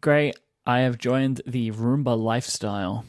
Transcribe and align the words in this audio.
Great. 0.00 0.36
I 0.66 0.80
have 0.80 0.98
joined 0.98 1.42
the 1.46 1.70
Roomba 1.72 2.18
lifestyle. 2.18 3.04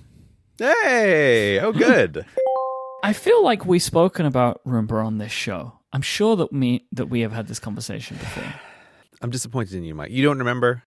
Hey, 0.58 1.60
oh, 1.60 1.71
good. 1.71 2.25
I 3.04 3.14
feel 3.14 3.44
like 3.44 3.66
we've 3.66 3.82
spoken 3.82 4.25
about 4.25 4.62
Roomba 4.66 5.04
on 5.05 5.17
this 5.17 5.31
show. 5.31 5.73
I'm 5.93 6.01
sure 6.01 6.35
that 6.38 6.51
me 6.51 6.85
that 6.91 7.07
we 7.07 7.21
have 7.21 7.31
had 7.31 7.47
this 7.47 7.59
conversation 7.59 8.17
before. 8.17 8.54
I'm 9.21 9.29
disappointed 9.29 9.75
in 9.75 9.83
you, 9.83 9.93
Mike. 9.96 10.12
You 10.12 10.23
don't 10.23 10.39
remember 10.39 10.83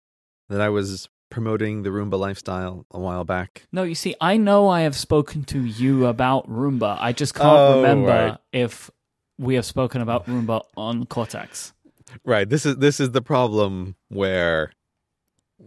that 0.49 0.61
I 0.61 0.69
was 0.69 1.09
promoting 1.29 1.83
the 1.83 1.89
Roomba 1.89 2.17
lifestyle 2.19 2.85
a 2.91 2.99
while 2.99 3.23
back? 3.23 3.63
No, 3.71 3.83
you 3.83 3.95
see, 3.95 4.15
I 4.21 4.37
know 4.37 4.69
I 4.69 4.81
have 4.81 4.95
spoken 4.95 5.43
to 5.45 5.59
you 5.63 6.05
about 6.05 6.47
Roomba. 6.49 6.97
I 6.99 7.11
just 7.13 7.33
can't 7.33 7.47
Oh, 7.47 7.77
remember 7.77 8.07
right. 8.09 8.37
if 8.51 8.91
we 9.39 9.55
have 9.55 9.65
spoken 9.65 10.01
about 10.01 10.27
Roomba 10.27 10.61
on 10.77 11.05
Cortex. 11.05 11.73
Right. 12.23 12.47
This 12.47 12.65
is 12.65 12.77
this 12.77 12.99
is 12.99 13.11
the 13.11 13.21
problem 13.21 13.95
where 14.09 14.71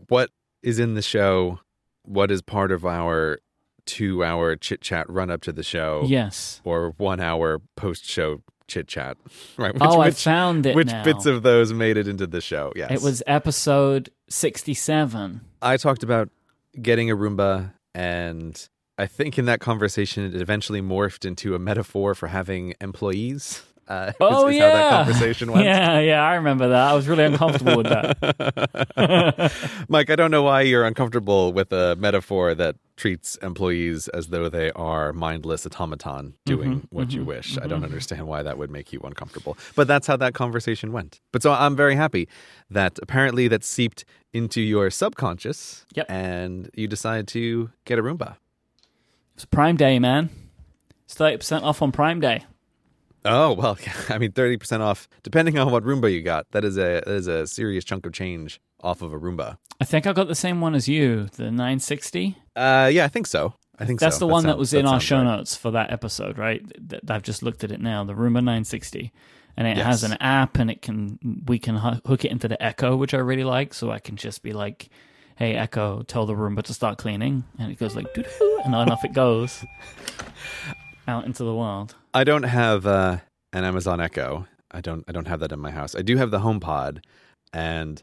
what 0.09 0.31
is 0.63 0.79
in 0.79 0.95
the 0.95 1.03
show, 1.03 1.61
what 2.05 2.31
is 2.31 2.43
part 2.43 2.73
of 2.73 2.85
our 2.85 3.39
two 3.85 4.25
hour 4.25 4.57
chit 4.57 4.81
chat 4.81 5.09
run 5.09 5.31
up 5.31 5.43
to 5.43 5.53
the 5.53 5.63
show, 5.63 6.03
Yes. 6.07 6.61
or 6.65 6.91
one 6.97 7.21
hour 7.21 7.61
post 7.77 8.05
show 8.05 8.43
chit 8.67 8.89
chat. 8.89 9.17
Right. 9.59 9.73
Which, 9.73 9.83
oh, 9.83 10.01
I 10.01 10.07
which, 10.09 10.23
found 10.23 10.67
it 10.67 10.75
which 10.75 10.89
now. 10.89 11.03
bits 11.05 11.25
of 11.25 11.43
those 11.43 11.73
made 11.73 11.97
it 11.97 12.07
into 12.09 12.27
the 12.27 12.41
show? 12.41 12.73
Yes. 12.77 12.91
It 12.91 13.01
was 13.03 13.23
episode 13.27 14.11
67. 14.29 15.41
I 15.63 15.77
talked 15.79 16.03
about 16.03 16.29
getting 16.83 17.11
a 17.11 17.17
Roomba, 17.17 17.73
and 17.95 18.69
I 18.99 19.07
think 19.07 19.39
in 19.39 19.45
that 19.47 19.61
conversation, 19.61 20.25
it 20.25 20.41
eventually 20.41 20.83
morphed 20.83 21.25
into 21.25 21.55
a 21.55 21.59
metaphor 21.59 22.15
for 22.15 22.27
having 22.27 22.75
employees. 22.81 23.63
Uh, 23.89 24.13
Oh, 24.21 24.49
is 24.49 24.57
yeah. 24.57 24.69
how 24.71 24.75
that 24.77 24.91
conversation 25.07 25.53
went. 25.53 25.65
Yeah, 25.65 26.01
yeah, 26.01 26.23
I 26.23 26.35
remember 26.35 26.69
that. 26.69 26.89
I 26.91 26.95
was 26.95 27.07
really 27.07 27.25
uncomfortable 27.25 27.77
with 27.77 27.87
that. 27.89 28.19
Myke, 29.89 30.11
I 30.11 30.17
don't 30.17 30.31
know 30.31 30.43
why 30.43 30.63
you're 30.63 30.85
uncomfortable 30.85 31.53
with 31.53 31.73
a 31.73 31.95
metaphor 31.97 32.55
that 32.55 32.77
treats 32.97 33.37
employees 33.37 34.09
as 34.09 34.29
though 34.29 34.49
they 34.49 34.71
are 34.73 35.13
mindless 35.13 35.67
automaton 35.67 36.35
doing 36.45 36.77
Mm-hmm, 36.81 36.97
what 36.97 37.13
you 37.13 37.25
wish. 37.25 37.59
I 37.59 37.67
don't 37.67 37.85
understand 37.85 38.27
why 38.27 38.43
that 38.43 38.57
would 38.59 38.71
make 38.71 38.93
you 38.93 39.01
uncomfortable. 39.05 39.57
But 39.77 39.87
that's 39.87 40.07
how 40.07 40.17
that 40.17 40.35
conversation 40.35 40.93
went. 40.93 41.21
But 41.33 41.43
so 41.43 41.53
I'm 41.53 41.77
very 41.77 41.95
happy 41.95 42.29
that 42.71 42.99
apparently 43.03 43.49
that 43.49 43.63
seeped 43.65 44.05
into 44.33 44.61
your 44.61 44.91
subconscious 44.91 45.87
Yep. 45.95 46.07
and 46.11 46.71
you 46.75 46.89
decided 46.89 47.29
to 47.29 47.71
get 47.85 47.99
a 47.99 48.03
Roomba. 48.03 48.37
It's 49.35 49.45
Prime 49.45 49.77
Day, 49.77 49.99
man. 49.99 50.31
It's 51.05 51.15
30% 51.15 51.63
off 51.63 51.83
on 51.83 51.93
Prime 51.93 52.19
Day. 52.21 52.45
Oh 53.27 53.53
well, 53.53 53.77
I 54.09 54.19
mean, 54.19 54.33
thirty 54.33 54.57
percent 54.57 54.83
off, 54.83 55.09
depending 55.23 55.59
on 55.59 55.71
what 55.71 55.85
Roomba 55.85 56.13
you 56.13 56.23
got. 56.23 56.47
That 56.53 56.65
is 56.65 56.77
a 56.79 57.03
that 57.05 57.09
is 57.09 57.27
a 57.27 57.47
serious 57.47 57.85
chunk 57.85 58.07
of 58.07 58.13
change 58.13 58.61
off 58.83 59.03
of 59.03 59.13
a 59.13 59.19
Roomba. 59.19 59.59
I 59.81 59.85
think 59.85 60.07
I 60.07 60.13
got 60.13 60.29
the 60.29 60.35
same 60.35 60.61
one 60.61 60.75
as 60.75 60.89
you, 60.89 61.27
the 61.37 61.45
960. 61.51 62.37
Uh, 62.55 62.89
yeah, 62.93 63.05
I 63.05 63.09
think 63.09 63.27
so. 63.27 63.55
I 63.79 63.85
think 63.85 64.01
That's 64.01 64.17
so. 64.17 64.21
the 64.21 64.33
one 64.33 64.45
that 64.45 64.51
sounds- 64.53 64.59
was 64.59 64.73
in 64.75 64.87
our 64.87 65.01
show 65.01 65.17
right. 65.19 65.25
notes 65.25 65.55
for 65.55 65.71
that 65.73 65.93
episode, 65.93 66.39
right? 66.39 66.63
I've 67.09 67.23
just 67.23 67.43
looked 67.43 67.63
at 67.63 67.71
it 67.71 67.81
now, 67.81 68.05
the 68.05 68.15
Roomba 68.15 68.37
960. 68.37 69.13
And 69.59 69.67
it 69.67 69.77
Yes. 69.77 69.87
has 69.87 70.03
an 70.05 70.15
app 70.21 70.59
and 70.59 70.71
it 70.71 70.81
can 70.83 71.19
we 71.47 71.59
can 71.59 71.77
hook 71.77 72.25
it 72.25 72.31
into 72.31 72.49
the 72.49 72.63
Echo, 72.63 72.97
which 72.97 73.13
I 73.13 73.19
really 73.19 73.45
like, 73.45 73.75
so 73.75 73.91
I 73.91 73.99
can 73.99 74.17
just 74.17 74.43
be 74.43 74.53
like, 74.53 74.89
"Hey 75.37 75.55
Echo, 75.55 76.03
tell 76.03 76.27
the 76.27 76.35
Roomba 76.35 76.63
to 76.65 76.75
start 76.75 76.97
cleaning." 76.99 77.45
And 77.59 77.73
it 77.73 77.79
goes 77.79 77.97
like 77.97 78.13
doo-doo, 78.15 78.61
and 78.67 78.75
off 78.75 79.05
it 79.05 79.15
goes 79.15 79.65
out 81.09 81.25
into 81.25 81.43
the 81.45 81.55
world. 81.55 81.95
I 82.17 82.25
don't 82.25 82.45
have 82.45 82.87
uh, 82.87 83.19
an 83.53 83.65
Amazon 83.65 84.01
Echo. 84.01 84.47
I 84.71 84.81
don't. 84.81 85.05
I 85.07 85.13
don't 85.13 85.29
have 85.29 85.41
that 85.41 85.53
in 85.53 85.61
my 85.61 85.71
house. 85.71 85.95
I 85.95 86.01
do 86.01 86.17
have 86.17 86.31
the 86.31 86.39
HomePod, 86.39 87.05
and 87.53 88.03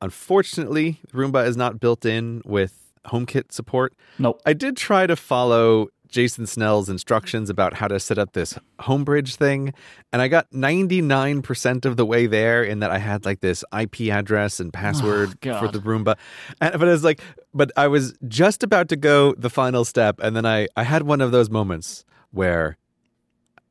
unfortunately, 0.00 0.98
Roomba 1.12 1.46
is 1.46 1.56
not 1.56 1.78
built 1.78 2.04
in 2.04 2.42
with 2.44 2.92
HomeKit 3.06 3.52
support. 3.52 3.94
Nope. 4.18 4.42
I 4.44 4.52
did 4.52 4.76
try 4.76 5.06
to 5.06 5.14
follow 5.14 5.86
Jason 6.08 6.48
Snell's 6.48 6.88
instructions 6.88 7.48
about 7.48 7.74
how 7.74 7.86
to 7.86 8.00
set 8.00 8.18
up 8.18 8.32
this 8.32 8.58
Homebridge 8.80 9.36
thing, 9.36 9.72
and 10.12 10.20
I 10.20 10.26
got 10.26 10.50
99% 10.50 11.84
of 11.84 11.96
the 11.96 12.04
way 12.04 12.26
there 12.26 12.64
in 12.64 12.80
that 12.80 12.90
I 12.90 12.98
had 12.98 13.24
like 13.24 13.42
this 13.42 13.62
IP 13.72 14.12
address 14.12 14.58
and 14.58 14.72
password 14.72 15.38
for 15.40 15.68
the 15.68 15.78
Roomba. 15.78 16.16
And, 16.60 16.72
but 16.72 16.88
it 16.88 16.90
was 16.90 17.04
like, 17.04 17.20
but 17.54 17.70
I 17.76 17.86
was 17.86 18.12
just 18.26 18.64
about 18.64 18.88
to 18.88 18.96
go 18.96 19.34
the 19.34 19.50
final 19.50 19.84
step, 19.84 20.18
and 20.20 20.34
then 20.34 20.44
I, 20.44 20.66
I 20.76 20.82
had 20.82 21.04
one 21.04 21.20
of 21.20 21.30
those 21.30 21.48
moments 21.48 22.04
where 22.32 22.76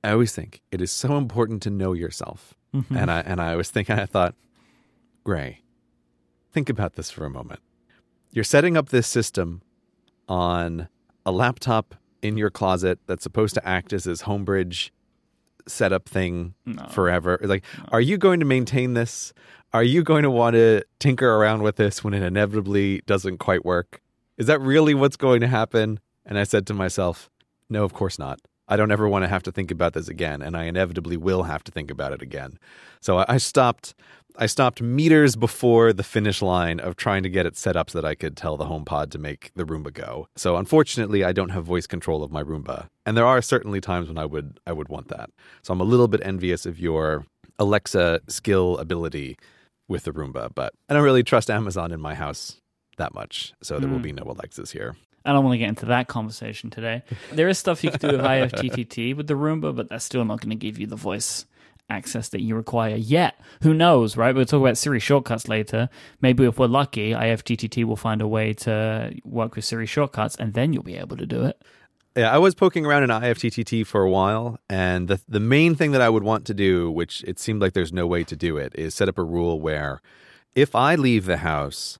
I 0.06 0.12
always 0.12 0.34
think 0.34 0.62
it 0.72 0.82
is 0.82 0.92
so 0.92 1.18
important 1.18 1.62
to 1.64 1.70
know 1.70 1.94
yourself. 1.94 2.54
Mm-hmm. 2.74 2.96
And 2.98 3.12
I 3.12 3.20
and 3.22 3.42
I 3.42 3.56
was 3.56 3.70
thinking, 3.70 3.98
I 4.00 4.06
thought, 4.06 4.36
Gray, 5.24 5.62
think 6.52 6.70
about 6.70 6.94
this 6.94 7.10
for 7.12 7.26
a 7.26 7.30
moment. 7.30 7.60
You're 8.32 8.44
setting 8.44 8.76
up 8.78 8.90
this 8.90 9.08
system 9.08 9.62
on 10.28 10.90
a 11.26 11.32
laptop 11.32 11.96
in 12.22 12.38
your 12.38 12.50
closet 12.50 13.00
that's 13.08 13.24
supposed 13.24 13.54
to 13.56 13.68
act 13.68 13.94
as 13.94 14.04
this 14.04 14.24
homebridge 14.24 14.90
setup 15.68 16.08
thing 16.08 16.54
No. 16.66 16.86
forever. 16.90 17.40
Like, 17.42 17.64
are 17.92 18.02
you 18.02 18.18
going 18.18 18.40
to 18.40 18.46
maintain 18.46 18.94
this? 18.94 19.34
Are 19.74 19.84
you 19.84 20.04
going 20.04 20.24
to 20.24 20.30
want 20.30 20.56
to 20.56 20.84
tinker 21.00 21.28
around 21.36 21.64
with 21.64 21.78
this 21.78 22.04
when 22.04 22.14
it 22.14 22.24
inevitably 22.24 23.02
doesn't 23.06 23.38
quite 23.40 23.66
work? 23.66 24.02
Is 24.38 24.48
that 24.48 24.60
really 24.62 24.94
what's 24.94 25.18
going 25.18 25.42
to 25.42 25.48
happen? 25.48 26.00
And 26.26 26.38
I 26.38 26.44
said 26.44 26.68
to 26.68 26.74
myself, 26.74 27.30
no, 27.70 27.84
of 27.84 27.94
course 27.94 28.20
not. 28.20 28.40
I 28.68 28.78
don't 28.78 28.92
ever 28.92 29.08
want 29.08 29.24
to 29.24 29.30
have 29.30 29.44
to 29.44 29.52
think 29.52 29.72
about 29.72 29.94
this 29.94 30.08
again, 30.08 30.42
and 30.42 30.58
I 30.58 30.66
inevitably 30.66 31.18
will 31.18 31.44
have 31.44 31.64
to 31.66 31.72
think 31.72 31.92
about 31.92 32.14
it 32.14 32.22
again. 32.22 32.58
So 33.00 33.24
I 33.28 33.38
stopped. 33.38 33.94
I 34.38 34.48
stopped 34.48 34.82
meters 34.82 35.38
before 35.38 35.94
the 35.94 36.04
finish 36.04 36.42
line 36.42 36.82
of 36.82 36.98
trying 36.98 37.24
to 37.24 37.30
get 37.30 37.46
it 37.46 37.56
set 37.56 37.78
up 37.78 37.90
so 37.90 38.02
that 38.02 38.06
I 38.06 38.16
could 38.16 38.36
tell 38.36 38.58
the 38.58 38.66
HomePod 38.66 39.10
to 39.12 39.18
make 39.18 39.50
the 39.56 39.64
Roomba 39.64 39.94
go. 39.94 40.28
So 40.36 40.58
unfortunately, 40.58 41.24
I 41.24 41.32
don't 41.32 41.52
have 41.52 41.64
voice 41.64 41.88
control 41.88 42.22
of 42.22 42.32
my 42.32 42.44
Roomba, 42.44 42.90
and 43.06 43.16
there 43.16 43.26
are 43.26 43.42
certainly 43.42 43.80
times 43.80 44.10
when 44.10 44.18
I 44.18 44.26
would 44.26 44.60
I 44.68 44.74
would 44.74 44.90
want 44.90 45.08
that. 45.10 45.30
So 45.62 45.72
I'm 45.74 45.82
a 45.82 45.86
little 45.86 46.10
bit 46.10 46.22
envious 46.24 46.66
of 46.66 46.80
your 46.80 47.26
Alexa 47.60 48.22
skill 48.28 48.78
ability 48.78 49.38
with 49.88 50.04
the 50.04 50.12
Roomba, 50.12 50.54
but 50.54 50.74
I 50.90 50.94
don't 50.94 51.04
really 51.04 51.24
trust 51.24 51.50
Amazon 51.50 51.92
in 51.92 52.02
my 52.02 52.16
house 52.16 52.60
that 52.98 53.14
much, 53.14 53.54
so 53.62 53.80
there 53.80 53.90
will 53.90 53.98
hmm. 53.98 54.04
be 54.04 54.12
no 54.14 54.24
Alexas 54.24 54.72
here. 54.72 54.96
I 55.26 55.34
don't 55.34 55.44
want 55.44 55.54
to 55.54 55.58
get 55.58 55.70
into 55.70 55.88
that 55.88 56.08
conversation 56.08 56.70
today. 56.70 57.04
There 57.32 57.50
is 57.50 57.58
stuff 57.58 57.84
you 57.84 57.92
could 57.92 58.02
do 58.02 58.08
with 58.08 58.22
IFTTT 58.22 59.16
with 59.16 59.28
the 59.28 59.34
Roomba, 59.34 59.76
but 59.76 59.90
that's 59.90 60.06
still 60.06 60.24
not 60.24 60.42
going 60.42 60.52
to 60.52 60.56
give 60.56 60.78
you 60.80 60.88
the 60.88 60.96
voice 60.96 61.46
access 61.90 62.30
that 62.30 62.42
you 62.42 62.56
require 62.56 62.96
yet. 62.96 63.40
Who 63.62 63.74
knows, 63.74 64.18
right? 64.18 64.34
We'll 64.34 64.46
talk 64.46 64.62
about 64.62 64.78
Siri 64.78 65.00
shortcuts 65.00 65.48
later. 65.48 65.90
Maybe 66.22 66.46
if 66.46 66.58
we're 66.58 66.68
lucky, 66.68 67.12
IFTTT 67.12 67.84
will 67.84 67.96
find 67.96 68.22
a 68.22 68.28
way 68.28 68.54
to 68.54 69.14
work 69.24 69.56
with 69.56 69.66
Siri 69.66 69.86
shortcuts, 69.86 70.36
and 70.36 70.54
then 70.54 70.74
you'll 70.74 70.84
be 70.84 70.98
able 70.98 71.18
to 71.18 71.26
do 71.26 71.44
it. 71.44 71.62
Yeah, 72.16 72.34
I 72.34 72.38
was 72.38 72.56
poking 72.56 72.86
around 72.86 73.04
in 73.04 73.10
IFTTT 73.10 73.86
for 73.86 74.02
a 74.02 74.10
while, 74.10 74.58
and 74.70 75.10
the 75.10 75.20
the 75.28 75.42
main 75.42 75.76
thing 75.76 75.92
that 75.92 76.02
I 76.02 76.08
would 76.08 76.24
want 76.24 76.46
to 76.46 76.54
do, 76.54 76.90
which 76.90 77.24
it 77.28 77.40
seemed 77.40 77.62
like 77.62 77.74
there's 77.74 77.92
no 77.92 78.08
way 78.08 78.24
to 78.24 78.36
do 78.38 78.56
it, 78.56 78.74
is 78.76 78.96
set 78.96 79.10
up 79.10 79.18
a 79.18 79.24
rule 79.24 79.60
where 79.60 80.02
if 80.56 80.76
I 80.76 80.96
leave 80.96 81.26
the 81.26 81.38
house 81.38 81.98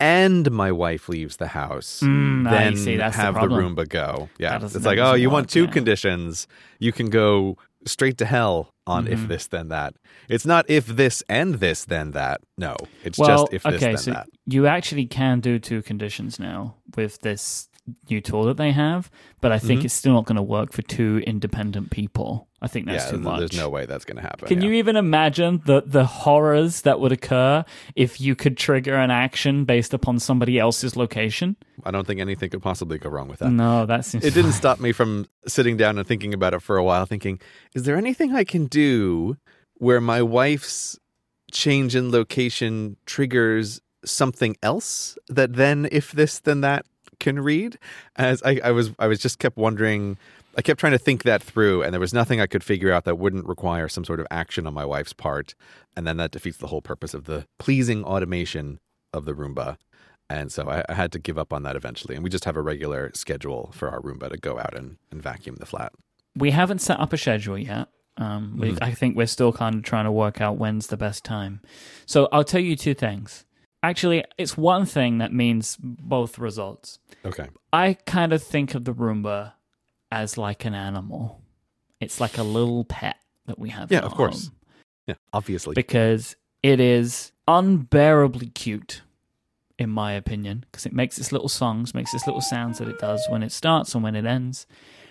and 0.00 0.50
my 0.50 0.72
wife 0.72 1.08
leaves 1.08 1.36
the 1.36 1.48
house, 1.48 2.00
Mm, 2.02 2.48
then 2.50 2.76
see, 2.76 2.96
that's 2.96 3.14
the 3.16 3.22
have 3.22 3.34
the, 3.34 3.40
problem. 3.40 3.76
Roomba 3.76 3.88
go. 3.88 4.28
Yeah, 4.38 4.58
it's 4.64 4.84
like, 4.84 4.98
oh, 4.98 5.14
you 5.14 5.30
want 5.30 5.48
two 5.50 5.64
yeah. 5.64 5.70
conditions, 5.70 6.48
you 6.78 6.92
can 6.92 7.10
go 7.10 7.56
straight 7.86 8.18
to 8.18 8.24
hell 8.26 8.74
on 8.86 9.04
Mm-hmm. 9.04 9.12
if 9.14 9.28
this 9.28 9.46
then 9.46 9.68
that. 9.68 9.94
It's 10.28 10.44
not 10.44 10.68
if 10.68 10.86
this 10.86 11.22
and 11.28 11.54
this 11.56 11.84
then 11.84 12.10
that. 12.12 12.40
No, 12.58 12.76
it's 13.04 13.18
Well, 13.18 13.28
just 13.44 13.52
if 13.54 13.62
this 13.62 13.74
okay, 13.76 13.86
then 13.86 13.96
so 13.98 14.10
that. 14.12 14.26
you 14.46 14.66
actually 14.66 15.06
can 15.06 15.40
do 15.40 15.58
two 15.58 15.80
conditions 15.82 16.38
now 16.40 16.74
with 16.96 17.20
this 17.20 17.68
new 18.08 18.20
tool 18.20 18.44
that 18.44 18.56
they 18.56 18.72
have, 18.72 19.10
but 19.40 19.52
I 19.52 19.58
think 19.58 19.84
it's 19.84 19.94
still 19.94 20.14
not 20.14 20.24
going 20.26 20.36
to 20.36 20.42
work 20.42 20.72
for 20.72 20.82
two 20.82 21.22
independent 21.26 21.90
people. 21.90 22.48
I 22.62 22.66
think 22.68 22.86
that's 22.86 23.04
Mm-hmm. 23.06 23.14
Yeah, 23.14 23.18
too 23.18 23.24
much. 23.24 23.38
there's 23.38 23.56
no 23.56 23.68
way 23.70 23.86
that's 23.86 24.04
going 24.04 24.16
to 24.16 24.22
happen. 24.22 24.46
Can 24.48 24.60
yeah. 24.60 24.68
you 24.68 24.74
even 24.74 24.96
imagine 24.96 25.62
the 25.64 25.82
the 25.86 26.04
horrors 26.04 26.82
that 26.82 27.00
would 27.00 27.12
occur 27.12 27.64
if 27.96 28.20
you 28.20 28.34
could 28.36 28.56
trigger 28.58 28.96
an 28.96 29.10
action 29.10 29.64
based 29.64 29.94
upon 29.94 30.18
somebody 30.18 30.58
else's 30.58 30.94
location? 30.96 31.56
I 31.84 31.90
don't 31.90 32.06
think 32.06 32.20
anything 32.20 32.50
could 32.50 32.62
possibly 32.62 32.98
go 32.98 33.08
wrong 33.08 33.28
with 33.28 33.38
that. 33.38 33.50
No, 33.50 33.86
that 33.86 34.04
seems. 34.04 34.24
it 34.24 34.34
didn't 34.34 34.52
stop 34.52 34.78
me 34.80 34.92
from 34.92 35.26
sitting 35.46 35.76
down 35.78 35.96
and 35.96 36.06
thinking 36.06 36.34
about 36.34 36.52
it 36.52 36.60
for 36.60 36.76
a 36.76 36.84
while 36.84 37.06
thinking 37.06 37.40
is 37.74 37.84
there 37.84 37.96
anything 37.96 38.34
i 38.36 38.44
can 38.44 38.66
do 38.66 39.36
where 39.74 40.00
my 40.00 40.20
wife's 40.20 40.98
change 41.50 41.96
in 41.96 42.10
location 42.10 42.96
triggers 43.06 43.80
something 44.04 44.54
else 44.62 45.16
that 45.28 45.54
then 45.54 45.88
if 45.90 46.12
this 46.12 46.38
then 46.40 46.60
that 46.60 46.84
can 47.20 47.38
read 47.38 47.78
as 48.16 48.42
I, 48.42 48.60
I 48.64 48.70
was 48.72 48.90
i 48.98 49.06
was 49.06 49.20
just 49.20 49.38
kept 49.38 49.56
wondering 49.56 50.16
i 50.56 50.62
kept 50.62 50.80
trying 50.80 50.92
to 50.92 50.98
think 50.98 51.22
that 51.22 51.42
through 51.42 51.82
and 51.82 51.92
there 51.92 52.00
was 52.00 52.12
nothing 52.12 52.40
i 52.40 52.46
could 52.46 52.64
figure 52.64 52.92
out 52.92 53.04
that 53.04 53.18
wouldn't 53.18 53.46
require 53.46 53.88
some 53.88 54.04
sort 54.04 54.18
of 54.18 54.26
action 54.30 54.66
on 54.66 54.74
my 54.74 54.84
wife's 54.84 55.12
part 55.12 55.54
and 55.96 56.06
then 56.06 56.16
that 56.16 56.32
defeats 56.32 56.56
the 56.56 56.66
whole 56.66 56.82
purpose 56.82 57.14
of 57.14 57.24
the 57.24 57.46
pleasing 57.58 58.02
automation 58.04 58.80
of 59.12 59.24
the 59.24 59.34
roomba 59.34 59.76
and 60.30 60.52
so 60.52 60.68
I, 60.68 60.84
I 60.88 60.94
had 60.94 61.10
to 61.12 61.18
give 61.18 61.38
up 61.38 61.52
on 61.52 61.64
that 61.64 61.74
eventually. 61.74 62.14
And 62.14 62.22
we 62.22 62.30
just 62.30 62.44
have 62.44 62.56
a 62.56 62.62
regular 62.62 63.10
schedule 63.14 63.72
for 63.74 63.90
our 63.90 64.00
Roomba 64.00 64.30
to 64.30 64.36
go 64.38 64.58
out 64.60 64.76
and, 64.76 64.96
and 65.10 65.20
vacuum 65.20 65.56
the 65.56 65.66
flat. 65.66 65.92
We 66.36 66.52
haven't 66.52 66.78
set 66.78 67.00
up 67.00 67.12
a 67.12 67.18
schedule 67.18 67.58
yet. 67.58 67.88
Um, 68.16 68.56
we, 68.56 68.70
Mm-hmm. 68.70 68.84
I 68.84 68.92
think 68.92 69.16
we're 69.16 69.26
still 69.26 69.52
kind 69.52 69.74
of 69.74 69.82
trying 69.82 70.04
to 70.04 70.12
work 70.12 70.40
out 70.40 70.56
when's 70.56 70.86
the 70.86 70.96
best 70.96 71.24
time. 71.24 71.60
So 72.06 72.28
I'll 72.30 72.44
tell 72.44 72.60
you 72.60 72.76
two 72.76 72.94
things. 72.94 73.44
Actually, 73.82 74.24
it's 74.38 74.56
one 74.56 74.86
thing 74.86 75.18
that 75.18 75.32
means 75.32 75.76
both 75.80 76.38
results. 76.38 76.98
Okay. 77.24 77.48
I 77.72 77.94
kind 78.06 78.32
of 78.32 78.42
think 78.42 78.74
of 78.74 78.84
the 78.84 78.94
Roomba 78.94 79.52
as 80.10 80.36
like 80.38 80.64
an 80.64 80.74
animal. 80.74 81.40
It's 82.00 82.20
like 82.20 82.38
a 82.38 82.42
little 82.42 82.84
pet 82.84 83.16
that 83.46 83.58
we 83.58 83.70
have. 83.70 83.90
Yeah, 83.92 83.98
in 83.98 84.04
of 84.04 84.14
course. 84.14 84.46
home 84.46 84.54
Yeah, 85.06 85.14
obviously. 85.32 85.74
because 85.74 86.36
it 86.62 86.80
is 86.80 87.32
unbearably 87.46 88.46
cute, 88.48 89.02
in 89.78 89.90
my 89.90 90.12
opinion, 90.12 90.64
because 90.70 90.86
it 90.86 90.92
makes 90.92 91.18
its 91.18 91.32
little 91.32 91.48
songs, 91.48 91.94
makes 91.94 92.14
its 92.14 92.26
little 92.26 92.40
sounds 92.40 92.78
that 92.78 92.88
it 92.88 92.98
does 92.98 93.24
when 93.28 93.42
it 93.42 93.52
starts 93.52 93.94
and 93.94 94.02
when 94.04 94.14
it 94.16 94.24
ends. 94.24 94.66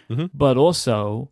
Mhm. 0.10 0.30
But 0.34 0.58
also, 0.58 1.30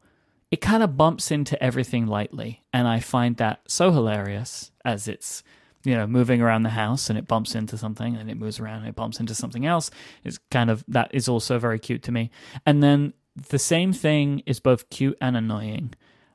it 0.52 0.62
kind 0.62 0.84
of 0.84 0.96
bumps 0.96 1.32
into 1.32 1.62
everything 1.62 2.06
lightly, 2.08 2.64
and 2.72 2.88
I 2.88 3.00
find 3.00 3.36
that 3.38 3.62
so 3.68 3.92
hilarious 3.92 4.72
as 4.86 5.08
it's 5.08 5.44
you 5.88 5.96
know 5.96 6.06
moving 6.06 6.42
around 6.42 6.64
the 6.64 6.70
house 6.70 7.10
and 7.10 7.18
it 7.18 7.28
bumps 7.28 7.56
into 7.56 7.78
something 7.78 8.18
and 8.18 8.30
it 8.30 8.36
moves 8.36 8.60
around 8.60 8.80
and 8.80 8.90
it 8.90 8.96
bumps 8.96 9.22
into 9.22 9.34
something 9.34 9.66
else. 9.66 9.90
It's 10.26 10.38
kind 10.52 10.70
of 10.70 10.84
that 10.90 11.10
is 11.14 11.30
also 11.30 11.58
very 11.58 11.80
cute 11.80 12.04
to 12.04 12.12
me. 12.12 12.30
And 12.66 12.84
then 12.84 13.14
the 13.50 13.58
same 13.58 13.94
thing 13.94 14.44
is 14.46 14.60
both 14.60 14.90
cute 14.90 15.18
and 15.22 15.38
annoying. 15.38 15.94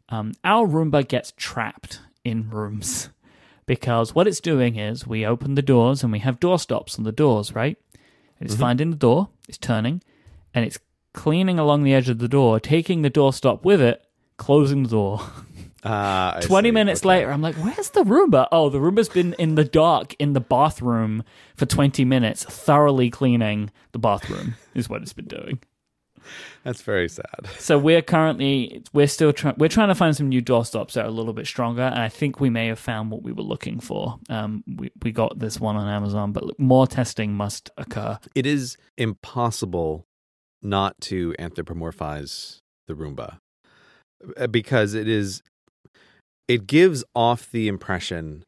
Um, 0.09 0.33
our 0.43 0.67
Roomba 0.67 1.07
gets 1.07 1.35
trapped 1.37 2.01
in 2.25 2.49
rooms 2.49 3.11
because 3.67 4.15
what 4.15 4.27
it's 4.27 4.41
doing 4.41 4.77
is 4.77 5.07
we 5.07 5.27
open 5.27 5.55
the 5.55 5.63
doors 5.63 6.03
and 6.03 6.11
we 6.13 6.21
have 6.21 6.41
door 6.41 6.59
stops 6.59 6.97
on 6.99 7.05
the 7.05 7.13
doors, 7.13 7.55
right? 7.55 7.77
And 8.41 8.49
it's 8.49 8.59
finding 8.59 8.91
the 8.91 8.97
door, 8.97 9.29
it's 9.49 9.59
turning, 9.59 10.03
and 10.55 10.65
it's 10.65 10.79
cleaning 11.13 11.59
along 11.59 11.85
the 11.85 11.95
edge 11.95 12.09
of 12.09 12.19
the 12.19 12.27
door, 12.27 12.59
taking 12.59 13.03
the 13.03 13.11
door 13.11 13.33
stop 13.33 13.65
with 13.65 13.81
it, 13.81 14.05
closing 14.39 14.85
the 14.85 14.89
door. 14.89 15.21
Ah, 15.85 16.39
20 16.43 16.69
see. 16.69 16.71
minutes 16.73 17.01
Okay. 17.01 17.09
later, 17.09 17.31
I'm 17.33 17.43
like, 17.43 17.57
where's 17.57 17.91
the 17.91 18.05
Roomba? 18.05 18.47
Oh, 18.53 18.69
the 18.69 18.79
Roomba's 18.79 19.09
been 19.09 19.35
in 19.35 19.57
the 19.57 19.65
dark 19.65 20.15
in 20.21 20.33
the 20.33 20.41
bathroom 20.41 21.25
for 21.57 21.67
20 21.67 22.05
minutes, 22.05 22.45
thoroughly 22.45 23.11
cleaning 23.11 23.71
the 23.93 23.99
bathroom, 23.99 24.55
is 24.75 24.89
what 24.89 25.03
it's 25.03 25.13
been 25.13 25.27
doing. 25.27 25.59
That's 26.63 26.83
very 26.83 27.09
sad. 27.09 27.49
So 27.59 27.77
we're 27.81 28.01
currently 28.03 28.85
we're 28.93 29.09
still 29.09 29.33
trying 29.33 29.57
we're 29.59 29.69
trying 29.69 29.89
to 29.89 29.97
find 29.97 30.17
some 30.17 30.29
new 30.29 30.41
doorstops 30.41 30.93
that 30.93 31.05
are 31.05 31.09
a 31.09 31.11
little 31.11 31.33
bit 31.33 31.49
stronger, 31.49 31.83
and 31.83 31.99
I 31.99 32.09
think 32.09 32.39
we 32.39 32.49
may 32.49 32.69
have 32.69 32.79
found 32.79 33.11
what 33.11 33.25
we 33.25 33.33
were 33.33 33.43
looking 33.43 33.81
for. 33.81 34.21
Um, 34.29 34.63
we 34.77 34.93
we 35.03 35.11
got 35.11 35.41
this 35.41 35.59
one 35.59 35.75
on 35.75 35.89
Amazon, 35.89 36.31
but 36.31 36.45
more 36.61 36.87
testing 36.87 37.35
must 37.35 37.71
occur. 37.77 38.21
It 38.37 38.47
is 38.47 38.77
impossible 38.97 40.07
not 40.63 41.01
to 41.01 41.35
anthropomorphize 41.41 42.61
the 42.87 42.95
Roomba 42.95 43.39
Uh, 44.37 44.47
because 44.47 44.95
it 44.95 45.09
is 45.09 45.43
it 46.55 46.67
gives 46.67 47.05
off 47.15 47.51
the 47.51 47.69
impression 47.69 48.45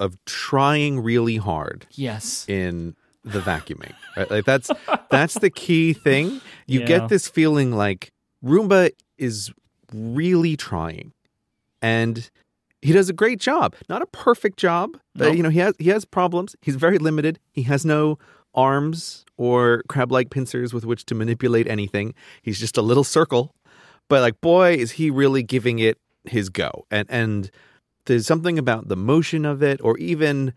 of 0.00 0.16
trying 0.26 1.00
really 1.00 1.36
hard 1.36 1.86
Yes, 1.92 2.44
in 2.48 2.96
the 3.24 3.40
vacuuming. 3.40 3.94
Right? 4.16 4.30
Like 4.30 4.44
that's 4.44 4.70
that's 5.10 5.34
the 5.34 5.50
key 5.50 5.92
thing. 5.92 6.40
You 6.66 6.80
Yeah. 6.80 6.86
get 6.86 7.08
this 7.08 7.28
feeling 7.28 7.70
like 7.72 8.10
Roomba 8.44 8.90
is 9.18 9.52
really 9.92 10.56
trying. 10.56 11.12
And 11.80 12.28
he 12.80 12.92
does 12.92 13.08
a 13.08 13.12
great 13.12 13.38
job. 13.40 13.74
Not 13.88 14.02
a 14.02 14.06
perfect 14.06 14.58
job. 14.58 14.96
Uh, 15.18 15.24
Nope. 15.26 15.36
you 15.36 15.42
know, 15.42 15.50
he 15.50 15.58
has 15.60 15.74
he 15.78 15.90
has 15.90 16.04
problems. 16.04 16.56
He's 16.62 16.76
very 16.76 16.98
limited. 16.98 17.38
He 17.52 17.62
has 17.64 17.84
no 17.84 18.18
arms 18.54 19.24
or 19.36 19.82
crab-like 19.88 20.30
pincers 20.30 20.74
with 20.74 20.84
which 20.84 21.04
to 21.06 21.14
manipulate 21.14 21.66
anything. 21.68 22.14
He's 22.42 22.58
just 22.60 22.76
a 22.76 22.82
little 22.82 23.04
circle. 23.04 23.54
But 24.08 24.20
like 24.20 24.40
boy, 24.40 24.74
is 24.74 24.92
he 24.92 25.10
really 25.10 25.42
giving 25.44 25.78
it 25.78 25.96
his 26.24 26.48
go. 26.48 26.86
And 26.90 27.06
and 27.10 27.50
there's 28.06 28.26
something 28.26 28.58
about 28.58 28.88
the 28.88 28.96
motion 28.96 29.44
of 29.44 29.62
it 29.62 29.80
or 29.82 29.96
even 29.98 30.54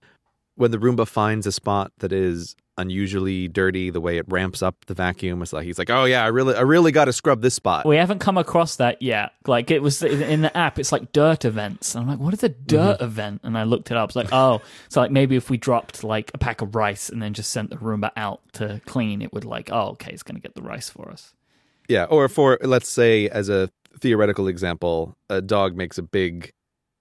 when 0.56 0.72
the 0.72 0.78
Roomba 0.78 1.08
finds 1.08 1.46
a 1.46 1.52
spot 1.52 1.92
that 2.00 2.14
is 2.14 2.56
unusually 2.78 3.48
dirty, 3.48 3.90
the 3.90 4.02
way 4.02 4.18
it 4.18 4.26
ramps 4.28 4.62
up 4.62 4.86
the 4.86 4.94
vacuum, 4.94 5.42
it's 5.42 5.54
like 5.54 5.66
he's 5.66 5.78
like, 5.78 5.90
"Oh 5.90 6.06
yeah, 6.06 6.24
I 6.24 6.28
really, 6.28 6.56
I 6.56 6.62
really 6.62 6.92
got 6.92 7.06
to 7.06 7.14
scrub 7.14 7.42
this 7.42 7.54
spot." 7.54 7.86
we 7.86 7.98
haven't 7.98 8.20
come 8.20 8.38
across 8.38 8.78
that 8.78 9.02
yet. 9.02 9.34
Like 9.48 9.72
it 9.72 9.82
was 9.82 10.02
in 10.04 10.42
the 10.42 10.56
app, 10.56 10.80
it's 10.80 10.92
like 10.92 11.12
dirt 11.12 11.46
events. 11.46 11.96
And 11.96 12.04
I'm 12.04 12.10
like, 12.10 12.20
what 12.20 12.34
is 12.34 12.44
a 12.44 12.50
dirt 12.50 12.96
mm-hmm. 12.96 13.04
event? 13.04 13.42
And 13.44 13.58
I 13.58 13.64
looked 13.64 13.92
it 13.92 13.98
up. 13.98 14.10
It's 14.10 14.16
like, 14.16 14.32
oh, 14.32 14.62
so 14.90 15.02
like 15.02 15.12
maybe 15.12 15.36
if 15.36 15.50
we 15.50 15.58
dropped 15.58 16.04
like 16.04 16.32
a 16.34 16.38
pack 16.38 16.62
of 16.62 16.76
rice 16.76 17.10
and 17.10 17.22
then 17.22 17.34
just 17.34 17.52
sent 17.52 17.70
the 17.70 17.78
Roomba 17.78 18.12
out 18.16 18.42
to 18.54 18.82
clean, 18.86 19.22
it 19.22 19.34
would 19.34 19.46
like, 19.46 19.70
oh, 19.72 19.90
okay, 19.90 20.12
it's 20.12 20.24
gonna 20.24 20.40
get 20.40 20.56
the 20.56 20.62
rice 20.62 20.90
for 20.90 21.10
us. 21.10 21.34
Yeah, 21.88 22.06
or 22.06 22.28
for 22.30 22.58
let's 22.62 22.90
say 22.90 23.30
as 23.30 23.50
a 23.50 23.70
theoretical 24.00 24.48
example, 24.48 25.16
a 25.30 25.42
dog 25.42 25.76
makes 25.76 25.98
a 25.98 26.04
big 26.04 26.52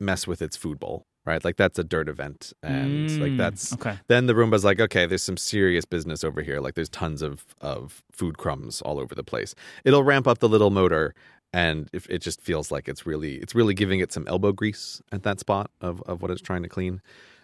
mess 0.00 0.26
with 0.26 0.42
its 0.42 0.56
food 0.56 0.78
bowl, 0.78 1.04
right? 1.24 1.44
Like 1.44 1.56
that's 1.56 1.78
a 1.78 1.84
dirt 1.84 2.08
event, 2.08 2.52
and 2.62 3.14
like 3.20 3.32
Mm, 3.32 3.36
that's 3.36 3.72
okay. 3.74 3.98
then 4.08 4.26
the 4.26 4.34
Roomba's 4.34 4.64
like, 4.64 4.80
okay, 4.80 5.06
there's 5.06 5.22
some 5.22 5.36
serious 5.36 5.84
business 5.84 6.24
over 6.24 6.42
here. 6.42 6.60
Like 6.60 6.74
there's 6.74 6.88
tons 6.88 7.22
of 7.22 7.44
of 7.60 8.02
food 8.12 8.38
crumbs 8.38 8.82
all 8.82 8.98
over 8.98 9.14
the 9.14 9.24
place. 9.24 9.54
It'll 9.84 10.04
ramp 10.04 10.26
up 10.26 10.38
the 10.38 10.48
little 10.48 10.70
motor, 10.70 11.14
and 11.52 11.88
if 11.92 12.08
it 12.10 12.18
just 12.18 12.40
feels 12.40 12.70
like 12.70 12.88
it's 12.88 13.06
really 13.06 13.36
it's 13.36 13.54
really 13.54 13.74
giving 13.74 14.00
it 14.00 14.12
some 14.12 14.26
elbow 14.28 14.52
grease 14.52 15.00
at 15.12 15.22
that 15.22 15.40
spot 15.40 15.70
of 15.80 16.02
of 16.02 16.22
what 16.22 16.30
it's 16.30 16.42
trying 16.42 16.62
to 16.62 16.68
clean. 16.68 17.00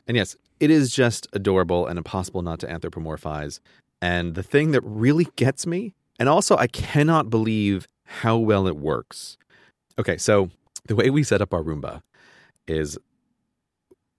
And 0.06 0.16
yes, 0.16 0.34
it 0.58 0.70
is 0.70 0.92
just 0.92 1.28
adorable 1.32 1.86
and 1.86 1.96
impossible 1.98 2.42
not 2.42 2.58
to 2.60 2.66
anthropomorphize. 2.66 3.60
And 4.02 4.34
the 4.34 4.42
thing 4.42 4.72
that 4.72 4.80
really 4.82 5.28
gets 5.36 5.66
me, 5.66 5.94
and 6.18 6.28
also 6.28 6.56
I 6.56 6.66
cannot 6.66 7.30
believe 7.30 7.86
how 8.10 8.36
well 8.36 8.66
it 8.66 8.76
works. 8.76 9.38
Okay, 9.98 10.16
so 10.16 10.50
the 10.86 10.96
way 10.96 11.10
we 11.10 11.22
set 11.22 11.40
up 11.40 11.54
our 11.54 11.62
Roomba 11.62 12.02
is 12.66 12.98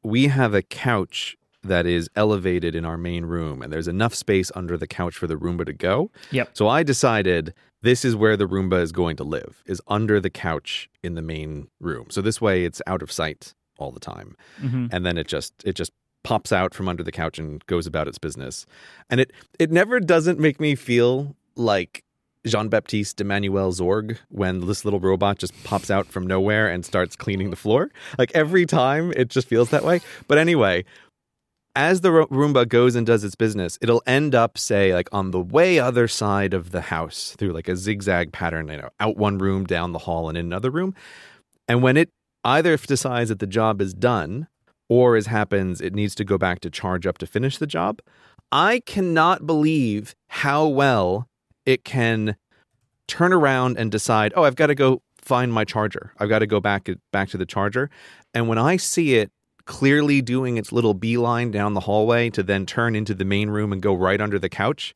we 0.04 0.28
have 0.28 0.54
a 0.54 0.62
couch 0.62 1.38
that 1.64 1.86
is 1.86 2.10
elevated 2.16 2.74
in 2.74 2.86
our 2.86 2.98
main 2.98 3.26
room, 3.26 3.62
and 3.62 3.72
there's 3.72 3.88
enough 3.88 4.16
space 4.16 4.52
under 4.56 4.78
the 4.78 4.88
couch 4.88 5.16
for 5.16 5.28
the 5.28 5.36
Roomba 5.36 5.66
to 5.66 5.74
go. 5.74 6.10
Yep. 6.32 6.52
So 6.54 6.68
I 6.68 6.84
decided 6.84 7.54
this 7.82 8.04
is 8.06 8.16
where 8.16 8.38
the 8.38 8.48
Roomba 8.48 8.82
is 8.82 8.92
going 8.92 9.18
to 9.18 9.24
live, 9.24 9.62
is 9.66 9.82
under 9.88 10.20
the 10.20 10.30
couch 10.30 10.90
in 11.04 11.16
the 11.16 11.22
main 11.22 11.68
room. 11.80 12.08
So 12.10 12.22
this 12.22 12.42
way 12.42 12.64
it's 12.64 12.82
out 12.88 13.02
of 13.02 13.12
sight 13.12 13.54
all 13.78 13.92
the 13.92 14.00
time. 14.00 14.36
hmm 14.60 14.88
And 14.92 15.06
then 15.06 15.18
it 15.18 15.28
just 15.28 15.54
it 15.66 15.74
just 15.76 15.92
pops 16.24 16.52
out 16.52 16.74
from 16.74 16.88
under 16.88 17.04
the 17.04 17.12
couch 17.12 17.40
and 17.40 17.66
goes 17.66 17.88
about 17.88 18.08
its 18.08 18.18
business. 18.18 18.66
And 19.10 19.20
it 19.20 19.32
it 19.60 19.70
never 19.72 20.00
doesn't 20.00 20.40
make 20.40 20.60
me 20.60 20.76
feel 20.76 21.36
like 21.56 22.04
Jean-Baptiste 22.46 23.22
Emmanuel 23.22 23.72
Zorg 23.72 24.18
when 24.30 24.66
this 24.66 24.84
little 24.84 25.00
robot 25.00 25.38
just 25.38 25.54
pops 25.64 25.92
out 25.92 26.08
from 26.08 26.26
nowhere 26.26 26.68
and 26.68 26.86
starts 26.86 27.16
cleaning 27.16 27.50
the 27.50 27.56
floor. 27.56 27.92
Like 28.18 28.32
every 28.34 28.66
time 28.66 29.14
it 29.16 29.30
just 29.30 29.48
feels 29.48 29.70
that 29.70 29.84
way. 29.84 30.02
But 30.28 30.38
anyway, 30.38 30.86
as 31.76 32.02
the 32.02 32.10
Roomba 32.10 32.68
goes 32.68 32.96
and 32.96 33.06
does 33.06 33.24
its 33.24 33.36
business, 33.36 33.78
it'll 33.82 34.04
end 34.06 34.36
up, 34.36 34.58
say, 34.58 34.94
like 34.94 35.08
on 35.12 35.32
the 35.32 35.40
way 35.40 35.80
other 35.80 36.08
side 36.08 36.54
of 36.54 36.72
the 36.72 36.82
house 36.82 37.36
through 37.38 37.54
like 37.54 37.70
a 37.70 37.78
zigzag 37.78 38.32
pattern, 38.32 38.68
you 38.68 38.78
know, 38.78 38.90
out 39.00 39.18
one 39.18 39.38
room, 39.38 39.66
down 39.66 39.94
the 39.94 40.00
hall, 40.00 40.28
and 40.28 40.38
in 40.38 40.46
another 40.46 40.70
room. 40.70 40.94
And 41.68 41.82
when 41.82 41.96
it 41.96 42.10
either 42.44 42.76
decides 42.76 43.30
that 43.30 43.40
the 43.40 43.48
job 43.48 43.82
is 43.82 43.94
done, 43.94 44.48
or 44.90 45.16
as 45.16 45.28
happens, 45.28 45.80
it 45.80 45.94
needs 45.94 46.16
to 46.16 46.26
go 46.26 46.38
back 46.38 46.60
to 46.62 46.70
charge 46.70 47.08
up 47.08 47.18
to 47.20 47.26
finish 47.26 47.58
the 47.58 47.68
job, 47.68 48.02
I 48.52 48.82
cannot 48.86 49.46
believe 49.48 50.14
how 50.28 50.68
well 50.68 51.30
it 51.66 51.84
can 51.84 52.36
turn 53.08 53.34
around 53.34 53.78
and 53.78 53.92
decide, 53.92 54.34
oh, 54.36 54.44
I've 54.44 54.56
got 54.56 54.68
to 54.68 54.76
go 54.76 55.02
find 55.18 55.54
my 55.54 55.66
charger. 55.66 56.14
I've 56.20 56.30
got 56.30 56.40
to 56.40 56.48
go 56.48 56.60
back 56.60 56.90
back 57.12 57.30
to 57.30 57.38
the 57.38 57.46
charger. 57.46 57.90
And 58.34 58.48
when 58.48 58.58
I 58.58 58.78
see 58.78 59.16
it 59.16 59.32
clearly 59.66 60.22
doing 60.22 60.58
its 60.58 60.72
little 60.72 60.94
beeline 60.94 61.52
down 61.52 61.74
the 61.74 61.82
hallway 61.82 62.30
to 62.32 62.44
then 62.44 62.66
turn 62.66 62.96
into 62.96 63.14
the 63.14 63.26
main 63.26 63.50
room 63.50 63.72
and 63.72 63.82
go 63.82 63.94
right 63.94 64.20
under 64.20 64.40
the 64.40 64.50
couch, 64.50 64.96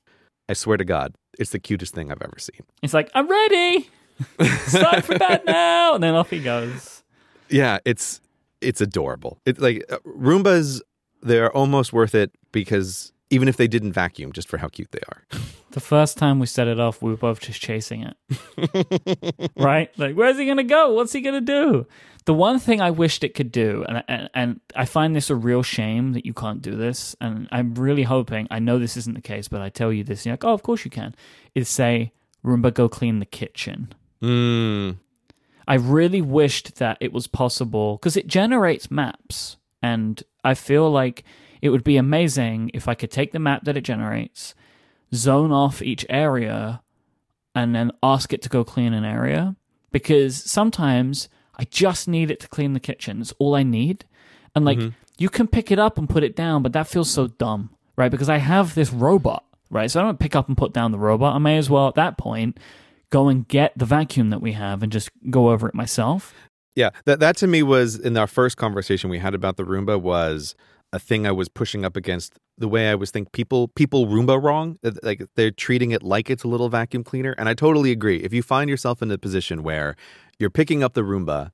I 0.50 0.54
swear 0.54 0.78
to 0.78 0.86
God, 0.86 1.14
it's 1.38 1.52
the 1.52 1.60
cutest 1.60 1.94
thing 1.94 2.12
I've 2.12 2.22
ever 2.22 2.38
seen. 2.40 2.62
It's 2.82 2.94
like, 2.94 3.10
I'm 3.14 3.30
ready. 3.30 3.90
It's 4.40 4.72
time 4.72 5.02
for 5.02 5.20
bed 5.20 5.44
now. 5.46 5.96
And 5.96 6.02
then 6.02 6.16
off 6.16 6.30
he 6.30 6.40
goes. 6.40 7.04
Yeah, 7.50 7.80
it's 7.84 8.22
it's 8.62 8.80
adorable. 8.80 9.40
It's 9.46 9.60
like 9.60 9.84
uh, 9.90 9.98
Roombas, 10.06 10.80
they're 11.22 11.52
almost 11.52 11.92
worth 11.92 12.16
it 12.16 12.32
because 12.54 13.12
even 13.30 13.50
if 13.50 13.58
they 13.58 13.68
didn't 13.68 13.92
vacuum, 13.92 14.32
just 14.32 14.48
for 14.48 14.58
how 14.58 14.70
cute 14.70 14.92
they 14.92 15.02
are. 15.10 15.24
The 15.76 15.82
first 15.82 16.18
time 16.18 16.40
we 16.40 16.46
set 16.46 16.70
it 16.70 16.80
off, 16.80 17.02
we 17.02 17.12
were 17.12 17.18
both 17.18 17.42
just 17.42 17.62
chasing 17.62 18.10
it. 18.10 19.52
right? 19.58 19.92
Like, 20.00 20.16
where's 20.16 20.38
he 20.38 20.46
going 20.46 20.56
to 20.56 20.64
go? 20.64 20.94
What's 20.94 21.12
he 21.12 21.20
going 21.20 21.36
to 21.36 21.42
do? 21.42 21.86
The 22.24 22.34
one 22.34 22.60
thing 22.60 22.80
I 22.80 22.92
wished 22.92 23.26
it 23.26 23.34
could 23.34 23.52
do, 23.52 23.84
and, 23.86 24.02
and, 24.08 24.30
and 24.34 24.62
I 24.74 24.86
find 24.86 25.14
this 25.14 25.30
a 25.30 25.36
real 25.36 25.64
shame 25.64 26.14
that 26.14 26.26
you 26.26 26.34
can't 26.34 26.62
do 26.62 26.78
this, 26.78 27.14
and 27.20 27.50
I'm 27.52 27.76
really 27.76 28.04
hoping, 28.04 28.48
I 28.50 28.60
know 28.60 28.80
this 28.80 28.96
isn't 28.96 29.16
the 29.16 29.22
case, 29.22 29.50
but 29.50 29.60
I 29.60 29.68
tell 29.68 29.92
you 29.92 30.06
this, 30.06 30.22
and 30.22 30.28
you're 30.28 30.34
like, 30.36 30.46
oh, 30.46 30.54
of 30.54 30.64
course 30.64 30.86
you 30.86 30.92
can, 30.92 31.14
is 31.56 31.68
say, 31.68 32.14
Roomba, 32.42 32.74
go 32.74 32.88
clean 32.88 33.20
the 33.20 33.26
kitchen. 33.26 33.94
Mm. 34.22 35.00
I 35.68 35.74
really 35.74 36.22
wished 36.22 36.76
that 36.76 36.98
it 37.02 37.12
was 37.12 37.28
possible 37.28 37.98
because 37.98 38.16
it 38.16 38.28
generates 38.28 38.90
maps, 38.90 39.58
and 39.84 40.24
I 40.42 40.54
feel 40.54 40.90
like 40.90 41.26
it 41.62 41.68
would 41.68 41.84
be 41.84 41.98
amazing 41.98 42.72
if 42.74 42.88
I 42.88 42.96
could 42.96 43.12
take 43.12 43.34
the 43.34 43.40
map 43.40 43.66
that 43.66 43.76
it 43.76 43.82
generates, 43.82 44.56
zone 45.14 45.52
off 45.52 45.82
each 45.82 46.06
area, 46.10 46.82
and 47.54 47.76
then 47.76 47.92
ask 48.04 48.34
it 48.34 48.42
to 48.44 48.50
go 48.50 48.64
clean 48.64 48.94
an 48.94 49.06
area. 49.06 49.56
Because 49.92 50.36
sometimes 50.36 51.30
I 51.58 51.64
just 51.66 52.08
need 52.08 52.30
it 52.32 52.40
to 52.42 52.48
clean 52.48 52.74
the 52.74 52.80
kitchen. 52.80 53.22
It's 53.22 53.34
all 53.40 53.56
I 53.56 53.64
need. 53.64 54.06
And 54.54 54.66
like 54.66 54.78
mm-hmm. 54.78 54.90
you 55.18 55.30
can 55.30 55.48
pick 55.48 55.72
it 55.72 55.80
up 55.80 55.98
and 55.98 56.10
put 56.10 56.24
it 56.24 56.36
down, 56.36 56.64
but 56.64 56.74
that 56.74 56.88
feels 56.88 57.10
so 57.10 57.28
dumb, 57.28 57.70
right? 57.96 58.12
Because 58.12 58.30
I 58.30 58.38
have 58.38 58.76
this 58.76 58.92
robot, 58.92 59.46
right? 59.70 59.90
So 59.90 60.00
I 60.00 60.04
don't 60.04 60.20
pick 60.20 60.36
up 60.36 60.48
and 60.48 60.58
put 60.58 60.74
down 60.74 60.92
the 60.92 61.00
robot. 61.00 61.36
I 61.36 61.40
may 61.40 61.58
as 61.58 61.70
well 61.70 61.88
at 61.88 61.96
that 61.96 62.18
point 62.18 62.60
go 63.10 63.28
and 63.28 63.48
get 63.48 63.78
the 63.78 63.86
vacuum 63.86 64.30
that 64.32 64.42
we 64.42 64.54
have 64.54 64.84
and 64.84 64.92
just 64.92 65.10
go 65.30 65.50
over 65.50 65.68
it 65.68 65.76
myself. 65.76 66.34
Yeah, 66.76 66.90
that 67.06 67.22
that 67.22 67.38
to 67.38 67.48
me 67.48 67.64
was 67.64 67.98
in 67.98 68.18
our 68.18 68.28
first 68.28 68.58
conversation 68.58 69.10
we 69.10 69.20
had 69.20 69.34
about 69.34 69.56
the 69.56 69.64
Roomba 69.64 70.00
was 70.00 70.56
a 70.96 71.00
thing 71.00 71.28
I 71.28 71.32
was 71.32 71.50
pushing 71.50 71.84
up 71.84 71.96
against 71.98 72.40
the 72.58 72.70
way 72.70 72.90
I 72.90 72.96
was 72.96 73.12
think 73.12 73.34
people 73.34 73.68
people 73.68 74.08
Roomba 74.08 74.42
wrong. 74.42 74.80
Like 75.04 75.22
they're 75.36 75.52
treating 75.52 75.92
it 75.92 76.02
like 76.02 76.30
it's 76.30 76.46
a 76.46 76.48
little 76.48 76.70
vacuum 76.70 77.04
cleaner, 77.04 77.34
and 77.38 77.50
I 77.50 77.54
totally 77.54 77.92
agree. 77.92 78.20
If 78.28 78.32
you 78.34 78.42
find 78.42 78.70
yourself 78.70 79.02
in 79.02 79.12
a 79.12 79.18
position 79.18 79.62
where 79.62 79.96
you're 80.40 80.50
picking 80.62 80.82
up 80.84 80.94
the 80.94 81.02
Roomba 81.02 81.52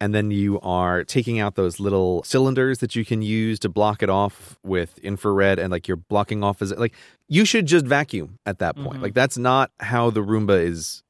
and 0.00 0.14
then 0.14 0.30
you 0.30 0.58
are 0.60 1.04
taking 1.04 1.38
out 1.40 1.54
those 1.56 1.80
little 1.80 2.22
cylinders 2.22 2.78
that 2.78 2.94
you 2.96 3.04
can 3.04 3.20
use 3.20 3.58
to 3.58 3.68
block 3.68 4.02
it 4.02 4.08
off 4.08 4.56
with 4.64 4.96
infrared 5.00 5.58
and 5.58 5.70
like 5.70 5.86
you're 5.88 5.96
blocking 5.96 6.42
off 6.42 6.62
as 6.62 6.72
like 6.72 6.94
you 7.28 7.44
should 7.44 7.66
just 7.66 7.84
vacuum 7.84 8.38
at 8.46 8.58
that 8.58 8.74
point. 8.76 9.00
Mhm. 9.00 9.02
Like 9.02 9.14
that's 9.14 9.36
not 9.36 9.70
how 9.80 10.08
the 10.10 10.20
Roomba 10.20 10.64
is 10.64 11.02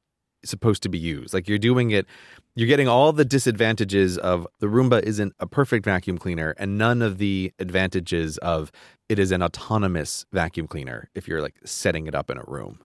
supposed 0.43 0.83
to 0.83 0.89
be 0.89 0.97
used. 0.97 1.33
Like 1.33 1.47
you're 1.47 1.57
doing 1.57 1.91
it 1.91 2.07
you're 2.55 2.67
getting 2.67 2.89
all 2.89 3.13
the 3.13 3.23
disadvantages 3.23 4.17
of 4.17 4.45
the 4.59 4.67
Roomba 4.67 5.01
isn't 5.03 5.33
a 5.39 5.47
perfect 5.47 5.85
vacuum 5.85 6.17
cleaner 6.17 6.53
and 6.57 6.77
none 6.77 7.01
of 7.01 7.17
the 7.17 7.53
advantages 7.57 8.37
of 8.39 8.69
it 9.07 9.17
is 9.17 9.31
an 9.31 9.41
autonomous 9.41 10.25
vacuum 10.33 10.67
cleaner 10.67 11.09
if 11.15 11.25
you're 11.25 11.41
like 11.41 11.55
setting 11.63 12.05
it 12.05 12.13
up 12.13 12.29
in 12.29 12.37
a 12.37 12.43
room. 12.45 12.81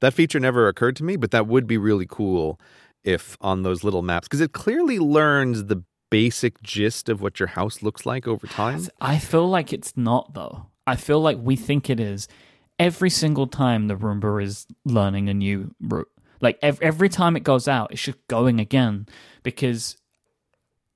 That 0.00 0.12
feature 0.12 0.40
never 0.40 0.66
occurred 0.66 0.96
to 0.96 1.04
me, 1.04 1.16
but 1.16 1.30
that 1.30 1.46
would 1.46 1.68
be 1.68 1.78
really 1.78 2.06
cool 2.08 2.58
if 3.04 3.36
on 3.40 3.62
those 3.62 3.84
little 3.84 4.02
maps 4.02 4.26
because 4.26 4.40
it 4.40 4.52
clearly 4.52 4.98
learns 4.98 5.66
the 5.66 5.84
basic 6.10 6.60
gist 6.62 7.08
of 7.08 7.20
what 7.20 7.38
your 7.38 7.48
house 7.48 7.82
looks 7.82 8.06
like 8.06 8.26
over 8.26 8.46
time. 8.46 8.88
I 9.00 9.18
feel 9.18 9.48
like 9.48 9.72
it's 9.72 9.96
not 9.96 10.34
though. 10.34 10.66
I 10.86 10.96
feel 10.96 11.20
like 11.20 11.38
we 11.40 11.56
think 11.56 11.88
it 11.88 12.00
is. 12.00 12.28
Every 12.78 13.10
single 13.10 13.46
time 13.46 13.86
the 13.86 13.96
Roomba 13.96 14.42
is 14.42 14.66
learning 14.84 15.28
a 15.28 15.34
new 15.34 15.74
route, 15.80 16.08
like 16.40 16.58
ev- 16.62 16.80
every 16.82 17.08
time 17.08 17.36
it 17.36 17.42
goes 17.44 17.66
out, 17.68 17.92
it's 17.92 18.02
just 18.02 18.18
going 18.28 18.60
again 18.60 19.06
because 19.42 19.96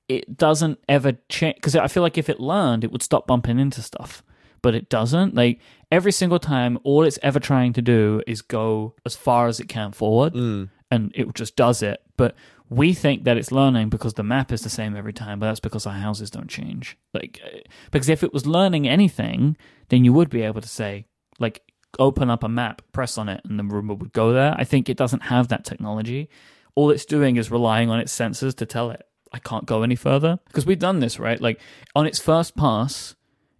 it 0.07 0.37
doesn't 0.37 0.79
ever 0.89 1.13
change. 1.29 1.55
Because 1.55 1.75
I 1.75 1.87
feel 1.87 2.03
like 2.03 2.17
if 2.17 2.29
it 2.29 2.39
learned, 2.39 2.83
it 2.83 2.91
would 2.91 3.03
stop 3.03 3.27
bumping 3.27 3.59
into 3.59 3.81
stuff, 3.81 4.23
but 4.61 4.75
it 4.75 4.89
doesn't. 4.89 5.35
Like 5.35 5.59
every 5.91 6.11
single 6.11 6.39
time, 6.39 6.77
all 6.83 7.03
it's 7.03 7.19
ever 7.23 7.39
trying 7.39 7.73
to 7.73 7.81
do 7.81 8.21
is 8.27 8.41
go 8.41 8.95
as 9.05 9.15
far 9.15 9.47
as 9.47 9.59
it 9.59 9.67
can 9.69 9.91
forward, 9.91 10.33
Mm. 10.33 10.69
and 10.89 11.11
it 11.15 11.33
just 11.33 11.55
does 11.55 11.81
it. 11.81 12.01
But 12.17 12.35
we 12.69 12.93
think 12.93 13.23
that 13.25 13.37
it's 13.37 13.51
learning 13.51 13.89
because 13.89 14.13
the 14.13 14.23
map 14.23 14.51
is 14.51 14.61
the 14.61 14.69
same 14.69 14.95
every 14.95 15.11
time, 15.13 15.39
but 15.39 15.47
that's 15.47 15.59
because 15.59 15.85
our 15.85 15.93
houses 15.93 16.29
don't 16.29 16.47
change. 16.49 16.97
Like, 17.13 17.41
uh, 17.45 17.57
because 17.91 18.07
if 18.09 18.23
it 18.23 18.31
was 18.33 18.45
learning 18.45 18.87
anything, 18.87 19.57
then 19.89 20.05
you 20.05 20.13
would 20.13 20.29
be 20.29 20.41
able 20.41 20.61
to 20.61 20.69
say, 20.69 21.05
like, 21.37 21.61
open 21.99 22.29
up 22.29 22.43
a 22.43 22.49
map, 22.49 22.81
press 22.93 23.17
on 23.17 23.29
it, 23.29 23.41
and 23.45 23.59
the 23.59 23.63
Roomba 23.63 23.97
would 23.97 24.13
go 24.13 24.31
there. 24.33 24.55
I 24.57 24.63
think 24.63 24.89
it 24.89 24.97
doesn't 24.97 25.23
have 25.23 25.47
that 25.49 25.65
technology. 25.65 26.29
All 26.75 26.89
it's 26.89 27.05
doing 27.05 27.35
is 27.35 27.51
relying 27.51 27.89
on 27.89 27.99
its 27.99 28.15
sensors 28.17 28.55
to 28.57 28.65
tell 28.65 28.91
it, 28.91 29.05
I 29.33 29.39
can't 29.39 29.65
go 29.65 29.83
any 29.83 29.95
further. 29.95 30.39
Because 30.47 30.65
we've 30.65 30.79
done 30.79 30.99
this, 30.99 31.19
right? 31.19 31.39
Like, 31.39 31.59
on 31.95 32.05
its 32.05 32.19
first 32.19 32.55
pass, 32.55 33.15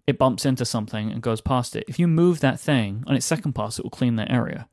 it 0.06 0.18
bumps 0.18 0.44
into 0.46 0.64
something 0.64 1.10
and 1.12 1.22
goes 1.22 1.40
past 1.40 1.76
it. 1.76 1.84
If 1.88 1.98
you 1.98 2.08
move 2.08 2.40
that 2.40 2.58
thing, 2.58 3.04
on 3.06 3.14
its 3.14 3.26
second 3.26 3.52
pass, 3.54 3.78
it 3.78 3.84
will 3.84 3.90
clean 3.90 4.16
that 4.16 4.30
area. 4.30 4.68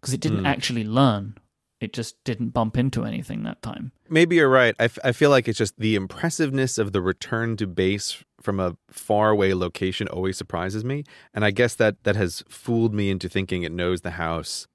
Because 0.00 0.12
it 0.14 0.20
didn't 0.20 0.40
Hmm. 0.40 0.46
actually 0.46 0.84
learn. 0.84 1.36
It 1.80 1.92
just 1.92 2.22
didn't 2.24 2.50
bump 2.50 2.76
into 2.78 3.04
anything 3.04 3.42
that 3.42 3.60
time. 3.60 3.92
Maybe 4.08 4.36
you're 4.36 4.48
right. 4.48 4.74
I, 4.80 4.84
f- 4.84 4.98
I 5.04 5.12
feel 5.12 5.30
like 5.30 5.46
it's 5.46 5.58
just 5.58 5.78
the 5.78 5.94
impressiveness 5.94 6.78
of 6.78 6.92
the 6.92 7.02
return 7.02 7.56
to 7.58 7.66
base 7.66 8.24
from 8.40 8.60
a 8.60 8.76
faraway 8.90 9.52
location 9.52 10.08
always 10.08 10.36
surprises 10.36 10.84
me. 10.84 11.04
And 11.34 11.44
I 11.44 11.50
guess 11.50 11.74
that 11.76 12.02
that 12.04 12.16
has 12.16 12.42
fooled 12.48 12.94
me 12.94 13.10
into 13.10 13.28
thinking 13.28 13.62
it 13.62 13.72
knows 13.72 14.02
the 14.02 14.12
house 14.12 14.66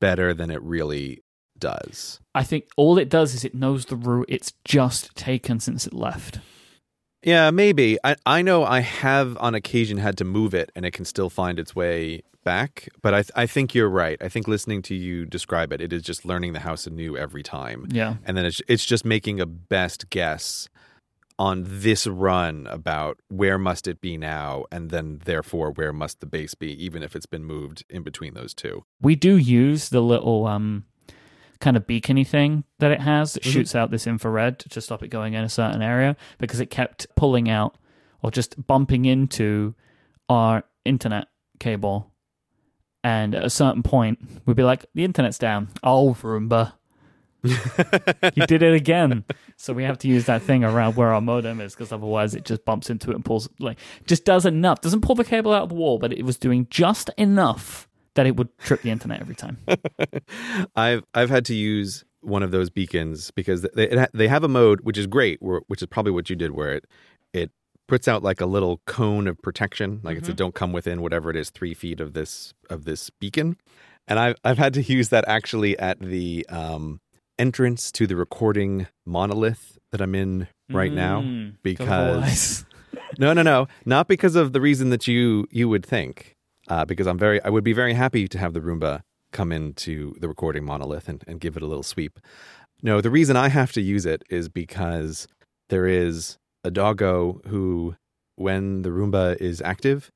better 0.00 0.34
than 0.34 0.50
it 0.50 0.62
really 0.62 1.22
does. 1.58 2.20
I 2.34 2.42
think 2.42 2.66
all 2.76 2.98
it 2.98 3.08
does 3.08 3.34
is 3.34 3.44
it 3.44 3.54
knows 3.54 3.86
the 3.86 3.96
route 3.96 4.26
it's 4.28 4.52
just 4.64 5.14
taken 5.14 5.60
since 5.60 5.86
it 5.86 5.94
left. 5.94 6.40
Yeah, 7.22 7.50
maybe. 7.50 7.96
I, 8.04 8.16
I 8.26 8.42
know 8.42 8.64
I 8.64 8.80
have 8.80 9.38
on 9.40 9.54
occasion 9.54 9.96
had 9.98 10.18
to 10.18 10.24
move 10.24 10.52
it 10.52 10.70
and 10.76 10.84
it 10.84 10.90
can 10.90 11.06
still 11.06 11.30
find 11.30 11.58
its 11.58 11.74
way 11.74 12.22
back. 12.44 12.88
But 13.00 13.14
I, 13.14 13.22
th- 13.22 13.30
I 13.34 13.46
think 13.46 13.74
you're 13.74 13.88
right. 13.88 14.18
I 14.22 14.28
think 14.28 14.46
listening 14.46 14.82
to 14.82 14.94
you 14.94 15.24
describe 15.24 15.72
it, 15.72 15.80
it 15.80 15.92
is 15.92 16.02
just 16.02 16.26
learning 16.26 16.52
the 16.52 16.60
house 16.60 16.86
anew 16.86 17.16
every 17.16 17.42
time. 17.42 17.86
Yeah. 17.90 18.16
and 18.26 18.36
then 18.36 18.44
it's 18.44 18.60
it's 18.68 18.84
just 18.84 19.04
making 19.06 19.40
a 19.40 19.46
best 19.46 20.10
guess 20.10 20.68
on 21.38 21.64
this 21.66 22.06
run 22.06 22.66
about 22.68 23.18
where 23.28 23.58
must 23.58 23.88
it 23.88 24.00
be 24.00 24.16
now 24.16 24.64
and 24.70 24.90
then 24.90 25.20
therefore 25.24 25.70
where 25.72 25.92
must 25.92 26.20
the 26.20 26.26
base 26.26 26.54
be 26.54 26.70
even 26.84 27.02
if 27.02 27.16
it's 27.16 27.26
been 27.26 27.44
moved 27.44 27.84
in 27.90 28.02
between 28.02 28.34
those 28.34 28.54
two 28.54 28.84
We 29.00 29.16
do 29.16 29.36
use 29.36 29.88
the 29.88 30.00
little 30.00 30.46
um 30.46 30.84
kind 31.60 31.76
of 31.76 31.86
beacony 31.86 32.26
thing 32.26 32.62
that 32.78 32.90
it 32.92 33.00
has 33.00 33.32
that 33.34 33.42
Mhm. 33.42 33.50
shoots 33.52 33.74
out 33.74 33.90
this 33.90 34.06
infrared 34.06 34.58
to 34.60 34.80
stop 34.80 35.02
it 35.02 35.08
going 35.08 35.34
in 35.34 35.42
a 35.42 35.48
certain 35.48 35.82
area 35.82 36.16
because 36.38 36.60
it 36.60 36.66
kept 36.70 37.06
pulling 37.16 37.48
out 37.48 37.76
or 38.22 38.30
just 38.30 38.66
bumping 38.66 39.04
into 39.04 39.74
our 40.28 40.64
internet 40.84 41.28
cable. 41.58 42.10
And 43.02 43.34
at 43.34 43.44
a 43.44 43.50
certain 43.50 43.82
point, 43.82 44.18
we'd 44.46 44.56
be 44.56 44.62
like, 44.62 44.86
the 44.94 45.04
internet's 45.04 45.38
down. 45.38 45.68
Oh, 45.82 46.14
Roomba. 46.20 46.72
You 47.44 48.46
did 48.46 48.62
it 48.62 48.74
again. 48.74 49.24
So 49.56 49.72
we 49.72 49.84
have 49.84 49.98
to 49.98 50.08
use 50.08 50.24
that 50.26 50.42
thing 50.42 50.64
around 50.64 50.96
where 50.96 51.12
our 51.12 51.20
modem 51.20 51.60
is 51.60 51.74
because 51.74 51.92
otherwise 51.92 52.34
it 52.34 52.44
just 52.44 52.64
bumps 52.64 52.90
into 52.90 53.10
it 53.10 53.14
and 53.14 53.24
pulls, 53.24 53.48
like, 53.58 53.78
just 54.06 54.24
does 54.24 54.46
enough. 54.46 54.80
Doesn't 54.80 55.02
pull 55.02 55.14
the 55.14 55.24
cable 55.24 55.52
out 55.52 55.64
of 55.64 55.68
the 55.68 55.74
wall, 55.74 55.98
but 55.98 56.12
it 56.12 56.24
was 56.24 56.36
doing 56.38 56.66
just 56.70 57.10
enough 57.16 57.88
that 58.14 58.26
it 58.26 58.36
would 58.36 58.48
trip 58.58 58.82
the 58.82 58.90
internet 58.90 59.20
every 59.20 59.34
time. 59.34 59.58
i've 60.76 61.02
i've 61.14 61.30
had 61.30 61.44
to 61.46 61.54
use 61.54 62.04
one 62.20 62.42
of 62.42 62.50
those 62.52 62.70
beacons 62.70 63.30
because 63.32 63.62
they 63.74 63.88
it 63.90 63.98
ha- 63.98 64.06
they 64.14 64.28
have 64.28 64.44
a 64.44 64.48
mode 64.48 64.80
which 64.82 64.96
is 64.96 65.06
great 65.06 65.40
where, 65.42 65.60
which 65.66 65.82
is 65.82 65.88
probably 65.88 66.12
what 66.12 66.30
you 66.30 66.36
did 66.36 66.52
where 66.52 66.72
it 66.72 66.84
it 67.32 67.50
puts 67.88 68.08
out 68.08 68.22
like 68.22 68.40
a 68.40 68.46
little 68.46 68.80
cone 68.86 69.26
of 69.26 69.36
protection 69.42 70.00
like 70.02 70.16
it's 70.16 70.28
a 70.28 70.32
Mhm. 70.32 70.36
don't 70.36 70.54
come 70.54 70.72
within 70.72 71.02
whatever 71.02 71.28
it 71.28 71.36
is 71.36 71.50
3 71.50 71.74
feet 71.74 72.00
of 72.00 72.14
this 72.14 72.54
of 72.70 72.84
this 72.84 73.10
beacon 73.10 73.56
and 74.08 74.18
i've 74.18 74.36
i've 74.44 74.58
had 74.58 74.72
to 74.74 74.82
use 74.82 75.08
that 75.10 75.24
actually 75.28 75.78
at 75.78 75.98
the 76.00 76.46
um 76.48 77.00
entrance 77.38 77.90
to 77.92 78.06
the 78.06 78.16
recording 78.16 78.86
monolith 79.06 79.78
that 79.92 80.00
i'm 80.00 80.14
in 80.14 80.46
right 80.70 80.92
now 80.92 81.20
Mm, 81.20 81.56
because 81.62 82.64
no 83.18 83.32
no 83.32 83.42
no 83.42 83.66
not 83.84 84.08
because 84.08 84.34
of 84.36 84.52
the 84.52 84.60
reason 84.60 84.90
that 84.90 85.06
you 85.06 85.46
you 85.50 85.68
would 85.68 85.84
think 85.84 86.34
uh, 86.68 86.84
because 86.84 87.06
i'm 87.06 87.18
very 87.18 87.42
i 87.42 87.50
would 87.50 87.64
be 87.64 87.72
very 87.72 87.94
happy 87.94 88.26
to 88.28 88.38
have 88.38 88.52
the 88.54 88.60
roomba 88.60 89.02
come 89.32 89.50
into 89.52 90.14
the 90.20 90.28
recording 90.28 90.64
monolith 90.64 91.08
and, 91.08 91.24
and 91.26 91.40
give 91.40 91.56
it 91.56 91.62
a 91.62 91.66
little 91.66 91.82
sweep. 91.82 92.20
No 92.82 93.00
the 93.00 93.10
reason 93.10 93.36
i 93.36 93.48
have 93.48 93.72
to 93.72 93.80
use 93.80 94.06
it 94.06 94.22
is 94.30 94.48
because 94.48 95.26
there 95.70 95.86
is 95.86 96.36
a 96.62 96.70
doggo 96.70 97.40
who 97.48 97.96
when 98.36 98.82
the 98.82 98.90
roomba 98.90 99.36
is 99.40 99.60
active 99.62 100.10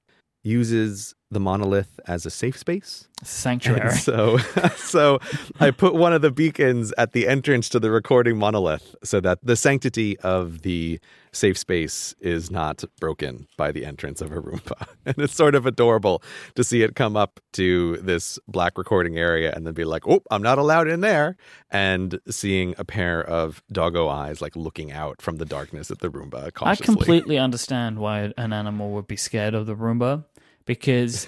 uses 0.45 1.15
the 1.31 1.41
monolith 1.41 2.01
as 2.07 2.25
a 2.25 2.31
safe 2.31 2.57
space 2.57 3.09
sanctuary. 3.25 3.91
and 3.91 3.99
so, 3.99 4.39
so 4.77 5.19
I 5.61 5.71
put 5.71 5.95
one 5.95 6.13
of 6.13 6.23
the 6.23 6.31
beacons 6.31 6.93
at 6.97 7.13
the 7.13 7.27
entrance 7.29 7.69
to 7.71 7.81
the 7.81 7.91
recording 7.91 8.39
monolith 8.39 8.95
so 9.03 9.21
that 9.21 9.39
the 9.43 9.57
sanctity 9.57 10.19
of 10.21 10.63
the 10.63 11.01
safe 11.33 11.59
space 11.59 12.15
is 12.21 12.51
not 12.51 12.85
broken 13.01 13.47
by 13.57 13.71
the 13.71 13.85
entrance 13.85 14.21
of 14.21 14.33
a 14.33 14.41
Roomba. 14.41 14.87
And 15.07 15.17
it's 15.19 15.35
sort 15.35 15.55
of 15.55 15.65
adorable 15.65 16.23
to 16.55 16.63
see 16.63 16.83
it 16.83 16.95
come 16.95 17.17
up 17.17 17.41
to 17.55 17.97
this 17.99 18.39
black 18.47 18.77
recording 18.77 19.17
area 19.17 19.53
and 19.55 19.67
then 19.67 19.73
be 19.73 19.85
like, 19.85 20.07
oh, 20.07 20.23
I'm 20.31 20.43
not 20.43 20.59
allowed 20.59 20.89
in 20.89 21.01
there. 21.01 21.37
And 21.71 22.21
seeing 22.29 22.75
a 22.77 22.85
pair 22.85 23.23
of 23.25 23.63
doggo 23.73 24.09
eyes 24.09 24.43
like 24.43 24.55
looking 24.55 24.93
out 24.93 25.23
from 25.23 25.37
the 25.37 25.47
darkness 25.47 25.91
at 25.91 26.01
the 26.01 26.11
Roomba 26.11 26.51
I 26.63 26.77
completely 26.77 27.39
understand 27.39 27.99
why 27.99 28.33
an 28.37 28.53
animal 28.53 28.91
would 28.93 29.07
be 29.07 29.17
scared 29.17 29.55
of 29.55 29.67
the 29.67 29.75
Roomba 29.75 30.25
because, 30.69 31.27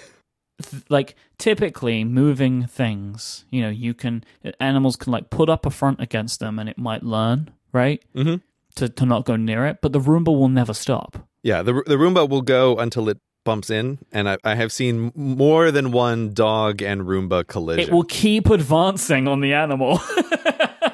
th- 0.63 0.83
like, 0.87 1.15
typically 1.37 2.05
moving 2.05 2.65
things, 2.67 3.43
you 3.49 3.61
know, 3.61 3.69
you 3.69 3.93
can, 3.93 4.23
animals 4.61 4.95
can, 4.95 5.11
like, 5.11 5.29
put 5.29 5.49
up 5.49 5.65
a 5.65 5.69
front 5.69 5.99
against 5.99 6.39
them 6.39 6.57
and 6.59 6.69
it 6.69 6.77
might 6.77 7.03
learn, 7.03 7.51
right? 7.73 8.01
Mhm. 8.15 8.41
To, 8.75 8.87
to 8.87 9.05
not 9.05 9.25
go 9.25 9.35
near 9.35 9.65
it, 9.65 9.79
but 9.81 9.91
the 9.91 9.99
Roomba 9.99 10.27
will 10.27 10.47
never 10.47 10.73
stop. 10.73 11.27
Yeah, 11.43 11.61
the 11.61 11.73
the 11.73 11.95
Roomba 11.95 12.29
will 12.29 12.41
go 12.43 12.77
until 12.77 13.09
it 13.09 13.17
bumps 13.43 13.69
in, 13.69 13.97
and 14.13 14.29
I, 14.29 14.37
I 14.45 14.55
have 14.55 14.71
seen 14.71 15.11
more 15.13 15.71
than 15.71 15.91
one 15.91 16.33
dog 16.33 16.81
and 16.81 17.01
Roomba 17.01 17.45
collision. 17.45 17.89
It 17.89 17.91
will 17.91 18.03
keep 18.05 18.49
advancing 18.49 19.27
on 19.27 19.41
the 19.41 19.53
animal. 19.53 19.99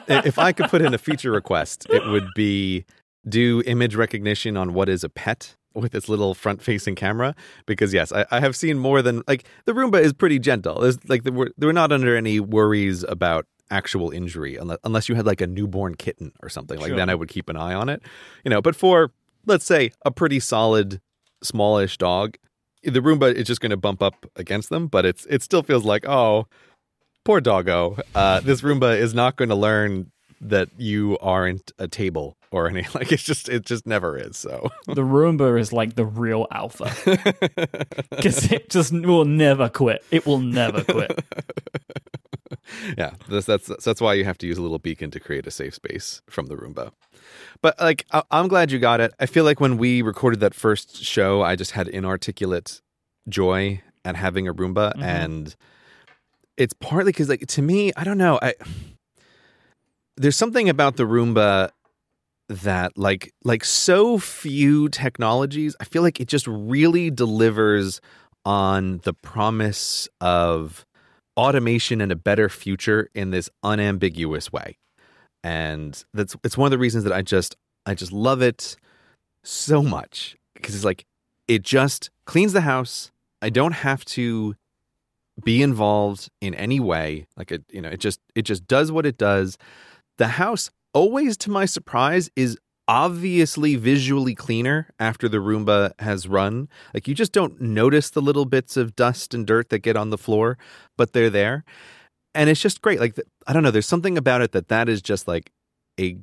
If 0.09 0.39
I 0.39 0.53
could 0.53 0.69
put 0.69 0.81
in 0.81 0.93
a 0.93 0.97
feature 0.97 1.31
request, 1.31 1.85
it 1.89 2.01
would 2.07 2.27
be 2.33 2.85
do 3.27 3.61
image 3.65 3.93
recognition 3.93 4.55
on 4.55 4.73
what 4.73 4.87
is 4.87 5.03
a 5.03 5.09
pet 5.09 5.56
with 5.79 5.95
its 5.95 6.09
little 6.09 6.33
front 6.33 6.61
facing 6.61 6.95
camera. 6.95 7.35
Because 7.65 7.93
yes, 7.93 8.11
I, 8.11 8.25
I 8.31 8.39
have 8.39 8.55
seen 8.55 8.77
more 8.77 9.01
than 9.01 9.23
like 9.27 9.45
the 9.65 9.73
Roomba 9.73 10.01
is 10.01 10.13
pretty 10.13 10.39
gentle. 10.39 10.81
There's 10.81 10.97
like 11.09 11.23
they 11.23 11.31
were 11.31 11.51
they 11.57 11.65
were 11.65 11.73
not 11.73 11.91
under 11.91 12.15
any 12.15 12.39
worries 12.39 13.03
about 13.03 13.45
actual 13.69 14.11
injury 14.11 14.55
unless 14.55 14.77
unless 14.83 15.09
you 15.09 15.15
had 15.15 15.25
like 15.25 15.41
a 15.41 15.47
newborn 15.47 15.93
kitten 15.95 16.31
or 16.41 16.49
something 16.49 16.79
like 16.79 16.87
Sure. 16.87 16.95
then 16.95 17.09
I 17.09 17.15
would 17.15 17.27
keep 17.29 17.49
an 17.49 17.57
eye 17.57 17.73
on 17.73 17.89
it. 17.89 18.01
You 18.43 18.49
know, 18.49 18.61
but 18.61 18.75
for 18.75 19.11
let's 19.45 19.65
say 19.65 19.91
a 20.05 20.11
pretty 20.11 20.39
solid 20.39 21.01
smallish 21.43 21.97
dog, 21.97 22.37
the 22.83 22.99
Roomba 23.01 23.33
is 23.33 23.45
just 23.47 23.61
going 23.61 23.71
to 23.71 23.77
bump 23.77 24.01
up 24.01 24.25
against 24.35 24.69
them, 24.69 24.87
but 24.87 25.05
it's 25.05 25.25
it 25.29 25.41
still 25.43 25.63
feels 25.63 25.83
like 25.85 26.07
oh, 26.07 26.47
poor 27.25 27.41
doggo. 27.41 27.97
Uh, 28.15 28.39
this 28.39 28.61
Roomba 28.61 28.97
is 28.97 29.13
not 29.13 29.35
going 29.35 29.49
to 29.49 29.55
learn 29.55 30.11
that 30.41 30.69
you 30.77 31.17
aren't 31.19 31.71
a 31.79 31.87
table 31.87 32.37
or 32.51 32.67
anything. 32.69 32.91
Like 32.95 33.11
it's 33.11 33.23
just 33.23 33.49
it 33.49 33.65
just 33.65 33.85
never 33.87 34.17
is. 34.17 34.37
So 34.37 34.69
the 34.87 35.01
Roomba 35.01 35.59
is 35.59 35.73
like 35.73 35.95
the 35.95 36.05
real 36.05 36.47
alpha 36.51 36.91
because 38.09 38.51
it 38.51 38.69
just 38.69 38.93
will 38.93 39.25
never 39.25 39.69
quit. 39.69 40.03
It 40.11 40.25
will 40.25 40.39
never 40.39 40.83
quit. 40.83 41.19
yeah, 42.97 43.11
that's, 43.29 43.45
that's 43.45 43.67
that's 43.83 44.01
why 44.01 44.13
you 44.13 44.23
have 44.25 44.37
to 44.39 44.47
use 44.47 44.57
a 44.57 44.61
little 44.61 44.79
beacon 44.79 45.11
to 45.11 45.19
create 45.19 45.47
a 45.47 45.51
safe 45.51 45.73
space 45.75 46.21
from 46.29 46.47
the 46.47 46.55
Roomba. 46.55 46.91
But 47.61 47.79
like, 47.79 48.05
I- 48.11 48.23
I'm 48.31 48.47
glad 48.47 48.71
you 48.71 48.79
got 48.79 48.99
it. 49.01 49.13
I 49.19 49.25
feel 49.25 49.43
like 49.43 49.59
when 49.59 49.77
we 49.77 50.01
recorded 50.01 50.39
that 50.41 50.53
first 50.53 51.03
show, 51.03 51.41
I 51.41 51.55
just 51.55 51.71
had 51.71 51.87
inarticulate 51.87 52.81
joy 53.27 53.81
at 54.05 54.15
having 54.15 54.47
a 54.47 54.53
Roomba, 54.53 54.93
Mhm. 54.95 55.03
and 55.03 55.55
it's 56.55 56.73
partly 56.79 57.11
because, 57.11 57.27
like, 57.29 57.45
to 57.45 57.61
me, 57.61 57.91
I 57.97 58.03
don't 58.03 58.17
know. 58.17 58.39
I 58.41 58.53
there's 60.17 60.35
something 60.35 60.69
about 60.69 60.97
the 60.97 61.03
Roomba 61.03 61.71
that, 62.49 62.97
like, 62.97 63.33
like 63.43 63.63
so 63.63 64.17
few 64.17 64.89
technologies. 64.89 65.75
I 65.79 65.83
feel 65.85 66.01
like 66.01 66.19
it 66.19 66.27
just 66.27 66.47
really 66.47 67.09
delivers 67.09 68.01
on 68.45 68.99
the 69.03 69.13
promise 69.13 70.07
of 70.21 70.85
automation 71.35 72.01
and 72.01 72.11
a 72.11 72.15
better 72.15 72.49
future 72.49 73.09
in 73.13 73.31
this 73.31 73.49
unambiguous 73.63 74.51
way 74.51 74.77
and 75.43 76.03
that's 76.13 76.35
it's 76.43 76.57
one 76.57 76.67
of 76.67 76.71
the 76.71 76.77
reasons 76.77 77.03
that 77.05 77.13
I 77.13 77.21
just 77.21 77.55
I 77.85 77.93
just 77.93 78.11
love 78.11 78.41
it 78.41 78.75
so 79.43 79.81
much 79.81 80.35
because 80.53 80.75
it's 80.75 80.83
like 80.83 81.05
it 81.47 81.63
just 81.63 82.09
cleans 82.25 82.53
the 82.53 82.61
house. 82.61 83.11
I 83.41 83.49
don't 83.49 83.71
have 83.71 84.03
to 84.05 84.55
be 85.43 85.61
involved 85.61 86.29
in 86.41 86.53
any 86.55 86.79
way. 86.79 87.27
Like 87.37 87.51
it, 87.51 87.63
you 87.71 87.81
know, 87.81 87.89
it 87.89 87.99
just 88.01 88.19
it 88.35 88.41
just 88.41 88.67
does 88.67 88.91
what 88.91 89.05
it 89.05 89.17
does. 89.17 89.57
The 90.17 90.27
house 90.27 90.69
always 90.93 91.37
to 91.37 91.51
my 91.51 91.65
surprise 91.65 92.29
is 92.35 92.57
obviously 92.87 93.75
visually 93.75 94.33
cleaner 94.33 94.89
after 94.99 95.27
the 95.27 95.37
Roomba 95.37 95.91
has 95.99 96.27
run. 96.27 96.69
Like 96.93 97.07
you 97.07 97.13
just 97.13 97.33
don't 97.33 97.59
notice 97.59 98.09
the 98.09 98.21
little 98.21 98.45
bits 98.45 98.77
of 98.77 98.95
dust 98.95 99.33
and 99.33 99.45
dirt 99.45 99.69
that 99.69 99.79
get 99.79 99.97
on 99.97 100.09
the 100.09 100.17
floor, 100.17 100.57
but 100.95 101.13
they're 101.13 101.29
there 101.29 101.65
and 102.37 102.51
it's 102.51 102.61
just 102.61 102.81
great. 102.81 102.99
Like 102.99 103.19
I 103.47 103.53
don't 103.53 103.63
know, 103.63 103.71
there's 103.71 103.87
something 103.87 104.17
about 104.17 104.41
it 104.41 104.51
that 104.51 104.69
that 104.69 104.87
is 104.87 105.01
just 105.01 105.27
like 105.27 105.51
a. 105.99 106.17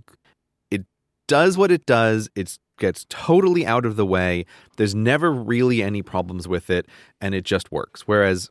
It 0.71 0.87
does 1.27 1.59
what 1.59 1.73
it 1.73 1.85
does. 1.87 2.31
It 2.37 2.57
gets 2.79 3.05
totally 3.09 3.67
out 3.67 3.85
of 3.85 3.97
the 3.97 4.07
way. 4.07 4.47
There's 4.77 4.95
never 4.95 5.33
really 5.33 5.83
any 5.83 6.03
problems 6.03 6.47
with 6.47 6.71
it, 6.71 6.87
and 7.21 7.35
it 7.35 7.45
just 7.45 7.73
works. 7.73 8.03
Whereas, 8.03 8.51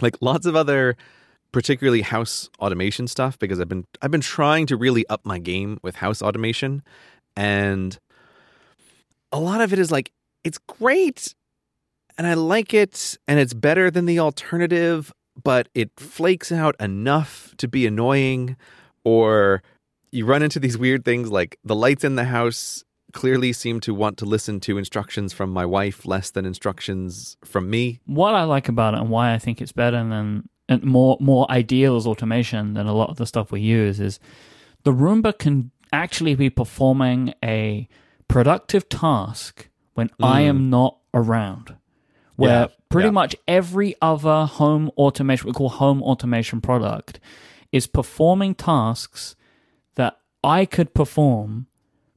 like 0.00 0.16
lots 0.20 0.46
of 0.46 0.54
other, 0.54 0.96
particularly 1.52 2.02
house 2.02 2.50
automation 2.58 3.06
stuff, 3.06 3.38
because 3.38 3.60
I've 3.60 3.68
been 3.68 3.86
I've 4.02 4.10
been 4.10 4.20
trying 4.20 4.66
to 4.66 4.76
really 4.76 5.06
up 5.08 5.24
my 5.24 5.38
game 5.38 5.78
with 5.82 5.96
house 5.96 6.22
automation, 6.22 6.82
and 7.36 7.98
a 9.32 9.38
lot 9.38 9.60
of 9.60 9.72
it 9.72 9.78
is 9.78 9.90
like 9.90 10.12
it's 10.44 10.58
great 10.58 11.34
and 12.16 12.26
I 12.26 12.34
like 12.34 12.74
it 12.74 13.16
and 13.26 13.38
it's 13.38 13.54
better 13.54 13.90
than 13.90 14.06
the 14.06 14.18
alternative, 14.18 15.12
but 15.42 15.68
it 15.74 15.90
flakes 15.96 16.50
out 16.50 16.74
enough 16.80 17.54
to 17.58 17.68
be 17.68 17.86
annoying 17.86 18.56
or 19.04 19.62
you 20.10 20.24
run 20.24 20.42
into 20.42 20.58
these 20.58 20.76
weird 20.76 21.04
things 21.04 21.30
like 21.30 21.58
the 21.64 21.74
lights 21.74 22.04
in 22.04 22.16
the 22.16 22.24
house 22.24 22.84
clearly 23.12 23.52
seem 23.52 23.80
to 23.80 23.94
want 23.94 24.18
to 24.18 24.24
listen 24.24 24.60
to 24.60 24.78
instructions 24.78 25.32
from 25.32 25.50
my 25.50 25.64
wife 25.64 26.06
less 26.06 26.30
than 26.30 26.44
instructions 26.44 27.36
from 27.44 27.70
me. 27.70 28.00
What 28.06 28.34
I 28.34 28.44
like 28.44 28.68
about 28.68 28.94
it 28.94 29.00
and 29.00 29.10
why 29.10 29.32
I 29.32 29.38
think 29.38 29.60
it's 29.60 29.72
better 29.72 29.96
than 29.96 30.48
and 30.68 30.82
more 30.82 31.16
more 31.20 31.50
ideal 31.50 31.96
as 31.96 32.06
automation 32.06 32.74
than 32.74 32.86
a 32.86 32.94
lot 32.94 33.10
of 33.10 33.16
the 33.16 33.26
stuff 33.26 33.50
we 33.50 33.60
use 33.60 34.00
is 34.00 34.20
the 34.84 34.92
Roomba 34.92 35.36
can 35.36 35.70
actually 35.92 36.34
be 36.34 36.50
performing 36.50 37.34
a 37.42 37.88
productive 38.28 38.88
task 38.88 39.68
when 39.94 40.10
I 40.20 40.42
mm. 40.42 40.48
am 40.48 40.70
not 40.70 40.98
around. 41.14 41.76
Where 42.36 42.50
Yeah, 42.50 42.66
pretty 42.88 43.08
yeah. 43.08 43.12
much 43.12 43.36
every 43.48 43.94
other 44.00 44.44
home 44.46 44.90
automation, 44.96 45.46
we 45.46 45.52
call 45.52 45.70
home 45.70 46.02
automation 46.02 46.60
product, 46.60 47.18
is 47.72 47.86
performing 47.86 48.54
tasks 48.54 49.34
that 49.96 50.18
I 50.44 50.64
could 50.64 50.94
perform, 50.94 51.66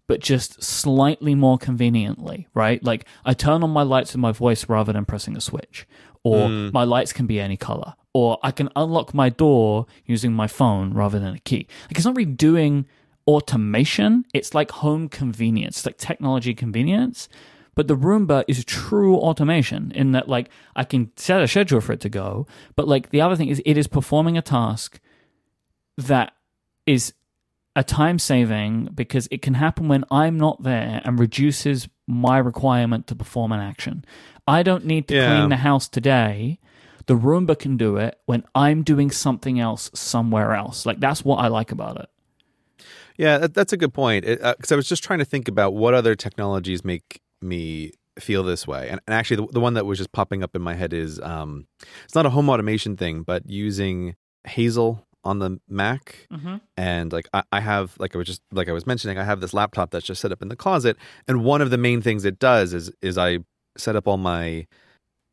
but 0.08 0.20
just 0.20 0.62
slightly 0.62 1.34
more 1.34 1.58
conveniently, 1.58 2.48
right? 2.54 2.84
Like 2.84 3.06
I 3.26 3.34
turn 3.34 3.64
on 3.64 3.72
my 3.72 3.84
lights 3.84 4.14
with 4.14 4.20
my 4.20 4.32
voice 4.32 4.70
rather 4.70 4.94
than 4.94 5.06
pressing 5.06 5.36
a 5.36 5.42
switch, 5.42 5.88
or 6.24 6.48
mm. 6.48 6.74
my 6.74 6.84
lights 6.84 7.14
can 7.14 7.26
be 7.26 7.40
any 7.40 7.58
color, 7.58 7.96
or 8.14 8.38
I 8.44 8.52
can 8.52 8.70
unlock 8.76 9.14
my 9.14 9.30
door 9.30 9.86
using 10.06 10.34
my 10.34 10.48
phone 10.48 10.94
rather 10.94 11.20
than 11.20 11.36
a 11.36 11.40
key. 11.40 11.68
Like 11.86 11.98
it's 11.98 12.06
not 12.06 12.16
really 12.16 12.32
doing 12.32 12.86
automation, 13.28 14.26
it's 14.34 14.54
like 14.54 14.72
home 14.72 15.08
convenience, 15.08 15.78
it's 15.78 15.86
like 15.86 15.98
technology 15.98 16.54
convenience. 16.54 17.30
But 17.74 17.88
the 17.88 17.96
Roomba 17.96 18.44
is 18.50 18.66
true 18.66 19.16
automation 19.16 19.94
in 19.96 20.12
that, 20.12 20.28
like, 20.28 20.50
I 20.76 20.84
can 20.84 21.10
set 21.16 21.42
a 21.42 21.48
schedule 21.48 21.80
for 21.80 21.94
it 21.94 22.02
to 22.02 22.10
go. 22.10 22.46
But, 22.76 22.86
like, 22.86 23.12
the 23.12 23.22
other 23.22 23.38
thing 23.38 23.48
is, 23.48 23.62
it 23.66 23.78
is 23.78 23.88
performing 23.88 24.38
a 24.38 24.42
task 24.42 25.00
that 25.98 26.34
is 26.86 27.14
a 27.78 27.84
time 27.84 28.20
saving 28.20 28.90
because 28.94 29.30
it 29.32 29.42
can 29.42 29.54
happen 29.54 29.88
when 29.88 30.04
I'm 30.12 30.38
not 30.38 30.64
there 30.64 31.02
and 31.06 31.18
reduces 31.18 31.88
my 32.08 32.38
requirement 32.40 33.08
to 33.08 33.16
perform 33.16 33.54
an 33.54 33.62
action. 33.62 34.04
I 34.46 34.64
don't 34.64 34.86
need 34.86 35.08
to 35.08 35.16
Yeah. 35.16 35.28
clean 35.38 35.48
the 35.50 35.58
house 35.58 35.88
today. 35.88 36.60
The 37.06 37.16
Roomba 37.16 37.58
can 37.58 37.78
do 37.78 37.98
it 37.98 38.20
when 38.26 38.44
I'm 38.56 38.84
doing 38.84 39.12
something 39.12 39.60
else 39.60 39.90
somewhere 39.94 40.54
else. 40.54 40.86
Like, 40.86 41.00
that's 41.00 41.26
what 41.26 41.38
I 41.38 41.48
like 41.48 41.72
about 41.72 41.98
it. 41.98 42.10
Yeah, 43.18 43.38
that, 43.40 43.54
that's 43.54 43.74
a 43.74 43.78
good 43.78 43.94
point. 43.94 44.26
Because 44.26 44.72
I 44.72 44.76
was 44.76 44.88
just 44.88 45.04
trying 45.04 45.20
to 45.20 45.26
think 45.26 45.48
about 45.48 45.74
what 45.74 45.94
other 45.94 46.16
technologies 46.16 46.84
make 46.84 47.22
me 47.42 47.92
feel 48.20 48.44
this 48.44 48.68
way. 48.68 48.90
And, 48.90 49.00
and 49.08 49.14
actually, 49.14 49.46
the, 49.46 49.54
the 49.54 49.60
one 49.60 49.74
that 49.76 49.86
was 49.86 49.98
just 49.98 50.12
popping 50.12 50.44
up 50.44 50.56
in 50.56 50.62
my 50.62 50.74
head 50.74 50.94
is 50.94 51.20
um, 51.20 51.68
it's 52.04 52.16
not 52.16 52.26
a 52.26 52.30
home 52.30 52.50
automation 52.50 52.98
thing, 52.98 53.24
but 53.24 53.50
using 53.50 54.16
Hazel 54.46 55.08
on 55.24 55.40
the 55.40 55.60
Mac. 55.70 56.28
Mm-hmm. 56.32 56.58
And 56.78 57.14
like 57.14 57.28
I, 57.34 57.44
I 57.52 57.60
have, 57.60 57.96
like 58.00 58.16
I 58.16 58.18
was 58.18 58.28
just 58.28 58.42
like 58.52 58.68
I 58.70 58.72
was 58.72 58.88
mentioning, 58.88 59.18
I 59.18 59.24
have 59.24 59.40
this 59.40 59.54
laptop 59.54 59.92
that's 59.92 60.06
just 60.06 60.22
set 60.22 60.32
up 60.32 60.42
in 60.42 60.48
the 60.48 60.56
closet. 60.56 60.98
And 61.28 61.44
one 61.44 61.62
of 61.62 61.70
the 61.70 61.78
main 61.78 62.02
things 62.02 62.26
it 62.26 62.40
does 62.40 62.74
is 62.74 62.92
is 63.02 63.18
I 63.18 63.40
set 63.78 63.96
up 63.96 64.08
all 64.08 64.18
my 64.18 64.68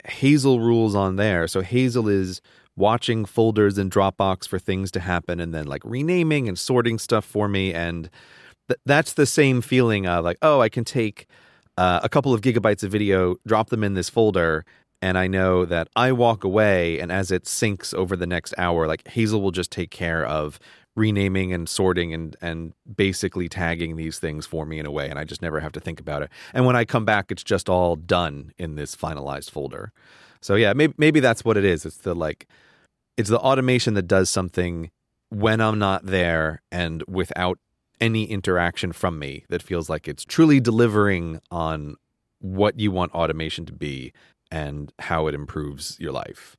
Hazel 0.06 0.60
rules 0.60 0.94
on 0.94 1.16
there. 1.16 1.46
So 1.48 1.60
Hazel 1.60 2.08
is 2.08 2.40
watching 2.76 3.24
folders 3.24 3.76
in 3.76 3.90
Dropbox 3.90 4.46
for 4.46 4.58
things 4.58 4.90
to 4.92 5.00
happen 5.00 5.40
and 5.40 5.52
then 5.52 5.66
like 5.66 5.82
renaming 5.84 6.48
and 6.48 6.58
sorting 6.58 6.98
stuff 6.98 7.24
for 7.24 7.48
me. 7.48 7.74
And 7.74 8.08
th- 8.68 8.80
that's 8.86 9.14
the 9.14 9.26
same 9.26 9.60
feeling 9.60 10.06
of 10.06 10.24
like, 10.24 10.38
oh, 10.42 10.60
I 10.60 10.68
can 10.68 10.84
take 10.84 11.26
uh, 11.76 12.00
a 12.02 12.08
couple 12.08 12.32
of 12.32 12.40
gigabytes 12.40 12.82
of 12.82 12.90
video, 12.90 13.36
drop 13.46 13.70
them 13.70 13.84
in 13.84 13.94
this 13.94 14.08
folder, 14.08 14.64
and 15.00 15.16
I 15.16 15.28
know 15.28 15.64
that 15.64 15.88
I 15.94 16.10
walk 16.10 16.42
away, 16.42 16.98
and 16.98 17.12
as 17.12 17.30
it 17.30 17.44
syncs 17.44 17.94
over 17.94 18.16
the 18.16 18.26
next 18.26 18.52
hour, 18.58 18.88
like 18.88 19.06
Hazel 19.06 19.40
will 19.40 19.52
just 19.52 19.70
take 19.70 19.90
care 19.90 20.26
of 20.26 20.58
renaming 20.98 21.52
and 21.52 21.68
sorting 21.68 22.12
and 22.12 22.36
and 22.42 22.74
basically 22.96 23.48
tagging 23.48 23.96
these 23.96 24.18
things 24.18 24.46
for 24.46 24.66
me 24.66 24.78
in 24.78 24.86
a 24.86 24.90
way, 24.90 25.08
and 25.08 25.18
I 25.18 25.24
just 25.24 25.42
never 25.42 25.60
have 25.60 25.72
to 25.72 25.80
think 25.80 26.00
about 26.00 26.22
it. 26.22 26.30
And 26.52 26.66
when 26.66 26.76
I 26.76 26.84
come 26.84 27.04
back, 27.04 27.30
it's 27.30 27.44
just 27.44 27.68
all 27.68 27.96
done 27.96 28.52
in 28.58 28.74
this 28.74 28.96
finalized 28.96 29.50
folder. 29.50 29.92
So 30.40 30.54
yeah, 30.54 30.72
maybe 30.72 30.94
maybe 30.98 31.20
that's 31.20 31.44
what 31.44 31.56
it 31.56 31.64
is. 31.64 31.86
It's 31.86 31.98
the 31.98 32.14
like, 32.14 32.46
it's 33.16 33.30
the 33.30 33.38
automation 33.38 33.94
that 33.94 34.06
does 34.08 34.28
something 34.28 34.90
when 35.30 35.60
I'm 35.60 35.78
not 35.78 36.06
there 36.06 36.62
and 36.72 37.02
without 37.06 37.58
any 38.00 38.24
interaction 38.24 38.92
from 38.92 39.18
me 39.18 39.44
that 39.48 39.62
feels 39.62 39.88
like 39.88 40.08
it's 40.08 40.24
truly 40.24 40.60
delivering 40.60 41.40
on 41.50 41.96
what 42.40 42.78
you 42.78 42.90
want 42.90 43.12
automation 43.12 43.66
to 43.66 43.72
be 43.72 44.12
and 44.50 44.92
how 45.00 45.26
it 45.26 45.34
improves 45.34 45.98
your 45.98 46.12
life. 46.12 46.56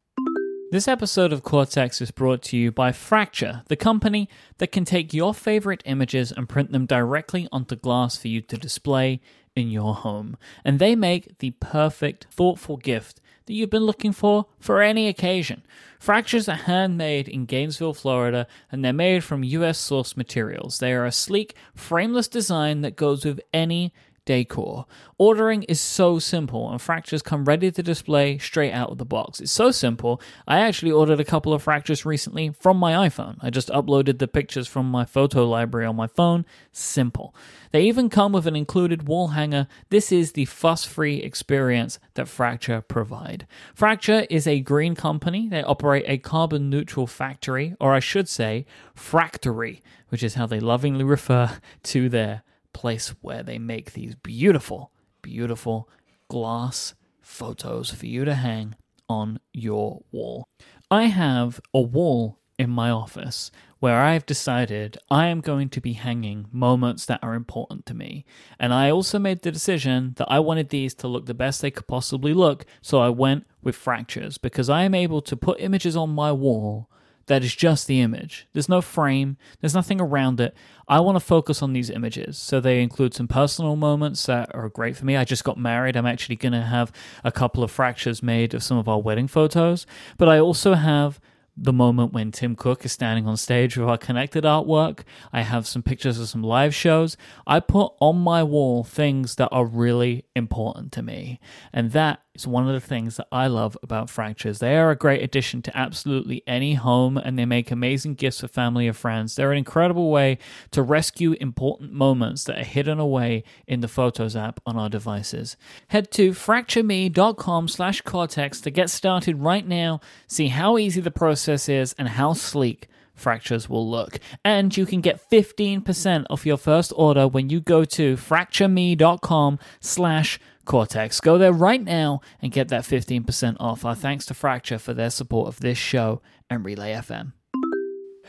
This 0.71 0.87
episode 0.87 1.33
of 1.33 1.41
Cortex 1.41 1.99
is 1.99 2.11
brought 2.11 2.43
to 2.43 2.57
you 2.57 2.71
by 2.71 2.91
Fracture, 2.91 3.63
the 3.69 3.75
company 3.75 4.29
that 4.59 4.71
can 4.71 4.85
take 4.85 5.15
your 5.15 5.33
favorite 5.33 5.81
images 5.83 6.31
and 6.31 6.47
print 6.47 6.71
them 6.71 6.85
directly 6.85 7.47
onto 7.51 7.75
glass 7.75 8.17
for 8.17 8.27
you 8.27 8.41
to 8.41 8.55
display 8.55 9.19
in 9.55 9.71
your 9.71 9.95
home. 9.95 10.37
And 10.63 10.77
they 10.77 10.95
make 10.95 11.39
the 11.39 11.51
perfect, 11.59 12.27
thoughtful 12.29 12.77
gift 12.77 13.19
that 13.47 13.55
you've 13.55 13.71
been 13.71 13.87
looking 13.87 14.11
for 14.11 14.45
for 14.59 14.79
any 14.79 15.07
occasion. 15.07 15.63
Fractures 15.99 16.47
are 16.47 16.53
handmade 16.53 17.27
in 17.27 17.45
Gainesville, 17.45 17.95
Florida, 17.95 18.45
and 18.71 18.85
they're 18.85 18.93
made 18.93 19.23
from 19.23 19.43
US 19.43 19.79
sourced 19.79 20.15
materials. 20.15 20.77
They 20.77 20.93
are 20.93 21.07
a 21.07 21.11
sleek, 21.11 21.55
frameless 21.73 22.27
design 22.27 22.81
that 22.81 22.95
goes 22.95 23.25
with 23.25 23.41
any 23.51 23.91
decor. 24.29 24.85
Ordering 25.17 25.63
is 25.63 25.81
so 25.81 26.19
simple, 26.19 26.69
and 26.69 26.79
fractures 26.79 27.23
come 27.23 27.45
ready 27.45 27.71
to 27.71 27.81
display 27.81 28.37
straight 28.37 28.71
out 28.71 28.91
of 28.91 28.99
the 28.99 29.05
box. 29.05 29.39
It's 29.39 29.51
so 29.51 29.71
simple. 29.71 30.21
I 30.47 30.59
actually 30.59 30.91
ordered 30.91 31.19
a 31.19 31.25
couple 31.25 31.51
of 31.51 31.63
fractures 31.63 32.05
recently 32.05 32.51
from 32.51 32.77
my 32.77 33.09
iPhone. 33.09 33.37
I 33.41 33.49
just 33.49 33.69
uploaded 33.69 34.19
the 34.19 34.27
pictures 34.27 34.67
from 34.67 34.91
my 34.91 35.03
photo 35.03 35.49
library 35.49 35.87
on 35.87 35.95
my 35.95 36.05
phone. 36.05 36.45
Simple. 36.71 37.33
They 37.71 37.81
even 37.81 38.07
come 38.07 38.31
with 38.31 38.45
an 38.45 38.55
included 38.55 39.07
wall 39.07 39.29
hanger. 39.29 39.67
This 39.89 40.11
is 40.11 40.33
the 40.33 40.45
fuss 40.45 40.85
free 40.85 41.17
experience 41.17 41.97
that 42.13 42.27
Fracture 42.27 42.81
provide. 42.81 43.47
Fracture 43.73 44.27
is 44.29 44.45
a 44.45 44.59
green 44.59 44.93
company. 44.93 45.49
They 45.49 45.63
operate 45.63 46.05
a 46.07 46.19
carbon 46.19 46.69
neutral 46.69 47.07
factory, 47.07 47.75
or 47.79 47.95
I 47.95 47.99
should 47.99 48.29
say, 48.29 48.67
fractory, 48.95 49.81
which 50.09 50.21
is 50.21 50.35
how 50.35 50.45
they 50.45 50.59
lovingly 50.59 51.03
refer 51.03 51.57
to 51.85 52.09
their 52.09 52.43
place 52.73 53.15
where 53.21 53.43
they 53.43 53.57
make 53.59 53.93
these 53.93 54.15
beautiful, 54.15 54.91
beautiful 55.21 55.89
glass 56.27 56.93
photos 57.21 57.91
for 57.91 58.05
you 58.05 58.25
to 58.25 58.35
hang 58.35 58.75
on 59.07 59.39
your 59.53 60.01
wall. 60.11 60.47
I 60.91 61.03
have 61.03 61.59
a 61.73 61.81
wall 61.81 62.39
in 62.57 62.69
my 62.69 62.89
office 62.89 63.51
where 63.79 64.01
I've 64.01 64.25
decided 64.25 64.97
I 65.09 65.27
am 65.27 65.39
going 65.39 65.69
to 65.69 65.79
be 65.79 65.93
hanging 65.93 66.47
moments 66.51 67.05
that 67.05 67.21
are 67.23 67.33
important 67.33 67.85
to 67.85 67.93
me. 67.93 68.25
And 68.59 68.73
I 68.73 68.91
also 68.91 69.17
made 69.17 69.41
the 69.41 69.51
decision 69.51 70.13
that 70.17 70.27
I 70.29 70.39
wanted 70.39 70.69
these 70.69 70.93
to 70.95 71.07
look 71.07 71.25
the 71.25 71.33
best 71.33 71.61
they 71.61 71.71
could 71.71 71.87
possibly 71.87 72.33
look, 72.33 72.65
so 72.81 72.99
I 72.99 73.09
went 73.09 73.47
with 73.63 73.75
fractures 73.75 74.37
because 74.37 74.69
I 74.69 74.83
am 74.83 74.93
able 74.93 75.21
to 75.21 75.37
put 75.37 75.61
images 75.61 75.95
on 75.95 76.09
my 76.09 76.33
wall 76.33 76.89
that 77.29 77.43
is 77.43 77.55
just 77.55 77.85
the 77.85 78.01
image. 78.01 78.47
There's 78.53 78.67
no 78.67 78.81
frame, 78.81 79.37
there's 79.61 79.75
nothing 79.75 80.01
around 80.01 80.41
it. 80.41 80.55
I 80.87 80.99
want 80.99 81.15
to 81.15 81.19
focus 81.19 81.61
on 81.61 81.73
these 81.73 81.91
images. 81.91 82.39
So 82.39 82.59
they 82.59 82.81
include 82.81 83.13
some 83.13 83.27
personal 83.27 83.75
moments 83.75 84.25
that 84.25 84.53
are 84.55 84.67
great 84.67 84.97
for 84.97 85.05
me. 85.05 85.15
I 85.15 85.23
just 85.23 85.43
got 85.43 85.57
married. 85.57 85.95
I'm 85.95 86.07
actually 86.07 86.37
going 86.37 86.53
to 86.53 86.63
have 86.63 86.91
a 87.23 87.31
couple 87.31 87.63
of 87.63 87.69
fractures 87.69 88.23
made 88.23 88.55
of 88.55 88.63
some 88.63 88.79
of 88.79 88.89
our 88.89 88.99
wedding 88.99 89.27
photos. 89.27 89.85
But 90.17 90.27
I 90.27 90.39
also 90.39 90.73
have 90.73 91.19
the 91.55 91.73
moment 91.73 92.13
when 92.13 92.31
Tim 92.31 92.55
Cook 92.55 92.83
is 92.83 92.93
standing 92.93 93.27
on 93.27 93.37
stage 93.37 93.77
with 93.77 93.87
our 93.87 93.97
connected 93.97 94.45
artwork. 94.45 95.01
I 95.31 95.41
have 95.41 95.67
some 95.67 95.83
pictures 95.83 96.19
of 96.19 96.29
some 96.29 96.41
live 96.41 96.73
shows. 96.73 97.17
I 97.45 97.59
put 97.59 97.93
on 97.99 98.17
my 98.17 98.41
wall 98.41 98.83
things 98.83 99.35
that 99.35 99.49
are 99.51 99.65
really 99.65 100.25
important 100.35 100.91
to 100.93 101.03
me. 101.03 101.39
And 101.71 101.91
that 101.91 102.21
is 102.39 102.47
one 102.47 102.67
of 102.67 102.73
the 102.73 102.85
things 102.85 103.17
that 103.17 103.27
I 103.31 103.47
love 103.47 103.77
about 103.83 104.09
Fractures. 104.09 104.59
They 104.59 104.77
are 104.77 104.91
a 104.91 104.95
great 104.95 105.21
addition 105.21 105.61
to 105.63 105.77
absolutely 105.77 106.43
any 106.47 106.75
home 106.75 107.17
and 107.17 107.37
they 107.37 107.45
make 107.45 107.71
amazing 107.71 108.15
gifts 108.15 108.41
for 108.41 108.47
family 108.47 108.87
or 108.87 108.93
friends. 108.93 109.35
They're 109.35 109.51
an 109.51 109.57
incredible 109.57 110.09
way 110.09 110.37
to 110.71 110.81
rescue 110.81 111.35
important 111.39 111.93
moments 111.93 112.43
that 112.45 112.59
are 112.59 112.63
hidden 112.63 112.99
away 112.99 113.43
in 113.67 113.81
the 113.81 113.87
Photos 113.87 114.35
app 114.35 114.59
on 114.65 114.77
our 114.77 114.89
devices. 114.89 115.57
Head 115.89 116.11
to 116.11 116.31
fractureme.com 116.31 117.67
slash 117.67 118.01
cortex 118.01 118.61
to 118.61 118.71
get 118.71 118.89
started 118.89 119.39
right 119.39 119.67
now. 119.67 119.99
See 120.27 120.47
how 120.47 120.77
easy 120.77 121.01
the 121.01 121.11
process 121.11 121.69
is 121.69 121.93
and 121.97 122.09
how 122.09 122.33
sleek 122.33 122.87
fractures 123.19 123.69
will 123.69 123.87
look. 123.87 124.19
And 124.43 124.75
you 124.75 124.85
can 124.85 125.01
get 125.01 125.29
15% 125.29 126.25
off 126.29 126.45
your 126.45 126.57
first 126.57 126.93
order 126.95 127.27
when 127.27 127.49
you 127.49 127.59
go 127.59 127.85
to 127.85 128.15
fractureme.com 128.15 129.59
slash 129.79 130.39
cortex. 130.69 131.19
Go 131.19 131.37
there 131.37 131.51
right 131.51 131.83
now 131.83 132.21
and 132.41 132.51
get 132.51 132.69
that 132.69 132.83
15% 132.83 133.57
off. 133.59 133.83
Our 133.83 133.95
thanks 133.95 134.25
to 134.27 134.33
Fracture 134.33 134.77
for 134.77 134.93
their 134.93 135.09
support 135.09 135.47
of 135.47 135.59
this 135.59 135.77
show 135.77 136.21
and 136.49 136.63
Relay 136.63 136.93
FM. 136.93 137.33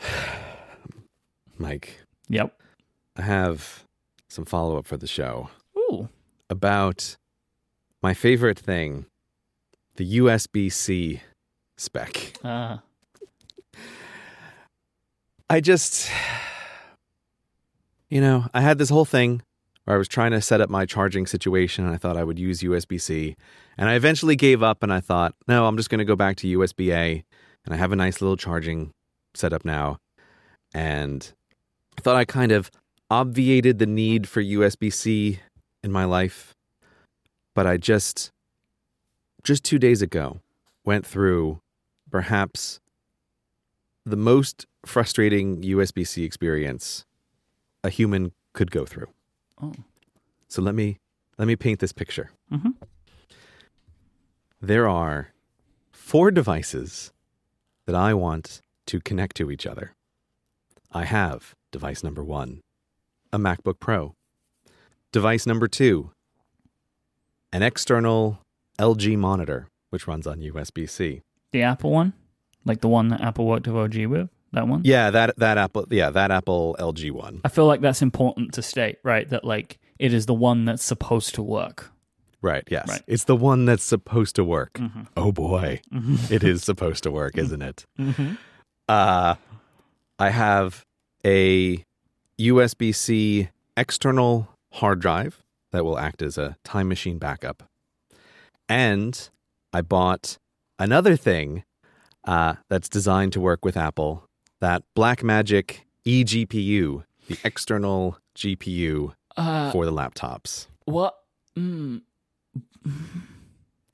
Myke, 1.59 1.89
Yep. 2.27 2.59
I 3.15 3.21
have 3.21 3.83
some 4.29 4.45
follow 4.45 4.77
up 4.77 4.87
for 4.87 4.97
the 4.97 5.05
show 5.07 5.49
Ooh. 5.77 6.09
about 6.49 7.17
my 8.01 8.13
favorite 8.13 8.57
thing 8.57 9.05
the 9.97 10.17
USB 10.17 10.71
C 10.71 11.21
spec. 11.77 12.33
Uh, 12.43 12.77
I 15.49 15.59
just, 15.59 16.09
you 18.09 18.21
know, 18.21 18.45
I 18.53 18.61
had 18.61 18.77
this 18.79 18.89
whole 18.89 19.05
thing 19.05 19.43
where 19.85 19.95
I 19.95 19.97
was 19.97 20.07
trying 20.07 20.31
to 20.31 20.41
set 20.41 20.61
up 20.61 20.69
my 20.69 20.85
charging 20.85 21.25
situation 21.25 21.85
and 21.85 21.93
I 21.93 21.97
thought 21.97 22.17
I 22.17 22.23
would 22.23 22.39
use 22.39 22.61
USB 22.61 22.99
C. 22.99 23.35
And 23.77 23.89
I 23.89 23.95
eventually 23.95 24.35
gave 24.35 24.61
up 24.61 24.83
and 24.83 24.93
I 24.93 24.99
thought, 24.99 25.35
no, 25.47 25.65
I'm 25.65 25.77
just 25.77 25.89
going 25.89 25.99
to 25.99 26.05
go 26.05 26.15
back 26.15 26.37
to 26.37 26.57
USB 26.59 26.93
A. 26.93 27.23
And 27.65 27.73
I 27.73 27.77
have 27.77 27.91
a 27.91 27.95
nice 27.95 28.21
little 28.21 28.37
charging 28.37 28.91
setup 29.33 29.65
now. 29.65 29.97
And 30.73 31.33
I 31.97 32.01
thought 32.01 32.15
I 32.15 32.25
kind 32.25 32.51
of 32.51 32.71
obviated 33.09 33.79
the 33.79 33.85
need 33.85 34.27
for 34.27 34.41
USB 34.41 34.93
C 34.93 35.39
in 35.83 35.91
my 35.91 36.05
life. 36.05 36.55
But 37.53 37.67
I 37.67 37.77
just, 37.77 38.31
just 39.43 39.63
two 39.63 39.79
days 39.79 40.01
ago, 40.01 40.39
went 40.85 41.05
through 41.05 41.59
perhaps 42.09 42.79
the 44.05 44.15
most 44.15 44.65
frustrating 44.85 45.61
USB 45.61 46.07
C 46.07 46.23
experience 46.23 47.05
a 47.83 47.89
human 47.89 48.31
could 48.53 48.71
go 48.71 48.85
through. 48.85 49.07
Oh. 49.61 49.73
So 50.47 50.61
let 50.61 50.75
me 50.75 50.97
let 51.37 51.47
me 51.47 51.55
paint 51.55 51.79
this 51.79 51.93
picture. 51.93 52.31
Mhm. 52.51 52.75
There 54.61 54.87
are 54.87 55.33
four 55.91 56.29
devices 56.31 57.11
that 57.85 57.95
I 57.95 58.13
want 58.13 58.61
to 58.87 58.99
connect 58.99 59.35
to 59.37 59.49
each 59.49 59.65
other. 59.65 59.93
I 60.91 61.05
have 61.05 61.55
device 61.71 62.03
number 62.03 62.23
1, 62.23 62.61
a 63.31 63.37
MacBook 63.39 63.79
Pro. 63.79 64.13
Device 65.11 65.45
number 65.47 65.67
2, 65.67 66.11
an 67.53 67.63
external 67.63 68.39
LG 68.77 69.17
monitor 69.17 69.67
which 69.89 70.07
runs 70.07 70.25
on 70.27 70.39
USB-C. 70.41 71.21
The 71.51 71.61
Apple 71.63 71.91
one? 71.91 72.13
Like 72.65 72.81
the 72.81 72.87
one 72.87 73.09
that 73.09 73.21
Apple 73.21 73.45
worked 73.45 73.67
with 73.67 73.75
LG 73.75 74.07
with? 74.07 74.29
That 74.53 74.67
one? 74.67 74.81
Yeah, 74.83 75.11
that 75.11 75.37
that 75.37 75.57
Apple 75.57 75.85
yeah, 75.89 76.09
that 76.09 76.29
Apple 76.31 76.75
LG 76.79 77.11
one. 77.11 77.41
I 77.45 77.49
feel 77.49 77.65
like 77.65 77.81
that's 77.81 78.01
important 78.01 78.53
to 78.55 78.61
state, 78.61 78.97
right? 79.03 79.29
That 79.29 79.43
like 79.45 79.79
it 79.99 80.13
is 80.13 80.25
the 80.25 80.33
one 80.33 80.65
that's 80.65 80.83
supposed 80.83 81.35
to 81.35 81.41
work. 81.43 81.91
Right, 82.41 82.63
yes. 82.71 82.89
Right. 82.89 83.03
It's 83.07 83.25
the 83.25 83.35
one 83.35 83.65
that's 83.65 83.83
supposed 83.83 84.35
to 84.35 84.43
work. 84.43 84.73
Mhm. 84.73 85.07
Oh 85.15 85.31
boy. 85.31 85.81
Mhm. 85.93 86.31
it 86.31 86.43
is 86.43 86.63
supposed 86.63 87.03
to 87.03 87.11
work, 87.11 87.37
isn't 87.37 87.61
it? 87.61 87.85
Mhm. 87.99 88.37
Uh 88.89 89.35
I 90.19 90.29
have 90.31 90.83
a 91.25 91.83
USB 92.39 92.93
C 92.93 93.49
external 93.77 94.49
hard 94.73 94.99
drive 94.99 95.41
that 95.71 95.85
will 95.85 95.97
act 95.97 96.21
as 96.21 96.37
a 96.37 96.57
time 96.63 96.87
machine 96.89 97.17
backup. 97.19 97.63
And 98.67 99.29
I 99.73 99.81
bought 99.81 100.37
another 100.79 101.15
thing 101.15 101.63
uh, 102.25 102.55
that's 102.69 102.89
designed 102.89 103.33
to 103.33 103.39
work 103.41 103.63
with 103.65 103.75
Apple 103.77 104.25
that 104.61 104.83
Blackmagic 104.95 105.81
eGPU, 106.05 107.03
the 107.27 107.37
external 107.43 108.17
GPU 108.35 109.13
Uh, 109.37 109.71
for 109.71 109.85
the 109.85 109.91
laptops. 109.91 110.67
what? 110.85 111.15
Mm, 111.57 112.01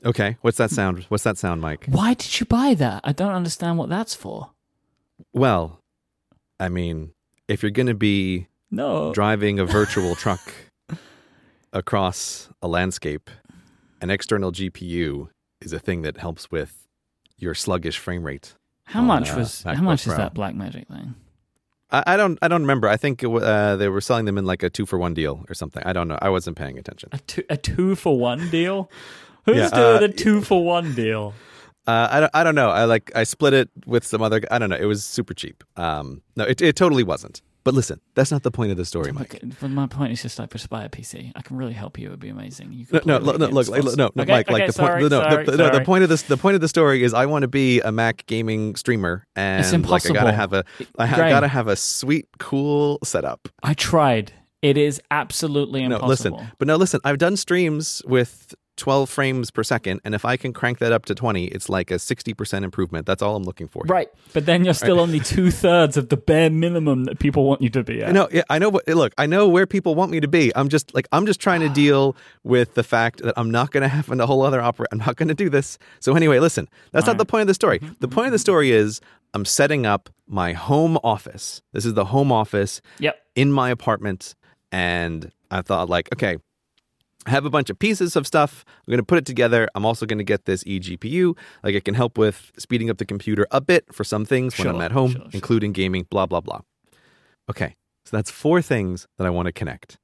Okay, 0.05 0.37
what's 0.41 0.57
that 0.57 0.69
sound? 0.69 1.03
What's 1.09 1.23
that 1.23 1.37
sound, 1.39 1.61
Myke? 1.61 1.87
why 1.89 2.13
did 2.13 2.39
you 2.39 2.45
buy 2.45 2.75
that? 2.75 3.01
I 3.03 3.11
don't 3.13 3.33
understand 3.33 3.77
what 3.79 3.89
that's 3.89 4.13
for. 4.13 4.51
Well, 5.33 5.79
I 6.59 6.69
mean, 6.69 7.13
if 7.47 7.63
you're 7.63 7.71
going 7.71 7.87
to 7.87 7.95
be 7.95 8.47
No. 8.69 9.11
driving 9.13 9.59
a 9.59 9.65
virtual 9.79 10.13
truck 10.15 10.39
across 11.73 12.49
a 12.61 12.67
landscape, 12.67 13.29
an 14.01 14.09
external 14.11 14.51
GPU 14.51 15.29
is 15.61 15.73
a 15.73 15.79
thing 15.79 16.03
that 16.03 16.17
helps 16.17 16.51
with 16.51 16.87
your 17.37 17.53
sluggish 17.55 17.97
frame 17.97 18.23
rate. 18.23 18.53
How 18.87 19.01
on, 19.01 19.07
much 19.07 19.31
uh, 19.31 19.37
was? 19.37 19.63
How 19.63 19.73
MacBook 19.73 19.81
much 19.81 20.07
is 20.07 20.15
that 20.15 20.33
Blackmagic 20.33 20.87
thing? 20.87 21.15
I, 21.91 22.03
I 22.07 22.17
don't. 22.17 22.39
I 22.41 22.47
don't 22.47 22.61
remember. 22.61 22.87
I 22.87 22.95
think 22.95 23.21
it, 23.21 23.27
uh, 23.27 23.75
they 23.75 23.89
were 23.89 24.01
selling 24.01 24.25
them 24.25 24.37
in 24.37 24.45
like 24.45 24.63
a 24.63 24.69
two 24.69 24.85
for 24.85 24.97
one 24.97 25.13
deal 25.13 25.45
or 25.49 25.53
something. 25.53 25.83
I 25.85 25.91
don't 25.91 26.07
know. 26.07 26.17
I 26.21 26.29
wasn't 26.29 26.57
paying 26.57 26.77
attention. 26.77 27.09
A 27.11 27.17
two, 27.19 27.43
a 27.49 27.57
two 27.57 27.95
for 27.95 28.17
one 28.17 28.49
deal? 28.49 28.89
Who's 29.45 29.57
Yeah, 29.57 29.69
doing 29.69 30.03
uh, 30.03 30.05
a 30.05 30.09
two 30.09 30.41
for 30.41 30.63
one 30.63 30.93
deal? 30.95 31.33
Uh, 31.85 32.07
I 32.11 32.19
don't. 32.21 32.31
I 32.33 32.43
don't 32.43 32.55
know. 32.55 32.69
I 32.69 32.85
like. 32.85 33.11
I 33.13 33.23
split 33.23 33.53
it 33.53 33.69
with 33.85 34.05
some 34.05 34.21
other. 34.21 34.41
I 34.49 34.57
don't 34.57 34.69
know. 34.69 34.77
It 34.77 34.85
was 34.85 35.03
super 35.05 35.33
cheap. 35.33 35.63
Um, 35.75 36.21
no, 36.35 36.45
it, 36.45 36.61
it 36.61 36.75
totally 36.77 37.03
wasn't. 37.03 37.41
But 37.67 37.73
listen, 37.73 37.99
that's 38.15 38.31
not 38.31 38.43
the 38.43 38.49
point 38.49 38.71
of 38.71 38.77
the 38.77 38.85
story, 38.85 39.11
Myke. 39.11 39.53
But 39.59 39.71
my 39.71 39.87
point 39.87 40.13
is 40.13 40.21
just 40.21 40.39
like 40.39 40.51
just 40.51 40.69
buy 40.69 40.85
a 40.85 40.89
PC. 40.89 41.33
I 41.35 41.41
can 41.41 41.57
really 41.57 41.73
help 41.73 41.99
you. 41.99 42.07
It'd 42.07 42.17
be 42.21 42.29
amazing. 42.29 42.71
You 42.71 42.85
No, 42.93 42.99
could 42.99 43.05
no, 43.05 43.17
look, 43.17 43.39
no, 43.39 43.47
look, 43.47 43.67
like, 43.67 43.83
no, 43.83 44.09
no, 44.15 44.23
Okay, 44.23 44.31
Myke. 44.31 44.49
Like 44.49 44.49
okay, 44.49 44.55
the 44.55 44.61
point, 44.61 44.73
sorry, 44.73 45.01
no, 45.01 45.09
the- 45.09 45.29
sorry, 45.29 45.57
no, 45.57 45.69
the 45.77 45.83
point 45.83 46.03
of 46.03 46.09
this, 46.09 46.21
the 46.21 46.37
point 46.37 46.55
of 46.55 46.61
the 46.61 46.69
story 46.69 47.03
is, 47.03 47.13
I 47.13 47.25
want 47.25 47.41
to 47.41 47.49
be 47.49 47.81
a 47.81 47.91
Mac 47.91 48.25
gaming 48.25 48.77
streamer, 48.77 49.25
and 49.35 49.59
It's 49.65 49.89
like 49.89 50.09
I 50.09 50.13
gotta 50.13 50.31
have 50.31 50.53
a, 50.53 50.63
I 50.97 51.05
ha- 51.07 51.17
gotta 51.17 51.49
have 51.49 51.67
a 51.67 51.75
sweet, 51.75 52.27
cool 52.39 52.99
setup. 53.03 53.49
I 53.63 53.73
tried. 53.73 54.31
It 54.61 54.77
is 54.77 55.01
absolutely 55.11 55.83
impossible. 55.83 56.07
No, 56.07 56.13
impossible. 56.13 56.37
listen, 56.37 56.51
but 56.59 56.67
no, 56.69 56.77
listen. 56.77 57.01
I've 57.03 57.17
done 57.17 57.35
streams 57.35 58.01
with 58.05 58.55
12 58.77 59.09
frames 59.09 59.51
per 59.51 59.63
second. 59.63 59.99
And 60.05 60.15
if 60.15 60.23
I 60.23 60.37
can 60.37 60.53
crank 60.53 60.79
that 60.79 60.91
up 60.91 61.05
to 61.05 61.15
20, 61.15 61.45
it's 61.45 61.67
like 61.67 61.91
a 61.91 61.95
60% 61.95 62.63
improvement. 62.63 63.05
That's 63.05 63.21
all 63.21 63.35
I'm 63.35 63.43
looking 63.43 63.67
for. 63.67 63.83
Right. 63.85 64.07
But 64.33 64.45
then 64.45 64.63
you're 64.63 64.73
still 64.73 64.99
only 64.99 65.19
two 65.19 65.51
thirds 65.51 65.97
of 65.97 66.09
the 66.09 66.17
bare 66.17 66.49
minimum 66.49 67.05
that 67.05 67.19
people 67.19 67.43
want 67.43 67.61
you 67.61 67.69
to 67.71 67.83
be 67.83 68.01
at. 68.01 68.09
I 68.09 68.11
know. 68.11 68.29
Yeah, 68.31 68.43
I 68.49 68.59
know. 68.59 68.69
What, 68.69 68.87
look, 68.87 69.13
I 69.17 69.25
know 69.25 69.47
where 69.47 69.65
people 69.65 69.95
want 69.95 70.11
me 70.11 70.19
to 70.19 70.27
be. 70.27 70.51
I'm 70.55 70.69
just 70.69 70.93
like 70.93 71.07
I'm 71.11 71.25
just 71.25 71.39
trying 71.41 71.61
to 71.61 71.69
deal 71.83 72.15
with 72.43 72.75
the 72.75 72.83
fact 72.83 73.21
that 73.23 73.33
I'm 73.35 73.51
not 73.51 73.71
going 73.71 73.81
to 73.81 73.87
have 73.89 74.09
a 74.09 74.25
whole 74.25 74.43
other 74.43 74.61
opera. 74.61 74.87
I'm 74.91 74.99
not 74.99 75.15
going 75.15 75.27
to 75.29 75.35
do 75.35 75.49
this. 75.49 75.77
So 75.99 76.15
anyway, 76.15 76.39
listen. 76.39 76.69
That's 76.91 77.07
All 77.07 77.13
not 77.13 77.17
the 77.17 77.25
point 77.25 77.41
of 77.41 77.47
the 77.47 77.53
story. 77.53 77.79
Mm-hmm. 77.79 77.93
The 77.99 78.07
point 78.07 78.27
of 78.27 78.31
the 78.31 78.39
story 78.39 78.71
is 78.71 79.01
I'm 79.33 79.45
setting 79.45 79.85
up 79.85 80.09
my 80.27 80.53
home 80.53 80.97
office. 81.03 81.61
This 81.73 81.85
is 81.85 81.93
the 81.95 82.05
home 82.05 82.31
office 82.31 82.81
Yep. 82.99 83.19
in 83.35 83.51
my 83.51 83.69
apartment, 83.71 84.35
and 84.71 85.31
I 85.49 85.61
thought 85.63 85.89
like, 85.89 86.09
okay. 86.13 86.37
I 87.27 87.31
have 87.31 87.45
a 87.45 87.49
bunch 87.49 87.69
of 87.69 87.77
pieces 87.77 88.15
of 88.15 88.25
stuff. 88.25 88.63
I'm 88.65 88.91
going 88.91 88.99
to 88.99 89.05
put 89.05 89.17
it 89.17 89.25
together. 89.25 89.67
I'm 89.75 89.85
also 89.85 90.05
going 90.05 90.17
to 90.17 90.23
get 90.23 90.45
this 90.45 90.63
eGPU. 90.63 91.37
Like 91.61 91.75
it 91.75 91.83
can 91.83 91.93
help 91.93 92.17
with 92.17 92.53
speeding 92.57 92.89
up 92.89 92.97
the 92.97 93.05
computer 93.05 93.45
a 93.51 93.59
bit 93.59 93.93
for 93.93 94.05
some 94.05 94.25
things 94.25 94.57
when 94.57 94.67
I'm 94.67 94.81
at 94.81 94.93
home, 94.93 95.11
sure, 95.11 95.21
sure. 95.21 95.29
including 95.33 95.73
gaming, 95.73 96.07
blah, 96.09 96.25
blah, 96.25 96.39
blah. 96.39 96.61
Okay. 97.49 97.75
So 98.05 98.15
that's 98.15 98.31
four 98.31 98.61
things 98.61 99.05
that 99.17 99.27
I 99.27 99.29
want 99.29 99.47
to 99.47 99.51
connect 99.51 99.97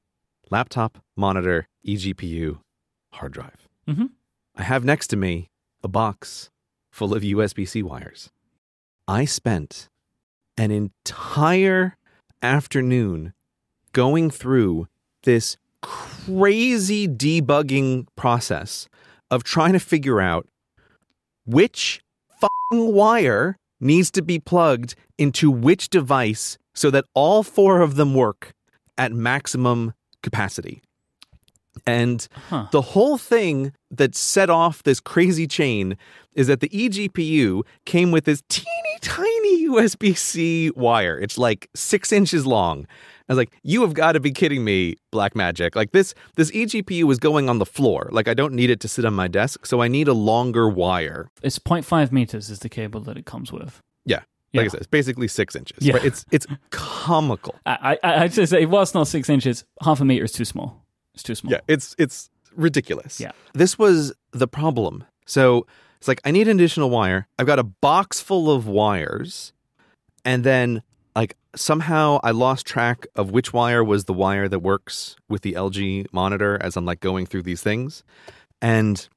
laptop, 0.52 1.00
monitor, 1.16 1.68
eGPU, 1.88 2.60
hard 3.14 3.32
drive. 3.32 3.68
Mm-hmm. 3.88 4.08
I 4.58 4.64
have 4.64 4.84
next 4.84 5.08
to 5.08 5.16
me 5.16 5.50
a 5.82 5.88
box 5.88 6.52
full 6.92 7.14
of 7.14 7.24
USB 7.24 7.68
C 7.68 7.82
wires. 7.82 8.30
I 9.08 9.24
spent 9.24 9.88
an 10.58 10.72
entire 10.72 11.98
afternoon 12.42 13.34
going 13.94 14.30
through 14.30 14.88
this 15.24 15.58
crazy 15.84 17.08
debugging 17.08 18.08
process 18.16 18.88
of 19.30 19.44
trying 19.44 19.74
to 19.74 19.80
figure 19.80 20.20
out 20.20 20.48
which 21.46 22.02
fucking 22.40 22.94
wire 22.94 23.58
needs 23.80 24.10
to 24.12 24.22
be 24.22 24.40
plugged 24.40 24.96
into 25.18 25.52
which 25.52 25.90
device 25.90 26.58
so 26.74 26.90
that 26.90 27.06
all 27.14 27.44
four 27.44 27.82
of 27.82 27.96
them 27.96 28.14
work 28.16 28.54
at 28.98 29.12
maximum 29.12 29.94
capacity. 30.22 30.82
And 31.86 32.26
Huh. 32.50 32.68
the 32.72 32.82
whole 32.82 33.18
thing 33.18 33.74
that 33.92 34.16
set 34.16 34.50
off 34.50 34.84
this 34.84 35.00
crazy 35.00 35.48
chain 35.48 35.98
is 36.34 36.48
that 36.48 36.62
the 36.62 36.70
eGPU 36.70 37.64
came 37.86 38.12
with 38.12 38.26
this 38.26 38.42
teeny 38.48 38.68
tiny 39.02 39.68
USB 39.68 40.16
C 40.16 40.72
wire. 40.76 41.20
It's 41.20 41.38
like 41.38 41.70
six 41.76 42.12
inches 42.12 42.46
long. 42.46 42.88
I 43.30 43.34
was 43.34 43.38
like, 43.38 43.52
you 43.64 43.82
have 43.84 43.94
got 43.94 44.12
to 44.14 44.20
be 44.20 44.32
kidding 44.32 44.64
me, 44.66 44.96
Blackmagic. 45.14 45.76
Like 45.76 45.92
this, 45.92 46.14
this 46.36 46.52
eGPU 46.52 47.10
is 47.12 47.20
going 47.20 47.50
on 47.50 47.58
the 47.60 47.66
floor. 47.66 48.10
Like 48.12 48.28
I 48.28 48.34
don't 48.34 48.54
need 48.54 48.70
it 48.70 48.80
to 48.82 48.88
sit 48.88 49.06
on 49.06 49.14
my 49.14 49.28
desk, 49.28 49.66
so 49.66 49.82
I 49.82 49.88
need 49.88 50.08
a 50.08 50.14
longer 50.14 50.68
wire. 50.68 51.30
It's 51.42 51.58
0.5 51.58 52.12
meters 52.12 52.50
is 52.50 52.60
the 52.60 52.70
cable 52.70 53.00
that 53.02 53.18
it 53.18 53.26
comes 53.26 53.52
with. 53.52 53.82
Yeah. 54.06 54.18
Like 54.18 54.26
Yeah. 54.54 54.62
I 54.62 54.68
said, 54.68 54.78
it's 54.82 54.88
basically 54.88 55.28
six 55.30 55.56
inches. 55.56 55.86
Yeah. 55.86 55.94
Right? 55.96 56.06
It's 56.06 56.26
it's 56.32 56.46
comical. 56.72 57.56
I, 57.66 57.98
I, 58.04 58.24
I 58.24 58.28
just 58.28 58.52
say, 58.52 58.66
well, 58.66 58.82
it's 58.82 58.94
not 58.94 59.08
six 59.08 59.30
inches. 59.30 59.64
Half 59.82 60.02
a 60.02 60.06
meter 60.06 60.26
is 60.26 60.32
too 60.32 60.46
small. 60.46 60.84
It's 61.14 61.24
too 61.24 61.36
small. 61.36 61.54
Yeah, 61.54 61.60
it's 61.68 61.96
it's 61.98 62.30
ridiculous. 62.56 63.20
Yeah. 63.20 63.32
This 63.54 63.80
was 63.80 64.14
the 64.32 64.48
problem. 64.48 65.06
So 65.26 65.66
it's 65.98 66.08
like 66.08 66.20
I 66.26 66.32
need 66.32 66.48
an 66.50 66.58
additional 66.58 66.90
wire. 66.90 67.28
I've 67.40 67.48
got 67.48 67.58
a 67.60 67.64
box 67.64 68.20
full 68.20 68.52
of 68.52 68.68
wires, 68.68 69.54
and 70.26 70.44
then 70.44 70.84
somehow 71.56 72.20
I 72.24 72.32
lost 72.32 72.66
track 72.66 73.08
of 73.16 73.32
which 73.32 73.54
wire 73.54 73.84
was 73.84 74.06
the 74.06 74.14
wire 74.14 74.48
that 74.48 74.60
works 74.60 75.16
with 75.30 75.42
the 75.42 75.54
LG 75.54 76.08
monitor 76.12 76.58
as 76.62 76.76
I'm 76.76 76.86
like 76.86 77.00
going 77.00 77.26
through 77.26 77.44
these 77.44 77.62
things. 77.62 78.04
And 78.62 79.08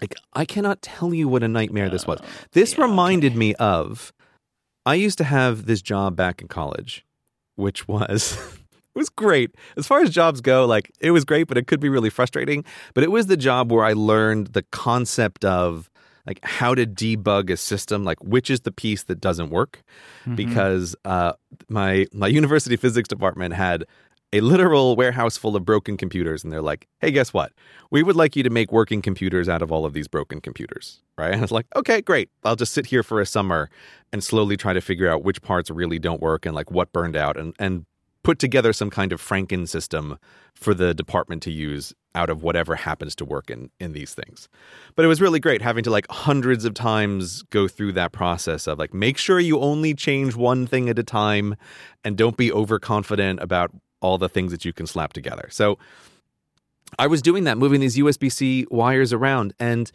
like 0.00 0.14
I 0.32 0.44
cannot 0.44 0.82
tell 0.82 1.12
you 1.12 1.28
what 1.28 1.42
a 1.42 1.48
nightmare 1.48 1.90
this 1.90 2.06
was. 2.06 2.20
Oh, 2.22 2.26
this 2.52 2.76
yeah, 2.76 2.84
reminded 2.84 3.36
me 3.36 3.54
of 3.54 4.12
I 4.86 4.94
used 4.94 5.18
to 5.18 5.24
have 5.24 5.66
this 5.66 5.82
job 5.82 6.16
back 6.16 6.40
in 6.40 6.48
college, 6.48 7.04
which 7.56 7.86
was 7.88 8.32
it 8.72 8.98
was 8.98 9.08
great. 9.08 9.54
As 9.76 9.86
far 9.86 10.00
as 10.00 10.10
jobs 10.10 10.40
go, 10.40 10.64
like 10.64 10.90
it 11.00 11.10
was 11.10 11.24
great, 11.24 11.48
but 11.48 11.58
it 11.58 11.66
could 11.66 11.80
be 11.80 11.88
really 11.88 12.10
frustrating. 12.10 12.64
But 12.94 13.04
it 13.04 13.10
was 13.10 13.26
the 13.26 13.36
job 13.36 13.70
where 13.70 13.84
I 13.84 13.92
learned 13.92 14.48
the 14.48 14.62
concept 14.62 15.44
of 15.44 15.90
like 16.28 16.44
how 16.44 16.74
to 16.74 16.86
debug 16.86 17.50
a 17.50 17.56
system, 17.56 18.04
like 18.04 18.22
which 18.22 18.50
is 18.50 18.60
the 18.60 18.70
piece 18.70 19.04
that 19.04 19.18
doesn't 19.18 19.48
work. 19.48 19.82
Because 20.36 20.94
uh, 21.06 21.32
my 21.68 22.06
my 22.12 22.28
university 22.28 22.76
physics 22.76 23.08
department 23.08 23.54
had 23.54 23.86
a 24.34 24.42
literal 24.42 24.94
warehouse 24.94 25.38
full 25.38 25.56
of 25.56 25.64
broken 25.64 25.96
computers, 25.96 26.44
and 26.44 26.52
they're 26.52 26.60
like, 26.60 26.86
"Hey, 27.00 27.10
guess 27.10 27.32
what? 27.32 27.52
We 27.90 28.02
would 28.02 28.14
like 28.14 28.36
you 28.36 28.42
to 28.42 28.50
make 28.50 28.70
working 28.70 29.00
computers 29.00 29.48
out 29.48 29.62
of 29.62 29.72
all 29.72 29.86
of 29.86 29.94
these 29.94 30.06
broken 30.06 30.42
computers." 30.42 31.00
Right? 31.16 31.32
And 31.32 31.40
I 31.40 31.40
was 31.40 31.50
like, 31.50 31.66
"Okay, 31.74 32.02
great. 32.02 32.28
I'll 32.44 32.56
just 32.56 32.74
sit 32.74 32.84
here 32.86 33.02
for 33.02 33.22
a 33.22 33.26
summer 33.26 33.70
and 34.12 34.22
slowly 34.22 34.58
try 34.58 34.74
to 34.74 34.82
figure 34.82 35.08
out 35.08 35.24
which 35.24 35.40
parts 35.40 35.70
really 35.70 35.98
don't 35.98 36.20
work 36.20 36.44
and 36.44 36.54
like 36.54 36.70
what 36.70 36.92
burned 36.92 37.16
out, 37.16 37.38
and 37.38 37.54
and 37.58 37.86
put 38.28 38.38
together 38.38 38.74
some 38.74 38.90
kind 38.90 39.10
of 39.10 39.22
Franken 39.22 39.66
system 39.66 40.18
for 40.54 40.74
the 40.74 40.92
department 40.92 41.42
to 41.42 41.50
use 41.50 41.94
out 42.14 42.28
of 42.28 42.42
whatever 42.42 42.76
happens 42.76 43.16
to 43.16 43.24
work 43.24 43.48
in 43.48 43.70
in 43.80 43.94
these 43.94 44.12
things. 44.12 44.50
But 44.94 45.06
it 45.06 45.08
was 45.08 45.22
really 45.22 45.40
great 45.40 45.62
having 45.62 45.82
to 45.84 45.90
like 45.90 46.06
hundreds 46.10 46.66
of 46.66 46.74
times 46.74 47.42
go 47.44 47.66
through 47.66 47.92
that 47.92 48.12
process 48.12 48.66
of 48.66 48.78
like 48.78 48.92
make 48.92 49.16
sure 49.16 49.40
you 49.40 49.58
only 49.60 49.94
change 49.94 50.36
one 50.36 50.66
thing 50.66 50.90
at 50.90 50.98
a 50.98 51.02
time 51.02 51.56
and 52.04 52.18
don't 52.18 52.36
be 52.36 52.52
overconfident 52.52 53.40
about 53.40 53.70
all 54.02 54.18
the 54.18 54.28
things 54.28 54.52
that 54.52 54.62
you 54.62 54.74
can 54.74 54.86
slap 54.86 55.14
together. 55.14 55.48
So 55.50 55.78
I 56.98 57.06
was 57.06 57.22
doing 57.22 57.44
that, 57.44 57.56
moving 57.56 57.80
these 57.80 57.96
USB 57.96 58.30
C 58.30 58.66
wires 58.70 59.10
around 59.10 59.54
and 59.58 59.90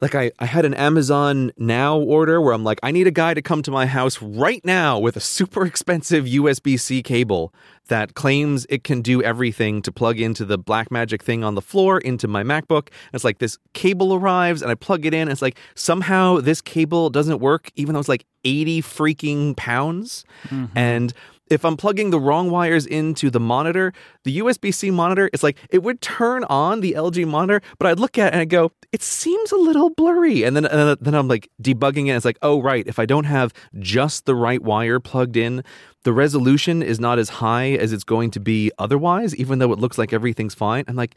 like 0.00 0.14
I, 0.14 0.30
I 0.38 0.44
had 0.44 0.64
an 0.64 0.74
Amazon 0.74 1.52
Now 1.56 1.98
order 1.98 2.40
where 2.40 2.52
I'm 2.52 2.64
like, 2.64 2.78
I 2.82 2.90
need 2.90 3.06
a 3.06 3.10
guy 3.12 3.32
to 3.32 3.40
come 3.40 3.62
to 3.62 3.70
my 3.70 3.86
house 3.86 4.20
right 4.20 4.62
now 4.64 4.98
with 4.98 5.16
a 5.16 5.20
super 5.20 5.64
expensive 5.64 6.26
USB 6.26 6.78
C 6.78 7.02
cable 7.02 7.54
that 7.88 8.14
claims 8.14 8.66
it 8.68 8.84
can 8.84 9.00
do 9.00 9.22
everything 9.22 9.80
to 9.82 9.92
plug 9.92 10.20
into 10.20 10.44
the 10.44 10.58
Blackmagic 10.58 11.22
thing 11.22 11.42
on 11.44 11.54
the 11.54 11.62
floor 11.62 11.98
into 11.98 12.28
my 12.28 12.42
MacBook. 12.42 12.88
And 12.88 13.14
it's 13.14 13.24
like 13.24 13.38
this 13.38 13.58
cable 13.72 14.12
arrives 14.12 14.60
and 14.60 14.70
I 14.70 14.74
plug 14.74 15.06
it 15.06 15.14
in. 15.14 15.22
And 15.22 15.30
it's 15.30 15.42
like 15.42 15.58
somehow 15.74 16.40
this 16.40 16.60
cable 16.60 17.08
doesn't 17.08 17.38
work, 17.38 17.70
even 17.76 17.94
though 17.94 18.00
it's 18.00 18.08
like 18.08 18.26
80 18.44 18.82
freaking 18.82 19.56
pounds. 19.56 20.24
Mm-hmm. 20.48 20.76
And 20.76 21.14
if 21.50 21.64
I'm 21.64 21.76
plugging 21.76 22.10
the 22.10 22.20
wrong 22.20 22.50
wires 22.50 22.86
into 22.86 23.30
the 23.30 23.40
monitor, 23.40 23.92
the 24.24 24.38
USB 24.38 24.74
C 24.74 24.90
monitor, 24.90 25.30
it's 25.32 25.42
like 25.42 25.58
it 25.70 25.82
would 25.82 26.00
turn 26.00 26.44
on 26.44 26.80
the 26.80 26.92
LG 26.92 27.26
monitor, 27.26 27.60
but 27.78 27.86
I'd 27.88 28.00
look 28.00 28.18
at 28.18 28.28
it 28.28 28.32
and 28.32 28.40
I 28.40 28.44
go, 28.44 28.72
it 28.92 29.02
seems 29.02 29.52
a 29.52 29.56
little 29.56 29.90
blurry. 29.90 30.42
And 30.42 30.56
then, 30.56 30.66
and 30.66 30.98
then 31.00 31.14
I'm 31.14 31.28
like 31.28 31.48
debugging 31.62 32.06
it. 32.06 32.10
And 32.10 32.16
it's 32.16 32.24
like, 32.24 32.38
oh, 32.42 32.60
right. 32.60 32.86
If 32.86 32.98
I 32.98 33.06
don't 33.06 33.24
have 33.24 33.52
just 33.78 34.26
the 34.26 34.34
right 34.34 34.62
wire 34.62 35.00
plugged 35.00 35.36
in, 35.36 35.62
the 36.04 36.12
resolution 36.12 36.82
is 36.82 37.00
not 37.00 37.18
as 37.18 37.28
high 37.28 37.70
as 37.70 37.92
it's 37.92 38.04
going 38.04 38.30
to 38.32 38.40
be 38.40 38.70
otherwise, 38.78 39.34
even 39.36 39.58
though 39.58 39.72
it 39.72 39.78
looks 39.78 39.98
like 39.98 40.12
everything's 40.12 40.54
fine. 40.54 40.84
I'm 40.88 40.96
like, 40.96 41.16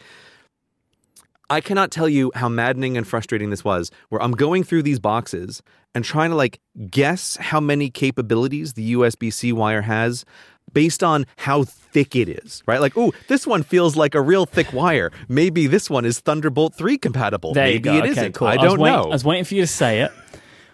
I 1.49 1.61
cannot 1.61 1.91
tell 1.91 2.07
you 2.07 2.31
how 2.35 2.47
maddening 2.49 2.97
and 2.97 3.07
frustrating 3.07 3.49
this 3.49 3.63
was, 3.63 3.91
where 4.09 4.21
I'm 4.21 4.33
going 4.33 4.63
through 4.63 4.83
these 4.83 4.99
boxes 4.99 5.63
and 5.95 6.05
trying 6.05 6.29
to 6.29 6.35
like 6.35 6.59
guess 6.89 7.37
how 7.37 7.59
many 7.59 7.89
capabilities 7.89 8.73
the 8.73 8.93
USB 8.93 9.33
C 9.33 9.51
wire 9.51 9.81
has 9.81 10.25
based 10.71 11.03
on 11.03 11.25
how 11.37 11.63
thick 11.63 12.15
it 12.15 12.29
is, 12.29 12.61
right? 12.67 12.79
Like, 12.79 12.95
ooh, 12.95 13.11
this 13.27 13.47
one 13.47 13.63
feels 13.63 13.95
like 13.95 14.13
a 14.13 14.21
real 14.21 14.45
thick 14.45 14.71
wire. 14.71 15.11
Maybe 15.27 15.65
this 15.65 15.89
one 15.89 16.05
is 16.05 16.19
Thunderbolt 16.19 16.75
3 16.75 16.99
compatible. 16.99 17.53
There 17.53 17.65
Maybe 17.65 17.75
you 17.77 17.79
go. 17.79 17.93
it 17.95 17.99
okay, 18.01 18.09
isn't. 18.11 18.33
cool. 18.33 18.47
I 18.47 18.57
don't 18.57 18.79
know. 18.79 19.05
I 19.05 19.07
was 19.07 19.25
waiting 19.25 19.45
for 19.45 19.55
you 19.55 19.61
to 19.61 19.67
say 19.67 20.01
it. 20.01 20.11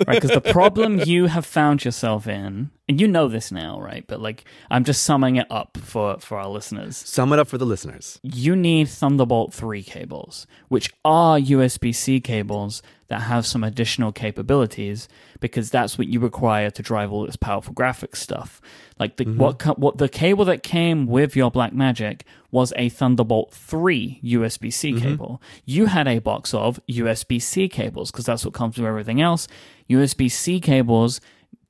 Right, 0.06 0.22
because 0.22 0.32
the 0.32 0.52
problem 0.52 1.00
you 1.00 1.28
have 1.28 1.46
found 1.46 1.86
yourself 1.86 2.28
in, 2.28 2.70
and 2.90 3.00
you 3.00 3.08
know 3.08 3.28
this 3.28 3.52
now, 3.52 3.80
right? 3.80 4.06
But 4.06 4.22
like, 4.22 4.44
I'm 4.70 4.84
just 4.84 5.04
summing 5.04 5.38
it 5.38 5.48
up 5.50 5.78
for 5.78 6.20
for 6.20 6.38
our 6.38 6.50
listeners. 6.50 6.98
Sum 6.98 7.32
it 7.32 7.40
up 7.40 7.48
for 7.48 7.58
the 7.58 7.66
listeners. 7.66 8.20
You 8.22 8.56
need 8.56 8.90
Thunderbolt 8.90 9.54
3 9.54 9.84
cables, 9.84 10.48
which 10.68 10.94
are 11.06 11.40
USB 11.40 11.96
C 11.96 12.20
cables 12.20 12.82
that 13.08 13.22
have 13.22 13.46
some 13.46 13.64
additional 13.64 14.12
capabilities 14.12 15.08
because 15.40 15.70
that's 15.70 15.98
what 15.98 16.08
you 16.08 16.20
require 16.20 16.70
to 16.72 16.82
drive 16.82 17.12
all 17.12 17.26
this 17.26 17.36
powerful 17.36 17.74
graphics 17.74 18.18
stuff. 18.18 18.62
Like 19.00 19.18
the 19.18 19.26
what 19.26 19.60
co- 19.60 19.74
what 19.74 19.98
the 19.98 20.08
cable 20.08 20.46
that 20.46 20.64
came 20.64 21.06
with 21.06 21.36
your 21.36 21.52
Blackmagic 21.52 22.22
was 22.52 22.72
a 22.78 22.88
Thunderbolt 22.90 23.52
3 23.54 24.22
USB 24.24 24.72
C 24.72 24.94
cable. 25.02 25.42
You 25.66 25.88
had 25.88 26.08
a 26.08 26.20
box 26.20 26.54
of 26.54 26.80
USB 26.90 27.42
C 27.42 27.68
cables 27.68 28.12
because 28.12 28.26
that's 28.26 28.46
what 28.46 28.54
comes 28.54 28.78
with 28.78 28.88
everything 28.88 29.20
else. 29.22 29.48
USB 29.90 30.32
C 30.32 30.62
cables 30.62 31.20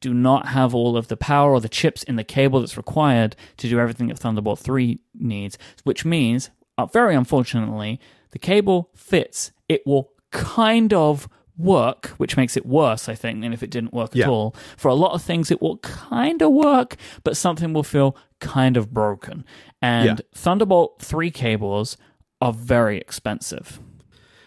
do 0.02 0.14
not 0.14 0.50
have 0.50 0.76
all 0.76 0.96
of 0.96 1.08
the 1.08 1.18
power 1.18 1.52
or 1.54 1.60
the 1.60 1.70
chips 1.70 2.04
in 2.04 2.16
the 2.16 2.24
cable 2.24 2.60
that's 2.60 2.78
required 2.78 3.36
to 3.58 3.68
do 3.68 3.80
everything 3.80 4.08
that 4.08 4.20
Thunderbolt 4.20 4.60
3 4.60 5.00
needs, 5.16 5.58
which 5.84 6.06
means, 6.06 6.52
uh, 6.78 6.86
very 6.86 7.16
unfortunately, 7.16 8.00
the 8.32 8.38
cable 8.38 8.92
fits. 8.94 9.52
It 9.68 9.82
will 9.88 10.12
kind 10.30 10.94
of 10.94 11.28
work, 11.58 12.08
which 12.18 12.36
makes 12.38 12.58
it 12.58 12.65
worse, 12.65 13.08
I 13.08 13.15
think, 13.15 13.41
than 13.41 13.54
if 13.54 13.63
it 13.63 13.70
didn't 13.70 13.94
work 13.94 14.12
Yeah. 14.13 14.26
at 14.26 14.30
all. 14.30 14.56
For 14.78 14.89
a 14.89 14.94
lot 14.94 15.13
of 15.13 15.22
things, 15.22 15.52
it 15.52 15.62
will 15.62 15.78
kind 15.78 16.41
of 16.41 16.52
work, 16.52 16.96
but 17.24 17.38
something 17.38 17.74
will 17.74 17.84
feel 17.84 18.15
kind 18.39 18.76
of 18.78 18.94
broken. 18.94 19.46
And 19.82 20.06
Yeah. 20.06 20.15
Thunderbolt 20.34 21.02
3 21.02 21.32
cables 21.32 21.98
are 22.41 22.52
very 22.54 22.98
expensive. 22.98 23.80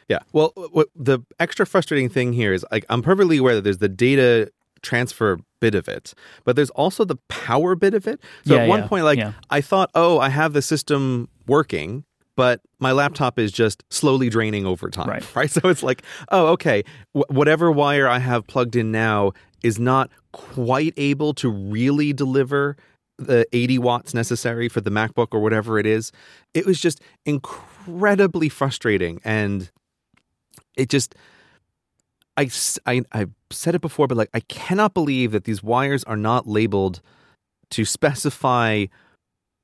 Yeah. 0.09 0.21
Well, 0.33 0.53
what 0.73 0.89
the 0.95 1.21
extra 1.39 1.67
frustrating 1.67 2.09
thing 2.09 2.33
here 2.33 2.53
is 2.53 2.65
like 2.73 2.85
I'm 2.89 3.03
perfectly 3.03 3.39
aware 3.39 3.55
that 3.55 3.63
there's 3.65 3.79
the 3.79 3.89
data 3.89 4.51
transfer 4.81 5.39
bit 5.61 5.75
of 5.75 5.89
it, 5.89 6.15
but 6.45 6.57
there's 6.57 6.71
also 6.71 7.05
the 7.05 7.17
power 7.29 7.75
bit 7.75 7.93
of 7.95 8.07
it. 8.07 8.21
So 8.47 8.55
Yeah, 8.55 8.63
at 8.63 8.69
one 8.69 8.89
point, 8.89 9.05
like. 9.05 9.19
I 9.51 9.61
thought, 9.61 9.91
oh, 9.95 10.19
I 10.19 10.29
have 10.29 10.53
the 10.53 10.63
system 10.63 11.29
working, 11.47 12.05
but 12.39 12.61
my 12.79 12.93
laptop 12.93 13.37
is 13.37 13.51
just 13.51 13.83
slowly 13.91 14.29
draining 14.29 14.65
over 14.65 14.91
time. 14.91 15.09
Right. 15.09 15.35
Right. 15.35 15.51
So 15.59 15.69
it's 15.69 15.83
like, 15.83 16.05
oh, 16.31 16.47
okay, 16.53 16.85
wh- 17.13 17.29
whatever 17.31 17.73
wire 17.73 18.07
I 18.07 18.21
have 18.21 18.47
plugged 18.47 18.77
in 18.77 18.93
now 18.93 19.33
is 19.65 19.81
not 19.81 20.09
quite 20.31 20.95
able 20.97 21.35
to 21.35 21.49
really 21.49 22.13
deliver 22.13 22.77
the 23.19 23.45
80 23.53 23.79
watts 23.79 24.15
necessary 24.15 24.69
for 24.69 24.81
the 24.81 24.91
MacBook 24.91 25.29
or 25.33 25.41
whatever 25.41 25.81
it 25.81 25.87
is. 25.87 26.13
It 26.55 26.65
was 26.65 26.81
just 26.81 27.01
incredibly 27.27 28.49
frustrating 28.49 29.21
and 29.25 29.69
it 30.77 30.91
just 30.91 31.17
I, 32.37 32.49
I, 32.87 33.03
I 33.11 33.27
said 33.51 33.75
it 33.75 33.81
before 33.81 34.07
but 34.07 34.17
like 34.17 34.31
I 34.33 34.41
cannot 34.41 34.95
believe 34.95 35.33
that 35.33 35.43
these 35.43 35.61
wires 35.61 36.05
are 36.05 36.17
not 36.17 36.47
labeled 36.47 37.01
to 37.71 37.85
specify 37.85 38.87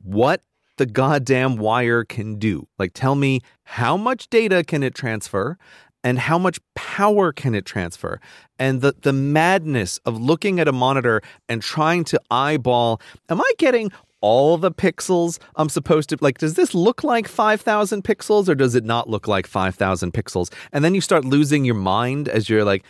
what 0.02 0.42
the 0.76 0.86
goddamn 0.86 1.56
wire 1.56 2.04
can 2.04 2.36
do. 2.36 2.66
Like 2.78 2.92
tell 2.94 3.14
me 3.14 3.40
how 3.64 3.96
much 3.96 4.28
data 4.28 4.64
can 4.64 4.82
it 4.82 4.94
transfer 4.94 5.56
and 6.02 6.18
how 6.18 6.38
much 6.38 6.60
power 6.74 7.32
can 7.32 7.54
it 7.54 7.64
transfer? 7.64 8.20
And 8.58 8.80
the 8.80 8.94
the 9.00 9.12
madness 9.12 9.98
of 10.04 10.20
looking 10.20 10.60
at 10.60 10.68
a 10.68 10.72
monitor 10.72 11.22
and 11.48 11.62
trying 11.62 12.04
to 12.04 12.20
eyeball 12.30 13.00
am 13.28 13.40
I 13.40 13.52
getting 13.58 13.90
all 14.20 14.56
the 14.56 14.70
pixels 14.70 15.38
I'm 15.56 15.68
supposed 15.68 16.08
to 16.08 16.18
like 16.20 16.38
does 16.38 16.54
this 16.54 16.74
look 16.74 17.04
like 17.04 17.28
5000 17.28 18.02
pixels 18.04 18.48
or 18.48 18.54
does 18.54 18.74
it 18.74 18.84
not 18.84 19.08
look 19.08 19.28
like 19.28 19.46
5000 19.46 20.12
pixels? 20.12 20.52
And 20.72 20.84
then 20.84 20.94
you 20.94 21.00
start 21.00 21.24
losing 21.24 21.64
your 21.64 21.74
mind 21.74 22.28
as 22.28 22.48
you're 22.48 22.64
like 22.64 22.84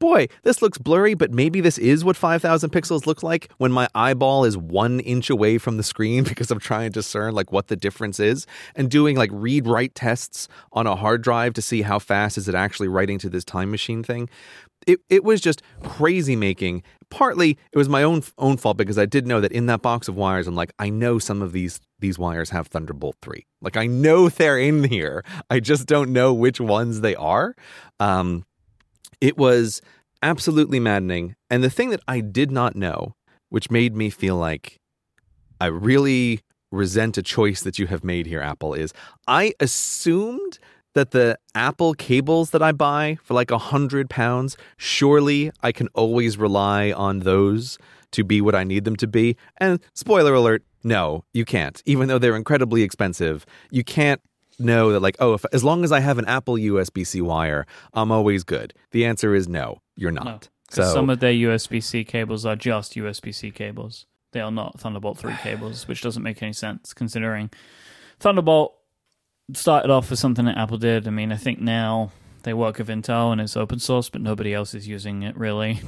boy, 0.00 0.26
this 0.42 0.60
looks 0.62 0.78
blurry, 0.78 1.14
but 1.14 1.30
maybe 1.30 1.60
this 1.60 1.78
is 1.78 2.04
what 2.04 2.16
5,000 2.16 2.70
pixels 2.70 3.06
look 3.06 3.22
like 3.22 3.52
when 3.58 3.70
my 3.70 3.86
eyeball 3.94 4.44
is 4.44 4.56
one 4.56 4.98
inch 5.00 5.30
away 5.30 5.58
from 5.58 5.76
the 5.76 5.82
screen 5.84 6.24
because 6.30 6.50
I'm 6.50 6.58
trying 6.58 6.90
to 6.90 6.98
discern 6.98 7.34
like 7.34 7.52
what 7.52 7.68
the 7.68 7.76
difference 7.76 8.18
is 8.18 8.46
and 8.74 8.90
doing 8.90 9.16
like 9.16 9.30
read 9.32 9.68
write 9.68 9.94
tests 9.94 10.48
on 10.72 10.88
a 10.88 10.96
hard 10.96 11.22
drive 11.22 11.54
to 11.54 11.62
see 11.62 11.82
how 11.82 12.00
fast 12.00 12.36
is 12.36 12.48
it 12.48 12.54
actually 12.56 12.88
writing 12.88 13.18
to 13.18 13.28
this 13.28 13.44
time 13.44 13.70
machine 13.70 14.02
thing. 14.02 14.28
It, 14.86 15.00
it 15.10 15.24
was 15.24 15.42
just 15.42 15.62
crazy 15.82 16.34
making. 16.34 16.82
Partly 17.10 17.58
it 17.70 17.76
was 17.76 17.88
my 17.88 18.02
own 18.02 18.22
own 18.38 18.56
fault 18.56 18.78
because 18.78 18.96
I 18.96 19.04
did 19.04 19.26
know 19.26 19.42
that 19.42 19.52
in 19.52 19.66
that 19.66 19.82
box 19.82 20.08
of 20.08 20.16
wires, 20.16 20.46
I'm 20.46 20.54
like, 20.54 20.72
I 20.78 20.88
know 20.88 21.18
some 21.18 21.42
of 21.42 21.52
these 21.52 21.80
these 21.98 22.18
wires 22.18 22.48
have 22.50 22.68
Thunderbolt 22.68 23.16
3. 23.20 23.44
Like 23.60 23.76
I 23.76 23.86
know 23.86 24.30
they're 24.30 24.58
in 24.58 24.84
here. 24.84 25.22
I 25.50 25.60
just 25.60 25.86
don't 25.86 26.14
know 26.14 26.32
which 26.32 26.60
ones 26.60 27.02
they 27.02 27.14
are. 27.14 27.54
Um, 27.98 28.46
it 29.20 29.36
was 29.36 29.80
absolutely 30.22 30.80
maddening. 30.80 31.36
And 31.48 31.62
the 31.62 31.70
thing 31.70 31.90
that 31.90 32.02
I 32.06 32.20
did 32.20 32.50
not 32.50 32.76
know, 32.76 33.14
which 33.48 33.70
made 33.70 33.96
me 33.96 34.10
feel 34.10 34.36
like 34.36 34.78
I 35.60 35.66
really 35.66 36.40
resent 36.72 37.18
a 37.18 37.22
choice 37.22 37.62
that 37.62 37.78
you 37.78 37.86
have 37.88 38.04
made 38.04 38.26
here, 38.26 38.40
Apple, 38.40 38.74
is 38.74 38.92
I 39.26 39.54
assumed 39.60 40.58
that 40.94 41.12
the 41.12 41.38
Apple 41.54 41.94
cables 41.94 42.50
that 42.50 42.62
I 42.62 42.72
buy 42.72 43.18
for 43.22 43.34
like 43.34 43.50
a 43.50 43.58
hundred 43.58 44.10
pounds, 44.10 44.56
surely 44.76 45.50
I 45.62 45.72
can 45.72 45.88
always 45.94 46.36
rely 46.36 46.92
on 46.92 47.20
those 47.20 47.78
to 48.12 48.24
be 48.24 48.40
what 48.40 48.54
I 48.54 48.64
need 48.64 48.84
them 48.84 48.96
to 48.96 49.06
be. 49.06 49.36
And 49.58 49.80
spoiler 49.94 50.34
alert, 50.34 50.64
no, 50.82 51.24
you 51.32 51.44
can't. 51.44 51.80
Even 51.86 52.08
though 52.08 52.18
they're 52.18 52.36
incredibly 52.36 52.82
expensive, 52.82 53.46
you 53.70 53.84
can't 53.84 54.20
know 54.60 54.92
that 54.92 55.00
like 55.00 55.16
oh 55.18 55.34
if 55.34 55.44
as 55.52 55.64
long 55.64 55.82
as 55.84 55.90
i 55.92 56.00
have 56.00 56.18
an 56.18 56.24
apple 56.26 56.54
usb-c 56.54 57.20
wire 57.20 57.66
i'm 57.94 58.12
always 58.12 58.44
good 58.44 58.72
the 58.92 59.04
answer 59.04 59.34
is 59.34 59.48
no 59.48 59.80
you're 59.96 60.12
not 60.12 60.24
No, 60.24 60.38
so 60.70 60.82
some 60.94 61.10
of 61.10 61.18
their 61.18 61.32
USB 61.32 61.82
C 61.82 62.04
cables 62.04 62.46
are 62.46 62.54
just 62.54 62.94
USB 62.94 63.34
C 63.34 63.50
cables. 63.50 64.06
They 64.32 64.40
are 64.40 64.52
not 64.52 64.78
Thunderbolt 64.78 65.18
3 65.18 65.34
cables, 65.42 65.88
which 65.88 66.00
doesn't 66.00 66.22
make 66.22 66.40
any 66.44 66.52
sense 66.52 66.94
considering 66.94 67.50
Thunderbolt 68.20 68.76
started 69.52 69.90
off 69.90 70.12
as 70.12 70.20
something 70.20 70.44
that 70.44 70.56
Apple 70.56 70.78
did. 70.78 71.08
I 71.08 71.10
mean, 71.10 71.32
I 71.32 71.36
think 71.36 71.60
now 71.60 72.12
they 72.44 72.54
work 72.54 72.78
with 72.78 72.86
Intel 72.88 73.32
and 73.32 73.40
it's 73.40 73.56
open 73.56 73.80
source, 73.80 74.08
but 74.10 74.20
nobody 74.20 74.54
else 74.54 74.72
is 74.72 74.86
using 74.86 75.24
it 75.24 75.36
really. 75.36 75.80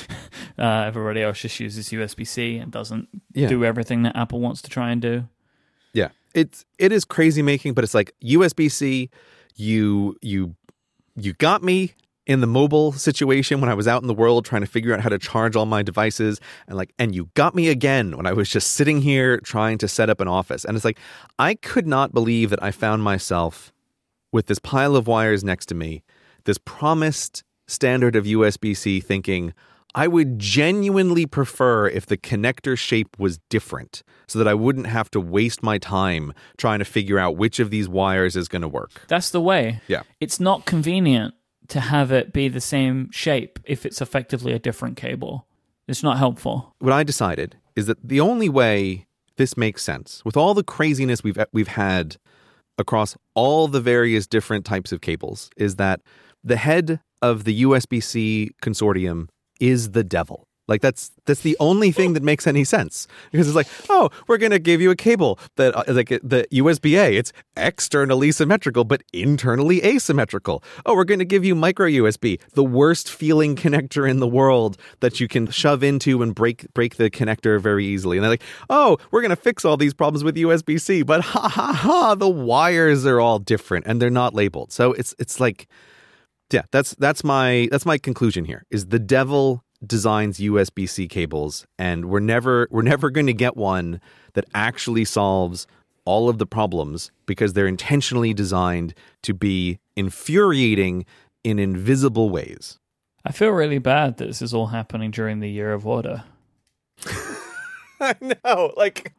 uh, 0.58 0.82
everybody 0.86 1.22
else 1.22 1.40
just 1.40 1.60
uses 1.60 1.90
USB 1.90 2.26
C 2.26 2.56
and 2.58 2.72
doesn't 2.72 3.08
Yeah. 3.32 3.46
do 3.48 3.64
everything 3.64 4.02
that 4.02 4.16
Apple 4.16 4.40
wants 4.40 4.62
to 4.62 4.68
try 4.70 4.90
and 4.90 5.00
do. 5.00 5.28
It's 6.34 6.64
it 6.78 6.92
is 6.92 7.04
crazy 7.04 7.42
making, 7.42 7.74
but 7.74 7.84
it's 7.84 7.94
like 7.94 8.12
USB 8.22 8.70
C. 8.70 9.10
You 9.56 10.16
you 10.20 10.56
you 11.16 11.32
got 11.34 11.62
me 11.62 11.94
in 12.26 12.40
the 12.40 12.46
mobile 12.46 12.92
situation 12.92 13.60
when 13.60 13.68
I 13.68 13.74
was 13.74 13.86
out 13.86 14.00
in 14.02 14.08
the 14.08 14.14
world 14.14 14.44
trying 14.44 14.62
to 14.62 14.66
figure 14.66 14.94
out 14.94 15.00
how 15.00 15.10
to 15.10 15.18
charge 15.18 15.56
all 15.56 15.66
my 15.66 15.82
devices, 15.82 16.40
and 16.66 16.76
like, 16.76 16.92
and 16.98 17.14
you 17.14 17.28
got 17.34 17.54
me 17.54 17.68
again 17.68 18.16
when 18.16 18.26
I 18.26 18.32
was 18.32 18.48
just 18.48 18.72
sitting 18.72 19.02
here 19.02 19.38
trying 19.40 19.78
to 19.78 19.88
set 19.88 20.10
up 20.10 20.20
an 20.20 20.28
office, 20.28 20.64
and 20.64 20.76
it's 20.76 20.84
like 20.84 20.98
I 21.38 21.54
could 21.54 21.86
not 21.86 22.12
believe 22.12 22.50
that 22.50 22.62
I 22.62 22.70
found 22.70 23.02
myself 23.02 23.72
with 24.32 24.46
this 24.46 24.58
pile 24.58 24.96
of 24.96 25.06
wires 25.06 25.44
next 25.44 25.66
to 25.66 25.74
me, 25.74 26.02
this 26.44 26.58
promised 26.58 27.44
standard 27.66 28.16
of 28.16 28.24
USB 28.24 28.76
C, 28.76 29.00
thinking. 29.00 29.54
I 29.94 30.08
would 30.08 30.38
genuinely 30.38 31.24
prefer 31.24 31.86
if 31.86 32.06
the 32.06 32.16
connector 32.16 32.76
shape 32.76 33.16
was 33.18 33.38
different 33.48 34.02
so 34.26 34.38
that 34.38 34.48
I 34.48 34.54
wouldn't 34.54 34.86
have 34.86 35.10
to 35.12 35.20
waste 35.20 35.62
my 35.62 35.78
time 35.78 36.32
trying 36.58 36.80
to 36.80 36.84
figure 36.84 37.18
out 37.18 37.36
which 37.36 37.60
of 37.60 37.70
these 37.70 37.88
wires 37.88 38.34
is 38.34 38.48
going 38.48 38.62
to 38.62 38.68
work. 38.68 38.90
That's 39.06 39.30
the 39.30 39.40
way. 39.40 39.80
Yeah. 39.86 40.02
It's 40.20 40.40
not 40.40 40.64
convenient 40.64 41.34
to 41.68 41.80
have 41.80 42.10
it 42.10 42.32
be 42.32 42.48
the 42.48 42.60
same 42.60 43.10
shape 43.10 43.58
if 43.64 43.86
it's 43.86 44.02
effectively 44.02 44.52
a 44.52 44.58
different 44.58 44.96
cable. 44.96 45.46
It's 45.86 46.02
not 46.02 46.18
helpful. 46.18 46.74
What 46.80 46.92
I 46.92 47.04
decided 47.04 47.56
is 47.76 47.86
that 47.86 47.98
the 48.02 48.20
only 48.20 48.48
way 48.48 49.06
this 49.36 49.56
makes 49.56 49.82
sense 49.82 50.22
with 50.24 50.36
all 50.36 50.54
the 50.54 50.64
craziness 50.64 51.22
we've 51.22 51.38
we've 51.52 51.68
had 51.68 52.16
across 52.78 53.16
all 53.34 53.68
the 53.68 53.80
various 53.80 54.26
different 54.26 54.64
types 54.64 54.92
of 54.92 55.00
cables 55.00 55.50
is 55.56 55.76
that 55.76 56.00
the 56.42 56.56
head 56.56 57.00
of 57.22 57.44
the 57.44 57.62
USB-C 57.62 58.50
consortium 58.62 59.28
is 59.60 59.92
the 59.92 60.04
devil. 60.04 60.48
Like 60.66 60.80
that's 60.80 61.10
that's 61.26 61.42
the 61.42 61.56
only 61.60 61.92
thing 61.92 62.14
that 62.14 62.22
makes 62.22 62.46
any 62.46 62.64
sense 62.64 63.06
because 63.30 63.46
it's 63.46 63.56
like, 63.56 63.68
oh, 63.90 64.08
we're 64.26 64.38
gonna 64.38 64.58
give 64.58 64.80
you 64.80 64.90
a 64.90 64.96
cable 64.96 65.38
that 65.56 65.76
uh, 65.76 65.84
like 65.88 66.08
the 66.08 66.46
USB 66.52 66.98
A, 66.98 67.16
it's 67.16 67.32
externally 67.56 68.32
symmetrical 68.32 68.84
but 68.84 69.02
internally 69.12 69.84
asymmetrical. 69.84 70.64
Oh, 70.86 70.94
we're 70.94 71.04
gonna 71.04 71.26
give 71.26 71.44
you 71.44 71.54
micro 71.54 71.86
USB, 71.86 72.40
the 72.54 72.64
worst 72.64 73.10
feeling 73.10 73.56
connector 73.56 74.08
in 74.08 74.20
the 74.20 74.28
world 74.28 74.78
that 75.00 75.20
you 75.20 75.28
can 75.28 75.48
shove 75.50 75.82
into 75.82 76.22
and 76.22 76.34
break 76.34 76.72
break 76.72 76.96
the 76.96 77.10
connector 77.10 77.60
very 77.60 77.84
easily. 77.84 78.16
And 78.16 78.24
they're 78.24 78.30
like, 78.30 78.42
oh, 78.70 78.96
we're 79.10 79.22
gonna 79.22 79.36
fix 79.36 79.66
all 79.66 79.76
these 79.76 79.92
problems 79.92 80.24
with 80.24 80.34
USB 80.36 80.80
C, 80.80 81.02
but 81.02 81.20
ha 81.20 81.46
ha 81.46 81.72
ha, 81.74 82.14
the 82.14 82.28
wires 82.28 83.04
are 83.04 83.20
all 83.20 83.38
different 83.38 83.86
and 83.86 84.00
they're 84.00 84.08
not 84.08 84.32
labeled. 84.32 84.72
So 84.72 84.94
it's 84.94 85.14
it's 85.18 85.40
like, 85.40 85.68
yeah, 86.52 86.62
that's 86.70 86.94
that's 86.94 87.24
my 87.24 87.68
that's 87.70 87.86
my 87.86 87.98
conclusion 87.98 88.44
here. 88.44 88.64
Is 88.70 88.86
the 88.86 88.98
devil 88.98 89.64
designs 89.86 90.38
USB-C 90.38 91.08
cables 91.08 91.66
and 91.78 92.06
we're 92.06 92.20
never 92.20 92.68
we're 92.70 92.82
never 92.82 93.10
going 93.10 93.26
to 93.26 93.34
get 93.34 93.56
one 93.56 94.00
that 94.32 94.44
actually 94.54 95.04
solves 95.04 95.66
all 96.04 96.28
of 96.28 96.38
the 96.38 96.46
problems 96.46 97.10
because 97.26 97.52
they're 97.52 97.66
intentionally 97.66 98.34
designed 98.34 98.94
to 99.22 99.34
be 99.34 99.78
infuriating 99.96 101.04
in 101.42 101.58
invisible 101.58 102.30
ways. 102.30 102.78
I 103.24 103.32
feel 103.32 103.50
really 103.50 103.78
bad 103.78 104.18
that 104.18 104.26
this 104.26 104.42
is 104.42 104.52
all 104.52 104.66
happening 104.66 105.10
during 105.10 105.40
the 105.40 105.50
year 105.50 105.72
of 105.72 105.84
water. 105.84 106.24
I 108.00 108.14
know, 108.20 108.72
like 108.76 109.12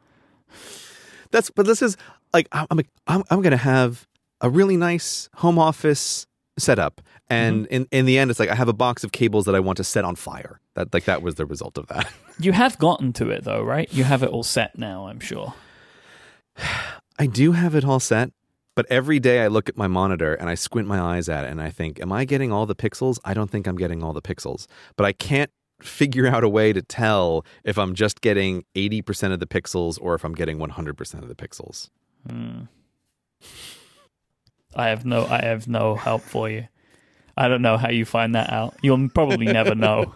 that's 1.30 1.50
but 1.50 1.66
this 1.66 1.82
is 1.82 1.96
like 2.32 2.48
I'm 2.52 2.66
I'm 2.70 2.80
I'm, 3.06 3.24
I'm 3.30 3.42
going 3.42 3.50
to 3.50 3.56
have 3.56 4.06
a 4.40 4.50
really 4.50 4.76
nice 4.76 5.28
home 5.36 5.58
office 5.58 6.26
setup 6.58 7.00
and 7.28 7.64
mm-hmm. 7.64 7.74
in 7.74 7.88
in 7.90 8.06
the 8.06 8.18
end 8.18 8.30
it's 8.30 8.40
like 8.40 8.48
I 8.48 8.54
have 8.54 8.68
a 8.68 8.72
box 8.72 9.04
of 9.04 9.12
cables 9.12 9.44
that 9.44 9.54
I 9.54 9.60
want 9.60 9.76
to 9.76 9.84
set 9.84 10.04
on 10.04 10.16
fire. 10.16 10.60
That 10.74 10.92
like 10.92 11.04
that 11.04 11.22
was 11.22 11.36
the 11.36 11.46
result 11.46 11.78
of 11.78 11.86
that. 11.88 12.10
You 12.38 12.52
have 12.52 12.76
gotten 12.76 13.14
to 13.14 13.30
it 13.30 13.44
though, 13.44 13.62
right? 13.62 13.90
You 13.90 14.04
have 14.04 14.22
it 14.22 14.28
all 14.28 14.42
set 14.42 14.76
now, 14.78 15.06
I'm 15.06 15.20
sure. 15.20 15.54
I 17.18 17.26
do 17.26 17.52
have 17.52 17.74
it 17.74 17.82
all 17.82 17.98
set, 17.98 18.30
but 18.74 18.84
every 18.90 19.18
day 19.18 19.42
I 19.42 19.46
look 19.46 19.70
at 19.70 19.78
my 19.78 19.86
monitor 19.86 20.34
and 20.34 20.50
I 20.50 20.54
squint 20.54 20.86
my 20.86 21.00
eyes 21.00 21.30
at 21.30 21.44
it 21.44 21.50
and 21.50 21.62
I 21.62 21.70
think, 21.70 21.98
am 21.98 22.12
I 22.12 22.26
getting 22.26 22.52
all 22.52 22.66
the 22.66 22.74
pixels? 22.74 23.18
I 23.24 23.32
don't 23.32 23.50
think 23.50 23.66
I'm 23.66 23.76
getting 23.76 24.02
all 24.02 24.12
the 24.12 24.20
pixels, 24.20 24.66
but 24.96 25.06
I 25.06 25.12
can't 25.12 25.50
figure 25.80 26.26
out 26.26 26.44
a 26.44 26.48
way 26.48 26.74
to 26.74 26.82
tell 26.82 27.46
if 27.64 27.78
I'm 27.78 27.94
just 27.94 28.20
getting 28.20 28.64
80% 28.74 29.32
of 29.32 29.40
the 29.40 29.46
pixels 29.46 29.98
or 29.98 30.14
if 30.14 30.24
I'm 30.24 30.34
getting 30.34 30.58
100% 30.58 31.22
of 31.22 31.28
the 31.28 31.34
pixels. 31.34 31.88
Hmm. 32.28 32.64
I 34.74 34.88
have 34.88 35.04
no 35.04 35.26
I 35.26 35.42
have 35.42 35.68
no 35.68 35.94
help 35.94 36.22
for 36.22 36.48
you. 36.50 36.66
I 37.36 37.48
don't 37.48 37.62
know 37.62 37.76
how 37.76 37.90
you 37.90 38.04
find 38.04 38.34
that 38.34 38.50
out. 38.50 38.74
You'll 38.82 39.08
probably 39.10 39.46
never 39.46 39.74
know. 39.86 40.14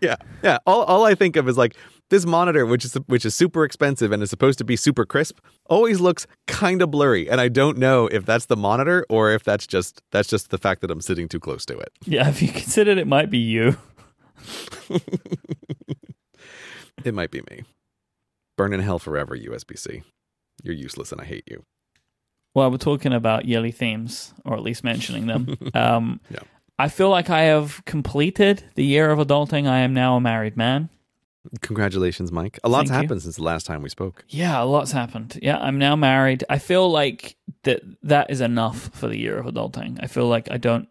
yeah, 0.00 0.16
yeah. 0.42 0.58
All 0.66 0.82
all 0.84 1.04
I 1.04 1.14
think 1.14 1.36
of 1.36 1.48
is 1.48 1.58
like 1.58 1.74
this 2.08 2.24
monitor, 2.24 2.64
which 2.66 2.84
is 2.84 2.94
which 3.06 3.24
is 3.24 3.34
super 3.34 3.64
expensive 3.64 4.12
and 4.12 4.22
is 4.22 4.30
supposed 4.30 4.58
to 4.58 4.64
be 4.64 4.76
super 4.76 5.04
crisp, 5.04 5.38
always 5.66 6.00
looks 6.00 6.26
kind 6.46 6.80
of 6.82 6.90
blurry, 6.92 7.28
and 7.28 7.40
I 7.40 7.48
don't 7.48 7.76
know 7.78 8.06
if 8.06 8.24
that's 8.24 8.46
the 8.46 8.56
monitor 8.56 9.04
or 9.10 9.32
if 9.32 9.42
that's 9.42 9.66
just 9.66 10.02
that's 10.12 10.28
just 10.28 10.50
the 10.50 10.58
fact 10.58 10.82
that 10.82 10.90
I'm 10.90 11.00
sitting 11.00 11.28
too 11.28 11.40
close 11.40 11.66
to 11.66 11.76
it. 11.78 11.90
Yeah, 12.04 12.24
have 12.24 12.40
you 12.40 12.48
considered 12.48 12.98
it 12.98 13.06
might 13.08 13.28
be 13.30 13.38
you? 13.38 13.76
It 17.04 17.14
might 17.14 17.30
be 17.30 17.42
me. 17.50 17.62
Burn 18.56 18.72
in 18.72 18.80
hell 18.80 18.98
forever, 18.98 19.36
USB 19.36 19.78
C. 19.78 20.02
You're 20.62 20.74
useless, 20.74 21.12
and 21.12 21.20
I 21.20 21.24
hate 21.24 21.44
you. 21.46 21.62
Well, 22.56 22.70
we're 22.70 22.78
talking 22.78 23.12
about 23.12 23.44
yearly 23.44 23.70
themes, 23.70 24.32
or 24.46 24.54
at 24.56 24.62
least 24.62 24.82
mentioning 24.82 25.26
them. 25.26 25.58
Um, 25.74 26.20
Yeah. 26.30 26.38
I 26.78 26.88
feel 26.88 27.10
like 27.10 27.28
I 27.30 27.42
have 27.42 27.82
completed 27.84 28.64
the 28.76 28.84
year 28.84 29.10
of 29.10 29.18
adulting. 29.18 29.66
I 29.68 29.80
am 29.80 29.92
now 29.92 30.16
a 30.16 30.20
married 30.20 30.56
man. 30.56 30.88
Congratulations, 31.60 32.30
Myke. 32.30 32.58
A 32.64 32.68
lot's 32.68 32.88
Thank 32.90 33.02
you. 33.02 33.02
happened 33.08 33.22
since 33.22 33.36
the 33.36 33.42
last 33.42 33.66
time 33.66 33.82
we 33.82 33.88
spoke. 33.90 34.24
Yeah, 34.28 34.62
a 34.62 34.64
lot's 34.64 34.92
happened. 34.92 35.38
Yeah, 35.42 35.58
I'm 35.58 35.78
now 35.78 35.96
married. 35.96 36.44
I 36.48 36.58
feel 36.58 36.90
like 36.90 37.36
that 37.64 37.82
that 38.02 38.30
is 38.30 38.40
enough 38.40 38.88
for 38.94 39.06
the 39.08 39.18
year 39.18 39.36
of 39.38 39.46
adulting. 39.46 39.98
I 40.02 40.06
feel 40.06 40.26
like 40.26 40.50
I 40.50 40.56
don't 40.56 40.88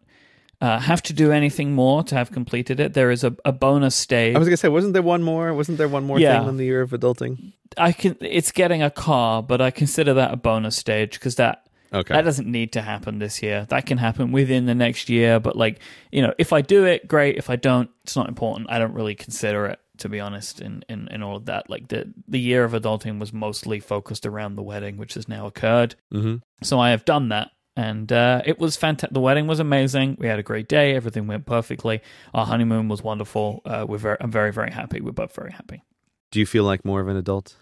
uh, 0.61 0.79
have 0.79 1.01
to 1.03 1.13
do 1.13 1.31
anything 1.31 1.73
more 1.73 2.03
to 2.03 2.15
have 2.15 2.31
completed 2.31 2.79
it. 2.79 2.93
There 2.93 3.11
is 3.11 3.23
a, 3.23 3.35
a 3.43 3.51
bonus 3.51 3.95
stage. 3.95 4.35
I 4.35 4.39
was 4.39 4.47
gonna 4.47 4.57
say, 4.57 4.69
wasn't 4.69 4.93
there 4.93 5.01
one 5.01 5.23
more? 5.23 5.53
Wasn't 5.53 5.77
there 5.77 5.87
one 5.89 6.05
more 6.05 6.19
Yeah. 6.19 6.39
thing 6.39 6.47
on 6.47 6.57
the 6.57 6.65
year 6.65 6.81
of 6.81 6.91
adulting? 6.91 7.53
I 7.77 7.91
can. 7.91 8.15
It's 8.21 8.51
getting 8.51 8.81
a 8.83 8.89
car, 8.91 9.43
but 9.43 9.61
I 9.61 9.71
consider 9.71 10.13
that 10.15 10.33
a 10.33 10.37
bonus 10.37 10.75
stage 10.75 11.13
because 11.13 11.35
that 11.35 11.61
Okay. 11.93 12.13
that 12.13 12.23
doesn't 12.25 12.47
need 12.47 12.73
to 12.73 12.81
happen 12.81 13.19
this 13.19 13.41
year. 13.43 13.65
That 13.69 13.85
can 13.85 13.97
happen 13.97 14.31
within 14.31 14.65
the 14.65 14.75
next 14.75 15.09
year. 15.09 15.39
But 15.39 15.55
like 15.55 15.79
you 16.11 16.21
know, 16.21 16.33
if 16.37 16.51
I 16.53 16.61
do 16.61 16.85
it, 16.85 17.07
great. 17.07 17.37
If 17.37 17.49
I 17.49 17.55
don't, 17.57 17.89
it's 18.03 18.15
not 18.15 18.27
important. 18.27 18.69
I 18.71 18.79
don't 18.79 18.93
really 18.93 19.15
consider 19.15 19.65
it 19.67 19.79
to 19.99 20.09
be 20.09 20.19
honest. 20.19 20.59
In 20.61 20.83
in, 20.89 21.07
in 21.09 21.21
all 21.23 21.35
of 21.37 21.45
that, 21.45 21.69
like 21.69 21.87
the 21.89 22.11
the 22.27 22.39
year 22.39 22.63
of 22.63 22.73
adulting 22.73 23.19
was 23.19 23.31
mostly 23.31 23.79
focused 23.79 24.25
around 24.25 24.55
the 24.55 24.63
wedding, 24.63 24.97
which 24.97 25.13
has 25.13 25.27
now 25.27 25.45
occurred. 25.47 25.95
hmm 26.11 26.37
So 26.63 26.79
I 26.79 26.89
have 26.91 27.05
done 27.05 27.29
that. 27.29 27.51
And 27.77 28.11
uh, 28.11 28.41
it 28.45 28.57
was 28.57 28.77
fantastic. 28.77 29.13
The 29.13 29.19
wedding 29.19 29.47
was 29.47 29.59
amazing. 29.59 30.15
We 30.19 30.27
had 30.27 30.39
a 30.39 30.43
great 30.43 30.69
day. 30.69 30.95
Everything 30.95 31.27
went 31.27 31.45
perfectly. 31.45 32.01
Our 32.33 32.45
honeymoon 32.45 32.87
was 32.87 33.03
wonderful. 33.03 33.61
Uh, 33.65 33.85
we're 33.87 33.97
very, 33.97 34.17
I'm 34.21 34.31
very, 34.31 34.53
very 34.53 34.71
happy. 34.71 35.01
We're 35.01 35.11
both 35.11 35.35
very 35.35 35.51
happy. 35.51 35.83
Do 36.31 36.39
you 36.39 36.45
feel 36.45 36.63
like 36.63 36.85
more 36.85 37.01
of 37.01 37.07
an 37.07 37.17
adult? 37.17 37.55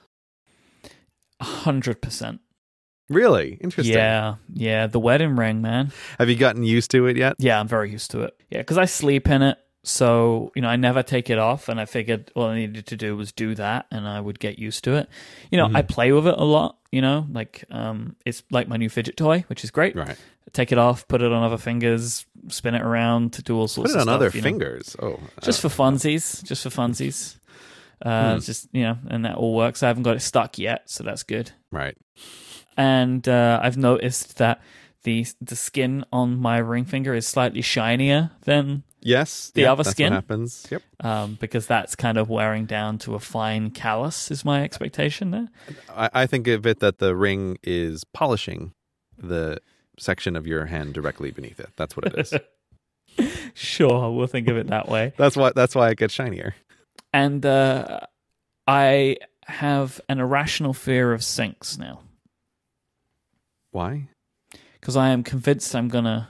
A 1.40 1.44
hundred 1.44 2.02
percent. 2.02 2.42
Really 3.10 3.58
interesting. 3.60 3.96
Yeah, 3.96 4.36
yeah. 4.54 4.88
The 4.88 5.00
wedding 5.00 5.36
ring, 5.36 5.62
man. 5.62 5.92
Have 6.20 6.30
you 6.30 6.36
gotten 6.36 6.64
used 6.64 6.92
to 6.92 7.08
it 7.08 7.18
yet? 7.18 7.36
Yeah, 7.38 7.60
I'm 7.60 7.68
very 7.68 7.92
used 7.92 8.12
to 8.12 8.22
it. 8.22 8.34
Yeah, 8.50 8.60
because 8.60 8.78
I 8.78 8.86
sleep 8.86 9.28
in 9.30 9.42
it. 9.42 9.58
So, 9.84 10.52
you 10.56 10.62
know, 10.62 10.70
I 10.70 10.78
never 10.78 11.04
take 11.04 11.30
it 11.30 11.38
off. 11.38 11.68
And 11.68 11.80
I 11.80 11.86
figured 11.86 12.32
all 12.36 12.46
I 12.46 12.56
needed 12.56 12.88
to 12.88 12.96
do 12.96 13.18
was 13.18 13.34
do 13.34 13.54
that 13.56 13.88
and 13.92 14.08
I 14.08 14.22
would 14.22 14.40
get 14.40 14.58
used 14.58 14.86
to 14.86 14.94
it. 14.94 15.10
You 15.52 15.58
know, 15.58 15.70
I 15.74 15.82
play 15.82 16.14
with 16.14 16.26
it 16.28 16.36
a 16.38 16.44
lot, 16.46 16.78
you 16.94 17.02
know, 17.02 17.26
like 17.32 17.66
um, 17.72 18.16
it's 18.26 18.44
like 18.52 18.68
my 18.68 18.78
new 18.78 18.90
fidget 18.90 19.18
toy, 19.18 19.44
which 19.48 19.64
is 19.64 19.72
great. 19.72 19.96
Right. 19.96 20.16
Take 20.52 20.72
it 20.72 20.78
off, 20.78 21.08
put 21.08 21.22
it 21.24 21.32
on 21.32 21.42
other 21.44 21.58
fingers, 21.58 22.26
spin 22.50 22.76
it 22.76 22.82
around 22.84 23.34
to 23.34 23.42
do 23.42 23.58
all 23.58 23.68
sorts 23.68 23.92
of 23.92 23.96
things. 23.96 23.96
Put 23.96 23.98
it 23.98 24.02
on 24.02 24.06
stuff. 24.06 24.16
other 24.16 24.30
you 24.38 24.42
know. 24.42 24.44
fingers. 24.44 24.96
Oh, 25.02 25.20
Just 25.42 25.62
for 25.62 25.70
funsies. 25.70 26.44
Just 26.44 26.62
for 26.64 26.70
funsies. 26.70 27.38
Uh, 28.06 28.34
Hmm. 28.36 28.40
Just, 28.42 28.68
you 28.74 28.84
know, 28.84 28.98
and 29.10 29.26
that 29.26 29.36
all 29.36 29.56
works. 29.56 29.82
I 29.82 29.88
haven't 29.88 30.04
got 30.04 30.16
it 30.16 30.22
stuck 30.22 30.60
yet. 30.60 30.90
So 30.90 31.04
that's 31.04 31.24
good. 31.24 31.52
right. 31.72 31.98
and 32.78 33.28
uh, 33.28 33.60
I've 33.64 33.78
noticed 33.78 34.38
that 34.38 34.62
the 35.04 35.26
the 35.42 35.56
skin 35.56 36.06
on 36.12 36.38
my 36.38 36.58
ring 36.60 36.86
finger 36.86 37.14
is 37.14 37.26
slightly 37.28 37.62
shinier 37.62 38.32
than 38.44 38.84
Yes. 39.04 39.52
The 39.54 39.62
yeah, 39.62 39.72
other 39.72 39.84
skin? 39.84 40.14
Happens. 40.14 40.66
Yep. 40.72 40.82
um, 41.02 41.38
because 41.40 41.68
that's 41.68 41.96
kind 41.96 42.18
of 42.18 42.30
wearing 42.30 42.66
down 42.66 42.98
to 43.00 43.16
a 43.16 43.20
fine 43.20 43.70
callus. 43.72 44.32
Is 44.32 44.46
my 44.46 44.64
expectation 44.64 45.32
there? 45.32 45.50
I, 45.94 46.10
I 46.14 46.26
think 46.26 46.48
of 46.48 46.66
it 46.66 46.80
that 46.80 47.00
the 47.00 47.16
ring 47.16 47.58
is 47.64 48.04
polishing 48.06 48.74
the 49.18 49.60
section 50.00 50.36
of 50.36 50.48
your 50.48 50.66
hand 50.66 50.94
directly 50.94 51.32
beneath 51.32 51.60
it. 51.60 51.70
That's 51.76 51.96
what 51.96 52.06
it 52.08 52.18
is. 52.18 52.34
Sure, 53.54 54.12
we'll 54.12 54.26
think 54.26 54.48
of 54.48 54.58
it 54.58 54.68
that 54.68 54.90
way. 54.90 55.14
that's 55.18 55.38
why. 55.38 55.52
That's 55.54 55.76
why 55.76 55.92
it 55.92 55.98
gets 55.98 56.16
shinier. 56.16 56.56
And 57.14 57.46
uh, 57.46 58.00
I 58.68 59.18
have 59.46 60.02
an 60.10 60.20
irrational 60.20 60.74
fear 60.74 61.14
of 61.14 61.24
sinks 61.24 61.78
now 61.78 62.00
Why? 63.72 64.08
because 64.80 64.96
I 64.96 65.10
am 65.10 65.22
convinced 65.24 65.76
I'm 65.76 65.90
gonna 65.90 66.30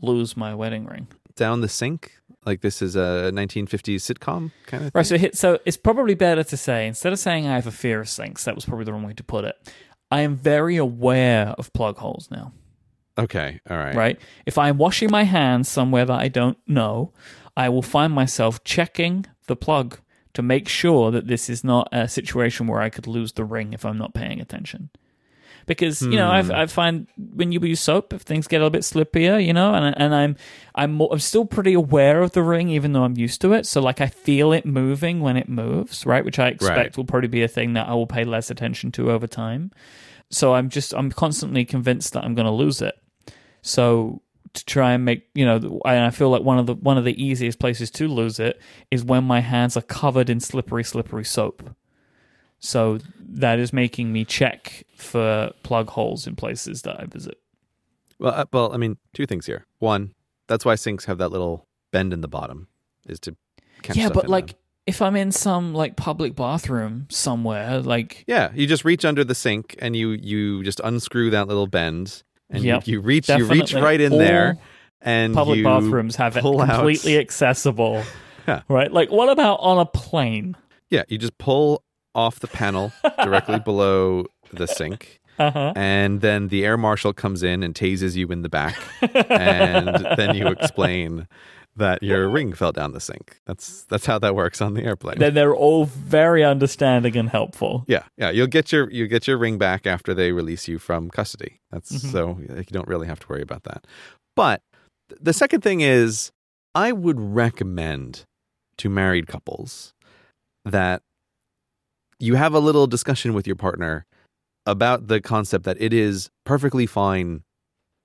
lose 0.00 0.36
my 0.36 0.54
wedding 0.54 0.86
ring. 0.86 1.06
Down 1.36 1.60
the 1.60 1.68
sink. 1.68 2.12
Like 2.46 2.60
this 2.60 2.82
is 2.82 2.94
a 2.94 3.30
1950s 3.32 3.96
sitcom 3.96 4.52
kind 4.66 4.84
of 4.84 4.92
thing. 4.92 4.92
Right, 4.94 5.06
so 5.06 5.16
hit, 5.16 5.36
so 5.36 5.58
it's 5.64 5.78
probably 5.78 6.14
better 6.14 6.44
to 6.44 6.56
say 6.56 6.86
instead 6.86 7.12
of 7.12 7.18
saying 7.18 7.46
I 7.46 7.54
have 7.54 7.66
a 7.66 7.72
fear 7.72 8.00
of 8.00 8.08
sinks, 8.08 8.44
that 8.44 8.54
was 8.54 8.66
probably 8.66 8.84
the 8.84 8.92
wrong 8.92 9.02
way 9.02 9.14
to 9.14 9.24
put 9.24 9.44
it. 9.44 9.56
I 10.10 10.20
am 10.20 10.36
very 10.36 10.76
aware 10.76 11.54
of 11.58 11.72
plug 11.72 11.98
holes 11.98 12.28
now. 12.30 12.52
Okay. 13.16 13.60
All 13.70 13.78
right. 13.78 13.94
Right, 13.94 14.20
if 14.44 14.58
I'm 14.58 14.76
washing 14.76 15.10
my 15.10 15.22
hands 15.22 15.68
somewhere 15.68 16.04
that 16.04 16.20
I 16.20 16.28
don't 16.28 16.58
know, 16.66 17.12
I 17.56 17.68
will 17.68 17.82
find 17.82 18.12
myself 18.12 18.62
checking 18.64 19.24
the 19.46 19.56
plug 19.56 20.00
to 20.34 20.42
make 20.42 20.68
sure 20.68 21.10
that 21.12 21.28
this 21.28 21.48
is 21.48 21.64
not 21.64 21.88
a 21.92 22.08
situation 22.08 22.66
where 22.66 22.80
I 22.80 22.90
could 22.90 23.06
lose 23.06 23.32
the 23.32 23.44
ring 23.44 23.72
if 23.72 23.84
I'm 23.84 23.96
not 23.98 24.14
paying 24.14 24.40
attention. 24.40 24.90
Because 25.66 26.02
you 26.02 26.16
know, 26.16 26.30
I've, 26.30 26.46
hmm. 26.46 26.52
I 26.52 26.66
find 26.66 27.06
when 27.16 27.52
you 27.52 27.60
use 27.60 27.80
soap, 27.80 28.12
if 28.12 28.22
things 28.22 28.46
get 28.46 28.56
a 28.56 28.60
little 28.60 28.70
bit 28.70 28.82
slippier, 28.82 29.44
you 29.44 29.52
know, 29.52 29.74
and 29.74 29.94
and 29.98 30.14
I'm 30.14 30.36
I'm 30.74 30.92
more, 30.92 31.08
I'm 31.12 31.20
still 31.20 31.44
pretty 31.46 31.72
aware 31.72 32.22
of 32.22 32.32
the 32.32 32.42
ring, 32.42 32.68
even 32.68 32.92
though 32.92 33.04
I'm 33.04 33.16
used 33.16 33.40
to 33.42 33.52
it. 33.52 33.66
So 33.66 33.80
like 33.80 34.00
I 34.00 34.08
feel 34.08 34.52
it 34.52 34.66
moving 34.66 35.20
when 35.20 35.36
it 35.36 35.48
moves, 35.48 36.04
right? 36.04 36.24
Which 36.24 36.38
I 36.38 36.48
expect 36.48 36.76
Right. 36.76 36.96
will 36.96 37.04
probably 37.04 37.28
be 37.28 37.42
a 37.42 37.48
thing 37.48 37.72
that 37.74 37.88
I 37.88 37.94
will 37.94 38.06
pay 38.06 38.24
less 38.24 38.50
attention 38.50 38.92
to 38.92 39.10
over 39.10 39.26
time. 39.26 39.70
So 40.30 40.54
I'm 40.54 40.68
just 40.68 40.92
I'm 40.94 41.10
constantly 41.10 41.64
convinced 41.64 42.12
that 42.12 42.24
I'm 42.24 42.34
going 42.34 42.46
to 42.46 42.52
lose 42.52 42.82
it. 42.82 42.94
So 43.62 44.20
to 44.52 44.64
try 44.64 44.92
and 44.92 45.04
make 45.04 45.28
you 45.34 45.44
know, 45.44 45.80
and 45.84 46.04
I 46.04 46.10
feel 46.10 46.30
like 46.30 46.42
one 46.42 46.58
of 46.58 46.66
the 46.66 46.74
one 46.74 46.98
of 46.98 47.04
the 47.04 47.22
easiest 47.22 47.58
places 47.58 47.90
to 47.92 48.08
lose 48.08 48.38
it 48.38 48.60
is 48.90 49.04
when 49.04 49.24
my 49.24 49.40
hands 49.40 49.76
are 49.76 49.82
covered 49.82 50.30
in 50.30 50.40
slippery, 50.40 50.84
slippery 50.84 51.24
soap. 51.24 51.70
So 52.64 52.98
that 53.18 53.58
is 53.58 53.74
making 53.74 54.10
me 54.10 54.24
check 54.24 54.84
for 54.96 55.52
plug 55.62 55.90
holes 55.90 56.26
in 56.26 56.34
places 56.34 56.82
that 56.82 56.98
I 56.98 57.04
visit. 57.04 57.38
Well, 58.18 58.32
uh, 58.32 58.46
well, 58.52 58.72
I 58.72 58.78
mean, 58.78 58.96
two 59.12 59.26
things 59.26 59.44
here. 59.44 59.66
One, 59.80 60.14
that's 60.46 60.64
why 60.64 60.74
sinks 60.76 61.04
have 61.04 61.18
that 61.18 61.28
little 61.28 61.66
bend 61.92 62.14
in 62.14 62.22
the 62.22 62.28
bottom, 62.28 62.68
is 63.06 63.20
to 63.20 63.36
catch 63.82 63.96
yeah, 63.96 64.08
but 64.08 64.28
like 64.28 64.48
them. 64.48 64.56
if 64.86 65.02
I'm 65.02 65.14
in 65.14 65.30
some 65.30 65.74
like 65.74 65.96
public 65.96 66.34
bathroom 66.34 67.06
somewhere, 67.10 67.80
like 67.80 68.24
yeah, 68.26 68.50
you 68.54 68.66
just 68.66 68.84
reach 68.84 69.04
under 69.04 69.24
the 69.24 69.34
sink 69.34 69.76
and 69.80 69.94
you 69.94 70.12
you 70.12 70.62
just 70.62 70.80
unscrew 70.82 71.30
that 71.30 71.48
little 71.48 71.66
bend, 71.66 72.22
and 72.48 72.64
Yep, 72.64 72.86
you, 72.86 72.94
you 72.94 73.00
reach 73.00 73.28
you 73.28 73.44
reach 73.44 73.74
right 73.74 74.00
in 74.00 74.12
All 74.12 74.18
there, 74.18 74.56
and 75.02 75.34
public 75.34 75.62
bathrooms 75.62 76.16
have 76.16 76.38
it 76.38 76.40
pull 76.40 76.62
out- 76.62 76.70
completely 76.70 77.18
accessible. 77.18 78.02
Yeah. 78.46 78.60
Right? 78.68 78.92
Like 78.92 79.10
what 79.10 79.30
about 79.30 79.54
on 79.60 79.78
a 79.78 79.86
plane? 79.86 80.54
Yeah, 80.90 81.04
you 81.08 81.16
just 81.16 81.38
pull 81.38 81.82
off 82.14 82.40
the 82.40 82.46
panel 82.48 82.92
directly 83.22 83.58
below 83.64 84.26
the 84.52 84.66
sink. 84.66 85.20
Uh-huh. 85.38 85.72
And 85.74 86.20
then 86.20 86.48
the 86.48 86.64
air 86.64 86.76
marshal 86.76 87.12
comes 87.12 87.42
in 87.42 87.62
and 87.64 87.74
tases 87.74 88.14
you 88.14 88.28
in 88.28 88.42
the 88.42 88.48
back. 88.48 88.76
and 89.28 90.06
then 90.16 90.36
you 90.36 90.46
explain 90.46 91.26
that 91.76 92.04
your 92.04 92.28
ring 92.28 92.52
fell 92.52 92.70
down 92.70 92.92
the 92.92 93.00
sink. 93.00 93.40
That's 93.46 93.82
that's 93.86 94.06
how 94.06 94.20
that 94.20 94.36
works 94.36 94.60
on 94.62 94.74
the 94.74 94.84
airplane. 94.84 95.18
Then 95.18 95.34
they're 95.34 95.54
all 95.56 95.86
very 95.86 96.44
understanding 96.44 97.16
and 97.16 97.28
helpful. 97.30 97.84
yeah, 97.88 98.04
yeah. 98.16 98.30
You'll 98.30 98.46
get 98.46 98.70
your 98.70 98.88
you 98.92 99.08
get 99.08 99.26
your 99.26 99.36
ring 99.36 99.58
back 99.58 99.84
after 99.88 100.14
they 100.14 100.30
release 100.30 100.68
you 100.68 100.78
from 100.78 101.10
custody. 101.10 101.58
That's 101.72 101.90
Mhm. 101.90 102.12
so 102.12 102.38
you 102.40 102.62
don't 102.70 102.86
really 102.86 103.08
have 103.08 103.18
to 103.20 103.26
worry 103.28 103.42
about 103.42 103.64
that. 103.64 103.86
But 104.36 104.62
the 105.20 105.32
second 105.32 105.62
thing 105.62 105.80
is 105.80 106.30
I 106.76 106.92
would 106.92 107.18
recommend 107.18 108.24
to 108.78 108.88
married 108.88 109.26
couples 109.26 109.94
that 110.64 111.02
you 112.24 112.34
have 112.36 112.54
a 112.54 112.58
little 112.58 112.86
discussion 112.86 113.34
with 113.34 113.46
your 113.46 113.56
partner 113.56 114.06
about 114.66 115.08
the 115.08 115.20
concept 115.20 115.64
that 115.64 115.76
it 115.80 115.92
is 115.92 116.30
perfectly 116.44 116.86
fine 116.86 117.42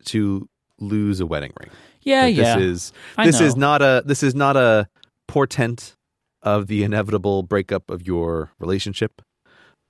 to 0.06 0.48
lose 0.80 1.20
a 1.20 1.26
wedding 1.26 1.54
ring. 1.60 1.70
Yeah, 2.02 2.24
That 2.24 2.32
yeah. 2.32 2.56
This 2.58 2.64
is 2.64 2.94
this 3.24 3.42
is 3.42 3.56
not 3.56 3.82
a 3.82 4.04
this 4.06 4.24
is 4.24 4.36
not 4.36 4.58
a 4.58 4.88
portent 5.28 5.96
of 6.42 6.68
the 6.68 6.84
inevitable 6.84 7.44
breakup 7.44 7.90
of 7.90 8.06
your 8.06 8.52
relationship. 8.60 9.22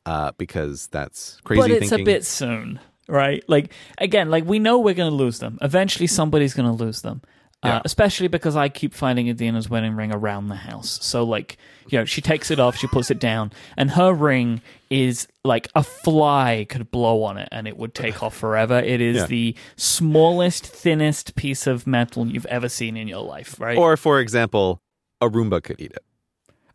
Uh, 0.05 0.31
because 0.37 0.87
that's 0.87 1.39
crazy 1.43 1.61
but 1.61 1.69
it's 1.69 1.89
thinking. 1.89 2.01
a 2.01 2.05
bit 2.05 2.25
soon, 2.25 2.79
right? 3.07 3.43
Like 3.47 3.73
again, 3.99 4.31
like 4.31 4.45
we 4.45 4.57
know 4.57 4.79
we're 4.79 4.95
going 4.95 5.11
to 5.11 5.15
lose 5.15 5.39
them. 5.39 5.59
Eventually, 5.61 6.07
somebody's 6.07 6.53
going 6.53 6.65
to 6.65 6.83
lose 6.83 7.01
them. 7.01 7.21
Yeah. 7.63 7.77
Uh, 7.77 7.81
especially 7.83 8.29
because 8.29 8.55
I 8.55 8.69
keep 8.69 8.93
finding 8.93 9.27
Adina's 9.29 9.69
wedding 9.69 9.93
ring 9.97 10.13
around 10.13 10.47
the 10.47 10.55
house. 10.55 10.97
So, 11.01 11.25
like, 11.25 11.57
you 11.89 11.99
know, 11.99 12.05
she 12.05 12.21
takes 12.21 12.51
it 12.51 12.59
off, 12.59 12.77
she 12.77 12.87
puts 12.87 13.11
it 13.11 13.19
down, 13.19 13.51
and 13.75 13.91
her 13.91 14.13
ring 14.13 14.61
is 14.89 15.27
like 15.43 15.67
a 15.75 15.83
fly 15.83 16.65
could 16.69 16.89
blow 16.89 17.23
on 17.23 17.37
it 17.37 17.49
and 17.51 17.67
it 17.67 17.75
would 17.75 17.93
take 17.93 18.23
off 18.23 18.33
forever. 18.33 18.79
It 18.79 19.01
is 19.01 19.17
Yeah. 19.17 19.25
the 19.25 19.55
smallest, 19.75 20.65
thinnest 20.65 21.35
piece 21.35 21.67
of 21.67 21.85
metal 21.85 22.27
you've 22.27 22.45
ever 22.45 22.69
seen 22.69 22.95
in 22.95 23.09
your 23.09 23.23
life, 23.23 23.59
right? 23.59 23.77
Or 23.77 23.97
for 23.97 24.19
example, 24.21 24.81
a 25.19 25.27
Roomba 25.29 25.61
could 25.61 25.81
eat 25.81 25.91
it. 25.91 26.03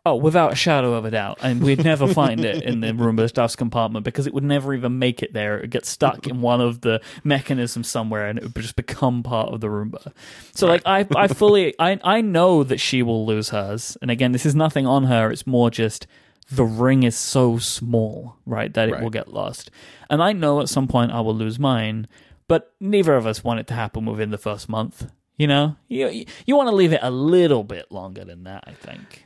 Oh, 0.07 0.17
without 0.17 0.53
a 0.53 0.55
shadow 0.55 0.93
of 0.93 1.07
a 1.07 1.11
doubt. 1.11 1.39
And 1.41 1.63
we'd 1.63 1.83
never 1.83 2.07
find 2.07 2.45
it 2.45 2.63
in 2.63 2.81
the 2.81 2.89
Roomba 2.93 3.27
stuffs 3.29 3.57
compartment 3.57 4.05
because 4.05 4.27
it 4.27 4.35
would 4.35 4.45
never 4.45 4.75
even 4.75 4.99
make 4.99 5.23
it 5.23 5.33
there. 5.33 5.57
It 5.57 5.61
would 5.63 5.71
get 5.71 5.87
stuck 5.87 6.27
in 6.27 6.43
one 6.43 6.61
of 6.61 6.83
the 6.83 7.01
mechanisms 7.25 7.89
somewhere 7.89 8.27
and 8.27 8.39
it 8.39 8.45
would 8.45 8.55
just 8.57 8.77
become 8.77 9.23
part 9.23 9.49
of 9.53 9.61
the 9.63 9.69
Roomba. 9.69 10.13
So 10.55 10.67
like 10.67 10.83
I 10.85 11.07
I 11.17 11.29
fully 11.29 11.75
I 11.79 11.99
I 12.05 12.21
know 12.21 12.63
that 12.65 12.81
she 12.81 13.03
will 13.03 13.25
lose 13.25 13.49
hers. 13.49 13.97
And 14.03 14.11
again, 14.11 14.33
this 14.33 14.45
is 14.45 14.55
nothing 14.55 14.87
on 14.87 15.05
her. 15.05 15.31
It's 15.31 15.47
more 15.47 15.71
just 15.71 16.07
the 16.51 16.65
ring 16.65 17.03
is 17.05 17.17
so 17.17 17.57
small, 17.57 18.37
right, 18.45 18.75
that 18.75 18.91
it 18.91 18.93
Right. 18.93 19.03
will 19.03 19.09
get 19.09 19.33
lost. 19.33 19.71
And 20.11 20.23
I 20.23 20.35
know 20.35 20.61
at 20.61 20.69
some 20.69 20.87
point 20.87 21.13
I 21.13 21.21
will 21.23 21.35
lose 21.35 21.59
mine, 21.59 22.07
but 22.47 22.75
neither 22.79 23.15
of 23.17 23.27
us 23.27 23.43
want 23.43 23.61
it 23.61 23.67
to 23.69 23.75
happen 23.75 24.05
within 24.05 24.31
the 24.31 24.37
first 24.37 24.69
month. 24.69 25.11
You 25.39 25.47
know, 25.47 25.77
you 25.89 26.27
you 26.45 26.55
want 26.57 26.69
to 26.69 26.75
leave 26.77 26.93
it 26.93 27.01
a 27.03 27.11
little 27.11 27.65
bit 27.65 27.91
longer 27.91 28.25
than 28.27 28.45
that. 28.45 28.65
I 28.67 28.73
think. 28.73 29.24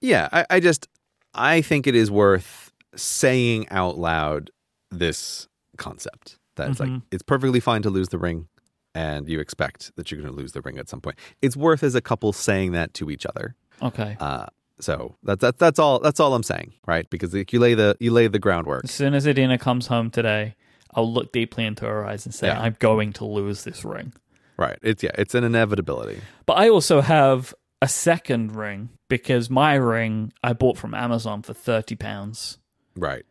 Yeah, 0.00 0.28
I, 0.32 0.46
I 0.50 0.60
just 0.60 0.88
I 1.34 1.60
think 1.60 1.86
it 1.86 1.94
is 1.94 2.10
worth 2.10 2.72
saying 2.96 3.68
out 3.70 3.98
loud 3.98 4.50
this 4.90 5.48
concept 5.76 6.38
that 6.56 6.70
it's 6.70 6.80
like 6.80 6.88
Mhm. 6.88 7.02
it's 7.12 7.22
perfectly 7.22 7.60
fine 7.60 7.82
to 7.82 7.90
lose 7.90 8.08
the 8.08 8.18
ring, 8.18 8.48
and 8.94 9.28
you 9.28 9.38
expect 9.40 9.94
that 9.96 10.10
you're 10.10 10.20
going 10.20 10.32
to 10.32 10.36
lose 10.36 10.52
the 10.52 10.60
ring 10.62 10.78
at 10.78 10.88
some 10.88 11.00
point. 11.00 11.16
It's 11.42 11.56
worth 11.56 11.82
as 11.82 11.94
a 11.94 12.00
couple 12.00 12.32
saying 12.32 12.72
that 12.72 12.94
to 12.94 13.10
each 13.10 13.26
other. 13.26 13.54
Okay. 13.82 14.16
Uh, 14.18 14.46
so 14.80 15.16
that's 15.22 15.40
that, 15.42 15.58
that's 15.58 15.78
all 15.78 15.98
that's 16.00 16.20
all 16.20 16.34
I'm 16.34 16.42
saying, 16.42 16.72
right? 16.86 17.08
Because 17.10 17.34
like, 17.34 17.52
you 17.52 17.60
lay 17.60 17.74
the 17.74 17.96
you 18.00 18.10
lay 18.12 18.26
the 18.28 18.38
groundwork. 18.38 18.84
As 18.84 18.90
soon 18.90 19.14
as 19.14 19.26
Adina 19.26 19.58
comes 19.58 19.88
home 19.88 20.10
today, 20.10 20.54
I'll 20.94 21.12
look 21.12 21.32
deeply 21.32 21.64
into 21.64 21.84
her 21.84 22.04
eyes 22.06 22.24
and 22.24 22.34
say, 22.34 22.46
Yeah. 22.48 22.60
I'm 22.60 22.76
going 22.78 23.12
to 23.14 23.24
lose 23.24 23.64
this 23.64 23.84
ring. 23.84 24.12
Right. 24.56 24.78
It's 24.82 25.02
yeah, 25.02 25.10
it's 25.16 25.34
an 25.34 25.44
inevitability. 25.44 26.20
But 26.46 26.54
I 26.54 26.68
also 26.68 27.00
have 27.00 27.54
a 27.80 27.88
second 27.88 28.54
ring 28.56 28.90
because 29.08 29.48
my 29.48 29.74
ring 29.74 30.32
I 30.42 30.52
bought 30.52 30.76
from 30.78 30.94
Amazon 30.94 31.42
for 31.42 31.54
thirty 31.54 31.94
pounds 31.96 32.58
Right. 32.96 33.24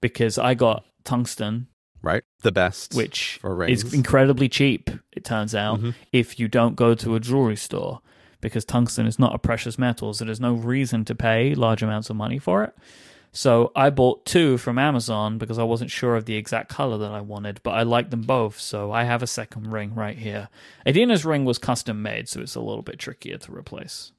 because 0.00 0.38
I 0.38 0.54
got 0.54 0.84
tungsten, 1.04 1.68
Right. 2.02 2.22
The 2.42 2.52
best 2.52 2.94
which 2.94 3.40
is 3.66 3.94
incredibly 3.94 4.46
cheap, 4.48 4.90
it 5.12 5.24
turns 5.24 5.54
out, 5.54 5.80
Mhm. 5.80 5.94
if 6.12 6.38
you 6.38 6.48
don't 6.48 6.76
go 6.76 6.94
to 6.94 7.14
a 7.14 7.20
jewelry 7.20 7.56
store. 7.56 8.00
Because 8.42 8.66
tungsten 8.66 9.06
is 9.06 9.18
not 9.18 9.34
a 9.34 9.38
precious 9.38 9.78
metal, 9.78 10.12
so 10.12 10.26
there's 10.26 10.38
no 10.40 10.52
reason 10.52 11.06
to 11.06 11.14
pay 11.14 11.54
large 11.54 11.82
amounts 11.82 12.10
of 12.10 12.16
money 12.16 12.38
for 12.38 12.62
it. 12.62 12.74
So 13.36 13.72
I 13.74 13.90
bought 13.90 14.24
two 14.24 14.58
from 14.58 14.78
Amazon 14.78 15.38
because 15.38 15.58
I 15.58 15.64
wasn't 15.64 15.90
sure 15.90 16.14
of 16.14 16.24
the 16.24 16.36
exact 16.36 16.68
color 16.68 16.96
that 16.98 17.10
I 17.10 17.20
wanted, 17.20 17.60
but 17.64 17.72
I 17.72 17.82
liked 17.82 18.12
them 18.12 18.22
both, 18.22 18.60
so 18.60 18.92
I 18.92 19.02
have 19.04 19.24
a 19.24 19.26
second 19.26 19.72
ring 19.72 19.92
right 19.94 20.16
here. 20.16 20.48
Adina's 20.86 21.24
ring 21.24 21.44
was 21.44 21.58
custom 21.58 22.00
made, 22.00 22.28
so 22.28 22.40
it's 22.40 22.54
a 22.54 22.60
little 22.60 22.82
bit 22.82 23.00
trickier 23.00 23.36
to 23.38 23.52
replace. 23.52 24.12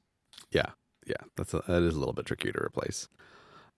Yeah, 0.52 0.70
yeah, 1.06 1.16
that's 1.34 1.54
a, 1.54 1.62
that 1.66 1.82
is 1.82 1.94
a 1.94 1.98
little 1.98 2.12
bit 2.12 2.26
trickier 2.26 2.52
to 2.52 2.62
replace. 2.62 3.08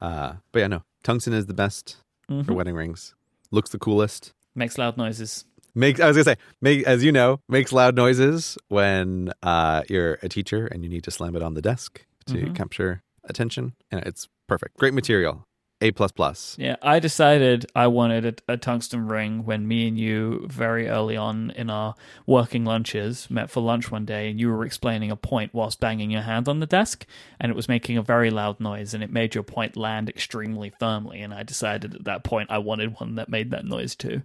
Uh, 0.01 0.35
but 0.51 0.59
yeah, 0.59 0.67
no, 0.67 0.83
tungsten 1.05 1.33
is 1.33 1.47
the 1.47 1.55
best 1.55 1.99
for 2.27 2.35
Mhm. 2.35 2.55
wedding 2.57 2.75
rings. 2.75 3.15
Looks 3.53 3.71
the 3.71 3.79
coolest. 3.79 4.33
Makes 4.57 4.77
loud 4.77 4.97
noises. 4.97 5.45
Makes 5.75 6.01
I 6.01 6.09
was 6.09 6.17
gonna 6.17 6.25
say, 6.25 6.37
make 6.61 6.85
as 6.85 7.05
you 7.05 7.13
know, 7.13 7.39
makes 7.49 7.73
loud 7.73 7.95
noises 7.95 8.59
when 8.69 9.33
uh, 9.45 9.85
you're 9.89 10.19
a 10.23 10.29
teacher 10.29 10.67
and 10.67 10.83
you 10.83 10.91
need 10.91 11.05
to 11.05 11.13
slam 11.13 11.37
it 11.37 11.43
on 11.43 11.55
the 11.55 11.63
desk 11.63 12.05
to 12.27 12.33
Mhm. 12.39 12.55
capture 12.57 13.03
attention. 13.25 13.75
And 13.93 14.05
it's 14.05 14.29
perfect. 14.49 14.77
Great 14.77 14.95
material. 14.95 15.45
A 15.81 15.93
plus 15.93 16.11
plus. 16.11 16.57
Yeah, 16.59 16.75
I 16.83 16.99
decided 16.99 17.67
I 17.73 17.87
wanted 17.87 18.43
a, 18.49 18.55
a 18.55 18.57
tungsten 18.57 19.07
ring 19.07 19.45
when 19.45 19.69
me 19.69 19.87
and 19.87 19.97
you, 19.97 20.45
very 20.49 20.89
early 20.89 21.17
on 21.17 21.53
in 21.53 21.71
our 21.71 21.95
working 22.27 22.65
lunches, 22.65 23.31
met 23.31 23.49
for 23.49 23.61
lunch 23.61 23.89
one 23.89 24.05
day, 24.05 24.29
and 24.29 24.41
you 24.41 24.49
were 24.51 24.65
explaining 24.65 25.13
a 25.13 25.17
point 25.17 25.55
whilst 25.55 25.79
banging 25.79 26.11
your 26.11 26.23
hand 26.23 26.49
on 26.49 26.59
the 26.59 26.67
desk, 26.67 27.07
and 27.39 27.51
it 27.51 27.55
was 27.55 27.69
making 27.69 27.97
a 27.97 28.03
very 28.03 28.29
loud 28.29 28.59
noise, 28.59 28.93
and 28.93 29.05
it 29.05 29.13
made 29.13 29.37
your 29.37 29.45
point 29.45 29.77
land 29.77 30.09
extremely 30.09 30.73
firmly. 30.81 31.21
And 31.21 31.33
I 31.33 31.45
decided 31.45 31.95
at 31.95 32.05
that 32.05 32.25
point 32.25 32.51
I 32.51 32.59
wanted 32.59 32.99
one 32.99 33.15
that 33.15 33.29
made 33.29 33.53
that 33.53 33.65
noise 33.65 33.95
too. 33.95 34.23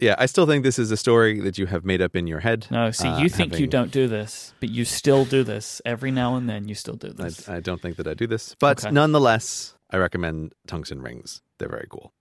Yeah, 0.00 0.14
I 0.18 0.26
still 0.26 0.46
think 0.46 0.62
this 0.64 0.78
is 0.78 0.90
a 0.92 0.96
story 0.96 1.40
that 1.40 1.58
you 1.58 1.66
have 1.66 1.84
made 1.84 2.00
up 2.00 2.14
in 2.14 2.26
your 2.28 2.40
head. 2.40 2.66
No, 2.70 2.90
see, 2.92 3.08
Uh, 3.08 3.18
you 3.18 3.28
think 3.28 3.58
you 3.58 3.66
don't 3.66 3.90
do 3.90 4.06
this, 4.06 4.54
but 4.60 4.68
you 4.70 4.84
still 4.84 5.24
do 5.24 5.42
this 5.42 5.82
every 5.84 6.10
now 6.12 6.36
and 6.36 6.48
then. 6.48 6.68
You 6.68 6.74
still 6.76 6.94
do 6.94 7.12
this. 7.12 7.48
I 7.48 7.60
don't 7.60 7.80
think 7.82 7.96
that 7.96 8.06
I 8.06 8.14
do 8.14 8.26
this, 8.26 8.54
but 8.60 8.84
Okay. 8.84 8.92
nonetheless, 8.92 9.74
I 9.90 9.96
recommend 9.96 10.52
tungsten 10.68 11.02
rings. 11.02 11.42
They're 11.58 11.68
very 11.68 11.86
cool, 11.90 12.12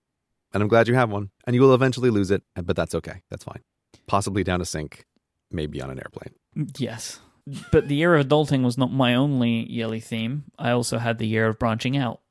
and 0.53 0.63
I'm 0.63 0.69
glad 0.69 0.87
you 0.87 0.95
have 0.95 1.11
one. 1.11 1.29
And 1.45 1.55
you 1.55 1.61
will 1.61 1.73
eventually 1.75 2.09
lose 2.09 2.31
it, 2.31 2.41
but 2.55 2.75
that's 2.75 2.95
okay. 2.95 3.21
That's 3.29 3.43
fine. 3.43 3.61
Possibly 4.07 4.43
down 4.43 4.59
a 4.61 4.65
sink, 4.65 5.05
maybe 5.51 5.79
on 5.81 5.89
an 5.91 5.99
airplane. 5.99 6.33
Yes. 6.79 7.19
But 7.71 7.87
the 7.87 7.95
year 7.95 8.15
of 8.15 8.27
adulting 8.27 8.63
was 8.63 8.77
not 8.77 8.91
my 8.91 9.13
only 9.15 9.69
yearly 9.71 9.99
theme. 10.01 10.45
I 10.57 10.71
also 10.71 10.97
had 10.97 11.17
the 11.19 11.27
year 11.27 11.47
of 11.47 11.59
branching 11.59 11.95
out. 11.95 12.21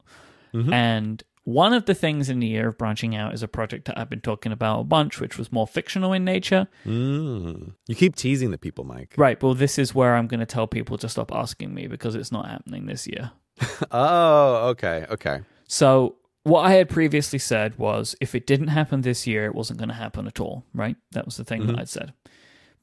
mm-hmm. 0.52 0.72
And 0.72 1.22
one 1.46 1.72
of 1.72 1.86
the 1.86 1.94
things 1.94 2.28
in 2.28 2.40
the 2.40 2.46
year 2.48 2.66
of 2.68 2.76
branching 2.76 3.14
out 3.14 3.32
is 3.32 3.40
a 3.42 3.46
project 3.48 3.84
that 3.86 3.96
I've 3.96 4.10
been 4.10 4.20
talking 4.20 4.50
about 4.50 4.80
a 4.80 4.84
bunch, 4.84 5.20
which 5.20 5.38
was 5.38 5.52
more 5.52 5.66
fictional 5.66 6.12
in 6.12 6.24
nature. 6.24 6.66
Mm. 6.84 7.72
You 7.86 7.94
keep 7.94 8.16
teasing 8.16 8.50
the 8.50 8.58
people, 8.58 8.84
Myke. 8.84 9.12
Right. 9.16 9.40
Well, 9.40 9.54
this 9.54 9.78
is 9.78 9.94
where 9.94 10.16
I'm 10.16 10.26
going 10.26 10.40
to 10.40 10.46
tell 10.46 10.66
people 10.66 10.98
to 10.98 11.08
stop 11.08 11.30
asking 11.32 11.72
me 11.72 11.86
because 11.86 12.16
it's 12.16 12.32
not 12.32 12.48
happening 12.48 12.86
this 12.86 13.06
year. 13.06 13.30
Oh, 13.92 14.68
okay, 14.70 15.06
okay. 15.08 15.40
So, 15.68 16.16
what 16.42 16.62
I 16.62 16.72
had 16.72 16.88
previously 16.88 17.38
said 17.38 17.78
was 17.78 18.14
if 18.20 18.34
it 18.34 18.46
didn't 18.46 18.68
happen 18.68 19.00
this 19.02 19.26
year, 19.26 19.46
it 19.46 19.54
wasn't 19.54 19.78
going 19.78 19.88
to 19.88 19.94
happen 19.94 20.26
at 20.26 20.40
all, 20.40 20.64
right? 20.74 20.96
That 21.12 21.24
was 21.26 21.36
the 21.36 21.44
thing 21.44 21.66
that 21.66 21.76
Mhm. 21.76 21.80
I'd 21.80 21.88
said. 21.88 22.12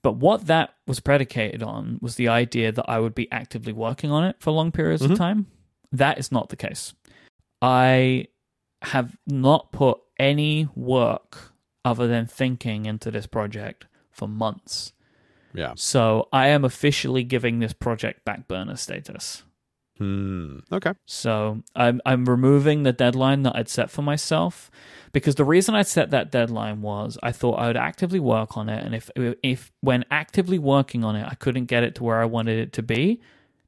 But 0.01 0.13
what 0.13 0.47
that 0.47 0.73
was 0.87 0.99
predicated 1.01 1.61
on 1.63 1.99
was 2.01 2.15
the 2.15 2.27
idea 2.29 2.71
that 2.71 2.89
I 2.89 2.99
would 2.99 3.13
be 3.15 3.29
actively 3.31 3.71
working 3.73 4.09
on 4.09 4.23
it 4.23 4.37
for 4.39 4.51
long 4.51 4.71
periods 4.71 5.03
Mhm. 5.03 5.11
of 5.11 5.17
time. 5.17 5.47
That 5.91 6.17
is 6.17 6.31
not 6.31 6.47
the 6.49 6.55
case. 6.57 6.93
I 7.61 8.27
have 8.83 9.17
not 9.27 9.71
put 9.71 9.99
any 10.19 10.69
work 10.75 11.53
other 11.85 12.07
than 12.07 12.27
thinking 12.27 12.85
into 12.85 13.11
this 13.11 13.27
project 13.27 13.85
for 14.11 14.27
months. 14.27 14.93
Yeah. 15.53 15.73
So, 15.75 16.29
I 16.33 16.47
am 16.47 16.65
officially 16.65 17.23
giving 17.23 17.59
this 17.59 17.73
project 17.73 18.25
back 18.25 18.47
burner 18.47 18.75
status. 18.75 19.43
Hmm. 19.97 20.59
Okay. 20.71 20.93
So 21.05 21.61
I'm 21.75 22.01
I'm 22.05 22.25
removing 22.25 22.83
the 22.83 22.91
deadline 22.91 23.43
that 23.43 23.55
I'd 23.55 23.69
set 23.69 23.91
for 23.91 24.01
myself 24.01 24.71
because 25.11 25.35
the 25.35 25.45
reason 25.45 25.75
I 25.75 25.83
set 25.83 26.09
that 26.09 26.31
deadline 26.31 26.81
was 26.81 27.19
I 27.21 27.31
thought 27.31 27.59
I 27.59 27.67
would 27.67 27.77
actively 27.77 28.19
work 28.19 28.57
on 28.57 28.69
it, 28.69 28.83
and 28.83 28.95
if 28.95 29.11
if 29.15 29.71
when 29.81 30.03
actively 30.09 30.57
working 30.57 31.03
on 31.03 31.15
it 31.15 31.27
I 31.29 31.35
couldn't 31.35 31.65
get 31.65 31.83
it 31.83 31.95
to 31.95 32.03
where 32.03 32.19
I 32.19 32.25
wanted 32.25 32.57
it 32.57 32.73
to 32.73 32.83
be, 32.83 33.21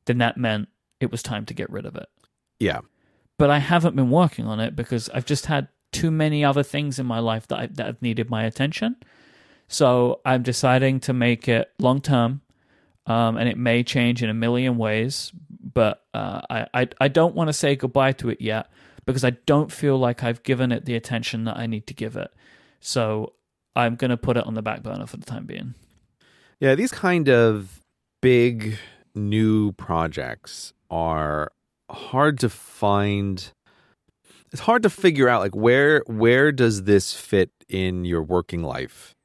then 0.05 0.18
that 0.18 0.36
meant 0.36 0.68
it 0.99 1.11
was 1.11 1.22
time 1.22 1.45
to 1.45 1.53
get 1.53 1.70
rid 1.70 1.86
of 1.86 1.95
it. 1.95 2.07
Yeah. 2.59 2.82
But 3.38 3.50
I 3.50 3.60
haven't 3.60 3.96
been 3.96 4.10
working 4.10 4.48
on 4.48 4.60
it 4.60 4.76
because 4.76 5.10
I've 5.10 5.26
just 5.26 5.48
had 5.48 5.68
too 5.92 6.12
many 6.12 6.44
other 6.44 6.64
things 6.64 7.00
in 7.00 7.06
my 7.06 7.20
life 7.20 7.48
that 7.48 7.60
I, 7.60 7.66
that 7.68 7.86
have 7.86 8.02
needed 8.02 8.30
my 8.30 8.44
attention. 8.44 8.96
So 9.68 10.22
I'm 10.26 10.44
deciding 10.44 11.00
to 11.02 11.14
make 11.14 11.48
it 11.48 11.72
long 11.80 12.02
term, 12.02 12.42
um, 13.08 13.38
and 13.38 13.50
it 13.50 13.58
may 13.58 13.84
change 13.84 14.22
in 14.24 14.30
a 14.30 14.34
million 14.34 14.78
ways. 14.78 15.32
But 15.74 16.04
uh, 16.14 16.42
I, 16.50 16.68
I 16.74 16.88
I 17.02 17.08
don't 17.08 17.36
want 17.36 17.50
to 17.50 17.54
say 17.54 17.76
goodbye 17.76 18.14
to 18.14 18.30
it 18.30 18.40
yet 18.40 18.70
because 19.06 19.24
I 19.24 19.32
don't 19.32 19.72
feel 19.72 19.98
like 19.98 20.24
I've 20.24 20.44
given 20.44 20.72
it 20.72 20.86
the 20.86 20.96
attention 20.96 21.44
that 21.46 21.58
I 21.58 21.68
need 21.68 21.88
to 21.88 21.94
give 21.94 22.16
it. 22.16 22.34
So 22.80 23.34
I'm 23.76 23.96
going 23.96 24.12
to 24.12 24.18
put 24.18 24.38
it 24.38 24.46
on 24.46 24.54
the 24.54 24.62
back 24.62 24.84
burner 24.84 25.06
for 25.06 25.18
the 25.18 25.26
time 25.26 25.46
being. 25.46 25.76
Yeah. 26.60 26.76
These 26.76 26.92
kind 26.92 27.30
of 27.30 27.82
big 28.22 28.78
new 29.14 29.74
projects 29.74 30.74
are 30.90 31.52
hard 31.90 32.40
to 32.40 32.50
find. 32.50 33.52
It's 34.52 34.62
hard 34.62 34.84
to 34.84 34.90
figure 34.90 35.28
out 35.28 35.42
like 35.42 35.56
where 35.56 36.04
where 36.08 36.52
does 36.52 36.84
this 36.84 37.14
fit 37.14 37.52
in 37.68 38.06
your 38.06 38.24
working 38.24 38.64
life, 38.64 39.16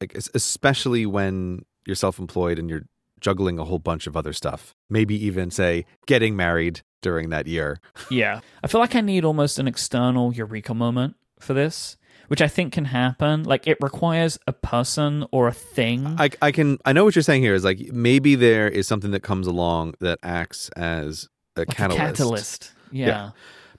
like 0.00 0.14
especially 0.14 1.06
when 1.06 1.64
you're 1.86 1.96
self-employed 1.96 2.58
and 2.58 2.68
you're 2.68 2.84
juggling 3.20 3.58
a 3.58 3.64
whole 3.64 3.78
bunch 3.78 4.06
of 4.06 4.16
other 4.16 4.32
stuff. 4.32 4.74
Maybe 4.88 5.14
even 5.26 5.50
say 5.50 5.84
getting 6.06 6.36
married 6.36 6.82
during 7.02 7.30
that 7.30 7.46
year. 7.46 7.80
Yeah. 8.10 8.40
I 8.62 8.66
feel 8.66 8.80
like 8.80 8.94
I 8.94 9.00
need 9.00 9.24
almost 9.24 9.58
an 9.58 9.68
external 9.68 10.32
eureka 10.32 10.74
moment 10.74 11.16
for 11.38 11.54
this, 11.54 11.96
which 12.28 12.42
I 12.42 12.48
think 12.48 12.72
can 12.72 12.86
happen. 12.86 13.44
Like 13.44 13.66
it 13.66 13.78
requires 13.80 14.38
a 14.46 14.52
person 14.52 15.26
or 15.30 15.48
a 15.48 15.52
thing. 15.52 16.16
I, 16.18 16.30
I 16.42 16.52
can 16.52 16.78
I 16.84 16.92
know 16.92 17.04
what 17.04 17.16
you're 17.16 17.22
saying 17.22 17.42
here 17.42 17.54
is 17.54 17.64
like 17.64 17.92
maybe 17.92 18.34
there 18.34 18.68
is 18.68 18.86
something 18.86 19.10
that 19.12 19.22
comes 19.22 19.46
along 19.46 19.94
that 20.00 20.18
acts 20.22 20.68
as 20.70 21.28
a 21.58 21.60
like 21.62 21.68
catalyst. 21.76 22.00
a 22.00 22.06
catalyst. 22.06 22.72
Yeah. 22.92 23.06
Yeah. 23.06 23.30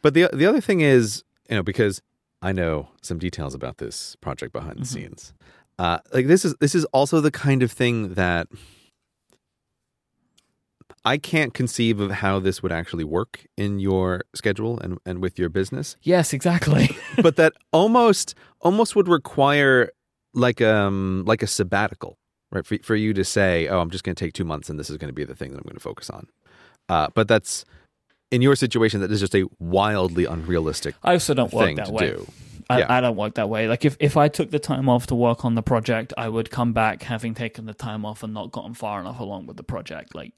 But 0.02 0.14
the 0.14 0.30
the 0.34 0.46
other 0.46 0.62
thing 0.62 0.82
is, 0.82 1.24
you 1.50 1.56
know, 1.56 1.64
because 1.64 2.02
I 2.42 2.52
know 2.52 2.90
some 3.02 3.18
details 3.20 3.54
about 3.54 3.78
this 3.80 4.16
project 4.22 4.54
behind 4.54 4.78
the 4.78 4.84
Mhm. 4.84 4.88
scenes. 4.88 5.34
Uh, 5.78 6.00
like 6.14 6.28
this 6.28 6.46
is 6.46 6.56
this 6.60 6.76
is 6.76 6.86
also 6.86 7.20
the 7.22 7.32
kind 7.32 7.64
of 7.64 7.72
thing 7.72 8.14
that 8.14 8.48
I 11.06 11.18
can't 11.18 11.54
conceive 11.54 12.00
of 12.00 12.12
how 12.12 12.40
this 12.40 12.62
would 12.62 12.72
actually 12.72 13.06
work 13.06 13.46
in 13.58 13.80
your 13.80 14.24
schedule 14.36 14.80
and, 14.80 14.98
and 15.06 15.22
with 15.22 15.40
your 15.40 15.48
business. 15.50 15.96
Yes, 16.02 16.34
exactly. 16.34 16.90
but 17.22 17.36
that 17.38 17.54
almost 17.72 18.36
almost 18.62 18.96
would 18.96 19.08
require 19.08 19.92
like 20.34 20.62
um 20.62 21.24
like 21.26 21.42
a 21.42 21.48
sabbatical, 21.48 22.18
right? 22.52 22.66
For 22.66 22.78
for 22.84 22.96
you 22.96 23.14
to 23.14 23.24
say, 23.24 23.68
"Oh, 23.68 23.80
I'm 23.80 23.90
just 23.90 24.04
going 24.04 24.16
to 24.16 24.24
take 24.26 24.34
2 24.34 24.44
months 24.44 24.70
and 24.70 24.78
this 24.78 24.90
is 24.90 24.98
going 24.98 25.08
to 25.10 25.14
be 25.14 25.24
the 25.24 25.36
thing 25.36 25.52
that 25.52 25.58
I'm 25.58 25.64
going 25.64 25.76
to 25.76 25.80
focus 25.82 26.10
on." 26.10 26.28
Uh, 26.90 27.08
but 27.14 27.28
that's 27.28 27.66
in 28.32 28.42
your 28.42 28.56
situation, 28.56 29.02
that 29.02 29.12
is 29.12 29.20
just 29.20 29.36
a 29.36 29.46
wildly 29.60 30.26
unrealistic 30.26 30.96
I 31.04 31.14
also 31.14 31.34
don't 31.34 31.54
work 31.54 31.76
that 31.76 31.90
way. 31.90 32.10
do. 32.12 32.28
I, 32.70 32.80
Yeah. 32.80 32.86
I 32.90 33.02
don't 33.02 33.16
work 33.16 33.36
that 33.36 33.50
way. 33.50 33.68
Like 33.68 33.84
if, 33.86 33.98
if 34.00 34.16
I 34.16 34.28
took 34.28 34.52
the 34.52 34.60
time 34.60 34.88
off 34.90 35.08
to 35.08 35.16
work 35.16 35.44
on 35.44 35.56
the 35.56 35.64
project, 35.64 36.14
I 36.18 36.30
would 36.30 36.52
come 36.52 36.72
back 36.72 37.02
having 37.04 37.34
taken 37.34 37.66
the 37.66 37.74
time 37.74 38.06
off 38.06 38.22
and 38.22 38.34
not 38.34 38.52
gotten 38.52 38.76
far 38.76 39.00
enough 39.00 39.20
along 39.20 39.48
with 39.48 39.58
the 39.58 39.64
project. 39.64 40.14
Like 40.14 40.34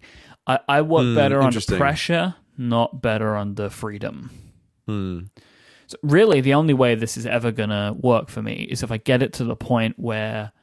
I, 0.48 0.60
I 0.70 0.82
work 0.82 1.04
Hmm, 1.04 1.16
better 1.16 1.42
under 1.42 1.60
pressure, 1.60 2.36
not 2.58 3.02
better 3.02 3.36
under 3.36 3.70
freedom. 3.70 4.30
Hmm. 4.88 5.20
So 5.88 5.98
really, 6.04 6.40
the 6.40 6.54
only 6.54 6.74
way 6.74 6.96
this 6.96 7.18
is 7.18 7.26
ever 7.26 7.52
gonna 7.52 7.94
work 8.00 8.30
for 8.30 8.42
me 8.42 8.66
is 8.72 8.82
if 8.82 8.92
I 8.94 8.98
get 8.98 9.22
it 9.22 9.34
to 9.34 9.44
the 9.44 9.58
point 9.58 10.00
where 10.00 10.54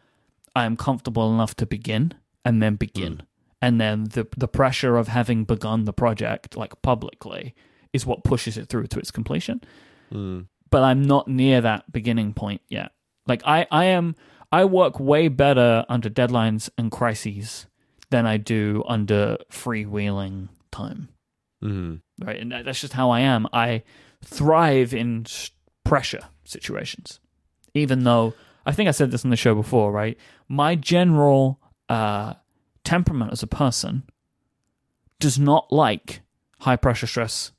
I 0.56 0.64
am 0.64 0.74
comfortable 0.74 1.34
enough 1.34 1.54
to 1.56 1.66
begin 1.66 2.14
and 2.46 2.62
then 2.62 2.76
begin, 2.76 3.22
and 3.60 3.80
then 3.80 4.04
the 4.04 4.26
the 4.36 4.48
pressure 4.48 4.96
of 4.96 5.08
having 5.08 5.44
begun 5.44 5.84
the 5.84 5.92
project 5.92 6.56
like 6.56 6.80
publicly 6.82 7.54
is 7.92 8.06
what 8.06 8.24
pushes 8.24 8.56
it 8.56 8.68
through 8.68 8.86
to 8.86 8.98
its 8.98 9.10
completion. 9.10 9.60
Hmm. 10.10 10.42
But 10.70 10.82
I'm 10.82 11.02
not 11.02 11.28
near 11.28 11.60
that 11.62 11.90
beginning 11.90 12.34
point 12.34 12.60
yet. 12.68 12.92
Like 13.26 13.42
I, 13.46 13.66
I 13.70 13.84
am, 13.86 14.16
I 14.52 14.66
work 14.66 15.00
way 15.00 15.28
better 15.28 15.84
under 15.88 16.10
deadlines 16.10 16.68
and 16.76 16.90
crises 16.90 17.66
than 18.10 18.26
I 18.26 18.36
do 18.36 18.84
under 18.86 19.38
freewheeling 19.50 20.48
time 20.70 21.08
Hmm. 21.60 21.96
right? 22.22 22.40
And 22.40 22.52
that's 22.52 22.80
just 22.80 22.92
how 22.92 23.10
I 23.10 23.20
am. 23.20 23.48
I 23.52 23.82
thrive 24.24 24.94
in 24.94 25.26
pressure 25.84 26.20
situations, 26.44 27.20
even 27.74 28.04
though 28.04 28.34
I 28.64 28.72
think 28.72 28.88
I 28.88 28.92
said 28.92 29.10
this 29.10 29.24
on 29.24 29.30
the 29.30 29.36
show 29.36 29.54
before, 29.54 29.90
right? 29.90 30.16
My 30.48 30.76
general 30.76 31.60
uh, 31.88 32.34
temperament 32.88 33.32
as 33.32 33.42
a 33.42 33.46
person 33.46 34.02
does 35.20 35.38
not 35.38 35.72
like 35.72 36.22
high 36.60 36.76
pressure 36.76 37.06
stress 37.06 37.52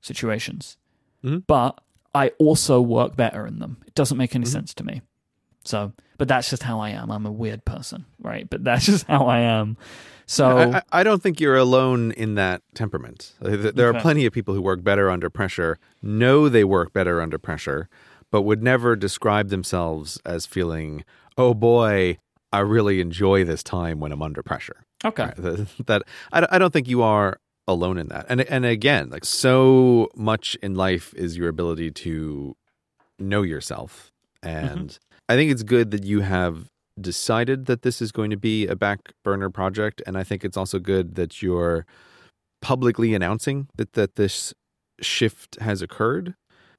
situations, 0.00 0.76
Mhm. 1.24 1.44
but 1.46 1.80
I 2.14 2.28
also 2.38 2.80
work 2.80 3.16
better 3.16 3.46
in 3.46 3.58
them. 3.58 3.78
It 3.86 3.94
doesn't 3.94 4.16
make 4.18 4.34
any 4.34 4.46
sense 4.46 4.74
to 4.74 4.84
me. 4.84 5.02
So, 5.64 5.92
but 6.16 6.28
that's 6.28 6.48
just 6.50 6.62
how 6.62 6.80
I 6.80 6.90
am. 6.90 7.10
I'm 7.10 7.26
a 7.26 7.30
weird 7.32 7.64
person, 7.64 8.06
right? 8.20 8.48
But 8.48 8.64
that's 8.64 8.86
just 8.92 9.06
how 9.06 9.26
I 9.26 9.40
am. 9.40 9.76
So, 10.26 10.72
I, 10.74 10.82
I- 10.92 11.02
don't 11.02 11.22
think 11.22 11.40
you're 11.40 11.56
alone 11.56 12.12
in 12.12 12.34
that 12.36 12.62
temperament. 12.74 13.34
Th- 13.42 13.74
There 13.74 13.88
Okay. 13.88 13.98
are 13.98 14.00
plenty 14.00 14.26
of 14.26 14.32
people 14.32 14.54
who 14.54 14.62
work 14.62 14.82
better 14.82 15.10
under 15.10 15.30
pressure, 15.30 15.78
know 16.02 16.48
they 16.48 16.64
work 16.64 16.92
better 16.92 17.20
under 17.20 17.38
pressure, 17.38 17.88
but 18.30 18.42
would 18.42 18.62
never 18.62 18.94
describe 18.96 19.48
themselves 19.48 20.20
as 20.24 20.44
feeling, 20.46 21.04
"Oh 21.36 21.54
boy, 21.54 22.18
I 22.52 22.60
really 22.60 23.00
enjoy 23.00 23.44
this 23.44 23.62
time 23.62 24.00
when 24.00 24.12
I'm 24.12 24.22
under 24.22 24.42
pressure." 24.42 24.84
okay. 25.04 25.24
Right, 25.24 25.36
th- 25.36 25.68
That 25.86 26.02
I, 26.32 26.40
don't- 26.40 26.52
I 26.52 26.58
don't 26.58 26.72
think 26.72 26.88
you 26.88 27.02
are 27.02 27.38
alone 27.66 27.98
in 27.98 28.08
that. 28.08 28.26
And 28.28 28.40
and 28.42 28.64
again, 28.64 29.10
like 29.10 29.24
so 29.24 30.08
much 30.16 30.56
in 30.62 30.74
life 30.74 31.12
is 31.14 31.36
your 31.36 31.48
ability 31.48 31.90
to 31.90 32.56
know 33.18 33.42
yourself. 33.42 34.10
Mm-hmm. 34.42 34.66
And 34.78 34.98
I 35.28 35.36
think 35.36 35.50
it's 35.52 35.62
good 35.62 35.90
that 35.90 36.04
you 36.04 36.20
have 36.20 36.68
decided 37.00 37.66
that 37.66 37.82
this 37.82 38.00
is 38.02 38.10
going 38.10 38.30
to 38.30 38.36
be 38.36 38.66
a 38.66 38.74
back 38.74 39.12
burner 39.24 39.50
project 39.50 40.02
and 40.06 40.16
I 40.18 40.24
think 40.24 40.44
it's 40.44 40.56
also 40.56 40.78
good 40.80 41.14
that 41.14 41.42
you're 41.42 41.86
publicly 42.60 43.14
announcing 43.14 43.68
that 43.76 43.92
that 43.92 44.16
this 44.16 44.52
shift 45.00 45.58
has 45.60 45.80
occurred. 45.82 46.34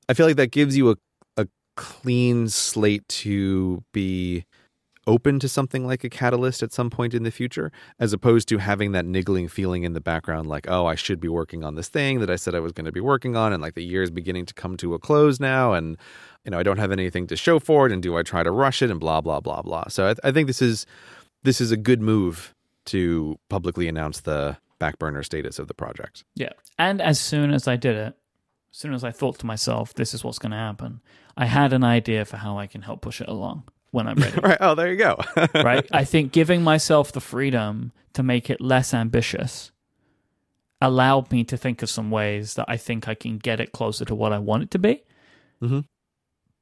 I 0.09 0.13
feel 0.13 0.25
like 0.25 0.35
that 0.37 0.51
gives 0.51 0.75
you 0.75 0.89
a 0.91 0.95
a 1.37 1.47
clean 1.77 2.49
slate 2.49 3.07
to 3.07 3.83
be 3.93 4.43
open 5.07 5.39
to 5.39 5.47
something 5.47 5.85
like 5.87 6.03
a 6.03 6.09
catalyst 6.09 6.61
at 6.61 6.71
some 6.71 6.89
point 6.89 7.13
in 7.13 7.23
the 7.23 7.31
future 7.31 7.71
as 7.99 8.13
opposed 8.13 8.47
to 8.47 8.57
having 8.57 8.91
that 8.91 9.05
niggling 9.05 9.47
feeling 9.47 9.83
in 9.83 9.93
the 9.93 10.01
background 10.01 10.47
like 10.47 10.69
oh 10.69 10.85
i 10.85 10.93
should 10.95 11.19
be 11.19 11.27
working 11.27 11.63
on 11.63 11.75
this 11.75 11.87
thing 11.87 12.19
that 12.19 12.29
i 12.29 12.35
said 12.35 12.53
i 12.53 12.59
was 12.59 12.73
going 12.73 12.85
to 12.85 12.91
be 12.91 12.99
working 12.99 13.35
on 13.35 13.53
and 13.53 13.61
like 13.61 13.75
the 13.75 13.83
year 13.83 14.03
is 14.03 14.11
beginning 14.11 14.45
to 14.45 14.53
come 14.53 14.75
to 14.75 14.93
a 14.93 14.99
close 14.99 15.39
now 15.39 15.73
and 15.73 15.97
you 16.43 16.51
know 16.51 16.59
i 16.59 16.63
don't 16.63 16.77
have 16.77 16.91
anything 16.91 17.25
to 17.25 17.35
show 17.35 17.59
for 17.59 17.85
it 17.85 17.91
and 17.91 18.03
do 18.03 18.17
i 18.17 18.23
try 18.23 18.43
to 18.43 18.51
rush 18.51 18.81
it? 18.81 18.91
and 18.91 18.99
blah 18.99 19.21
blah 19.21 19.39
blah 19.39 19.61
blah. 19.61 19.87
So 19.87 20.07
i, 20.07 20.15
I 20.27 20.31
think 20.31 20.47
this 20.47 20.61
is 20.61 20.85
this 21.43 21.61
is 21.61 21.71
a 21.71 21.77
good 21.77 22.01
move 22.01 22.53
to 22.85 23.39
publicly 23.49 23.87
announce 23.87 24.21
the 24.21 24.57
back 24.79 24.97
burner 24.97 25.23
status 25.23 25.59
of 25.59 25.67
the 25.67 25.73
project. 25.73 26.23
Yeah. 26.35 26.53
And 26.77 27.01
as 27.01 27.19
soon 27.19 27.51
as 27.51 27.67
I 27.67 27.75
did 27.75 27.95
it, 27.95 28.15
as 28.71 28.77
soon 28.77 28.93
as 28.93 29.03
I 29.03 29.11
thought 29.11 29.37
to 29.39 29.45
myself, 29.45 29.93
this 29.93 30.13
is 30.13 30.23
what's 30.23 30.39
going 30.39 30.51
to 30.51 30.57
happen, 30.57 31.01
I 31.37 31.45
had 31.45 31.73
an 31.73 31.83
idea 31.83 32.25
for 32.25 32.37
how 32.37 32.57
I 32.57 32.67
can 32.67 32.81
help 32.81 33.01
push 33.01 33.21
it 33.21 33.27
along 33.27 33.63
when 33.91 34.07
I'm 34.07 34.17
ready. 34.17 34.39
right 34.43 34.57
oh 34.61 34.75
there 34.75 34.89
you 34.91 34.97
go 34.97 35.17
right? 35.55 35.85
I 35.91 36.03
think 36.05 36.31
giving 36.31 36.61
myself 36.63 37.11
the 37.11 37.21
freedom 37.21 37.91
to 38.13 38.23
make 38.23 38.49
it 38.49 38.59
less 38.61 38.93
ambitious 38.93 39.71
allowed 40.81 41.31
me 41.31 41.43
to 41.43 41.57
think 41.57 41.81
of 41.81 41.89
some 41.89 42.09
ways 42.11 42.53
that 42.55 42.65
I 42.67 42.77
think 42.77 43.07
I 43.07 43.15
can 43.15 43.37
get 43.37 43.59
it 43.59 43.71
closer 43.71 44.05
to 44.05 44.15
what 44.15 44.31
I 44.31 44.39
want 44.39 44.63
it 44.63 44.71
to 44.71 44.79
be. 44.79 45.03
Mhm. 45.61 45.85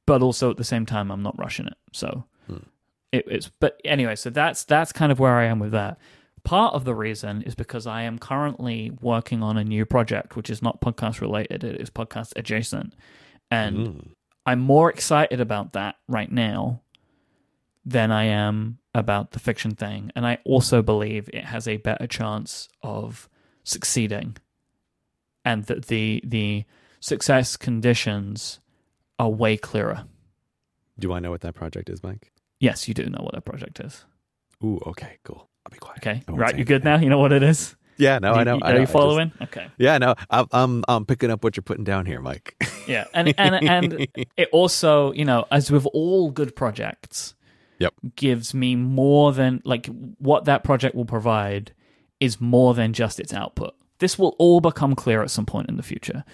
But 0.06 0.22
also 0.22 0.50
at 0.50 0.56
the 0.56 0.64
same 0.64 0.86
time, 0.86 1.10
I'm 1.10 1.22
not 1.22 1.38
rushing 1.38 1.66
it. 1.66 1.76
So 1.92 2.24
Hmm. 2.48 2.56
it, 3.12 3.24
it's. 3.28 3.50
But 3.60 3.80
anyway, 3.84 4.16
so 4.16 4.30
that's 4.30 4.64
that's 4.64 4.90
kind 4.92 5.12
of 5.12 5.20
where 5.20 5.34
I 5.36 5.44
am 5.44 5.58
with 5.58 5.72
that. 5.72 5.98
Part 6.44 6.74
of 6.74 6.84
the 6.84 6.94
reason 6.94 7.42
is 7.42 7.54
because 7.54 7.86
I 7.86 8.02
am 8.02 8.18
currently 8.18 8.90
working 9.02 9.42
on 9.42 9.56
a 9.58 9.64
new 9.64 9.84
project, 9.84 10.34
which 10.34 10.48
is 10.50 10.62
not 10.62 10.80
podcast 10.80 11.20
related; 11.20 11.62
it 11.62 11.80
is 11.80 11.90
podcast 11.90 12.32
adjacent, 12.36 12.94
and 13.50 13.76
Mm. 13.76 14.08
I'm 14.46 14.60
more 14.60 14.88
excited 14.90 15.40
about 15.40 15.74
that 15.74 15.96
right 16.08 16.32
now 16.32 16.80
than 17.88 18.10
I 18.12 18.24
am 18.24 18.78
about 18.94 19.30
the 19.32 19.38
fiction 19.38 19.74
thing. 19.74 20.10
And 20.14 20.26
I 20.26 20.38
also 20.44 20.82
believe 20.82 21.28
it 21.32 21.44
has 21.44 21.66
a 21.66 21.76
better 21.78 22.06
chance 22.06 22.68
of 22.82 23.28
succeeding. 23.64 24.36
And 25.44 25.64
that 25.64 25.86
the 25.86 26.22
the 26.26 26.64
success 27.00 27.56
conditions 27.56 28.60
are 29.18 29.30
way 29.30 29.56
clearer. 29.56 30.04
do 30.98 31.12
i 31.12 31.18
know 31.20 31.30
what 31.30 31.40
that 31.42 31.54
project 31.54 31.88
is 31.88 32.00
Myke 32.00 32.24
Yes, 32.60 32.88
you 32.88 32.94
do 32.94 33.04
know 33.06 33.22
what 33.22 33.32
that 33.34 33.44
project 33.44 33.78
is. 33.80 34.04
ooh 34.64 34.80
okay 34.86 35.18
cool 35.24 35.48
i'll 35.64 35.70
be 35.70 35.78
quiet 35.78 35.98
Okay. 36.00 36.22
Right, 36.28 36.58
you 36.58 36.64
good 36.64 36.84
now? 36.84 36.96
You 36.98 37.08
know 37.08 37.18
what 37.18 37.32
it 37.32 37.42
is? 37.42 37.76
yeah 37.96 38.18
no 38.18 38.34
You- 38.34 38.40
i 38.40 38.44
know 38.44 38.54
you- 38.56 38.60
I 38.64 38.68
Are 38.68 38.72
know. 38.72 38.78
you 38.78 38.82
I 38.82 38.84
just- 38.84 38.92
following? 38.92 39.32
Okay. 39.42 39.66
Yeah, 39.78 39.96
no, 39.98 40.14
I'm 40.30 40.46
I'm 40.52 40.84
I'm 40.88 41.04
picking 41.06 41.30
up 41.30 41.42
what 41.44 41.56
you're 41.56 41.62
putting 41.70 41.84
down 41.84 42.04
here, 42.06 42.20
Myke. 42.20 42.50
Yeah. 42.88 43.04
And 43.14 43.32
and 43.38 43.54
and 43.76 44.06
it 44.42 44.48
also, 44.52 45.12
you 45.12 45.24
know, 45.24 45.46
as 45.50 45.70
with 45.70 45.86
all 45.94 46.30
good 46.30 46.54
projects, 46.56 47.34
Yep. 47.78 47.94
gives 48.16 48.54
me 48.54 48.74
more 48.74 49.32
than 49.32 49.62
like 49.64 49.86
what 50.18 50.46
that 50.46 50.64
project 50.64 50.94
will 50.94 51.04
provide 51.04 51.72
is 52.20 52.40
more 52.40 52.74
than 52.74 52.92
just 52.92 53.20
its 53.20 53.32
output. 53.32 53.74
This 53.98 54.18
will 54.18 54.34
all 54.38 54.60
become 54.60 54.94
clear 54.94 55.22
at 55.22 55.30
some 55.30 55.46
point 55.46 55.68
in 55.68 55.76
the 55.76 55.82
future. 55.82 56.24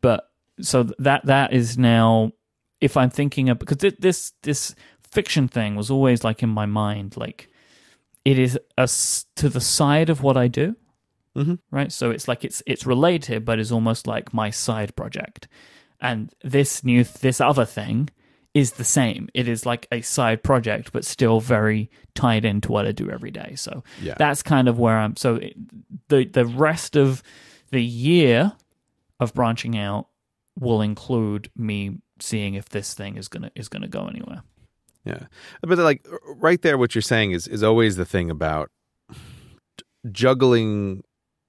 But 0.00 0.28
so 0.60 0.84
that 0.98 1.26
that 1.26 1.52
is 1.52 1.76
now 1.76 2.32
if 2.80 2.96
I'm 2.96 3.10
thinking 3.10 3.48
of 3.48 3.58
because 3.58 3.78
thi- 3.78 3.96
this 3.98 4.32
this 4.42 4.74
fiction 5.10 5.48
thing 5.48 5.74
was 5.74 5.90
always 5.90 6.24
like 6.24 6.42
in 6.42 6.48
my 6.50 6.66
mind 6.66 7.16
like 7.16 7.48
it 8.24 8.38
is 8.38 8.58
a 8.78 8.82
s 8.82 9.26
to 9.36 9.48
the 9.48 9.60
side 9.60 10.10
of 10.10 10.22
what 10.22 10.36
I 10.36 10.48
do. 10.48 10.76
Mm-hmm. 11.36 11.54
Right? 11.70 11.90
So 11.92 12.10
it's 12.10 12.28
like 12.28 12.44
it's 12.44 12.62
it's 12.66 12.86
related 12.86 13.44
but 13.44 13.58
is 13.58 13.72
almost 13.72 14.06
like 14.06 14.32
my 14.32 14.50
side 14.50 14.94
project. 14.96 15.48
And 16.00 16.32
this 16.42 16.84
new 16.84 17.04
this 17.04 17.40
other 17.40 17.64
thing 17.64 18.10
is 18.54 18.72
the 18.72 18.84
same. 18.84 19.28
It 19.34 19.48
is 19.48 19.66
like 19.66 19.86
a 19.90 20.00
side 20.00 20.42
project, 20.44 20.92
but 20.92 21.04
still 21.04 21.40
very 21.40 21.90
tied 22.14 22.44
into 22.44 22.70
what 22.70 22.86
I 22.86 22.92
do 22.92 23.10
every 23.10 23.32
day. 23.32 23.54
So 23.56 23.82
Yeah. 24.00 24.14
that's 24.16 24.42
kind 24.42 24.68
of 24.68 24.78
where 24.78 24.96
I'm. 24.96 25.16
So 25.16 25.40
the 26.08 26.24
the 26.24 26.46
rest 26.46 26.96
of 26.96 27.22
the 27.70 27.82
year 27.82 28.52
of 29.20 29.34
branching 29.34 29.76
out 29.76 30.06
will 30.58 30.80
include 30.80 31.50
me 31.56 31.98
seeing 32.20 32.54
if 32.54 32.68
this 32.68 32.94
thing 32.94 33.16
is 33.16 33.26
gonna 33.28 33.50
is 33.56 33.68
gonna 33.68 33.88
go 33.88 34.06
anywhere. 34.06 34.42
Yeah, 35.04 35.24
but 35.60 35.76
like 35.78 36.06
right 36.36 36.62
there, 36.62 36.78
what 36.78 36.94
you're 36.94 37.02
saying 37.02 37.32
is 37.32 37.48
is 37.48 37.62
always 37.62 37.96
the 37.96 38.04
thing 38.06 38.30
about 38.30 38.70
juggling 40.10 41.02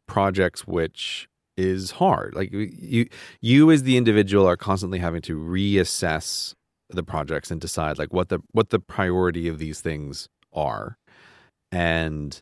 projects, 0.07 0.67
which 0.67 1.27
is 1.57 1.91
hard. 1.91 2.33
Like 2.35 2.51
you, 2.51 3.07
you 3.41 3.71
as 3.71 3.83
the 3.83 3.97
individual 3.97 4.45
are 4.47 4.57
constantly 4.57 4.99
having 4.99 5.21
to 5.23 5.37
reassess 5.37 6.53
the 6.89 7.03
projects 7.03 7.51
and 7.51 7.59
decide 7.59 7.97
like 7.97 8.13
what 8.13 8.29
the 8.29 8.39
what 8.51 8.69
the 8.69 8.79
priority 8.79 9.47
of 9.47 9.59
these 9.59 9.81
things 9.81 10.27
are, 10.53 10.97
and 11.71 12.41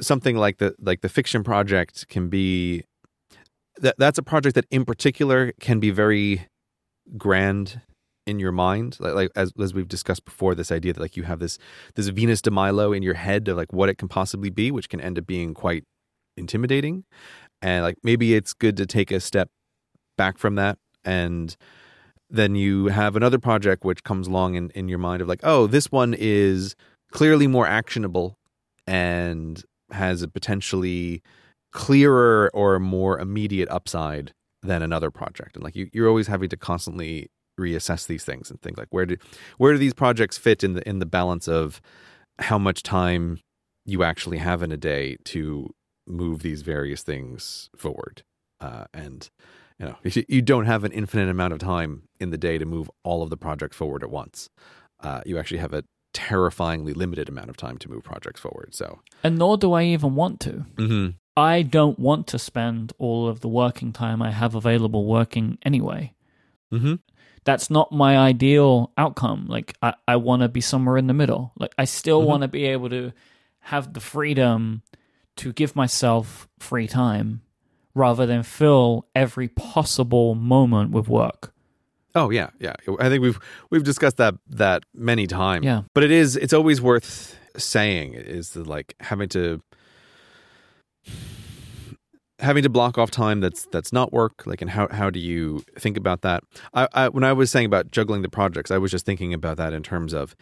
something 0.00 0.36
like 0.36 0.58
the 0.58 0.74
like 0.80 1.00
the 1.00 1.08
fiction 1.08 1.44
project 1.44 2.08
can 2.08 2.28
be 2.28 2.84
that 3.80 3.94
that's 3.98 4.18
a 4.18 4.22
project 4.22 4.54
that 4.54 4.66
in 4.70 4.84
particular 4.84 5.52
can 5.60 5.80
be 5.80 5.90
very 5.90 6.46
grand 7.16 7.80
in 8.26 8.38
your 8.38 8.52
mind. 8.52 8.98
Like, 9.00 9.14
like 9.14 9.30
as, 9.34 9.52
as 9.58 9.72
we've 9.72 9.88
discussed 9.88 10.24
before 10.24 10.54
this 10.54 10.70
idea 10.70 10.92
that 10.92 11.00
like 11.00 11.16
you 11.16 11.22
have 11.22 11.38
this 11.38 11.58
this 11.94 12.08
venus 12.08 12.42
de 12.42 12.50
milo 12.50 12.92
in 12.92 13.02
your 13.02 13.14
head 13.14 13.48
of 13.48 13.56
like 13.56 13.72
what 13.72 13.88
it 13.88 13.96
can 13.96 14.08
possibly 14.08 14.50
be 14.50 14.70
which 14.70 14.88
can 14.88 15.00
end 15.00 15.18
up 15.18 15.26
being 15.26 15.54
quite 15.54 15.84
intimidating. 16.36 17.04
And 17.62 17.82
like 17.82 17.96
maybe 18.02 18.34
it's 18.34 18.52
good 18.52 18.76
to 18.76 18.86
take 18.86 19.10
a 19.10 19.20
step 19.20 19.48
back 20.16 20.38
from 20.38 20.56
that 20.56 20.78
and 21.04 21.56
then 22.30 22.54
you 22.54 22.86
have 22.86 23.16
another 23.16 23.38
project 23.38 23.84
which 23.84 24.04
comes 24.04 24.28
along 24.28 24.54
in, 24.54 24.70
in 24.70 24.88
your 24.88 24.98
mind 24.98 25.22
of 25.22 25.28
like 25.28 25.40
oh 25.42 25.66
this 25.66 25.90
one 25.90 26.14
is 26.16 26.74
clearly 27.10 27.46
more 27.46 27.66
actionable 27.66 28.36
and 28.86 29.64
has 29.90 30.22
a 30.22 30.28
potentially 30.28 31.22
clearer 31.72 32.50
or 32.54 32.78
more 32.78 33.18
immediate 33.18 33.68
upside 33.70 34.32
than 34.62 34.82
another 34.82 35.10
project. 35.10 35.54
And 35.54 35.64
like 35.64 35.76
you, 35.76 35.88
you're 35.92 36.08
always 36.08 36.26
having 36.26 36.48
to 36.48 36.56
constantly 36.56 37.30
reassess 37.58 38.06
these 38.06 38.24
things 38.24 38.50
and 38.50 38.60
think 38.60 38.78
like 38.78 38.88
where 38.90 39.04
do 39.04 39.16
where 39.56 39.72
do 39.72 39.78
these 39.78 39.94
projects 39.94 40.38
fit 40.38 40.62
in 40.62 40.74
the 40.74 40.88
in 40.88 41.00
the 41.00 41.06
balance 41.06 41.48
of 41.48 41.80
how 42.38 42.56
much 42.56 42.84
time 42.84 43.40
you 43.84 44.04
actually 44.04 44.38
have 44.38 44.62
in 44.62 44.70
a 44.70 44.76
day 44.76 45.16
to 45.24 45.68
move 46.06 46.42
these 46.42 46.62
various 46.62 47.02
things 47.02 47.68
forward. 47.76 48.22
Uh, 48.60 48.84
and 48.94 49.28
you 49.78 49.86
know, 49.86 49.96
you 50.28 50.42
don't 50.42 50.66
have 50.66 50.84
an 50.84 50.92
infinite 50.92 51.28
amount 51.28 51.52
of 51.52 51.58
time 51.60 52.02
in 52.20 52.30
the 52.30 52.38
day 52.38 52.58
to 52.58 52.64
move 52.64 52.90
all 53.04 53.22
of 53.22 53.30
the 53.30 53.36
projects 53.36 53.76
forward 53.76 54.02
at 54.02 54.10
once. 54.10 54.48
Uh, 55.00 55.20
you 55.24 55.38
actually 55.38 55.58
have 55.58 55.72
a 55.72 55.84
terrifyingly 56.12 56.92
limited 56.92 57.28
amount 57.28 57.48
of 57.50 57.56
time 57.56 57.78
to 57.78 57.88
move 57.88 58.02
projects 58.02 58.40
forward. 58.40 58.74
So, 58.74 59.00
and 59.22 59.38
nor 59.38 59.56
do 59.56 59.72
I 59.72 59.84
even 59.84 60.14
want 60.14 60.40
to. 60.40 60.66
mm-hmm. 60.76 61.08
I 61.36 61.62
don't 61.62 61.98
want 62.00 62.26
to 62.28 62.38
spend 62.38 62.92
all 62.98 63.28
of 63.28 63.40
the 63.40 63.48
working 63.48 63.92
time 63.92 64.20
I 64.20 64.32
have 64.32 64.56
available 64.56 65.04
working 65.06 65.58
anyway. 65.62 66.14
Mm-hmm. 66.72 66.94
That's 67.44 67.70
not 67.70 67.92
my 67.92 68.18
ideal 68.18 68.92
outcome. 68.98 69.46
Like, 69.46 69.74
I, 69.80 69.94
I 70.08 70.16
want 70.16 70.42
to 70.42 70.48
be 70.48 70.60
somewhere 70.60 70.96
in 70.96 71.06
the 71.06 71.14
middle. 71.14 71.52
Like, 71.56 71.72
I 71.78 71.84
still 71.84 72.22
Mhm. 72.22 72.26
want 72.26 72.42
to 72.42 72.48
be 72.48 72.64
able 72.64 72.90
to 72.90 73.12
have 73.60 73.92
the 73.94 74.00
freedom 74.00 74.82
to 75.36 75.52
give 75.52 75.76
myself 75.76 76.48
free 76.58 76.88
time 76.88 77.42
rather 77.98 78.24
than 78.24 78.42
fill 78.42 79.06
every 79.14 79.48
possible 79.48 80.34
moment 80.34 80.90
with 80.90 81.08
work. 81.08 81.52
Oh 82.14 82.30
yeah, 82.30 82.50
yeah. 82.58 82.74
I 82.98 83.08
think 83.08 83.22
we've 83.22 83.38
we've 83.70 83.84
discussed 83.84 84.16
that 84.16 84.34
that 84.48 84.84
many 84.94 85.26
times. 85.26 85.64
Yeah. 85.64 85.82
But 85.94 86.04
it 86.04 86.10
is 86.10 86.36
it's 86.36 86.52
always 86.52 86.80
worth 86.80 87.36
saying 87.56 88.14
is 88.14 88.50
the 88.50 88.64
like 88.64 88.94
having 89.00 89.28
to 89.30 89.60
having 92.38 92.62
to 92.62 92.68
block 92.68 92.96
off 92.96 93.10
time 93.10 93.40
that's 93.40 93.66
that's 93.66 93.92
not 93.92 94.12
work 94.12 94.46
like 94.46 94.62
and 94.62 94.70
how 94.70 94.88
how 94.90 95.10
do 95.10 95.18
you 95.18 95.64
think 95.76 95.96
about 95.96 96.22
that 96.22 96.44
I, 96.72 96.86
I 96.92 97.08
when 97.08 97.24
i 97.24 97.32
was 97.32 97.50
saying 97.50 97.66
about 97.66 97.90
juggling 97.90 98.22
the 98.22 98.28
projects 98.28 98.70
i 98.70 98.78
was 98.78 98.92
just 98.92 99.04
thinking 99.04 99.34
about 99.34 99.56
that 99.56 99.72
in 99.72 99.82
terms 99.82 100.12
of 100.12 100.36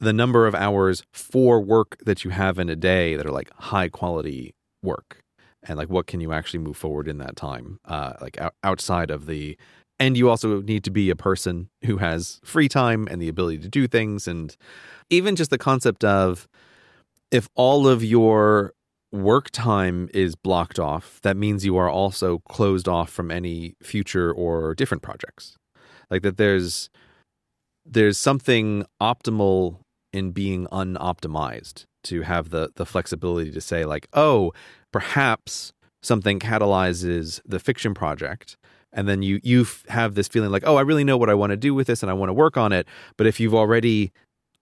the 0.00 0.12
number 0.12 0.46
of 0.46 0.54
hours 0.54 1.02
for 1.12 1.60
work 1.60 1.98
that 2.06 2.24
you 2.24 2.30
have 2.30 2.58
in 2.58 2.70
a 2.70 2.76
day 2.76 3.14
that 3.16 3.26
are 3.26 3.32
like 3.32 3.50
high 3.54 3.88
quality 3.88 4.54
work 4.82 5.23
and 5.64 5.78
like 5.78 5.88
what 5.88 6.06
can 6.06 6.20
you 6.20 6.32
actually 6.32 6.58
move 6.60 6.76
forward 6.76 7.08
in 7.08 7.18
that 7.18 7.36
time 7.36 7.78
uh 7.86 8.14
like 8.20 8.38
out, 8.40 8.54
outside 8.62 9.10
of 9.10 9.26
the 9.26 9.56
and 10.00 10.16
you 10.16 10.28
also 10.28 10.60
need 10.62 10.82
to 10.84 10.90
be 10.90 11.08
a 11.08 11.16
person 11.16 11.68
who 11.84 11.98
has 11.98 12.40
free 12.44 12.68
time 12.68 13.06
and 13.10 13.22
the 13.22 13.28
ability 13.28 13.58
to 13.58 13.68
do 13.68 13.86
things 13.86 14.26
and 14.26 14.56
even 15.10 15.36
just 15.36 15.50
the 15.50 15.58
concept 15.58 16.04
of 16.04 16.48
if 17.30 17.48
all 17.54 17.86
of 17.86 18.02
your 18.02 18.74
work 19.14 19.48
time 19.50 20.08
is 20.12 20.34
blocked 20.34 20.78
off 20.78 21.20
that 21.22 21.36
means 21.36 21.64
you 21.64 21.76
are 21.76 21.88
also 21.88 22.38
closed 22.48 22.88
off 22.88 23.08
from 23.08 23.30
any 23.30 23.76
future 23.80 24.32
or 24.32 24.74
different 24.74 25.02
projects. 25.02 25.56
Like 26.10 26.22
that 26.22 26.36
there's 26.36 26.90
there's 27.86 28.18
something 28.18 28.84
optimal 29.00 29.78
in 30.12 30.32
being 30.32 30.66
unoptimized 30.66 31.84
to 32.04 32.22
have 32.22 32.50
the 32.50 32.70
the 32.74 32.84
flexibility 32.84 33.52
to 33.52 33.60
say 33.60 33.84
like 33.84 34.08
oh 34.14 34.52
perhaps 34.94 35.72
something 36.02 36.38
catalyzes 36.38 37.40
the 37.44 37.58
fiction 37.58 37.94
project 37.94 38.56
and 38.92 39.08
then 39.08 39.22
you 39.22 39.40
you 39.42 39.66
have 39.88 40.14
this 40.14 40.28
feeling 40.28 40.52
like 40.52 40.62
oh 40.64 40.76
i 40.76 40.80
really 40.82 41.02
know 41.02 41.16
what 41.16 41.28
i 41.28 41.34
want 41.34 41.50
to 41.50 41.56
do 41.56 41.74
with 41.74 41.88
this 41.88 42.00
and 42.00 42.10
i 42.10 42.12
want 42.14 42.28
to 42.28 42.32
work 42.32 42.56
on 42.56 42.70
it 42.72 42.86
but 43.16 43.26
if 43.26 43.40
you've 43.40 43.56
already 43.56 44.12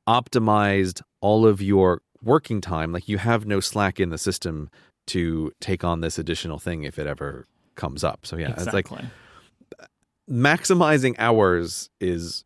optimized 0.08 1.02
all 1.20 1.46
of 1.46 1.60
your 1.60 2.00
working 2.22 2.62
time 2.62 2.92
like 2.92 3.10
you 3.10 3.18
have 3.18 3.44
no 3.44 3.60
slack 3.60 4.00
in 4.00 4.08
the 4.08 4.16
system 4.16 4.70
to 5.06 5.52
take 5.60 5.84
on 5.84 6.00
this 6.00 6.18
additional 6.18 6.58
thing 6.58 6.82
if 6.82 6.98
it 6.98 7.06
ever 7.06 7.46
comes 7.74 8.02
up 8.02 8.24
so 8.24 8.38
yeah 8.38 8.54
it's 8.56 8.72
like 8.72 8.88
maximizing 10.30 11.14
hours 11.18 11.90
is 12.00 12.42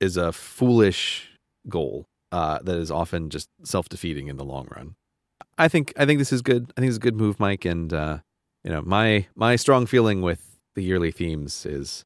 is 0.00 0.16
a 0.16 0.32
foolish 0.32 1.28
goal 1.68 2.06
uh, 2.32 2.60
that 2.62 2.76
is 2.76 2.90
often 2.90 3.30
just 3.30 3.48
self 3.62 3.88
defeating 3.88 4.28
in 4.28 4.36
the 4.36 4.44
long 4.44 4.68
run. 4.74 4.94
I 5.58 5.68
think 5.68 5.92
I 5.96 6.06
think 6.06 6.18
this 6.18 6.32
is 6.32 6.42
good. 6.42 6.72
I 6.76 6.80
think 6.80 6.88
it's 6.88 6.98
a 6.98 7.00
good 7.00 7.16
move, 7.16 7.38
Myke. 7.38 7.70
And 7.70 7.92
uh, 7.92 8.18
you 8.64 8.70
know, 8.70 8.82
my 8.82 9.26
my 9.34 9.56
strong 9.56 9.86
feeling 9.86 10.22
with 10.22 10.58
the 10.74 10.82
yearly 10.82 11.10
themes 11.10 11.64
is 11.64 12.04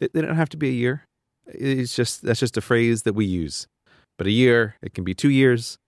they, 0.00 0.08
they 0.12 0.20
don't 0.20 0.36
have 0.36 0.50
to 0.50 0.56
be 0.56 0.68
a 0.68 0.72
year. 0.72 1.04
It's 1.46 1.94
just 1.94 2.22
that's 2.22 2.40
just 2.40 2.56
a 2.56 2.60
phrase 2.60 3.02
that 3.02 3.14
we 3.14 3.24
use. 3.24 3.66
But 4.16 4.26
a 4.26 4.30
year, 4.30 4.76
it 4.82 4.94
can 4.94 5.04
be 5.04 5.14
two 5.14 5.30
years. 5.30 5.78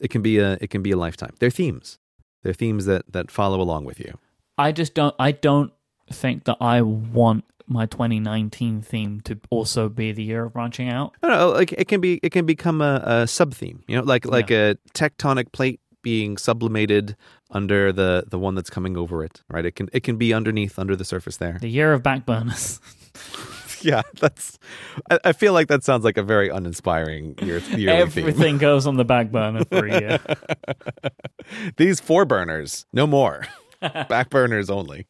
It 0.00 0.08
can 0.08 0.22
be 0.22 0.38
a 0.38 0.58
it 0.60 0.70
can 0.70 0.82
be 0.82 0.92
a 0.92 0.96
lifetime. 0.96 1.34
They're 1.40 1.50
themes. 1.50 1.98
They're 2.42 2.52
themes 2.52 2.86
that 2.86 3.12
that 3.12 3.30
follow 3.30 3.60
along 3.60 3.84
with 3.84 3.98
you. 3.98 4.18
I 4.56 4.72
just 4.72 4.94
don't. 4.94 5.14
I 5.18 5.32
don't 5.32 5.72
think 6.12 6.44
that 6.44 6.58
I 6.60 6.82
want 6.82 7.44
my 7.66 7.86
2019 7.86 8.82
theme 8.82 9.20
to 9.22 9.38
also 9.50 9.88
be 9.88 10.12
the 10.12 10.22
year 10.22 10.44
of 10.44 10.52
branching 10.52 10.88
out. 10.88 11.14
Don't 11.22 11.30
know, 11.30 11.50
like 11.50 11.72
it 11.72 11.88
can 11.88 12.00
be 12.00 12.20
it 12.22 12.30
can 12.30 12.46
become 12.46 12.80
a, 12.80 13.02
a 13.04 13.26
sub 13.26 13.54
theme, 13.54 13.82
you 13.88 13.96
know, 13.96 14.02
like 14.02 14.26
like 14.26 14.50
a 14.50 14.76
tectonic 14.92 15.52
plate 15.52 15.80
being 16.04 16.36
sublimated 16.36 17.16
under 17.50 17.92
the 17.92 18.24
the 18.28 18.38
one 18.38 18.54
that's 18.54 18.70
coming 18.70 18.96
over 18.96 19.24
it, 19.24 19.42
right? 19.50 19.64
It 19.64 19.74
can 19.74 19.88
it 19.92 20.04
can 20.04 20.16
be 20.16 20.32
underneath 20.32 20.78
under 20.78 20.94
the 20.94 21.04
surface 21.04 21.38
there. 21.38 21.58
The 21.60 21.68
year 21.68 21.92
of 21.92 22.02
backburners. 22.04 22.78
Yeah, 23.84 24.00
that's. 24.18 24.58
I, 25.10 25.18
I 25.26 25.32
feel 25.32 25.52
like 25.52 25.68
that 25.68 25.84
sounds 25.84 26.04
like 26.04 26.16
a 26.16 26.22
very 26.22 26.48
uninspiring 26.48 27.34
year. 27.42 27.60
Everything 27.90 28.56
goes 28.68 28.86
on 28.86 28.96
the 28.96 29.04
back 29.04 29.30
burner 29.30 29.62
for 29.66 29.84
a 29.86 30.00
year. 30.00 30.20
These 31.76 32.00
four 32.00 32.24
burners, 32.24 32.86
no 32.94 33.06
more. 33.06 33.46
Back 33.82 34.30
burners 34.30 34.70
only. 34.70 35.06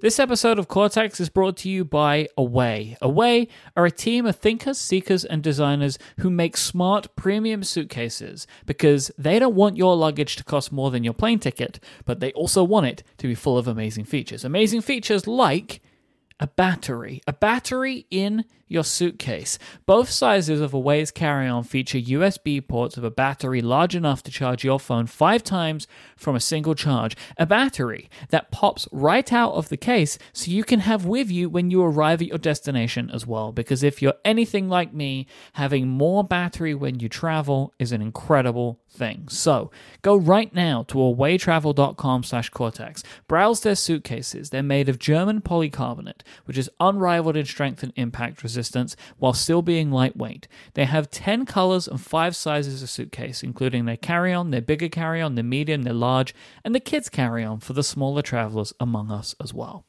This 0.00 0.18
episode 0.18 0.58
of 0.58 0.66
Cortex 0.66 1.20
is 1.20 1.28
brought 1.28 1.58
to 1.58 1.68
you 1.68 1.84
by 1.84 2.26
Away. 2.38 2.96
Away 3.02 3.48
are 3.76 3.84
a 3.84 3.90
team 3.90 4.24
of 4.24 4.36
thinkers, 4.36 4.78
seekers, 4.78 5.26
and 5.26 5.42
designers 5.42 5.98
who 6.20 6.30
make 6.30 6.56
smart 6.56 7.14
premium 7.16 7.62
suitcases 7.62 8.46
because 8.64 9.10
they 9.18 9.38
don't 9.38 9.54
want 9.54 9.76
your 9.76 9.94
luggage 9.94 10.36
to 10.36 10.44
cost 10.44 10.72
more 10.72 10.90
than 10.90 11.04
your 11.04 11.12
plane 11.12 11.38
ticket, 11.38 11.80
but 12.06 12.20
they 12.20 12.32
also 12.32 12.64
want 12.64 12.86
it 12.86 13.02
to 13.18 13.26
be 13.26 13.34
full 13.34 13.58
of 13.58 13.68
amazing 13.68 14.06
features. 14.06 14.42
Amazing 14.42 14.80
features 14.80 15.26
like 15.26 15.82
a 16.40 16.46
battery. 16.46 17.20
A 17.26 17.34
battery 17.34 18.06
in 18.10 18.46
your 18.70 18.84
suitcase. 18.84 19.58
Both 19.84 20.08
sizes 20.08 20.60
of 20.60 20.72
Away's 20.72 21.10
carry 21.10 21.48
on 21.48 21.64
feature 21.64 21.98
USB 21.98 22.66
ports 22.66 22.96
of 22.96 23.02
a 23.02 23.10
battery 23.10 23.60
large 23.60 23.96
enough 23.96 24.22
to 24.22 24.30
charge 24.30 24.64
your 24.64 24.78
phone 24.78 25.06
five 25.06 25.42
times 25.42 25.88
from 26.16 26.36
a 26.36 26.40
single 26.40 26.76
charge. 26.76 27.16
A 27.36 27.46
battery 27.46 28.08
that 28.28 28.52
pops 28.52 28.86
right 28.92 29.30
out 29.32 29.54
of 29.54 29.70
the 29.70 29.76
case 29.76 30.18
so 30.32 30.50
you 30.50 30.62
can 30.62 30.80
have 30.80 31.04
with 31.04 31.30
you 31.30 31.50
when 31.50 31.70
you 31.70 31.82
arrive 31.82 32.22
at 32.22 32.28
your 32.28 32.38
destination 32.38 33.10
as 33.10 33.26
well. 33.26 33.50
Because 33.50 33.82
if 33.82 34.00
you're 34.00 34.14
anything 34.24 34.68
like 34.68 34.94
me, 34.94 35.26
having 35.54 35.88
more 35.88 36.22
battery 36.22 36.74
when 36.74 37.00
you 37.00 37.08
travel 37.08 37.74
is 37.80 37.90
an 37.90 38.00
incredible 38.00 38.80
thing. 38.88 39.26
So 39.28 39.72
go 40.02 40.14
right 40.14 40.54
now 40.54 40.84
to 40.84 40.94
awaytravel.com 40.94 42.22
slash 42.22 42.50
cortex. 42.50 43.02
Browse 43.26 43.62
their 43.62 43.74
suitcases. 43.74 44.50
They're 44.50 44.62
made 44.62 44.88
of 44.88 45.00
German 45.00 45.40
polycarbonate, 45.40 46.20
which 46.44 46.56
is 46.56 46.70
unrivaled 46.78 47.36
in 47.36 47.46
strength 47.46 47.82
and 47.82 47.92
impact 47.96 48.44
resistance 48.44 48.59
while 49.18 49.32
still 49.32 49.62
being 49.62 49.90
lightweight. 49.90 50.48
They 50.74 50.84
have 50.84 51.10
10 51.10 51.46
colors 51.46 51.88
and 51.88 52.00
5 52.00 52.36
sizes 52.36 52.82
of 52.82 52.90
suitcase, 52.90 53.42
including 53.42 53.84
their 53.84 53.96
carry-on, 53.96 54.50
their 54.50 54.60
bigger 54.60 54.88
carry-on, 54.88 55.34
their 55.34 55.44
medium, 55.44 55.82
their 55.82 55.94
large, 55.94 56.34
and 56.64 56.74
the 56.74 56.80
kids 56.80 57.08
carry-on 57.08 57.60
for 57.60 57.72
the 57.72 57.82
smaller 57.82 58.22
travelers 58.22 58.72
among 58.80 59.10
us 59.10 59.34
as 59.40 59.54
well. 59.54 59.84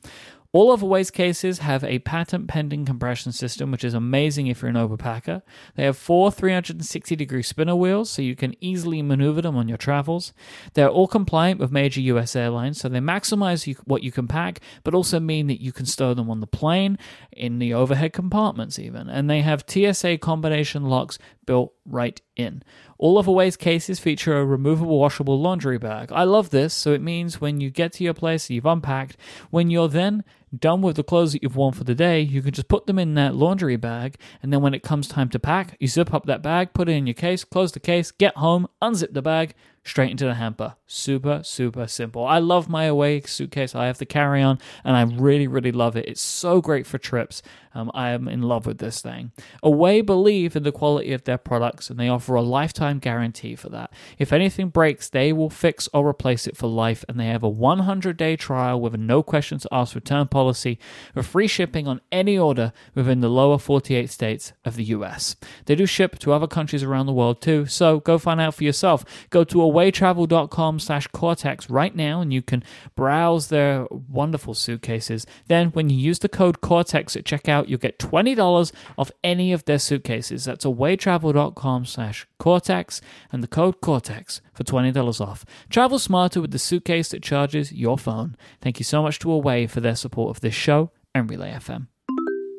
All 0.54 0.74
of 0.74 0.82
Away's 0.82 1.12
cases 1.12 1.60
have 1.60 1.82
a 1.86 2.00
patent 2.00 2.50
pending 2.50 2.84
compression 2.84 3.32
system, 3.32 3.72
which 3.72 3.86
is 3.86 3.94
amazing 3.94 4.48
if 4.48 4.62
you're 4.62 4.68
an 4.70 4.76
overpacker. 4.76 5.44
They 5.76 5.86
have 5.86 5.96
four 5.96 6.30
360 6.30 7.16
degree 7.16 7.42
spinner 7.42 7.76
wheels, 7.76 8.10
so 8.10 8.22
you 8.22 8.36
can 8.36 8.56
easily 8.60 9.02
maneuver 9.02 9.42
them 9.42 9.56
on 9.56 9.70
your 9.70 9.78
travels. 9.78 10.34
They're 10.74 10.90
all 10.90 11.08
compliant 11.08 11.62
with 11.62 11.72
major 11.72 12.02
US 12.02 12.36
airlines, 12.36 12.82
so 12.82 12.90
they 12.90 13.00
maximize 13.00 13.78
what 13.86 14.04
you 14.04 14.12
can 14.12 14.28
pack, 14.28 14.60
but 14.84 14.94
also 14.94 15.22
mean 15.22 15.48
that 15.48 15.62
you 15.62 15.72
can 15.72 15.86
stow 15.86 16.14
them 16.14 16.30
on 16.30 16.42
the 16.42 16.48
plane, 16.48 16.98
in 17.32 17.60
the 17.60 17.74
overhead 17.74 18.12
compartments, 18.12 18.78
even. 18.78 19.10
And 19.10 19.30
they 19.30 19.42
have 19.42 19.64
TSA 19.66 20.18
combination 20.18 20.84
locks 20.84 21.18
built 21.46 21.74
right 21.86 22.20
in. 22.36 22.62
All 22.98 23.18
of 23.18 23.26
Away's 23.26 23.58
cases 23.58 24.00
feature 24.00 24.38
a 24.38 24.46
removable 24.46 25.00
washable 25.00 25.40
laundry 25.40 25.78
bag. 25.78 26.12
I 26.12 26.24
love 26.24 26.50
this, 26.50 26.74
so 26.74 26.92
it 26.92 27.02
means 27.02 27.40
when 27.40 27.62
you 27.62 27.70
get 27.70 27.94
to 27.94 28.04
your 28.04 28.14
place, 28.14 28.50
you've 28.50 28.66
unpacked, 28.66 29.16
when 29.50 29.70
you're 29.70 29.88
then 29.88 30.24
done 30.58 30.82
with 30.82 30.96
the 30.96 31.04
clothes 31.04 31.34
that 31.34 31.44
you've 31.44 31.56
worn 31.56 31.74
for 31.74 31.84
the 31.84 31.96
day, 31.96 32.22
you 32.22 32.42
can 32.42 32.52
just 32.52 32.68
put 32.68 32.86
them 32.86 33.00
in 33.00 33.14
that 33.16 33.36
laundry 33.36 33.78
bag, 33.78 34.18
and 34.42 34.52
then 34.52 34.62
when 34.62 34.74
it 34.74 34.84
comes 34.84 35.08
time 35.08 35.30
to 35.30 35.40
pack, 35.40 35.78
you 35.80 35.88
zip 35.88 36.14
up 36.14 36.26
that 36.26 36.42
bag, 36.42 36.74
put 36.74 36.90
it 36.90 36.94
in 36.94 37.08
your 37.08 37.14
case, 37.14 37.44
close 37.44 37.72
the 37.72 37.80
case, 37.80 38.12
get 38.12 38.36
home, 38.38 38.68
unzip 38.82 39.14
the 39.14 39.22
bag, 39.22 39.54
straight 39.84 40.12
into 40.12 40.26
the 40.26 40.36
hamper. 40.36 40.76
Super, 40.94 41.42
super 41.46 41.88
simple. 41.88 42.26
I 42.26 42.40
love 42.40 42.68
my 42.68 42.84
away 42.84 43.22
suitcase. 43.22 43.74
I 43.74 43.86
have 43.86 43.98
the 43.98 44.06
carry 44.06 44.42
on 44.42 44.60
and 44.84 44.98
I 44.98 45.04
really, 45.04 45.48
really 45.48 45.72
love 45.72 45.96
it. 45.96 46.06
It's 46.06 46.20
so 46.20 46.60
great 46.60 46.86
for 46.86 46.98
trips. 46.98 47.42
Um, 47.74 47.90
I 47.94 48.10
am 48.10 48.28
in 48.28 48.42
love 48.42 48.66
with 48.66 48.80
this 48.80 49.02
thing. 49.02 49.32
Away 49.64 50.02
believe 50.02 50.58
in 50.58 50.64
the 50.64 50.74
quality 50.74 51.14
of 51.14 51.24
their 51.24 51.38
products 51.38 51.90
and 51.90 51.98
they 51.98 52.10
offer 52.10 52.36
a 52.36 52.42
lifetime 52.42 53.00
guarantee 53.00 53.56
for 53.56 53.70
that. 53.70 53.94
If 54.20 54.34
anything 54.34 54.68
breaks, 54.68 55.08
they 55.08 55.32
will 55.32 55.50
fix 55.50 55.88
or 55.94 56.06
replace 56.06 56.46
it 56.46 56.58
for 56.58 56.68
life 56.68 57.06
and 57.08 57.18
they 57.18 57.28
have 57.28 57.44
a 57.44 57.50
100 57.50 58.18
day 58.18 58.36
trial 58.36 58.82
with 58.82 58.94
a 58.94 58.98
no 58.98 59.24
questions 59.24 59.66
asked 59.72 59.96
return 59.96 60.28
policy 60.28 60.78
with 61.16 61.26
free 61.26 61.48
shipping 61.48 61.88
on 61.88 62.02
any 62.12 62.38
order 62.38 62.74
within 62.94 63.22
the 63.22 63.30
lower 63.30 63.58
48 63.58 64.10
states 64.10 64.52
of 64.66 64.76
the 64.76 64.84
US. 64.86 65.38
They 65.68 65.76
do 65.76 65.86
ship 65.86 66.20
to 66.20 66.34
other 66.34 66.48
countries 66.48 66.84
around 66.84 67.06
the 67.06 67.14
world 67.14 67.42
too, 67.42 67.66
so 67.68 68.02
go 68.02 68.18
find 68.18 68.42
out 68.42 68.56
for 68.56 68.66
yourself. 68.66 69.06
Go 69.30 69.46
to 69.46 69.58
awaytravel.com 69.60 70.81
slash 70.82 71.08
Cortex 71.08 71.70
right 71.70 71.96
now 71.96 72.22
and 72.22 72.34
you 72.34 72.42
can 72.42 72.64
browse 72.96 73.48
their 73.48 73.88
wonderful 73.90 74.54
suitcases. 74.54 75.26
Then 75.48 75.70
when 75.70 75.90
you 75.90 75.98
use 75.98 76.20
the 76.20 76.30
code 76.30 76.62
Cortex 76.62 77.16
at 77.16 77.24
checkout, 77.24 77.68
you'll 77.70 77.80
get 77.80 78.00
$20 78.00 78.72
off 78.98 79.12
any 79.24 79.54
of 79.54 79.66
their 79.66 79.80
suitcases. 79.80 80.46
That's 80.46 80.66
awaytravel.com 80.66 81.86
slash 81.86 82.28
Cortex 82.40 83.02
and 83.32 83.42
the 83.42 83.48
code 83.48 83.82
Cortex 83.82 84.42
for 84.54 84.64
$20 84.64 85.22
off. 85.22 85.46
Travel 85.70 86.00
smarter 86.00 86.42
with 86.42 86.52
the 86.52 86.60
suitcase 86.60 87.10
that 87.10 87.24
charges 87.24 87.72
your 87.72 87.98
phone. 87.98 88.36
Thank 88.62 88.80
you 88.80 88.84
so 88.84 89.02
much 89.02 89.20
to 89.20 89.32
Away 89.32 89.68
for 89.68 89.80
their 89.80 89.96
support 89.96 90.36
of 90.36 90.42
this 90.42 90.54
show 90.54 90.92
and 91.16 91.30
Relay 91.30 91.52
FM. 91.52 91.88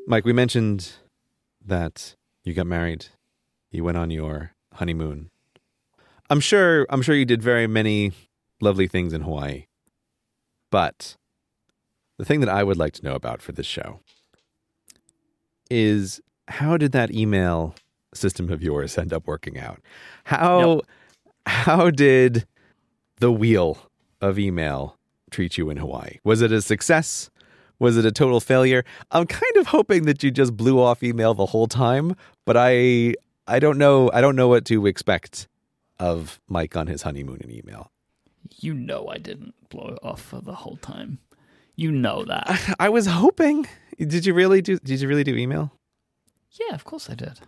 Myke, 0.08 0.24
we 0.24 0.32
mentioned 0.32 0.92
that 1.64 2.16
you 2.44 2.54
got 2.54 2.66
married. 2.66 3.06
You 3.70 3.84
went 3.84 3.98
on 3.98 4.10
your 4.10 4.52
honeymoon. 4.74 5.30
I'm 6.32 6.40
sure 6.40 6.86
I'm 6.88 7.02
sure 7.02 7.14
you 7.14 7.26
did 7.26 7.42
very 7.42 7.66
many 7.66 8.12
lovely 8.62 8.88
things 8.88 9.12
in 9.12 9.20
Hawaii. 9.20 9.66
But 10.70 11.18
the 12.18 12.24
thing 12.24 12.40
that 12.40 12.48
I 12.48 12.64
would 12.64 12.78
like 12.78 12.94
to 12.94 13.04
know 13.04 13.14
about 13.14 13.42
for 13.42 13.52
this 13.52 13.66
show 13.66 14.00
is 15.70 16.22
how 16.48 16.78
did 16.78 16.92
that 16.92 17.10
email 17.14 17.74
system 18.14 18.50
of 18.50 18.62
yours 18.62 18.96
end 18.96 19.12
up 19.12 19.26
working 19.26 19.58
out? 19.58 19.80
How 20.24 20.76
Yep. 20.76 20.80
how 21.46 21.90
did 21.90 22.46
the 23.18 23.30
wheel 23.30 23.90
of 24.22 24.38
email 24.38 24.96
treat 25.30 25.58
you 25.58 25.68
in 25.68 25.76
Hawaii? 25.76 26.16
Was 26.24 26.40
it 26.40 26.50
a 26.50 26.62
success? 26.62 27.30
Was 27.78 27.98
it 27.98 28.06
a 28.06 28.12
total 28.12 28.40
failure? 28.40 28.84
I'm 29.10 29.26
kind 29.26 29.56
of 29.58 29.66
hoping 29.66 30.04
that 30.06 30.22
you 30.22 30.30
just 30.30 30.56
blew 30.56 30.80
off 30.80 31.02
email 31.02 31.34
the 31.34 31.44
whole 31.44 31.66
time, 31.66 32.16
but 32.46 32.56
I 32.56 33.16
I 33.46 33.58
don't 33.58 33.76
know 33.76 34.10
I 34.14 34.22
don't 34.22 34.34
know 34.34 34.48
what 34.48 34.64
to 34.66 34.86
expect 34.86 35.46
of 36.02 36.40
Myke 36.50 36.76
on 36.76 36.86
his 36.88 37.02
honeymoon 37.02 37.40
in 37.40 37.50
email. 37.50 37.90
You 38.60 38.74
know 38.74 39.08
I 39.08 39.18
didn't 39.18 39.54
blow 39.70 39.88
it 39.94 39.98
off 40.02 40.20
for 40.20 40.40
the 40.40 40.54
whole 40.54 40.76
time. 40.76 41.18
You 41.76 41.90
know 41.92 42.24
that. 42.24 42.74
I 42.80 42.88
was 42.88 43.06
hoping. 43.06 43.66
Did 43.98 44.26
you 44.26 44.34
really 44.34 44.60
do 44.60 44.78
did 44.78 45.00
you 45.00 45.08
really 45.08 45.24
do 45.24 45.34
email? 45.36 45.72
yeah, 46.60 46.74
of 46.74 46.84
course 46.84 47.08
I 47.08 47.14
did. 47.14 47.40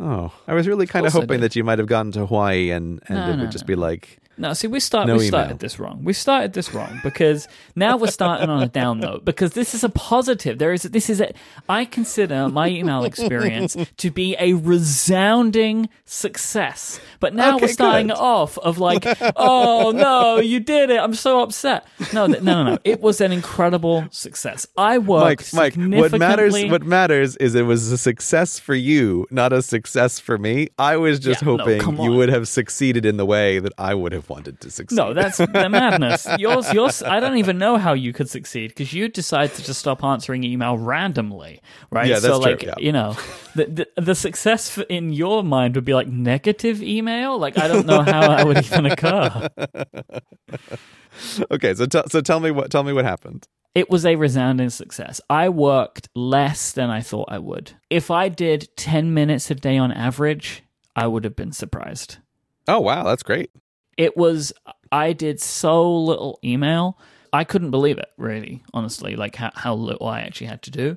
Oh, 0.00 0.32
I 0.46 0.54
was 0.54 0.66
really 0.68 0.86
kind 0.86 1.04
of 1.06 1.12
course 1.12 1.22
hoping 1.24 1.40
that 1.40 1.54
you 1.56 1.64
might 1.64 1.78
have 1.78 1.88
gone 1.88 2.12
to 2.12 2.24
Hawaii 2.26 2.70
and 2.70 3.02
and 3.08 3.18
No, 3.18 3.30
it 3.32 3.36
no, 3.36 3.42
would 3.42 3.50
just 3.50 3.64
no. 3.64 3.68
be 3.68 3.74
like 3.74 4.18
No, 4.38 4.52
see, 4.52 4.66
we 4.68 4.80
start. 4.80 5.06
No 5.06 5.14
we 5.14 5.20
email. 5.26 5.28
started 5.28 5.58
this 5.58 5.78
wrong. 5.78 6.00
We 6.04 6.12
started 6.12 6.52
this 6.52 6.72
wrong 6.74 7.00
because 7.02 7.48
now 7.74 7.96
we're 7.96 8.08
starting 8.08 8.48
on 8.48 8.62
a 8.62 8.68
down 8.68 9.00
note 9.00 9.24
because 9.24 9.52
this 9.52 9.74
is 9.74 9.82
a 9.84 9.88
positive. 9.88 10.58
There 10.58 10.72
is 10.72 10.82
this 10.82 11.10
is 11.10 11.20
a. 11.20 11.32
I 11.68 11.84
consider 11.84 12.48
my 12.48 12.68
email 12.68 13.04
experience 13.04 13.76
to 13.96 14.10
be 14.10 14.36
a 14.38 14.54
resounding 14.54 15.88
success, 16.04 17.00
but 17.20 17.34
now 17.34 17.56
Okay, 17.56 17.66
we're 17.66 17.72
starting 17.72 18.08
good. 18.08 18.16
off 18.18 18.58
of 18.58 18.78
like, 18.78 19.04
oh 19.36 19.92
no, 19.94 20.38
you 20.38 20.60
did 20.60 20.90
it. 20.90 20.98
I'm 20.98 21.14
so 21.14 21.40
upset. 21.42 21.86
No, 22.12 22.26
th- 22.26 22.42
no, 22.42 22.62
no, 22.64 22.70
no. 22.72 22.78
It 22.84 23.00
was 23.00 23.20
an 23.20 23.32
incredible 23.32 24.06
success. 24.10 24.66
I 24.76 24.98
worked 24.98 25.52
Myke, 25.52 25.72
Myke, 25.74 25.98
what 25.98 26.18
matters 26.18 26.54
what 26.70 26.82
matters 26.82 27.36
is 27.36 27.54
it 27.54 27.62
was 27.62 27.90
a 27.90 27.98
success 27.98 28.58
for 28.58 28.74
you, 28.74 29.26
not 29.30 29.52
a 29.52 29.62
success 29.62 30.18
for 30.18 30.38
me. 30.38 30.68
I 30.78 30.96
was 30.96 31.18
just 31.18 31.42
Yeah, 31.42 31.56
hoping 31.56 31.80
come 31.80 31.98
you 32.00 32.12
would 32.12 32.28
have 32.28 32.46
succeeded 32.48 33.04
in 33.06 33.16
the 33.16 33.26
way 33.26 33.58
that 33.58 33.72
I 33.78 33.94
would 33.94 34.12
have 34.12 34.27
wanted 34.28 34.60
to 34.60 34.70
succeed. 34.70 34.96
No, 34.96 35.14
that's 35.14 35.36
the 35.38 35.68
madness. 35.68 36.26
Yours, 36.38 36.72
yours. 36.72 37.02
I 37.02 37.20
don't 37.20 37.36
even 37.38 37.58
know 37.58 37.76
how 37.76 37.92
you 37.92 38.12
could 38.12 38.28
succeed 38.28 38.68
because 38.68 38.92
you 38.92 39.08
decide 39.08 39.54
to 39.54 39.62
just 39.62 39.80
stop 39.80 40.04
answering 40.04 40.44
email 40.44 40.78
randomly, 40.78 41.60
right? 41.90 42.06
Yeah, 42.06 42.18
so, 42.18 42.28
that's 42.28 42.44
true, 42.44 42.52
like, 42.52 42.62
yeah. 42.62 42.74
you 42.78 42.92
know, 42.92 43.16
the, 43.54 43.86
the 43.94 44.02
the 44.02 44.14
success 44.14 44.78
in 44.88 45.12
your 45.12 45.42
mind 45.42 45.74
would 45.74 45.84
be 45.84 45.94
like 45.94 46.08
negative 46.08 46.82
email. 46.82 47.38
Like, 47.38 47.58
I 47.58 47.68
don't 47.68 47.86
know 47.86 48.02
how 48.02 48.28
that 48.28 48.46
would 48.46 48.58
even 48.58 48.86
occur. 48.86 49.48
Okay, 51.50 51.74
so 51.74 51.86
tell 51.86 52.08
so 52.08 52.20
tell 52.20 52.40
me 52.40 52.50
what 52.50 52.70
tell 52.70 52.82
me 52.82 52.92
what 52.92 53.04
happened. 53.04 53.46
It 53.74 53.90
was 53.90 54.06
a 54.06 54.16
resounding 54.16 54.70
success. 54.70 55.20
I 55.28 55.48
worked 55.48 56.08
less 56.14 56.72
than 56.72 56.90
I 56.90 57.00
thought 57.00 57.28
I 57.30 57.38
would. 57.38 57.72
If 57.90 58.10
I 58.10 58.28
did 58.28 58.68
ten 58.76 59.14
minutes 59.14 59.50
a 59.50 59.54
day 59.54 59.78
on 59.78 59.92
average, 59.92 60.62
I 60.96 61.06
would 61.06 61.24
have 61.24 61.36
been 61.36 61.52
surprised. 61.52 62.18
Oh 62.66 62.80
wow, 62.80 63.04
that's 63.04 63.22
great. 63.22 63.50
It 63.98 64.16
was 64.16 64.54
i 64.90 65.12
did 65.12 65.38
so 65.38 65.94
little 65.94 66.38
email 66.42 66.98
i 67.34 67.44
couldn't 67.44 67.70
believe 67.70 67.98
it 67.98 68.10
really 68.16 68.62
honestly 68.72 69.16
like 69.16 69.36
how, 69.36 69.50
how 69.54 69.74
little 69.74 70.06
i 70.06 70.20
actually 70.20 70.46
had 70.46 70.62
to 70.62 70.70
do. 70.70 70.96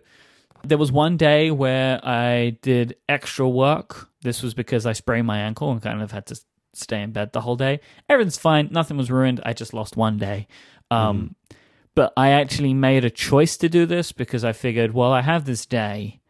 There 0.63 0.77
was 0.77 0.91
one 0.91 1.17
day 1.17 1.51
where 1.51 1.99
i 2.05 2.55
did 2.61 2.95
extra 3.09 3.49
work. 3.49 4.07
This 4.21 4.41
was 4.41 4.53
because 4.53 4.85
i 4.85 4.93
sprained 4.93 5.27
my 5.27 5.39
ankle 5.39 5.71
and 5.71 5.81
kind 5.81 6.01
of 6.01 6.11
had 6.11 6.27
to 6.27 6.39
stay 6.73 7.01
in 7.01 7.11
bed 7.11 7.33
the 7.33 7.41
whole 7.41 7.57
day. 7.57 7.81
Everything's 8.07 8.37
fine. 8.37 8.69
Nothing 8.71 8.95
was 8.95 9.11
ruined. 9.11 9.41
I 9.43 9.51
just 9.51 9.73
lost 9.73 9.97
one 9.97 10.17
day. 10.17 10.47
Um, 10.89 11.35
but 11.95 12.13
i 12.15 12.29
actually 12.29 12.73
made 12.73 13.03
a 13.03 13.09
choice 13.09 13.57
to 13.57 13.67
do 13.67 13.85
this 13.85 14.13
because 14.13 14.45
i 14.45 14.53
figured 14.53 14.93
well 14.93 15.11
i 15.11 15.21
have 15.21 15.43
this 15.45 15.65
day. 15.65 16.21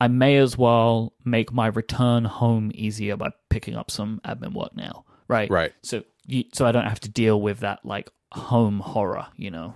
I 0.00 0.08
may 0.08 0.36
as 0.38 0.56
well 0.56 1.12
make 1.24 1.52
my 1.52 1.66
return 1.66 2.24
home 2.24 2.70
easier 2.74 3.16
by 3.16 3.32
picking 3.50 3.76
up 3.76 3.90
some 3.90 4.20
admin 4.24 4.54
work 4.54 4.74
now, 4.74 5.04
right? 5.28 5.50
Right. 5.50 5.72
So, 5.82 6.04
so 6.52 6.66
I 6.66 6.72
don't 6.72 6.86
have 6.86 7.00
to 7.00 7.08
deal 7.08 7.40
with 7.40 7.60
that 7.60 7.84
like 7.84 8.10
home 8.32 8.80
horror, 8.80 9.28
you 9.36 9.50
know, 9.50 9.74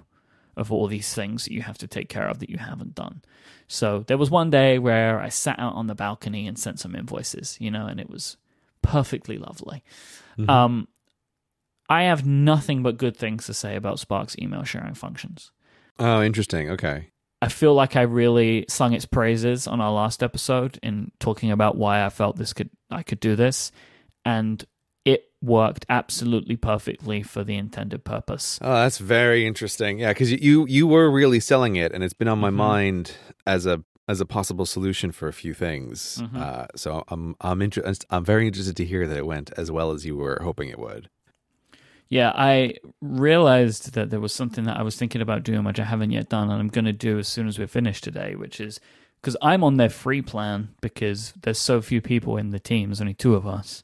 of 0.57 0.71
all 0.73 0.87
these 0.87 1.13
things 1.15 1.45
that 1.45 1.53
you 1.53 1.63
have 1.63 1.79
to 1.79 1.87
take 1.87 2.09
care 2.09 2.29
of 2.29 2.39
that 2.39 2.51
you 2.51 2.59
haven't 2.59 2.95
done. 2.95 3.23
So 3.67 4.05
there 4.07 4.19
was 4.19 4.31
one 4.31 4.51
day 4.51 4.79
where 4.79 5.19
I 5.19 5.29
sat 5.29 5.59
out 5.59 5.75
on 5.75 5.87
the 5.87 5.95
balcony 5.95 6.47
and 6.47 6.59
sent 6.59 6.79
some 6.79 6.95
invoices, 6.95 7.57
you 7.61 7.71
know, 7.71 7.87
and 7.87 7.99
it 7.99 8.11
was 8.11 8.37
perfectly 8.83 9.39
lovely. 9.39 9.83
Um, 10.49 10.89
I 11.89 12.05
have 12.05 12.27
nothing 12.27 12.83
but 12.83 12.97
good 12.97 13.17
things 13.17 13.47
to 13.47 13.55
say 13.55 13.77
about 13.77 13.99
Spark's 13.99 14.37
email 14.39 14.65
sharing 14.65 14.95
functions. 14.95 15.51
Oh, 15.99 16.23
interesting. 16.23 16.71
Okay. 16.71 17.11
I 17.43 17.49
feel 17.49 17.75
like 17.75 17.95
I 17.95 18.03
really 18.03 18.65
sung 18.69 18.95
its 18.95 19.05
praises 19.05 19.67
on 19.67 19.81
our 19.81 19.93
last 19.93 20.23
episode 20.23 20.79
in 20.83 21.13
talking 21.21 21.51
about 21.51 21.77
why 21.77 22.05
I 22.05 22.09
felt 22.09 22.37
this 22.37 22.53
could 22.53 22.71
I 22.91 23.03
could 23.03 23.21
do 23.21 23.37
this, 23.37 23.71
and 24.25 24.65
it 25.05 25.31
worked 25.43 25.85
absolutely 25.89 26.57
perfectly 26.57 27.23
for 27.23 27.45
the 27.45 27.57
intended 27.57 28.05
purpose. 28.05 28.59
Oh, 28.63 28.73
that's 28.73 28.99
very 28.99 29.47
interesting. 29.47 29.99
Yeah, 29.99 30.13
because 30.13 30.33
you 30.33 30.67
you 30.67 30.87
were 30.87 31.11
really 31.11 31.41
selling 31.41 31.77
it, 31.77 31.93
and 31.93 32.03
it's 32.03 32.15
been 32.15 32.29
on 32.29 32.39
my 32.39 32.51
Mhm. 32.51 32.55
mind 32.55 33.13
as 33.47 33.67
a 33.67 33.83
as 34.07 34.21
a 34.21 34.27
possible 34.27 34.67
solution 34.67 35.13
for 35.13 35.29
a 35.29 35.33
few 35.33 35.55
things. 35.55 36.23
Mhm. 36.23 36.37
Uh, 36.39 36.67
so 36.77 37.05
I'm 37.09 37.35
I'm 37.41 37.63
inter- 37.63 37.93
I'm 38.11 38.25
very 38.25 38.47
interested 38.47 38.77
to 38.77 38.85
hear 38.85 39.07
that 39.07 39.17
it 39.17 39.27
went 39.27 39.51
as 39.57 39.71
well 39.71 39.93
as 39.93 40.05
you 40.07 40.17
were 40.17 40.39
hoping 40.43 40.69
it 40.69 40.79
would. 40.79 41.09
Yeah, 42.11 42.33
I 42.35 42.75
realized 43.01 43.95
that 43.95 44.11
there 44.11 44.21
was 44.21 44.33
something 44.33 44.65
that 44.65 44.77
I 44.77 44.83
was 44.83 44.95
thinking 44.97 45.23
about 45.23 45.43
doing, 45.43 45.65
which 45.65 45.81
I 45.81 45.85
haven't 45.85 46.11
yet 46.11 46.29
done, 46.29 46.51
and 46.51 46.61
I'm 46.61 46.69
going 46.69 46.85
to 46.85 46.93
do 46.93 47.19
as 47.19 47.29
soon 47.29 47.49
as 47.49 47.59
we're 47.59 47.67
finished 47.67 48.05
today, 48.05 48.35
which 48.35 48.61
is 48.61 48.79
because 49.21 49.37
I'm 49.41 49.65
on 49.65 49.79
their 49.79 49.89
free 49.89 50.21
plan 50.21 50.69
because 50.83 51.33
there's 51.43 51.59
so 51.59 51.81
few 51.81 52.03
people 52.03 52.37
in 52.37 52.51
the 52.51 52.61
team, 52.61 52.91
there's 52.91 53.01
only 53.01 53.15
two 53.15 53.35
of 53.35 53.47
us, 53.47 53.83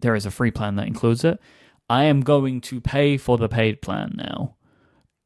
there 0.00 0.14
is 0.14 0.26
a 0.26 0.30
free 0.30 0.50
plan 0.50 0.76
that 0.76 0.86
includes 0.86 1.24
it. 1.24 1.38
I 1.88 2.04
am 2.04 2.22
going 2.22 2.60
to 2.62 2.80
pay 2.80 3.16
for 3.16 3.38
the 3.38 3.48
paid 3.48 3.80
plan 3.80 4.14
now, 4.16 4.56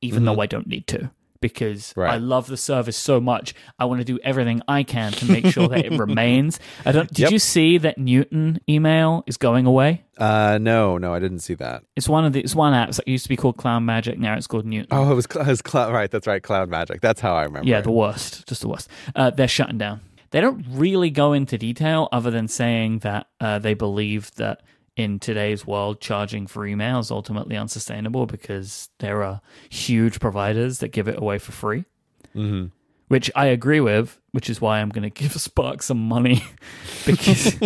even 0.03 0.25
though 0.25 0.41
I 0.41 0.47
don't 0.47 0.67
need 0.67 0.87
to. 0.89 1.11
Because 1.41 1.95
Right. 1.97 2.13
I 2.13 2.17
love 2.19 2.49
the 2.49 2.59
service 2.59 2.99
so 2.99 3.19
much, 3.19 3.55
I 3.79 3.87
want 3.87 4.03
to 4.03 4.05
do 4.05 4.19
everything 4.23 4.61
I 4.69 4.83
can 4.83 5.13
to 5.13 5.25
make 5.25 5.47
sure 5.47 5.69
that 5.69 5.87
it 5.87 5.93
remains. 5.99 6.61
I 6.85 6.93
don't. 6.93 7.09
Did 7.09 7.19
Yep. 7.21 7.31
you 7.31 7.39
see 7.39 7.79
that 7.79 7.97
Newton 7.97 8.61
email 8.69 9.25
is 9.27 9.39
going 9.39 9.65
away? 9.65 10.05
Uh, 10.19 10.59
no, 10.61 10.99
no, 10.99 11.15
I 11.15 11.19
didn't 11.19 11.39
see 11.39 11.55
that. 11.55 11.83
It's 11.97 12.11
one 12.11 12.27
of 12.27 12.35
the 12.35 12.41
it's 12.41 12.55
one 12.55 12.75
app 12.75 12.91
that 12.91 13.09
used 13.09 13.23
to 13.25 13.31
be 13.31 13.37
called 13.39 13.57
Cloud 13.57 13.81
Magic. 13.85 14.19
Now 14.19 14.35
it's 14.37 14.47
called 14.47 14.67
Newton. 14.67 14.89
Oh, 14.91 15.11
it 15.11 15.15
was, 15.15 15.25
it 15.25 15.47
was 15.47 15.63
cloud. 15.63 15.95
Right, 15.95 16.11
that's 16.11 16.27
right. 16.27 16.43
Cloud 16.43 16.69
Magic. 16.69 17.01
That's 17.01 17.23
how 17.23 17.35
I 17.35 17.45
remember. 17.45 17.67
yeah, 17.67 17.79
it. 17.79 17.85
the 17.85 17.91
worst, 17.91 18.47
just 18.47 18.61
the 18.61 18.69
worst. 18.69 18.91
Uh, 19.17 19.31
they're 19.31 19.49
shutting 19.49 19.79
down. 19.79 20.03
They 20.31 20.41
don't 20.41 20.65
really 20.69 21.11
go 21.11 21.33
into 21.33 21.59
detail 21.59 22.09
other 22.13 22.31
than 22.31 22.49
saying 22.49 23.01
that 23.01 23.27
uh, 23.41 23.59
they 23.59 23.75
believe 23.75 24.35
that 24.37 24.63
in 24.97 25.19
today's 25.19 25.67
world, 25.67 26.01
charging 26.01 26.47
for 26.47 26.67
email 26.67 26.99
is 26.99 27.11
ultimately 27.11 27.57
unsustainable 27.57 28.27
because 28.27 28.91
there 28.99 29.23
are 29.23 29.41
huge 29.69 30.21
providers 30.21 30.79
that 30.79 30.89
give 30.89 31.09
it 31.09 31.19
away 31.19 31.39
for 31.39 31.53
free. 31.53 31.85
hmm 32.33 32.67
which 33.11 33.29
I 33.35 33.47
agree 33.47 33.81
with, 33.81 34.21
which 34.31 34.49
is 34.49 34.61
why 34.61 34.79
I'm 34.79 34.89
going 34.89 35.03
to 35.11 35.11
give 35.11 35.33
Spark 35.33 35.83
some 35.83 35.99
money 35.99 36.45
because 37.05 37.61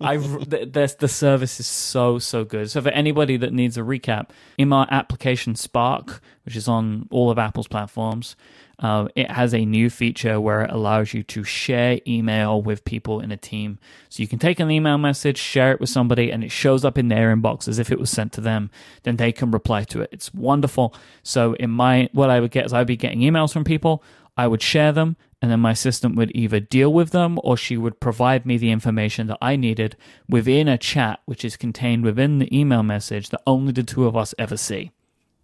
I 0.00 0.18
the, 0.18 0.96
the 1.00 1.08
service 1.08 1.58
is 1.58 1.66
so 1.66 2.20
so 2.20 2.44
good. 2.44 2.70
So 2.70 2.80
for 2.80 2.90
anybody 2.90 3.36
that 3.38 3.52
needs 3.52 3.76
a 3.76 3.80
recap, 3.80 4.30
in 4.56 4.68
my 4.68 4.86
application 4.88 5.56
Spark, 5.56 6.20
which 6.44 6.54
is 6.54 6.68
on 6.68 7.08
all 7.10 7.28
of 7.28 7.40
Apple's 7.40 7.66
platforms, 7.66 8.36
uh, 8.80 9.08
it 9.16 9.30
has 9.30 9.52
a 9.54 9.64
new 9.64 9.90
feature 9.90 10.40
where 10.40 10.62
it 10.62 10.70
allows 10.70 11.12
you 11.12 11.24
to 11.24 11.42
share 11.42 12.00
email 12.06 12.62
with 12.62 12.84
people 12.84 13.20
in 13.20 13.32
a 13.32 13.36
team. 13.36 13.78
So 14.08 14.22
you 14.22 14.28
can 14.28 14.38
take 14.38 14.60
an 14.60 14.70
email 14.70 14.98
message, 14.98 15.36
share 15.36 15.72
it 15.72 15.80
with 15.80 15.88
somebody, 15.88 16.30
and 16.30 16.44
it 16.44 16.52
shows 16.52 16.84
up 16.84 16.96
in 16.96 17.08
their 17.08 17.34
inbox 17.34 17.66
as 17.66 17.80
if 17.80 17.90
it 17.90 17.98
was 17.98 18.10
sent 18.10 18.32
to 18.34 18.40
them. 18.40 18.70
Then 19.02 19.16
they 19.16 19.32
can 19.32 19.50
reply 19.50 19.82
to 19.84 20.00
it. 20.02 20.10
It's 20.12 20.32
wonderful. 20.32 20.94
So 21.24 21.54
in 21.54 21.70
my 21.70 22.08
what 22.12 22.30
I 22.30 22.38
would 22.38 22.52
get 22.52 22.66
is 22.66 22.72
I'd 22.72 22.86
be 22.86 22.96
getting 22.96 23.20
emails 23.20 23.52
from 23.52 23.64
people. 23.64 24.02
I 24.36 24.46
would 24.46 24.62
share 24.62 24.92
them, 24.92 25.16
and 25.42 25.50
then 25.50 25.58
my 25.58 25.72
assistant 25.72 26.14
would 26.14 26.30
either 26.32 26.60
deal 26.60 26.92
with 26.92 27.10
them 27.10 27.40
or 27.42 27.56
she 27.56 27.76
would 27.76 27.98
provide 27.98 28.46
me 28.46 28.56
the 28.56 28.70
information 28.70 29.26
that 29.26 29.38
I 29.42 29.56
needed 29.56 29.96
within 30.28 30.68
a 30.68 30.78
chat, 30.78 31.18
which 31.26 31.44
is 31.44 31.56
contained 31.56 32.04
within 32.04 32.38
the 32.38 32.56
email 32.56 32.84
message 32.84 33.30
that 33.30 33.42
only 33.44 33.72
the 33.72 33.82
two 33.82 34.06
of 34.06 34.16
us 34.16 34.36
ever 34.38 34.56
see. 34.56 34.92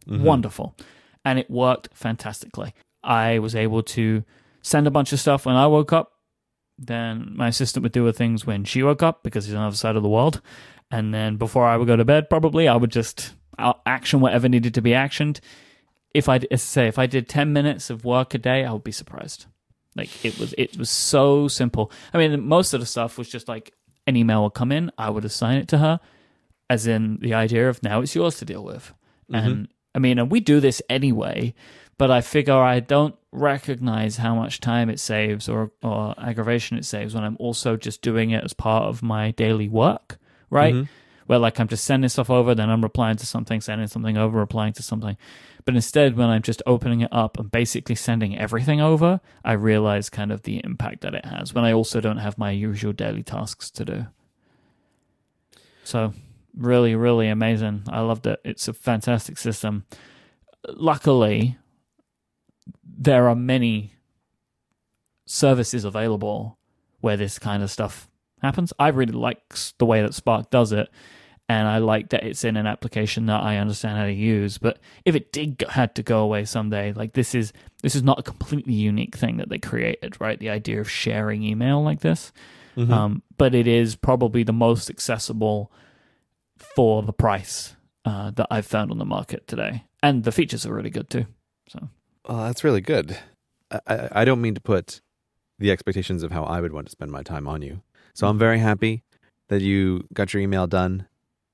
Mm-hmm. 0.09 0.23
Wonderful. 0.23 0.77
And 1.25 1.41
it 1.41 1.51
worked 1.51 1.89
fantastically. 1.93 2.75
I 3.05 3.39
was 3.39 3.55
able 3.55 3.83
to 3.83 4.25
send 4.63 4.87
a 4.87 4.91
bunch 4.91 5.13
of 5.13 5.21
stuff 5.21 5.47
when 5.47 5.57
I 5.57 5.67
woke 5.67 5.93
up. 5.93 6.13
Then 6.79 7.33
my 7.37 7.49
assistant 7.49 7.83
would 7.85 7.93
do 7.93 8.07
her 8.07 8.13
things 8.13 8.47
when 8.47 8.65
she 8.65 8.83
woke 8.83 9.03
up 9.03 9.23
because 9.23 9.45
he's 9.45 9.55
on 9.55 9.61
the 9.61 9.67
other 9.69 9.77
side 9.77 9.97
of 9.97 10.03
the 10.03 10.09
world. 10.09 10.41
And 10.91 11.15
then 11.15 11.37
before 11.37 11.67
I 11.67 11.77
would 11.77 11.87
go 11.87 11.97
to 11.97 12.05
bed, 12.05 12.29
probably 12.29 12.67
I 12.67 12.77
would 12.77 12.91
just 12.91 13.35
action 13.87 14.21
whatever 14.21 14.49
needed 14.49 14.75
to 14.75 14.83
be 14.83 14.91
actioned 14.91 15.41
if 16.15 16.29
I 16.29 16.41
say 16.57 16.87
if 16.87 16.99
I 16.99 17.07
did 17.07 17.29
ten 17.29 17.53
minutes 17.53 17.91
of 17.91 18.05
work 18.05 18.35
a 18.35 18.39
day, 18.39 18.65
I 18.65 18.73
would 18.73 18.85
be 18.85 18.93
surprised. 18.93 19.47
Like 19.97 20.25
it 20.25 20.39
was, 20.39 20.55
it 20.57 20.79
was 20.79 20.89
so 20.89 21.49
simple. 21.49 21.93
I 22.13 22.19
mean, 22.19 22.47
most 22.47 22.73
of 22.73 22.81
the 22.81 22.87
stuff 22.87 23.19
was 23.19 23.29
just 23.29 23.49
like 23.49 23.73
an 24.07 24.17
email 24.17 24.45
would 24.45 24.55
come 24.55 24.73
in, 24.73 24.91
I 24.97 25.11
would 25.11 25.25
assign 25.25 25.59
it 25.59 25.69
to 25.69 25.79
her, 25.79 26.01
as 26.71 26.87
in 26.87 27.19
the 27.21 27.35
idea 27.35 27.69
of 27.69 27.83
now 27.83 28.01
it's 28.01 28.15
yours 28.15 28.39
to 28.39 28.45
deal 28.45 28.65
with. 28.65 28.93
Mm-hmm. 29.31 29.47
And 29.47 29.69
I 29.95 29.99
mean, 29.99 30.19
and 30.19 30.31
we 30.31 30.41
do 30.41 30.61
this 30.61 30.81
anyway, 30.89 31.55
but 31.99 32.11
I 32.11 32.21
figure 32.21 32.55
I 32.55 32.81
don't 32.81 33.15
recognize 33.33 34.17
how 34.17 34.35
much 34.35 34.61
time 34.61 34.89
it 34.89 35.01
saves 35.01 35.49
or 35.49 35.73
or 35.83 36.15
aggravation 36.19 36.79
it 36.79 36.85
saves 36.85 37.15
when 37.15 37.25
I'm 37.25 37.37
also 37.39 37.77
just 37.77 38.03
doing 38.03 38.31
it 38.31 38.45
as 38.45 38.53
part 38.53 38.85
of 38.85 39.03
my 39.03 39.33
daily 39.33 39.69
work, 39.69 40.19
right? 40.51 40.75
Mm-hmm. 40.75 40.91
Where 41.27 41.39
like 41.39 41.59
I'm 41.59 41.69
just 41.69 41.85
sending 41.85 42.09
stuff 42.09 42.31
over, 42.31 42.55
then 42.55 42.71
I'm 42.71 42.83
replying 42.83 43.17
to 43.17 43.27
something, 43.27 43.61
sending 43.61 43.87
something 43.87 44.17
over, 44.17 44.39
replying 44.39 44.75
to 44.75 44.83
something. 44.83 45.17
But 45.65 45.75
instead, 45.75 46.17
when 46.17 46.29
I'm 46.29 46.43
just 46.43 46.63
opening 46.67 47.01
it 47.01 47.09
up 47.11 47.39
and 47.39 47.51
basically 47.51 47.95
sending 47.95 48.37
everything 48.39 48.81
over, 48.81 49.21
I 49.43 49.53
realize 49.53 50.11
kind 50.11 50.31
of 50.31 50.43
the 50.43 50.61
impact 50.63 51.01
that 51.01 51.15
it 51.15 51.25
has 51.25 51.55
when 51.55 51.65
I 51.65 51.73
also 51.73 52.01
don't 52.01 52.19
have 52.19 52.37
my 52.37 52.51
usual 52.51 52.93
daily 52.93 53.23
tasks 53.23 53.71
to 53.71 53.85
do. 53.85 54.07
So, 55.83 56.13
really, 56.55 56.95
really 56.95 57.29
amazing. 57.29 57.85
I 57.89 58.01
loved 58.01 58.27
it. 58.27 58.41
It's 58.45 58.69
a 58.69 58.75
fantastic 58.75 59.39
system. 59.39 59.85
Luckily, 60.69 61.57
there 63.05 63.29
are 63.29 63.35
many 63.35 63.93
services 65.27 65.85
available 65.85 66.59
where 67.01 67.17
this 67.17 67.39
kind 67.39 67.63
of 67.63 67.71
stuff 67.71 68.09
happens. 68.43 68.73
I 68.79 68.89
really 68.89 69.13
like 69.13 69.41
the 69.79 69.87
way 69.87 70.03
that 70.03 70.15
Spark 70.15 70.51
does 70.51 70.73
it 70.73 70.89
and 71.49 71.69
I 71.69 71.79
like 71.79 72.11
that 72.11 72.25
it's 72.25 72.45
in 72.45 72.57
an 72.57 72.67
application 72.67 73.27
that 73.27 73.43
I 73.43 73.59
understand 73.59 73.99
how 73.99 74.05
to 74.07 74.13
use. 74.13 74.57
But 74.59 74.79
if 75.05 75.15
it 75.15 75.33
did 75.33 75.63
had 75.69 75.95
to 75.97 76.03
go 76.03 76.21
away 76.21 76.45
someday, 76.45 76.93
like 76.93 77.13
this 77.13 77.35
is 77.35 77.53
this 77.83 77.95
is 77.95 78.03
not 78.03 78.19
a 78.19 78.23
completely 78.23 78.73
unique 78.73 79.17
thing 79.17 79.37
that 79.37 79.51
they 79.51 79.59
created, 79.59 80.21
right? 80.21 80.39
The 80.39 80.51
idea 80.51 80.81
of 80.81 80.91
sharing 80.91 81.43
email 81.43 81.83
like 81.83 82.01
this, 82.01 82.33
mm-hmm. 82.77 82.93
um, 82.93 83.23
but 83.37 83.55
it 83.55 83.67
is 83.67 83.95
probably 83.95 84.43
the 84.43 84.53
most 84.53 84.89
accessible 84.89 85.71
for 86.57 87.03
the 87.03 87.13
price 87.13 87.77
uh, 88.07 88.31
that 88.33 88.47
I've 88.51 88.67
found 88.67 88.91
on 88.91 88.99
the 88.99 89.05
market 89.05 89.47
today, 89.47 89.85
and 90.03 90.25
the 90.25 90.33
features 90.33 90.65
are 90.65 90.73
really 90.73 90.91
good 90.91 91.11
too. 91.11 91.27
So, 91.69 91.91
well, 92.29 92.39
that's 92.45 92.65
really 92.65 92.81
good. 92.81 93.19
I, 93.87 94.09
I 94.13 94.25
don't 94.25 94.41
mean 94.41 94.55
to 94.55 94.61
put 94.61 95.01
the 95.59 95.71
expectations 95.71 96.23
of 96.23 96.33
how 96.33 96.45
I 96.45 96.61
would 96.61 96.73
want 96.73 96.87
to 96.87 96.91
spend 96.91 97.11
my 97.11 97.23
time 97.23 97.47
on 97.49 97.63
you. 97.63 97.83
So 98.15 98.27
I'm 98.29 98.39
very 98.39 98.59
happy 98.59 99.03
that 99.49 99.61
you 99.63 100.07
got 100.13 100.33
your 100.33 100.43
email 100.43 100.67
done 100.67 101.07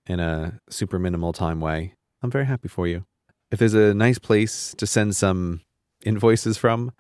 in 0.07 0.21
a 0.21 0.61
super 0.69 0.99
minimal 0.99 1.33
time 1.33 1.61
way. 1.61 1.95
I'm 2.23 2.31
very 2.31 2.47
happy 2.47 2.69
for 2.69 2.87
you. 2.87 3.05
If 3.51 3.59
there's 3.59 3.75
a 3.75 3.95
nice 3.95 4.19
place 4.19 4.75
to 4.79 4.87
send 4.87 5.17
some 5.17 5.63
invoices 6.05 6.57
from, 6.57 6.93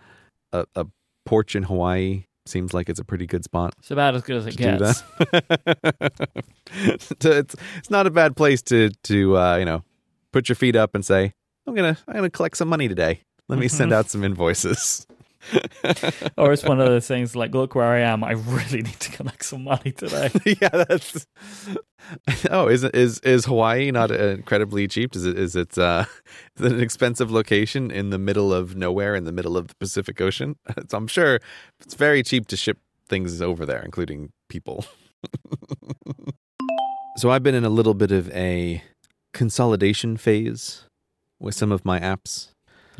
a, 0.52 0.66
a 0.74 0.86
porch 1.24 1.54
in 1.54 1.64
Hawaii 1.64 2.24
seems 2.46 2.74
like 2.74 2.88
it's 2.88 2.98
a 2.98 3.04
pretty 3.04 3.26
good 3.26 3.44
spot. 3.44 3.74
It's 3.78 3.90
about 3.90 4.14
as 4.14 4.22
good 4.22 4.36
as 4.36 4.46
it 4.46 4.56
gets. 4.56 5.02
it's 6.72 7.56
it's 7.64 7.90
not 7.90 8.06
a 8.06 8.10
bad 8.10 8.36
place 8.36 8.62
to 8.62 8.90
to 9.04 9.36
uh, 9.36 9.56
you 9.56 9.64
know 9.64 9.84
put 10.32 10.48
your 10.48 10.56
feet 10.56 10.76
up 10.76 10.94
and 10.94 11.04
say 11.04 11.32
I'm 11.66 11.74
gonna 11.74 11.96
I'm 12.08 12.14
gonna 12.14 12.30
collect 12.30 12.56
some 12.56 12.68
money 12.68 12.88
today. 12.88 13.20
Let 13.50 13.58
me 13.58 13.66
send 13.68 13.92
out 13.92 14.08
some 14.08 14.22
invoices. 14.22 15.06
or 16.36 16.52
it's 16.52 16.62
one 16.62 16.80
of 16.80 16.86
those 16.86 17.08
things 17.08 17.34
like, 17.34 17.52
look 17.52 17.74
where 17.74 17.86
I 17.86 18.00
am. 18.00 18.22
I 18.22 18.32
really 18.32 18.82
need 18.82 19.00
to 19.00 19.10
collect 19.10 19.44
some 19.44 19.64
money 19.64 19.90
today. 19.90 20.30
yeah, 20.60 20.68
that's. 20.68 21.26
Oh, 22.50 22.66
is 22.66 22.82
is 22.82 23.18
is 23.20 23.44
Hawaii 23.44 23.90
not 23.90 24.10
incredibly 24.10 24.88
cheap? 24.88 25.14
Is 25.14 25.26
it 25.26 25.38
is 25.38 25.54
it 25.54 25.76
uh, 25.76 26.06
is 26.56 26.64
it 26.64 26.72
an 26.72 26.80
expensive 26.80 27.30
location 27.30 27.90
in 27.90 28.08
the 28.08 28.18
middle 28.18 28.54
of 28.54 28.74
nowhere 28.74 29.14
in 29.14 29.24
the 29.24 29.32
middle 29.32 29.56
of 29.56 29.68
the 29.68 29.74
Pacific 29.74 30.18
Ocean? 30.20 30.56
So 30.88 30.96
I'm 30.96 31.06
sure 31.06 31.40
it's 31.78 31.94
very 31.94 32.22
cheap 32.22 32.48
to 32.48 32.56
ship 32.56 32.78
things 33.06 33.42
over 33.42 33.66
there, 33.66 33.82
including 33.82 34.32
people. 34.48 34.86
so 37.18 37.30
I've 37.30 37.42
been 37.42 37.54
in 37.54 37.64
a 37.64 37.70
little 37.70 37.94
bit 37.94 38.12
of 38.12 38.30
a 38.30 38.82
consolidation 39.34 40.16
phase 40.16 40.86
with 41.38 41.54
some 41.54 41.70
of 41.70 41.84
my 41.84 42.00
apps. 42.00 42.48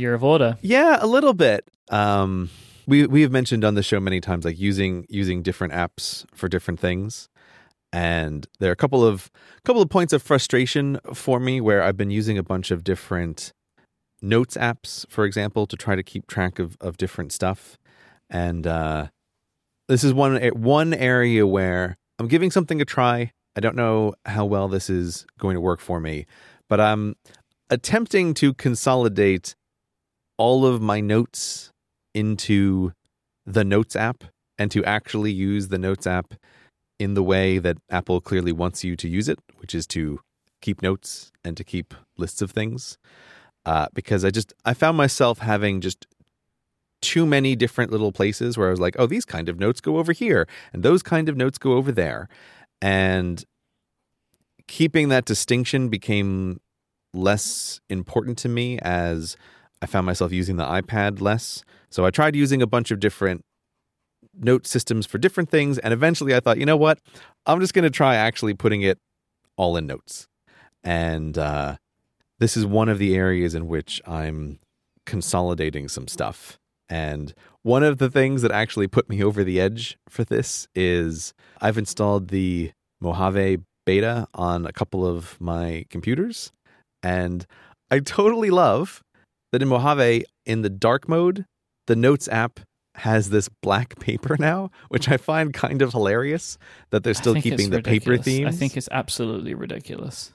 Year 0.00 0.14
of 0.14 0.24
order. 0.24 0.56
Yeah, 0.62 0.98
a 1.00 1.06
little 1.06 1.34
bit. 1.34 1.68
Um, 1.90 2.50
we 2.86 3.06
we 3.06 3.22
have 3.22 3.30
mentioned 3.30 3.64
on 3.64 3.74
the 3.74 3.82
show 3.82 4.00
many 4.00 4.20
times 4.20 4.44
like 4.44 4.58
using 4.58 5.06
using 5.08 5.42
different 5.42 5.72
apps 5.72 6.24
for 6.34 6.48
different 6.48 6.80
things, 6.80 7.28
and 7.92 8.46
there 8.58 8.70
are 8.70 8.72
a 8.72 8.76
couple 8.76 9.04
of 9.04 9.30
couple 9.64 9.82
of 9.82 9.90
points 9.90 10.12
of 10.12 10.22
frustration 10.22 10.98
for 11.12 11.38
me 11.38 11.60
where 11.60 11.82
I've 11.82 11.96
been 11.96 12.10
using 12.10 12.38
a 12.38 12.42
bunch 12.42 12.70
of 12.70 12.82
different 12.82 13.52
notes 14.22 14.56
apps, 14.56 15.04
for 15.10 15.24
example, 15.24 15.66
to 15.66 15.76
try 15.76 15.94
to 15.94 16.02
keep 16.02 16.26
track 16.26 16.58
of 16.58 16.76
of 16.80 16.96
different 16.96 17.32
stuff, 17.32 17.78
and 18.30 18.66
uh, 18.66 19.08
this 19.88 20.02
is 20.02 20.14
one 20.14 20.40
one 20.48 20.94
area 20.94 21.46
where 21.46 21.96
I'm 22.18 22.28
giving 22.28 22.50
something 22.50 22.80
a 22.80 22.84
try. 22.84 23.32
I 23.56 23.60
don't 23.60 23.76
know 23.76 24.14
how 24.24 24.46
well 24.46 24.68
this 24.68 24.88
is 24.88 25.26
going 25.38 25.54
to 25.54 25.60
work 25.60 25.80
for 25.80 26.00
me, 26.00 26.26
but 26.68 26.80
I'm 26.80 27.16
attempting 27.68 28.34
to 28.34 28.54
consolidate 28.54 29.54
all 30.40 30.64
of 30.64 30.80
my 30.80 31.02
notes 31.02 31.70
into 32.14 32.92
the 33.44 33.62
Notes 33.62 33.94
app 33.94 34.24
and 34.56 34.70
to 34.70 34.82
actually 34.86 35.30
use 35.30 35.68
the 35.68 35.76
Notes 35.76 36.06
app 36.06 36.32
in 36.98 37.12
the 37.12 37.22
way 37.22 37.58
that 37.58 37.76
Apple 37.90 38.22
clearly 38.22 38.50
wants 38.50 38.82
you 38.82 38.96
to 38.96 39.06
use 39.06 39.28
it, 39.28 39.38
which 39.58 39.74
is 39.74 39.86
to 39.88 40.18
keep 40.62 40.80
notes 40.80 41.30
and 41.44 41.58
to 41.58 41.64
keep 41.64 41.92
lists 42.16 42.40
of 42.40 42.52
things. 42.52 42.96
Uh, 43.66 43.88
because 43.92 44.24
I 44.24 44.30
just 44.30 44.54
I 44.64 44.72
found 44.72 44.96
myself 44.96 45.40
having 45.40 45.82
just 45.82 46.06
too 47.02 47.26
many 47.26 47.54
different 47.54 47.92
little 47.92 48.10
places 48.10 48.56
where 48.56 48.68
I 48.68 48.70
was 48.70 48.80
like, 48.80 48.96
oh, 48.98 49.06
these 49.06 49.26
kind 49.26 49.50
of 49.50 49.60
notes 49.60 49.82
go 49.82 49.98
over 49.98 50.12
here, 50.12 50.48
and 50.72 50.82
those 50.82 51.02
kind 51.02 51.28
of 51.28 51.36
notes 51.36 51.58
go 51.58 51.74
over 51.74 51.92
there, 51.92 52.28
and 52.80 53.44
keeping 54.66 55.10
that 55.10 55.26
distinction 55.26 55.90
became 55.90 56.60
less 57.12 57.80
important 57.90 58.38
to 58.38 58.48
me 58.48 58.78
as 58.78 59.36
I 59.82 59.86
found 59.86 60.06
myself 60.06 60.32
using 60.32 60.56
the 60.56 60.64
iPad 60.64 61.20
less. 61.20 61.64
So 61.88 62.04
I 62.04 62.10
tried 62.10 62.36
using 62.36 62.62
a 62.62 62.66
bunch 62.66 62.90
of 62.90 63.00
different 63.00 63.44
note 64.38 64.66
systems 64.66 65.06
for 65.06 65.18
different 65.18 65.50
things. 65.50 65.78
And 65.78 65.92
eventually 65.92 66.34
I 66.34 66.40
thought, 66.40 66.58
you 66.58 66.66
know 66.66 66.76
what? 66.76 66.98
I'm 67.46 67.60
just 67.60 67.74
going 67.74 67.84
to 67.84 67.90
try 67.90 68.16
actually 68.16 68.54
putting 68.54 68.82
it 68.82 68.98
all 69.56 69.76
in 69.76 69.86
notes. 69.86 70.28
And 70.84 71.36
uh, 71.36 71.76
this 72.38 72.56
is 72.56 72.66
one 72.66 72.88
of 72.88 72.98
the 72.98 73.14
areas 73.14 73.54
in 73.54 73.66
which 73.66 74.00
I'm 74.06 74.58
consolidating 75.06 75.88
some 75.88 76.08
stuff. 76.08 76.58
And 76.88 77.34
one 77.62 77.82
of 77.82 77.98
the 77.98 78.10
things 78.10 78.42
that 78.42 78.50
actually 78.50 78.88
put 78.88 79.08
me 79.08 79.22
over 79.22 79.44
the 79.44 79.60
edge 79.60 79.98
for 80.08 80.24
this 80.24 80.66
is 80.74 81.34
I've 81.60 81.78
installed 81.78 82.28
the 82.28 82.72
Mojave 83.00 83.58
beta 83.86 84.26
on 84.34 84.66
a 84.66 84.72
couple 84.72 85.06
of 85.06 85.40
my 85.40 85.84
computers. 85.88 86.52
And 87.02 87.46
I 87.90 88.00
totally 88.00 88.50
love 88.50 89.02
that 89.52 89.62
in 89.62 89.68
Mojave, 89.68 90.24
in 90.46 90.62
the 90.62 90.70
dark 90.70 91.08
mode, 91.08 91.44
the 91.86 91.96
Notes 91.96 92.28
app 92.28 92.60
has 92.96 93.30
this 93.30 93.48
black 93.62 93.98
paper 93.98 94.36
now, 94.40 94.70
which 94.88 95.08
I 95.08 95.16
find 95.16 95.52
kind 95.52 95.82
of 95.82 95.92
hilarious 95.92 96.58
that 96.90 97.04
they're 97.04 97.14
still 97.14 97.34
keeping 97.34 97.70
the 97.70 97.78
ridiculous. 97.78 98.04
paper 98.04 98.22
themes. 98.22 98.54
I 98.54 98.58
think 98.58 98.76
it's 98.76 98.88
absolutely 98.90 99.54
ridiculous. 99.54 100.32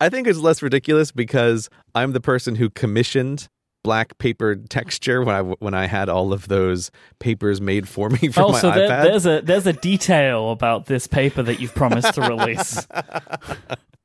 I 0.00 0.08
think 0.08 0.26
it's 0.26 0.38
less 0.38 0.62
ridiculous 0.62 1.12
because 1.12 1.68
I'm 1.94 2.12
the 2.12 2.20
person 2.20 2.56
who 2.56 2.70
commissioned 2.70 3.48
black 3.84 4.18
paper 4.18 4.56
texture 4.56 5.22
when 5.22 5.34
I 5.34 5.40
when 5.40 5.74
I 5.74 5.86
had 5.86 6.08
all 6.08 6.32
of 6.32 6.48
those 6.48 6.90
papers 7.20 7.60
made 7.60 7.88
for 7.88 8.10
me 8.10 8.28
for 8.28 8.42
oh, 8.42 8.52
my 8.52 8.60
so 8.60 8.70
there, 8.70 8.88
iPad. 8.88 9.02
there's 9.04 9.26
a 9.26 9.40
there's 9.40 9.66
a 9.66 9.72
detail 9.72 10.50
about 10.50 10.86
this 10.86 11.06
paper 11.06 11.42
that 11.42 11.60
you've 11.60 11.74
promised 11.74 12.14
to 12.14 12.22
release. 12.22 12.86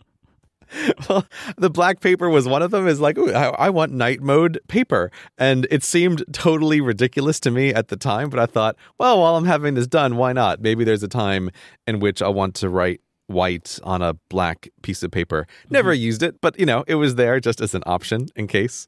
well, 1.10 1.26
the 1.58 1.70
black 1.70 2.00
paper 2.00 2.30
was 2.30 2.48
one 2.48 2.62
of 2.62 2.72
them. 2.72 2.88
Is 2.88 3.00
like, 3.00 3.18
I, 3.18 3.50
I 3.50 3.70
want 3.70 3.92
night 3.92 4.22
mode 4.22 4.60
paper, 4.68 5.12
and 5.38 5.68
it 5.72 5.84
seemed 5.84 6.24
totally 6.32 6.82
ridiculous 6.82 7.40
to 7.42 7.52
me 7.52 7.74
at 7.74 7.88
the 7.88 7.98
time. 7.98 8.30
But 8.30 8.40
I 8.40 8.46
thought, 8.46 8.76
well, 8.98 9.22
while 9.22 9.36
I'm 9.36 9.46
having 9.46 9.74
this 9.74 9.88
done, 9.88 10.18
why 10.18 10.34
not? 10.34 10.62
Maybe 10.62 10.84
there's 10.84 11.04
a 11.04 11.08
time 11.08 11.50
in 11.88 12.00
which 12.00 12.22
I 12.22 12.30
want 12.30 12.56
to 12.56 12.70
write 12.70 13.02
white 13.28 13.80
on 13.84 14.02
a 14.02 14.14
black 14.30 14.70
piece 14.82 15.04
of 15.04 15.12
paper. 15.12 15.48
Never 15.70 15.94
used 15.94 16.24
it, 16.24 16.42
but 16.42 16.60
you 16.60 16.66
know, 16.66 16.84
it 16.88 16.96
was 16.96 17.16
there 17.16 17.40
just 17.40 17.62
as 17.62 17.74
an 17.74 17.84
option 17.86 18.28
in 18.36 18.48
case. 18.48 18.88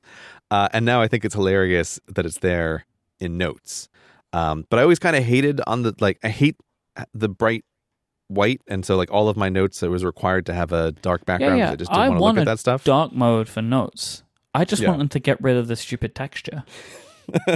Uh, 0.51 0.67
and 0.73 0.85
now 0.85 1.01
I 1.01 1.07
think 1.07 1.25
it's 1.25 1.35
hilarious 1.35 1.99
that 2.07 2.25
it's 2.25 2.39
there 2.39 2.85
in 3.19 3.37
notes. 3.37 3.89
Um, 4.33 4.65
but 4.69 4.79
I 4.79 4.83
always 4.83 4.99
kind 4.99 5.15
of 5.15 5.23
hated 5.23 5.61
on 5.65 5.83
the 5.83 5.95
like 5.99 6.19
I 6.23 6.29
hate 6.29 6.57
the 7.13 7.29
bright 7.29 7.63
white, 8.27 8.61
and 8.67 8.85
so 8.85 8.95
like 8.97 9.11
all 9.11 9.29
of 9.29 9.37
my 9.37 9.49
notes, 9.49 9.81
it 9.83 9.89
was 9.89 10.03
required 10.03 10.45
to 10.47 10.53
have 10.53 10.71
a 10.71 10.91
dark 10.91 11.25
background. 11.25 11.59
yeah. 11.59 11.71
I 11.71 11.75
just 11.75 11.91
didn't 11.91 12.03
I 12.03 12.09
want 12.09 12.19
to 12.19 12.23
look 12.25 12.37
at 12.37 12.45
that 12.45 12.59
stuff. 12.59 12.83
Dark 12.83 13.13
mode 13.13 13.47
for 13.47 13.61
notes. 13.61 14.23
I 14.53 14.65
just 14.65 14.81
Yeah. 14.81 14.89
want 14.89 14.99
them 14.99 15.09
to 15.09 15.19
get 15.19 15.41
rid 15.41 15.57
of 15.57 15.67
the 15.67 15.75
stupid 15.75 16.15
texture. 16.15 16.63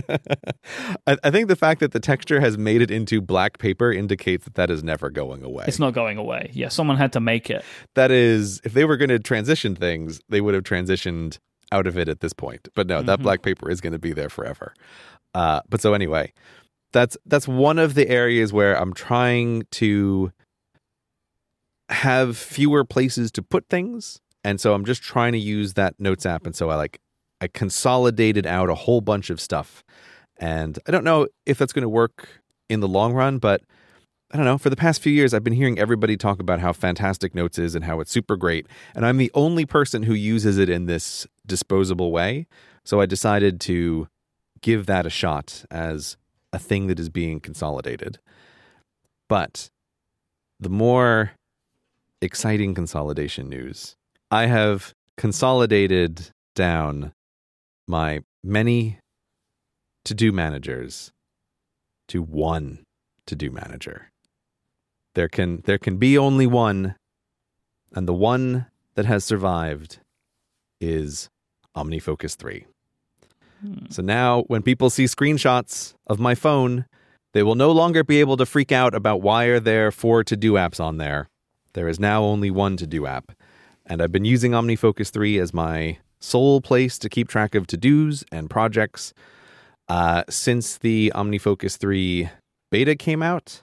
I, 1.08 1.18
I 1.24 1.32
think 1.32 1.48
the 1.48 1.56
fact 1.56 1.80
that 1.80 1.92
the 1.92 2.00
texture 2.00 2.40
has 2.40 2.58
made 2.58 2.82
it 2.82 2.92
into 2.92 3.22
black 3.22 3.58
paper 3.60 3.92
indicates 3.92 4.46
that 4.46 4.56
that 4.56 4.70
is 4.70 4.84
never 4.84 5.10
going 5.10 5.44
away. 5.44 5.66
It's 5.68 5.80
not 5.80 5.94
going 5.94 6.18
away. 6.18 6.52
Yeah, 6.54 6.70
someone 6.70 6.98
had 6.98 7.14
to 7.14 7.20
make 7.20 7.50
it. 7.50 7.64
that 7.96 8.12
is, 8.12 8.62
if 8.64 8.74
they 8.74 8.86
were 8.86 8.98
going 8.98 9.10
to 9.10 9.20
transition 9.20 9.76
things, 9.76 10.22
they 10.30 10.42
would 10.42 10.54
have 10.54 10.64
transitioned 10.64 11.38
out 11.72 11.86
of 11.88 11.98
it 11.98 12.10
at 12.10 12.20
this 12.20 12.34
point. 12.34 12.68
But 12.76 12.88
no, 12.88 13.02
that 13.04 13.20
Mhm. 13.20 13.24
black 13.24 13.42
paper 13.44 13.70
is 13.70 13.80
going 13.82 13.94
to 13.94 14.00
be 14.00 14.12
there 14.12 14.30
forever. 14.30 14.74
Uh, 15.36 15.62
but 15.70 15.82
so 15.82 15.94
anyway, 15.94 16.34
that's 16.92 17.16
that's 17.26 17.48
one 17.48 17.78
of 17.78 17.94
the 17.94 18.10
areas 18.10 18.52
where 18.52 18.76
I'm 18.76 18.94
trying 18.94 19.64
to 19.74 20.32
have 21.90 22.38
fewer 22.38 22.84
places 22.84 23.32
to 23.34 23.42
put 23.42 23.68
things, 23.70 24.22
and 24.44 24.60
so 24.62 24.74
I'm 24.74 24.86
just 24.86 25.02
trying 25.02 25.34
to 25.34 25.40
use 25.40 25.74
that 25.74 26.00
notes 26.00 26.26
app. 26.26 26.46
And 26.46 26.56
so 26.56 26.70
I 26.70 26.76
like 26.76 27.00
I 27.42 27.48
consolidated 27.48 28.46
out 28.46 28.70
a 28.70 28.76
whole 28.76 29.02
bunch 29.02 29.30
of 29.30 29.42
stuff, 29.42 29.84
and 30.38 30.80
I 30.88 30.92
don't 30.92 31.04
know 31.04 31.28
if 31.46 31.58
that's 31.58 31.74
going 31.74 31.84
to 31.84 31.90
work 31.90 32.42
in 32.70 32.80
the 32.80 32.88
long 32.88 33.14
run, 33.14 33.40
but 33.40 33.62
I 34.32 34.38
don't 34.38 34.46
know. 34.46 34.60
For 34.60 34.70
the 34.70 34.76
past 34.76 35.02
few 35.02 35.12
years, 35.12 35.34
I've 35.34 35.44
been 35.44 35.54
hearing 35.54 35.80
everybody 35.80 36.16
talk 36.16 36.40
about 36.40 36.60
how 36.60 36.72
fantastic 36.72 37.34
Notes 37.34 37.58
is 37.58 37.74
and 37.74 37.86
how 37.86 38.00
it's 38.00 38.12
super 38.12 38.38
great. 38.38 38.68
And 38.94 39.04
I'm 39.04 39.18
the 39.18 39.32
only 39.34 39.66
person 39.66 40.04
who 40.04 40.14
uses 40.14 40.60
it 40.60 40.70
in 40.70 40.86
this 40.86 41.26
disposable 41.48 42.12
way. 42.12 42.46
So 42.86 43.02
I 43.02 43.08
decided 43.08 43.60
to 43.62 44.08
give 44.62 44.86
that 44.86 45.08
a 45.08 45.10
shot 45.10 45.66
as 45.72 46.16
a 46.54 46.60
thing 46.60 46.88
that 46.88 47.00
is 47.00 47.10
being 47.10 47.40
consolidated. 47.40 48.20
But 49.28 49.72
the 50.60 50.70
more 50.70 51.32
exciting 52.22 52.74
consolidation 52.74 53.50
news, 53.50 53.96
I 54.32 54.46
have 54.46 54.94
consolidated 55.18 56.32
down 56.56 57.14
my 57.88 58.22
many 58.44 59.00
to 60.06 60.14
do 60.14 60.32
managers 60.32 61.12
to 62.08 62.22
one 62.22 62.84
to 63.26 63.36
do 63.36 63.52
manager. 63.52 64.12
There 65.16 65.30
can 65.30 65.62
there 65.66 65.78
can 65.78 65.98
be 65.98 66.18
only 66.18 66.48
one, 66.48 66.96
and 67.94 68.08
the 68.08 68.14
one 68.14 68.68
that 68.96 69.06
has 69.06 69.24
survived 69.24 70.00
is 70.80 71.30
OmniFocus 71.76 72.36
3. 72.36 72.66
Hmm. 73.62 73.74
So 73.90 74.02
now 74.02 74.44
when 74.44 74.62
people 74.62 74.90
see 74.90 75.06
screenshots 75.06 75.94
of 76.08 76.20
my 76.20 76.36
phone, 76.36 76.86
they 77.34 77.44
will 77.44 77.56
no 77.56 77.72
longer 77.72 78.04
be 78.04 78.20
able 78.20 78.38
to 78.38 78.46
freak 78.46 78.72
out 78.72 78.96
about 78.96 79.22
why 79.22 79.46
are 79.46 79.60
there 79.60 79.92
four 79.92 80.24
to-do 80.24 80.54
apps 80.54 80.80
on 80.80 80.98
there. 80.98 81.30
There 81.74 81.88
is 81.88 82.00
now 82.00 82.24
only 82.24 82.52
one 82.52 82.78
to-do 82.78 83.06
app. 83.06 83.32
And 83.86 84.02
I've 84.02 84.12
been 84.12 84.26
using 84.26 84.52
OmniFocus 84.52 85.10
3 85.10 85.40
as 85.40 85.54
my 85.54 85.98
sole 86.20 86.62
place 86.62 87.00
to 87.00 87.10
keep 87.10 87.28
track 87.28 87.56
of 87.56 87.68
to-dos 87.68 88.24
and 88.32 88.50
projects 88.50 89.14
uh, 89.88 90.24
since 90.30 90.78
the 90.78 91.12
OmniFocus 91.16 91.78
3 91.78 92.30
beta 92.72 92.96
came 92.96 93.24
out, 93.24 93.62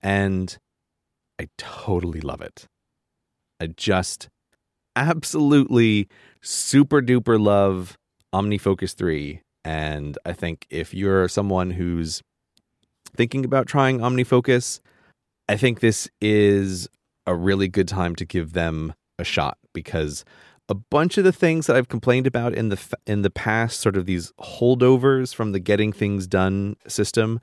and 0.00 0.56
I 1.38 1.48
totally 1.58 2.20
love 2.20 2.40
it. 2.40 2.66
I 3.60 3.66
just 3.66 4.28
absolutely 4.96 6.08
super 6.40 7.02
duper 7.02 7.38
love 7.38 7.96
OmniFocus 8.34 8.94
3. 8.94 9.42
And 9.64 10.16
I 10.24 10.32
think 10.32 10.66
if 10.70 10.94
you're 10.94 11.28
someone 11.28 11.72
who's 11.72 12.22
thinking 13.14 13.44
about 13.44 13.66
trying 13.66 13.98
OmniFocus, 13.98 14.80
I 15.48 15.56
think 15.56 15.80
this 15.80 16.08
is 16.20 16.88
a 17.28 17.34
really 17.34 17.68
good 17.68 17.86
time 17.86 18.16
to 18.16 18.24
give 18.24 18.54
them 18.54 18.94
a 19.18 19.24
shot 19.24 19.58
because 19.74 20.24
a 20.70 20.74
bunch 20.74 21.18
of 21.18 21.24
the 21.24 21.32
things 21.32 21.66
that 21.66 21.76
I've 21.76 21.88
complained 21.88 22.26
about 22.26 22.54
in 22.54 22.70
the 22.70 22.96
in 23.06 23.22
the 23.22 23.30
past, 23.30 23.80
sort 23.80 23.96
of 23.96 24.06
these 24.06 24.32
holdovers 24.40 25.34
from 25.34 25.52
the 25.52 25.60
getting 25.60 25.92
things 25.92 26.26
done 26.26 26.76
system, 26.86 27.40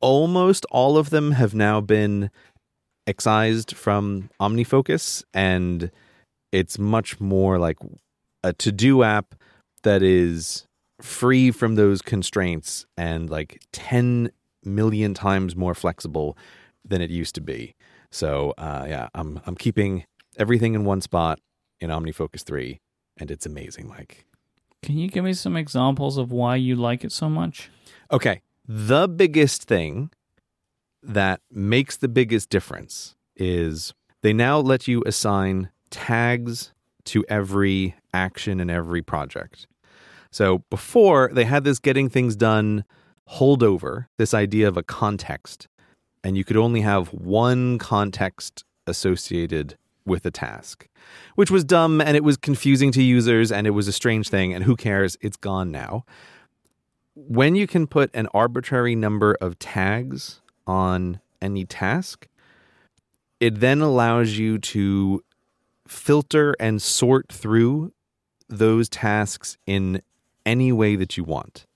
almost 0.00 0.66
all 0.70 0.98
of 0.98 1.10
them 1.10 1.32
have 1.32 1.54
now 1.54 1.80
been 1.80 2.30
excised 3.06 3.76
from 3.76 4.30
OmniFocus, 4.40 5.24
and 5.32 5.90
it's 6.50 6.78
much 6.78 7.20
more 7.20 7.58
like 7.58 7.78
a 8.42 8.52
to-do 8.52 9.04
app 9.04 9.34
that 9.84 10.02
is 10.02 10.66
free 11.00 11.50
from 11.50 11.76
those 11.76 12.02
constraints 12.02 12.86
and 12.96 13.30
like 13.30 13.60
10 13.72 14.30
million 14.64 15.14
times 15.14 15.56
more 15.56 15.74
flexible 15.74 16.36
than 16.84 17.00
it 17.00 17.10
used 17.10 17.34
to 17.34 17.40
be. 17.40 17.74
So 18.12 18.54
uh, 18.58 18.86
yeah, 18.88 19.08
I'm 19.14 19.40
I'm 19.46 19.56
keeping 19.56 20.04
everything 20.38 20.74
in 20.74 20.84
one 20.84 21.00
spot 21.00 21.40
in 21.80 21.90
OmniFocus 21.90 22.44
3 22.44 22.80
and 23.16 23.30
it's 23.30 23.44
amazing 23.46 23.88
Myke. 23.88 24.24
Can 24.82 24.98
you 24.98 25.08
give 25.08 25.24
me 25.24 25.32
some 25.32 25.56
examples 25.56 26.18
of 26.18 26.30
why 26.30 26.56
you 26.56 26.76
like 26.76 27.04
it 27.04 27.12
so 27.12 27.28
much? 27.28 27.70
Okay. 28.10 28.42
The 28.66 29.08
biggest 29.08 29.64
thing 29.64 30.10
that 31.02 31.40
makes 31.50 31.96
the 31.96 32.08
biggest 32.08 32.50
difference 32.50 33.16
is 33.36 33.92
they 34.22 34.32
now 34.32 34.58
let 34.58 34.86
you 34.86 35.02
assign 35.06 35.70
tags 35.90 36.72
to 37.04 37.24
every 37.28 37.96
action 38.14 38.60
in 38.60 38.70
every 38.70 39.02
project. 39.02 39.66
So 40.30 40.64
before 40.70 41.30
they 41.32 41.44
had 41.44 41.64
this 41.64 41.78
getting 41.78 42.08
things 42.08 42.36
done 42.36 42.84
holdover, 43.28 44.06
this 44.18 44.34
idea 44.34 44.68
of 44.68 44.76
a 44.76 44.82
context, 44.82 45.68
and 46.24 46.36
you 46.36 46.44
could 46.44 46.56
only 46.56 46.80
have 46.80 47.08
one 47.08 47.78
context 47.78 48.64
associated 48.86 49.76
with 50.04 50.26
a 50.26 50.30
task, 50.30 50.88
which 51.34 51.50
was 51.50 51.64
dumb 51.64 52.00
and 52.00 52.16
it 52.16 52.24
was 52.24 52.36
confusing 52.36 52.92
to 52.92 53.02
users 53.02 53.52
and 53.52 53.66
it 53.66 53.70
was 53.70 53.88
a 53.88 53.92
strange 53.92 54.28
thing. 54.28 54.52
And 54.52 54.64
who 54.64 54.76
cares? 54.76 55.16
It's 55.20 55.36
gone 55.36 55.70
now. 55.70 56.04
When 57.14 57.54
you 57.54 57.66
can 57.66 57.86
put 57.86 58.10
an 58.14 58.28
arbitrary 58.32 58.94
number 58.94 59.36
of 59.40 59.58
tags 59.58 60.40
on 60.66 61.20
any 61.40 61.64
task, 61.64 62.26
it 63.38 63.60
then 63.60 63.80
allows 63.80 64.38
you 64.38 64.58
to 64.58 65.22
filter 65.86 66.54
and 66.58 66.80
sort 66.80 67.30
through 67.30 67.92
those 68.48 68.88
tasks 68.88 69.56
in 69.66 70.02
any 70.46 70.72
way 70.72 70.96
that 70.96 71.16
you 71.16 71.24
want. 71.24 71.66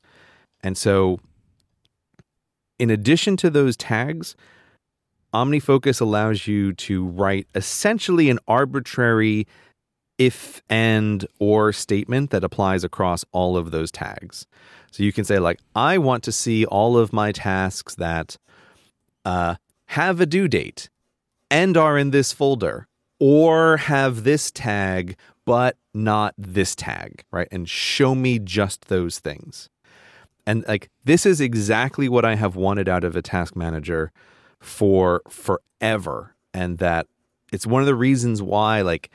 And 0.62 0.76
so, 0.76 1.20
in 2.78 2.90
addition 2.90 3.36
to 3.38 3.50
those 3.50 3.76
tags, 3.76 4.36
OmniFocus 5.34 6.00
allows 6.00 6.46
you 6.46 6.72
to 6.72 7.04
write 7.04 7.46
essentially 7.54 8.30
an 8.30 8.38
arbitrary 8.46 9.46
if 10.18 10.62
and 10.70 11.26
or 11.38 11.72
statement 11.72 12.30
that 12.30 12.44
applies 12.44 12.84
across 12.84 13.24
all 13.32 13.56
of 13.56 13.70
those 13.70 13.90
tags. 13.90 14.46
So 14.90 15.02
you 15.02 15.12
can 15.12 15.24
say, 15.24 15.38
like, 15.38 15.60
I 15.74 15.98
want 15.98 16.24
to 16.24 16.32
see 16.32 16.64
all 16.64 16.96
of 16.96 17.12
my 17.12 17.32
tasks 17.32 17.94
that 17.96 18.38
uh, 19.24 19.56
have 19.86 20.20
a 20.20 20.26
due 20.26 20.48
date 20.48 20.88
and 21.50 21.76
are 21.76 21.98
in 21.98 22.10
this 22.10 22.32
folder, 22.32 22.88
or 23.20 23.76
have 23.76 24.24
this 24.24 24.50
tag 24.50 25.16
but 25.44 25.76
not 25.94 26.34
this 26.36 26.74
tag, 26.74 27.24
right? 27.30 27.48
And 27.52 27.68
show 27.68 28.14
me 28.14 28.38
just 28.38 28.88
those 28.88 29.20
things. 29.20 29.68
And 30.46 30.64
like, 30.68 30.90
this 31.04 31.26
is 31.26 31.40
exactly 31.40 32.08
what 32.08 32.24
I 32.24 32.36
have 32.36 32.56
wanted 32.56 32.88
out 32.88 33.04
of 33.04 33.16
a 33.16 33.22
task 33.22 33.56
manager 33.56 34.12
for 34.60 35.22
forever. 35.28 36.34
And 36.54 36.78
that 36.78 37.06
it's 37.52 37.66
one 37.66 37.82
of 37.82 37.86
the 37.86 37.94
reasons 37.94 38.42
why, 38.42 38.80
like, 38.80 39.10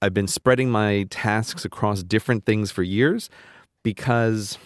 I've 0.00 0.14
been 0.14 0.28
spreading 0.28 0.70
my 0.70 1.06
tasks 1.10 1.64
across 1.64 2.02
different 2.02 2.46
things 2.46 2.70
for 2.70 2.82
years 2.82 3.28
because 3.82 4.56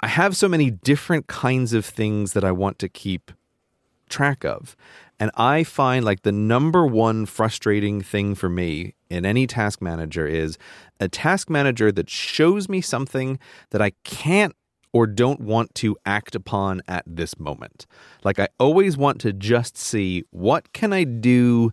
I 0.00 0.08
have 0.08 0.36
so 0.36 0.48
many 0.48 0.70
different 0.70 1.26
kinds 1.26 1.72
of 1.72 1.84
things 1.84 2.32
that 2.32 2.44
I 2.44 2.52
want 2.52 2.78
to 2.78 2.88
keep 2.88 3.32
track 4.08 4.44
of. 4.44 4.76
And 5.18 5.30
I 5.34 5.64
find 5.64 6.04
like 6.04 6.22
the 6.22 6.32
number 6.32 6.86
one 6.86 7.26
frustrating 7.26 8.02
thing 8.02 8.34
for 8.34 8.48
me 8.48 8.94
in 9.08 9.24
any 9.24 9.46
task 9.46 9.80
manager 9.80 10.26
is 10.26 10.58
a 11.00 11.08
task 11.08 11.48
manager 11.48 11.90
that 11.92 12.10
shows 12.10 12.68
me 12.68 12.80
something 12.80 13.38
that 13.70 13.80
I 13.80 13.92
can't 14.04 14.54
or 14.92 15.06
don't 15.06 15.40
want 15.40 15.74
to 15.76 15.96
act 16.06 16.34
upon 16.34 16.82
at 16.88 17.04
this 17.06 17.38
moment. 17.38 17.86
Like 18.24 18.38
I 18.38 18.48
always 18.58 18.96
want 18.96 19.20
to 19.22 19.32
just 19.32 19.76
see 19.76 20.24
what 20.30 20.72
can 20.72 20.92
I 20.92 21.04
do 21.04 21.72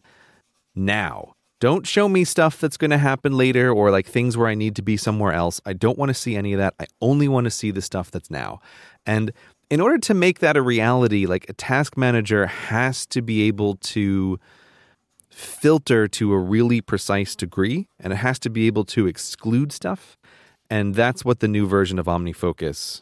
now? 0.76 1.34
Don't 1.60 1.88
show 1.88 2.10
me 2.10 2.26
stuff 2.26 2.60
that's 2.60 2.76
going 2.76 2.92
to 2.92 2.98
happen 2.98 3.38
later 3.38 3.72
or 3.72 3.90
like 3.92 4.08
things 4.08 4.36
where 4.36 4.50
I 4.50 4.56
need 4.56 4.76
to 4.76 4.82
be 4.82 4.98
somewhere 4.98 5.32
else. 5.32 5.62
I 5.66 5.72
don't 5.72 5.98
want 5.98 6.10
to 6.10 6.14
see 6.14 6.36
any 6.36 6.52
of 6.52 6.60
that. 6.60 6.74
I 6.78 6.88
only 7.00 7.30
want 7.30 7.46
to 7.46 7.52
see 7.52 7.72
the 7.72 7.82
stuff 7.82 8.12
that's 8.12 8.30
now. 8.30 8.60
And 9.06 9.32
in 9.74 9.82
order 9.82 9.98
to 9.98 10.14
make 10.14 10.38
that 10.38 10.56
a 10.56 10.62
reality, 10.62 11.26
like 11.26 11.50
a 11.50 11.54
task 11.54 11.98
manager 11.98 12.46
has 12.46 13.08
to 13.08 13.24
be 13.24 13.48
able 13.48 13.74
to 13.78 14.40
filter 15.32 16.08
to 16.08 16.32
a 16.32 16.38
really 16.38 16.80
precise 16.80 17.36
degree 17.36 17.88
and 18.00 18.14
it 18.14 18.18
has 18.18 18.38
to 18.38 18.52
be 18.52 18.68
able 18.68 18.86
to 18.86 19.08
exclude 19.08 19.72
stuff. 19.72 20.16
And 20.70 20.94
that's 20.94 21.26
what 21.26 21.40
the 21.40 21.48
new 21.48 21.66
version 21.66 21.98
of 21.98 22.06
OmniFocus 22.06 23.02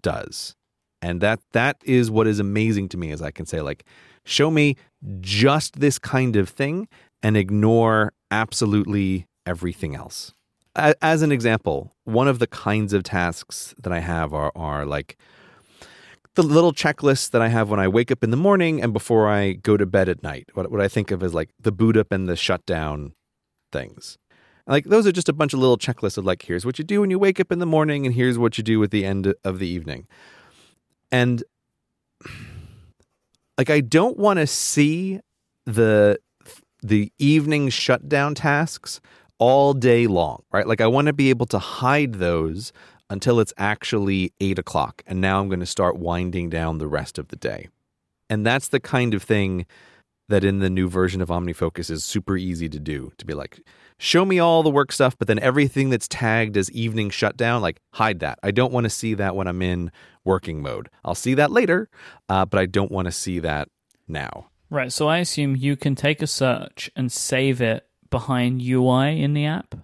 does. 0.00 0.54
And 1.00 1.20
that 1.22 1.40
that 1.50 1.78
is 1.82 2.08
what 2.08 2.28
is 2.28 2.38
amazing 2.38 2.90
to 2.90 2.96
me 2.96 3.10
is 3.10 3.20
I 3.20 3.32
can 3.32 3.44
say 3.44 3.60
like 3.60 3.84
show 4.24 4.48
me 4.48 4.76
just 5.18 5.80
this 5.80 5.98
kind 5.98 6.36
of 6.36 6.48
thing 6.48 6.86
and 7.20 7.36
ignore 7.36 8.12
absolutely 8.30 9.26
everything 9.44 9.96
else. 9.96 10.34
As 10.76 11.22
an 11.22 11.32
example, 11.32 11.96
one 12.04 12.28
of 12.28 12.38
the 12.38 12.46
kinds 12.46 12.92
of 12.92 13.02
tasks 13.02 13.74
that 13.82 13.92
I 13.92 13.98
have 13.98 14.32
are, 14.32 14.52
are 14.54 14.86
like 14.86 15.18
the 16.34 16.42
little 16.42 16.72
checklists 16.72 17.30
that 17.30 17.42
I 17.42 17.48
have 17.48 17.68
when 17.68 17.80
I 17.80 17.88
wake 17.88 18.10
up 18.10 18.24
in 18.24 18.30
the 18.30 18.36
morning 18.36 18.82
and 18.82 18.92
before 18.92 19.28
I 19.28 19.52
go 19.52 19.76
to 19.76 19.84
bed 19.84 20.08
at 20.08 20.22
night. 20.22 20.48
What, 20.54 20.70
what 20.70 20.80
I 20.80 20.88
think 20.88 21.10
of 21.10 21.22
as 21.22 21.34
like 21.34 21.50
the 21.60 21.72
boot 21.72 21.96
up 21.96 22.10
and 22.10 22.28
the 22.28 22.36
shutdown 22.36 23.12
things. 23.70 24.18
Like 24.66 24.84
those 24.84 25.06
are 25.06 25.12
just 25.12 25.28
a 25.28 25.32
bunch 25.32 25.52
of 25.52 25.58
little 25.58 25.76
checklists 25.76 26.16
of 26.16 26.24
like, 26.24 26.42
here's 26.42 26.64
what 26.64 26.78
you 26.78 26.84
do 26.84 27.00
when 27.00 27.10
you 27.10 27.18
wake 27.18 27.40
up 27.40 27.52
in 27.52 27.58
the 27.58 27.66
morning 27.66 28.06
and 28.06 28.14
here's 28.14 28.38
what 28.38 28.56
you 28.56 28.64
do 28.64 28.82
at 28.82 28.90
the 28.90 29.04
end 29.04 29.34
of 29.44 29.58
the 29.58 29.66
evening. 29.66 30.06
And 31.10 31.42
like 33.58 33.70
I 33.70 33.80
don't 33.80 34.18
want 34.18 34.38
to 34.38 34.46
see 34.46 35.20
the 35.66 36.18
the 36.82 37.12
evening 37.18 37.68
shutdown 37.68 38.34
tasks 38.34 39.00
all 39.38 39.72
day 39.72 40.06
long, 40.06 40.42
right? 40.52 40.66
Like 40.66 40.80
I 40.80 40.86
want 40.86 41.06
to 41.06 41.12
be 41.12 41.30
able 41.30 41.46
to 41.46 41.58
hide 41.58 42.14
those 42.14 42.72
until 43.12 43.40
it's 43.40 43.52
actually 43.58 44.32
eight 44.40 44.58
o'clock. 44.58 45.02
And 45.06 45.20
now 45.20 45.38
I'm 45.38 45.48
going 45.48 45.60
to 45.60 45.66
start 45.66 45.98
winding 45.98 46.48
down 46.48 46.78
the 46.78 46.88
rest 46.88 47.18
of 47.18 47.28
the 47.28 47.36
day. 47.36 47.68
And 48.30 48.46
that's 48.46 48.68
the 48.68 48.80
kind 48.80 49.12
of 49.12 49.22
thing 49.22 49.66
that 50.30 50.44
in 50.44 50.60
the 50.60 50.70
new 50.70 50.88
version 50.88 51.20
of 51.20 51.28
OmniFocus 51.28 51.90
is 51.90 52.04
super 52.04 52.38
easy 52.38 52.70
to 52.70 52.78
do 52.80 53.12
to 53.18 53.26
be 53.26 53.34
like, 53.34 53.60
show 53.98 54.24
me 54.24 54.38
all 54.38 54.62
the 54.62 54.70
work 54.70 54.90
stuff, 54.90 55.18
but 55.18 55.28
then 55.28 55.38
everything 55.40 55.90
that's 55.90 56.08
tagged 56.08 56.56
as 56.56 56.70
evening 56.70 57.10
shutdown, 57.10 57.60
like 57.60 57.82
hide 57.92 58.20
that. 58.20 58.38
I 58.42 58.50
don't 58.50 58.72
want 58.72 58.84
to 58.84 58.90
see 58.90 59.12
that 59.12 59.36
when 59.36 59.46
I'm 59.46 59.60
in 59.60 59.92
working 60.24 60.62
mode. 60.62 60.88
I'll 61.04 61.14
see 61.14 61.34
that 61.34 61.50
later, 61.52 61.90
uh, 62.30 62.46
but 62.46 62.58
I 62.58 62.64
don't 62.64 62.90
want 62.90 63.06
to 63.06 63.12
see 63.12 63.40
that 63.40 63.68
now. 64.08 64.46
Right. 64.70 64.90
So 64.90 65.08
I 65.08 65.18
assume 65.18 65.54
you 65.54 65.76
can 65.76 65.94
take 65.94 66.22
a 66.22 66.26
search 66.26 66.90
and 66.96 67.12
save 67.12 67.60
it 67.60 67.86
behind 68.08 68.62
UI 68.62 69.20
in 69.20 69.34
the 69.34 69.44
app. 69.44 69.74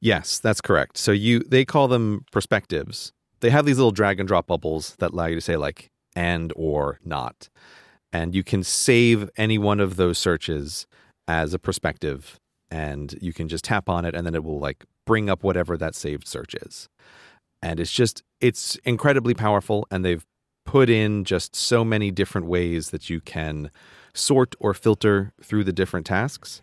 Yes, 0.00 0.38
that's 0.38 0.60
correct. 0.60 0.96
So 0.96 1.12
you 1.12 1.40
they 1.40 1.64
call 1.64 1.88
them 1.88 2.24
perspectives. 2.32 3.12
They 3.40 3.50
have 3.50 3.64
these 3.64 3.78
little 3.78 3.92
drag 3.92 4.20
and 4.20 4.28
drop 4.28 4.46
bubbles 4.46 4.96
that 4.98 5.12
allow 5.12 5.26
you 5.26 5.36
to 5.36 5.40
say 5.40 5.56
like 5.56 5.90
and 6.14 6.52
or 6.56 6.98
not. 7.04 7.48
And 8.12 8.34
you 8.34 8.42
can 8.42 8.62
save 8.64 9.30
any 9.36 9.56
one 9.56 9.80
of 9.80 9.96
those 9.96 10.18
searches 10.18 10.86
as 11.28 11.54
a 11.54 11.58
perspective 11.58 12.38
and 12.70 13.16
you 13.20 13.32
can 13.32 13.48
just 13.48 13.64
tap 13.64 13.88
on 13.88 14.04
it 14.04 14.14
and 14.14 14.26
then 14.26 14.34
it 14.34 14.44
will 14.44 14.58
like 14.58 14.84
bring 15.06 15.30
up 15.30 15.42
whatever 15.42 15.76
that 15.76 15.94
saved 15.94 16.26
search 16.26 16.54
is. 16.54 16.88
And 17.62 17.78
it's 17.80 17.92
just 17.92 18.22
it's 18.40 18.76
incredibly 18.84 19.34
powerful 19.34 19.86
and 19.90 20.04
they've 20.04 20.24
put 20.64 20.88
in 20.88 21.24
just 21.24 21.56
so 21.56 21.84
many 21.84 22.10
different 22.10 22.46
ways 22.46 22.90
that 22.90 23.10
you 23.10 23.20
can 23.20 23.70
sort 24.14 24.54
or 24.60 24.74
filter 24.74 25.32
through 25.42 25.64
the 25.64 25.72
different 25.72 26.06
tasks. 26.06 26.62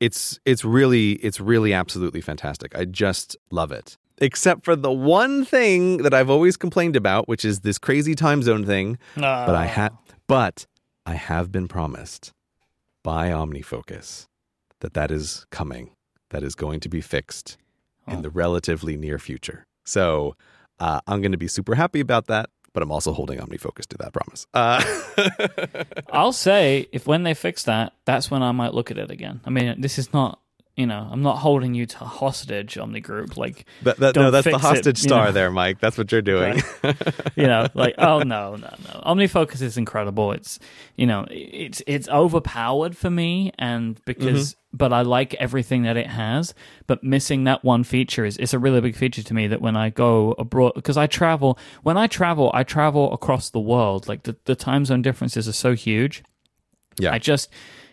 It's 0.00 0.40
it's 0.44 0.64
really 0.64 1.12
it's 1.12 1.40
really 1.40 1.72
absolutely 1.72 2.20
fantastic. 2.20 2.76
I 2.76 2.84
just 2.86 3.36
love 3.50 3.70
it. 3.72 3.96
Except 4.18 4.64
for 4.64 4.76
the 4.76 4.92
one 4.92 5.44
thing 5.44 5.98
that 5.98 6.12
I've 6.12 6.28
always 6.28 6.56
complained 6.56 6.96
about, 6.96 7.26
which 7.28 7.44
is 7.44 7.60
this 7.60 7.78
crazy 7.78 8.14
time 8.14 8.42
zone 8.42 8.66
thing. 8.66 8.98
But 9.46 9.54
I 9.54 9.66
had 9.66 9.92
but 10.26 10.66
I 11.06 11.14
have 11.14 11.50
been 11.50 11.68
promised 11.68 12.32
by 13.02 13.28
OmniFocus 13.30 14.26
that 14.80 14.94
that 14.94 15.10
is 15.10 15.46
coming. 15.50 15.90
That 16.30 16.42
is 16.42 16.54
going 16.54 16.80
to 16.80 16.88
be 16.88 17.00
fixed 17.00 17.56
oh. 18.06 18.12
in 18.12 18.22
the 18.22 18.30
relatively 18.30 18.96
near 18.96 19.18
future. 19.18 19.66
So 19.84 20.36
uh, 20.78 21.00
I'm 21.06 21.20
going 21.20 21.32
to 21.32 21.38
be 21.38 21.48
super 21.48 21.74
happy 21.74 22.00
about 22.00 22.26
that 22.26 22.50
but 22.72 22.82
I'm 22.82 22.92
also 22.92 23.12
holding 23.12 23.38
OmniFocus 23.38 23.86
to 23.88 23.98
that 23.98 24.12
promise. 24.12 24.46
Uh, 24.54 24.82
I'll 26.12 26.32
say 26.32 26.86
if 26.92 27.06
when 27.06 27.22
they 27.22 27.34
fix 27.34 27.64
that, 27.64 27.92
that's 28.04 28.30
when 28.30 28.42
I 28.42 28.52
might 28.52 28.74
look 28.74 28.90
at 28.90 28.98
it 28.98 29.10
again. 29.10 29.40
I 29.44 29.50
mean, 29.50 29.80
this 29.80 29.98
is 29.98 30.12
not 30.12 30.40
you 30.80 30.86
know, 30.86 31.06
I'm 31.10 31.20
not 31.20 31.36
holding 31.36 31.74
you 31.74 31.84
to 31.84 31.98
hostage 31.98 32.78
on 32.78 32.92
the 32.92 33.00
group. 33.00 33.36
Like, 33.36 33.66
that, 33.82 33.98
that, 33.98 34.16
no, 34.16 34.30
that's 34.30 34.46
the 34.46 34.56
hostage 34.56 35.00
it, 35.00 35.02
star 35.02 35.26
know? 35.26 35.32
there, 35.32 35.50
Myke. 35.50 35.78
That's 35.78 35.98
what 35.98 36.10
you're 36.10 36.22
doing. 36.22 36.62
you 37.36 37.46
know, 37.46 37.66
like, 37.74 37.96
oh 37.98 38.20
no, 38.20 38.56
no, 38.56 38.56
no. 38.56 39.00
OmniFocus 39.04 39.60
is 39.60 39.76
incredible. 39.76 40.32
It's, 40.32 40.58
you 40.96 41.06
know, 41.06 41.26
it's 41.30 41.82
it's 41.86 42.08
overpowered 42.08 42.96
for 42.96 43.10
me, 43.10 43.52
and 43.58 44.02
because, 44.06 44.54
mm-hmm. 44.54 44.59
But 44.72 44.92
I 44.92 45.02
like 45.02 45.34
everything 45.34 45.82
that 45.82 45.96
it 45.96 46.06
has. 46.06 46.54
But 46.86 47.02
missing 47.02 47.44
that 47.44 47.64
one 47.64 47.84
feature 47.84 48.24
is 48.24 48.36
it's 48.36 48.54
a 48.54 48.58
really 48.58 48.80
big 48.80 48.96
feature 48.96 49.22
to 49.22 49.34
me. 49.34 49.46
That 49.46 49.60
when 49.60 49.76
I 49.76 49.90
go 49.90 50.32
abroad, 50.38 50.72
because 50.74 50.96
I 50.96 51.06
travel, 51.06 51.58
when 51.82 51.96
I 51.96 52.06
travel, 52.06 52.50
I 52.54 52.62
travel 52.62 53.12
across 53.12 53.50
the 53.50 53.60
world. 53.60 54.08
Like 54.08 54.24
the 54.24 54.36
the 54.44 54.54
time 54.54 54.84
zone 54.84 55.02
differences 55.02 55.48
are 55.48 55.52
so 55.52 55.74
huge. 55.74 56.22
Yeah, 56.98 57.12
I 57.12 57.18
just. 57.18 57.48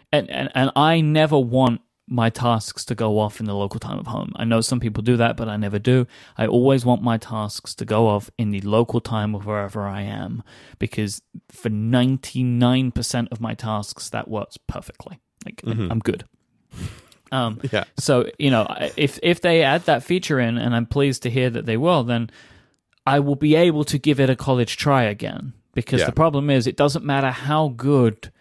And, 0.10 0.30
and 0.30 0.49
and 0.56 0.72
I 0.74 1.02
never 1.02 1.38
want 1.38 1.82
my 2.08 2.30
tasks 2.30 2.86
to 2.86 2.95
go 2.95 3.20
off 3.20 3.40
in 3.40 3.45
the 3.45 3.54
local 3.54 3.80
time 3.80 3.99
of 3.99 4.08
home. 4.08 4.32
I 4.38 4.45
know 4.45 4.62
some 4.62 4.80
people 4.80 5.04
do 5.04 5.18
that, 5.18 5.36
but 5.36 5.49
I 5.49 5.58
never 5.58 5.78
do. 5.78 6.08
I 6.38 6.48
always 6.48 6.86
want 6.86 7.02
my 7.02 7.18
tasks 7.18 7.76
to 7.76 7.86
go 7.86 8.08
off 8.08 8.32
in 8.38 8.52
the 8.52 8.62
local 8.62 9.02
time 9.02 9.36
of 9.36 9.45
wherever 9.45 9.86
I 9.86 10.04
am 10.04 10.41
because 10.80 11.22
for 11.52 11.70
99% 11.70 13.28
of 13.30 13.41
my 13.41 13.54
tasks, 13.54 14.10
that 14.10 14.30
works 14.30 14.56
perfectly. 14.56 15.20
Like, 15.45 15.62
mm-hmm. 15.62 15.91
I'm 15.91 15.99
good. 15.99 16.24
Um, 17.31 17.60
yeah. 17.72 17.85
So, 17.98 18.30
you 18.38 18.52
know, 18.52 18.68
if, 18.95 19.19
if 19.23 19.41
they 19.41 19.64
add 19.64 19.84
that 19.85 20.03
feature 20.03 20.39
in, 20.39 20.57
and 20.57 20.76
I'm 20.76 20.85
pleased 20.85 21.23
to 21.23 21.30
hear 21.30 21.49
that 21.49 21.65
they 21.65 21.77
will, 21.77 22.03
then 22.03 22.30
I 23.06 23.19
will 23.19 23.35
be 23.35 23.56
able 23.56 23.84
to 23.85 23.98
give 23.98 24.19
it 24.19 24.30
a 24.30 24.35
college 24.35 24.77
try 24.77 25.03
again. 25.03 25.53
Because 25.73 26.02
yeah. 26.02 26.07
the 26.07 26.14
problem 26.14 26.49
is, 26.49 26.65
it 26.65 26.76
doesn't 26.76 27.06
matter 27.06 27.30
how 27.30 27.69
good 27.69 28.31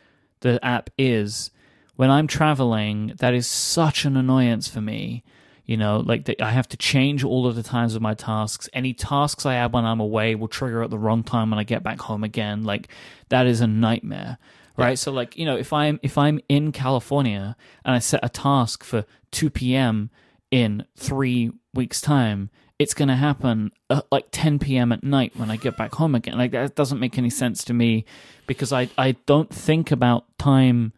the 0.40 0.64
app 0.64 0.88
is 0.96 1.50
when 1.96 2.10
I'm 2.10 2.26
traveling, 2.26 3.14
that 3.18 3.34
is 3.34 3.46
such 3.46 4.04
an 4.04 4.16
annoyance 4.16 4.68
for 4.68 4.80
me. 4.80 5.24
You 5.64 5.76
know, 5.76 5.98
like 5.98 6.26
the, 6.26 6.40
I 6.40 6.52
have 6.52 6.68
to 6.68 6.76
change 6.76 7.24
all 7.24 7.46
of 7.46 7.56
the 7.56 7.62
times 7.62 7.96
of 7.96 8.02
my 8.02 8.14
tasks. 8.14 8.68
Any 8.72 8.94
tasks 8.94 9.44
I 9.44 9.56
add 9.56 9.72
when 9.72 9.84
I'm 9.84 9.98
away 9.98 10.36
will 10.36 10.46
trigger 10.46 10.82
at 10.82 10.90
the 10.90 10.98
wrong 10.98 11.24
time 11.24 11.50
when 11.50 11.58
I 11.58 11.64
get 11.64 11.82
back 11.82 12.00
home 12.00 12.22
again. 12.22 12.62
Like 12.62 12.88
that 13.30 13.48
is 13.48 13.60
a 13.60 13.66
nightmare, 13.66 14.38
right? 14.76 14.90
Yeah. 14.90 14.94
So 14.94 15.12
like 15.12 15.36
you 15.36 15.44
know, 15.44 15.56
if 15.56 15.72
I'm 15.72 15.98
if 16.02 16.18
I'm 16.18 16.40
in 16.48 16.72
California 16.72 17.56
and 17.84 17.94
I 17.94 17.98
set 17.98 18.20
a 18.22 18.28
task 18.28 18.84
for 18.84 19.04
2 19.32 19.50
p.m. 19.50 20.10
in 20.50 20.84
three 20.96 21.50
weeks' 21.74 22.00
time, 22.00 22.50
it's 22.78 22.94
going 22.94 23.08
to 23.08 23.16
happen 23.16 23.72
at 23.90 24.06
like 24.10 24.26
10 24.32 24.58
p.m. 24.58 24.92
at 24.92 25.02
night 25.02 25.32
when 25.36 25.50
I 25.50 25.56
get 25.56 25.76
back 25.76 25.94
home 25.94 26.14
again. 26.14 26.36
Like 26.36 26.52
that 26.52 26.74
doesn't 26.74 27.00
make 27.00 27.18
any 27.18 27.30
sense 27.30 27.64
to 27.64 27.74
me 27.74 28.04
because 28.46 28.72
I 28.72 28.88
I 28.98 29.12
don't 29.26 29.52
think 29.52 29.90
about 29.90 30.26
time 30.38 30.92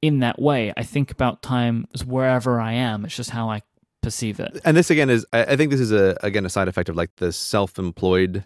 in 0.00 0.20
that 0.20 0.40
way. 0.40 0.72
I 0.76 0.82
think 0.82 1.10
about 1.10 1.42
time 1.42 1.86
as 1.94 2.04
wherever 2.04 2.60
I 2.60 2.72
am. 2.72 3.04
It's 3.04 3.16
just 3.16 3.30
how 3.30 3.48
I 3.50 3.62
perceive 4.02 4.38
it. 4.38 4.60
And 4.64 4.76
this 4.76 4.90
again 4.90 5.10
is 5.10 5.26
I 5.32 5.56
think 5.56 5.70
this 5.70 5.80
is 5.80 5.92
a 5.92 6.16
again 6.22 6.44
a 6.44 6.50
side 6.50 6.68
effect 6.68 6.88
of 6.88 6.96
like 6.96 7.16
the 7.16 7.32
self-employed 7.32 8.44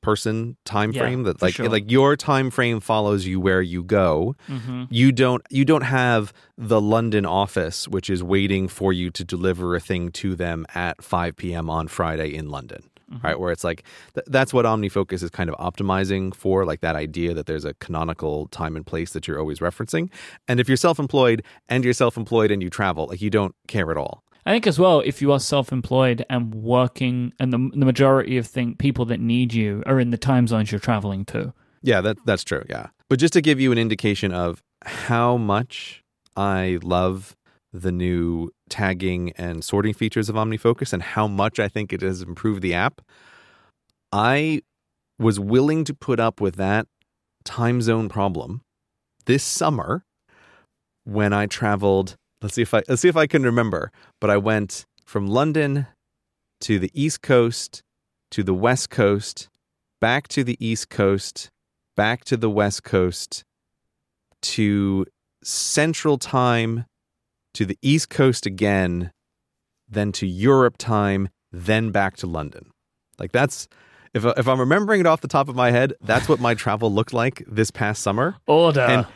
person 0.00 0.56
time 0.64 0.92
frame 0.92 1.24
that 1.24 1.42
like 1.42 1.54
sure. 1.54 1.68
like 1.68 1.90
your 1.90 2.16
time 2.16 2.50
frame 2.50 2.80
follows 2.80 3.26
you 3.26 3.40
where 3.40 3.60
you 3.60 3.82
go 3.82 4.36
mm-hmm. 4.48 4.84
you 4.90 5.10
don't 5.10 5.42
you 5.50 5.64
don't 5.64 5.82
have 5.82 6.32
the 6.56 6.80
london 6.80 7.26
office 7.26 7.88
which 7.88 8.08
is 8.08 8.22
waiting 8.22 8.68
for 8.68 8.92
you 8.92 9.10
to 9.10 9.24
deliver 9.24 9.74
a 9.74 9.80
thing 9.80 10.10
to 10.10 10.36
them 10.36 10.64
at 10.74 11.02
5 11.02 11.36
p.m 11.36 11.68
on 11.68 11.88
friday 11.88 12.32
in 12.32 12.48
london 12.48 12.88
mm-hmm. 13.10 13.26
right? 13.26 13.38
Where 13.38 13.52
it's 13.52 13.64
like 13.64 13.84
th- 14.14 14.26
that's 14.28 14.52
what 14.52 14.64
OmniFocus 14.64 15.22
is 15.22 15.30
kind 15.30 15.50
of 15.50 15.56
optimizing 15.56 16.34
for, 16.34 16.64
like 16.64 16.80
that 16.80 16.96
idea 16.96 17.34
that 17.34 17.46
there's 17.46 17.64
a 17.64 17.74
canonical 17.74 18.46
time 18.48 18.76
and 18.76 18.86
place 18.86 19.12
that 19.12 19.26
you're 19.26 19.38
always 19.38 19.58
referencing. 19.60 20.10
And 20.46 20.60
if 20.60 20.68
you're 20.68 20.76
self-employed 20.76 21.42
and 21.68 21.84
you're 21.84 21.92
self-employed 21.92 22.50
and 22.50 22.62
you 22.62 22.70
travel, 22.70 23.06
like 23.06 23.20
you 23.20 23.30
don't 23.30 23.54
care 23.66 23.90
at 23.90 23.96
all. 23.96 24.22
I 24.46 24.52
think 24.52 24.66
as 24.66 24.78
well, 24.78 25.00
if 25.00 25.20
you 25.20 25.32
are 25.32 25.40
self-employed 25.40 26.24
and 26.30 26.54
working, 26.54 27.32
and 27.38 27.52
the, 27.52 27.58
the 27.74 27.84
majority 27.84 28.38
of 28.38 28.46
think 28.46 28.78
people 28.78 29.04
that 29.06 29.20
need 29.20 29.52
you 29.52 29.82
are 29.86 30.00
in 30.00 30.10
the 30.10 30.16
time 30.16 30.46
zones 30.46 30.72
you're 30.72 30.78
traveling 30.80 31.24
to, 31.26 31.52
Yeah, 31.82 32.00
that 32.00 32.18
that's 32.24 32.44
true. 32.44 32.64
Yeah. 32.68 32.88
But 33.08 33.18
just 33.18 33.32
to 33.34 33.40
give 33.40 33.60
you 33.60 33.72
an 33.72 33.78
indication 33.78 34.32
of 34.32 34.62
how 34.84 35.36
much 35.36 36.02
I 36.36 36.78
love 36.82 37.36
the 37.72 37.92
new 37.92 38.50
tagging 38.68 39.32
and 39.32 39.62
sorting 39.62 39.94
features 39.94 40.28
of 40.28 40.36
OmniFocus 40.36 40.92
and 40.92 41.02
how 41.02 41.26
much 41.26 41.58
I 41.58 41.68
think 41.68 41.92
it 41.92 42.02
has 42.02 42.22
improved 42.22 42.62
the 42.62 42.74
app, 42.74 43.00
I 44.12 44.62
was 45.18 45.38
willing 45.40 45.84
to 45.84 45.94
put 45.94 46.20
up 46.20 46.40
with 46.40 46.56
that 46.56 46.86
time 47.44 47.82
zone 47.82 48.08
problem 48.08 48.62
this 49.26 49.42
summer 49.44 50.04
when 51.04 51.32
I 51.32 51.46
traveled. 51.46 52.16
Let's 52.40 52.54
see 52.54 52.62
if 52.62 52.74
I 52.74 52.82
let's 52.88 53.02
see 53.02 53.08
if 53.08 53.16
I 53.16 53.26
can 53.26 53.42
remember. 53.42 53.90
But 54.20 54.30
I 54.30 54.36
went 54.36 54.86
from 55.04 55.26
London 55.26 55.86
to 56.60 56.78
the 56.78 56.90
East 56.94 57.22
Coast 57.22 57.82
to 58.30 58.42
the 58.42 58.54
West 58.54 58.90
Coast, 58.90 59.48
back 60.00 60.28
to 60.28 60.44
the 60.44 60.56
East 60.64 60.90
Coast, 60.90 61.50
back 61.96 62.24
to 62.24 62.36
the 62.36 62.50
West 62.50 62.84
Coast, 62.84 63.44
to 64.42 65.06
Central 65.42 66.18
Time, 66.18 66.84
to 67.54 67.64
the 67.64 67.78
East 67.82 68.10
Coast 68.10 68.46
again, 68.46 69.12
then 69.88 70.12
to 70.12 70.26
Europe 70.26 70.76
time, 70.78 71.28
then 71.50 71.90
back 71.90 72.16
to 72.18 72.26
London. 72.26 72.70
Like 73.18 73.32
that's 73.32 73.68
if 74.14 74.24
if 74.24 74.46
I'm 74.46 74.60
remembering 74.60 75.00
it 75.00 75.06
off 75.06 75.20
the 75.20 75.28
top 75.28 75.48
of 75.48 75.56
my 75.56 75.70
head, 75.70 75.94
that's 76.00 76.28
what 76.28 76.40
my 76.40 76.54
travel 76.54 76.92
looked 76.92 77.12
like 77.12 77.42
this 77.46 77.70
past 77.70 78.02
summer. 78.02 78.36
Order. 78.46 78.80
And 78.80 79.06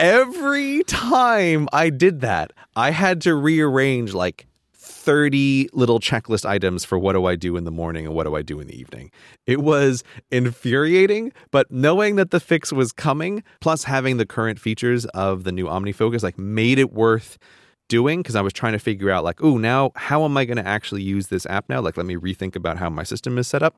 every 0.00 0.82
time 0.84 1.68
I 1.72 1.90
did 1.90 2.22
that, 2.22 2.52
I 2.74 2.90
had 2.90 3.20
to 3.22 3.34
rearrange 3.34 4.14
like 4.14 4.46
30 4.74 5.68
little 5.72 6.00
checklist 6.00 6.48
items 6.48 6.84
for 6.84 6.98
what 6.98 7.12
do 7.12 7.26
I 7.26 7.36
do 7.36 7.56
in 7.56 7.64
the 7.64 7.70
morning 7.70 8.06
and 8.06 8.14
what 8.14 8.24
do 8.24 8.34
I 8.34 8.42
do 8.42 8.60
in 8.60 8.66
the 8.66 8.78
evening. 8.78 9.10
It 9.46 9.60
was 9.60 10.02
infuriating, 10.30 11.32
but 11.50 11.70
knowing 11.70 12.16
that 12.16 12.30
the 12.30 12.40
fix 12.40 12.72
was 12.72 12.92
coming, 12.92 13.44
plus 13.60 13.84
having 13.84 14.16
the 14.16 14.26
current 14.26 14.58
features 14.58 15.04
of 15.06 15.44
the 15.44 15.52
new 15.52 15.66
OmniFocus, 15.66 16.22
like 16.22 16.38
made 16.38 16.78
it 16.78 16.92
worth 16.92 17.38
doing 17.88 18.20
because 18.20 18.36
I 18.36 18.40
was 18.40 18.52
trying 18.52 18.72
to 18.72 18.78
figure 18.78 19.10
out 19.10 19.22
like, 19.22 19.42
oh, 19.42 19.58
now 19.58 19.92
how 19.96 20.24
am 20.24 20.36
I 20.36 20.46
going 20.46 20.56
to 20.56 20.66
actually 20.66 21.02
use 21.02 21.26
this 21.26 21.44
app 21.46 21.68
now? 21.68 21.80
Like, 21.80 21.96
let 21.96 22.06
me 22.06 22.16
rethink 22.16 22.56
about 22.56 22.78
how 22.78 22.88
my 22.88 23.02
system 23.02 23.36
is 23.36 23.48
set 23.48 23.62
up. 23.62 23.76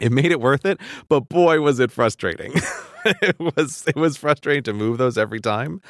It 0.00 0.12
made 0.12 0.32
it 0.32 0.40
worth 0.40 0.64
it, 0.64 0.78
but 1.08 1.28
boy, 1.28 1.60
was 1.60 1.80
it 1.80 1.90
frustrating. 1.90 2.54
it 3.22 3.38
was 3.38 3.84
it 3.86 3.96
was 3.96 4.16
frustrating 4.16 4.62
to 4.64 4.72
move 4.72 4.98
those 4.98 5.16
every 5.18 5.40
time, 5.40 5.80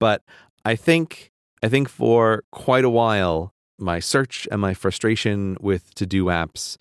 but 0.00 0.22
I 0.64 0.76
think 0.76 1.30
I 1.62 1.68
think 1.68 1.88
for 1.88 2.44
quite 2.50 2.84
a 2.84 2.90
while 2.90 3.52
my 3.78 3.98
search 3.98 4.46
and 4.50 4.60
my 4.60 4.74
frustration 4.74 5.56
with 5.60 5.94
to 5.94 6.06
do 6.06 6.26
apps 6.26 6.76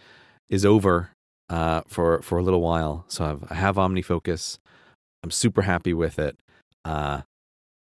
is 0.49 0.65
over 0.65 1.11
uh, 1.49 1.81
for 1.87 2.21
for 2.21 2.37
a 2.37 2.43
little 2.43 2.61
while. 2.61 3.05
So 3.07 3.25
I've, 3.25 3.51
I 3.51 3.55
have 3.55 3.75
OmniFocus. 3.75 4.57
I'm 5.23 5.31
super 5.31 5.61
happy 5.61 5.93
with 5.93 6.19
it. 6.19 6.37
Uh, 6.85 7.21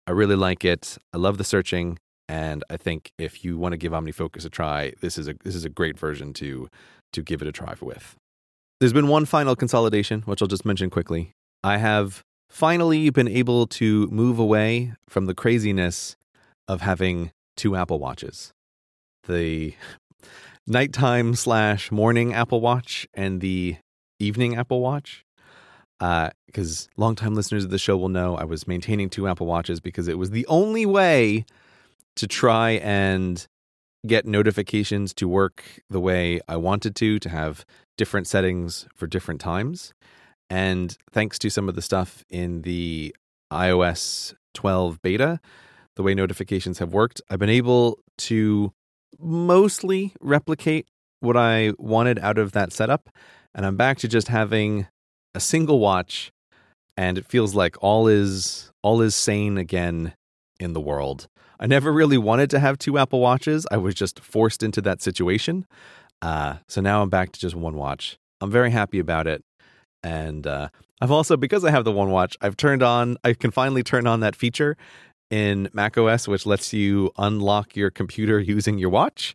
I 0.06 0.10
really 0.12 0.36
like 0.36 0.64
it. 0.64 0.98
I 1.12 1.16
love 1.16 1.38
the 1.38 1.44
searching, 1.44 1.98
and 2.28 2.62
I 2.70 2.76
think 2.76 3.12
if 3.18 3.44
you 3.44 3.58
want 3.58 3.72
to 3.72 3.78
give 3.78 3.92
OmniFocus 3.92 4.44
a 4.44 4.50
try, 4.50 4.92
this 5.00 5.18
is 5.18 5.28
a 5.28 5.34
this 5.44 5.54
is 5.54 5.64
a 5.64 5.70
great 5.70 5.98
version 5.98 6.32
to 6.34 6.68
to 7.12 7.22
give 7.22 7.42
it 7.42 7.48
a 7.48 7.52
try 7.52 7.74
with. 7.80 8.16
There's 8.80 8.92
been 8.92 9.08
one 9.08 9.24
final 9.24 9.56
consolidation, 9.56 10.22
which 10.22 10.42
I'll 10.42 10.48
just 10.48 10.64
mention 10.64 10.90
quickly. 10.90 11.32
I 11.64 11.78
have 11.78 12.22
finally 12.46 13.08
been 13.08 13.26
able 13.26 13.66
to 13.66 14.06
move 14.08 14.38
away 14.38 14.92
from 15.08 15.24
the 15.24 15.34
craziness 15.34 16.14
of 16.68 16.82
having 16.82 17.32
two 17.56 17.74
Apple 17.74 17.98
Watches 17.98 18.52
the 19.26 19.74
nighttime 20.66 21.34
slash 21.34 21.90
morning 21.90 22.34
Apple 22.34 22.60
Watch 22.60 23.08
and 23.14 23.40
the 23.40 23.76
evening 24.18 24.56
Apple 24.56 24.82
Watch. 24.82 25.24
Because 25.98 26.88
uh, 26.98 27.00
longtime 27.00 27.34
listeners 27.34 27.64
of 27.64 27.70
the 27.70 27.78
show 27.78 27.96
will 27.96 28.10
know 28.10 28.36
I 28.36 28.44
was 28.44 28.68
maintaining 28.68 29.08
two 29.08 29.26
Apple 29.26 29.46
Watches 29.46 29.80
because 29.80 30.06
it 30.06 30.18
was 30.18 30.32
the 30.32 30.46
only 30.48 30.84
way 30.84 31.46
to 32.16 32.26
try 32.26 32.72
and 32.72 33.46
get 34.06 34.26
notifications 34.26 35.14
to 35.14 35.26
work 35.26 35.64
the 35.88 36.00
way 36.00 36.42
I 36.46 36.56
wanted 36.56 36.94
to, 36.96 37.18
to 37.18 37.28
have 37.30 37.64
different 37.96 38.26
settings 38.26 38.86
for 38.94 39.06
different 39.06 39.40
times. 39.40 39.94
And 40.54 40.96
thanks 41.10 41.36
to 41.40 41.50
some 41.50 41.68
of 41.68 41.74
the 41.74 41.82
stuff 41.82 42.24
in 42.30 42.62
the 42.62 43.12
iOS 43.52 44.34
12 44.54 45.02
beta, 45.02 45.40
the 45.96 46.04
way 46.04 46.14
notifications 46.14 46.78
have 46.78 46.92
worked, 46.92 47.20
I've 47.28 47.40
been 47.40 47.48
able 47.48 47.98
to 48.18 48.72
mostly 49.18 50.12
replicate 50.20 50.86
what 51.18 51.36
I 51.36 51.72
wanted 51.76 52.20
out 52.20 52.38
of 52.38 52.52
that 52.52 52.72
setup. 52.72 53.10
And 53.52 53.66
I'm 53.66 53.76
back 53.76 53.98
to 53.98 54.08
just 54.08 54.28
having 54.28 54.86
a 55.34 55.40
single 55.40 55.80
watch 55.80 56.30
and 56.96 57.18
it 57.18 57.26
feels 57.26 57.56
like 57.56 57.74
all 57.82 58.06
is 58.06 58.70
all 58.80 59.00
is 59.00 59.16
sane 59.16 59.58
again 59.58 60.14
in 60.60 60.72
the 60.72 60.80
world. 60.80 61.26
I 61.58 61.66
never 61.66 61.92
really 61.92 62.18
wanted 62.18 62.48
to 62.50 62.60
have 62.60 62.78
two 62.78 62.96
Apple 62.96 63.18
Watches. 63.18 63.66
I 63.72 63.78
was 63.78 63.96
just 63.96 64.20
forced 64.20 64.62
into 64.62 64.80
that 64.82 65.02
situation. 65.02 65.66
Uh, 66.22 66.58
so 66.68 66.80
now 66.80 67.02
I'm 67.02 67.10
back 67.10 67.32
to 67.32 67.40
just 67.40 67.56
one 67.56 67.74
watch. 67.74 68.18
I'm 68.40 68.52
very 68.52 68.70
happy 68.70 69.00
about 69.00 69.26
it. 69.26 69.42
And 70.04 70.46
uh, 70.46 70.68
I've 71.00 71.10
also, 71.10 71.36
because 71.36 71.64
I 71.64 71.70
have 71.70 71.84
the 71.84 71.90
one 71.90 72.10
watch, 72.10 72.36
I've 72.42 72.56
turned 72.56 72.82
on, 72.82 73.16
I 73.24 73.32
can 73.32 73.50
finally 73.50 73.82
turn 73.82 74.06
on 74.06 74.20
that 74.20 74.36
feature 74.36 74.76
in 75.30 75.70
macOS, 75.72 76.28
which 76.28 76.44
lets 76.44 76.74
you 76.74 77.10
unlock 77.16 77.74
your 77.74 77.90
computer 77.90 78.38
using 78.56 78.78
your 78.78 78.90
watch. 78.90 79.34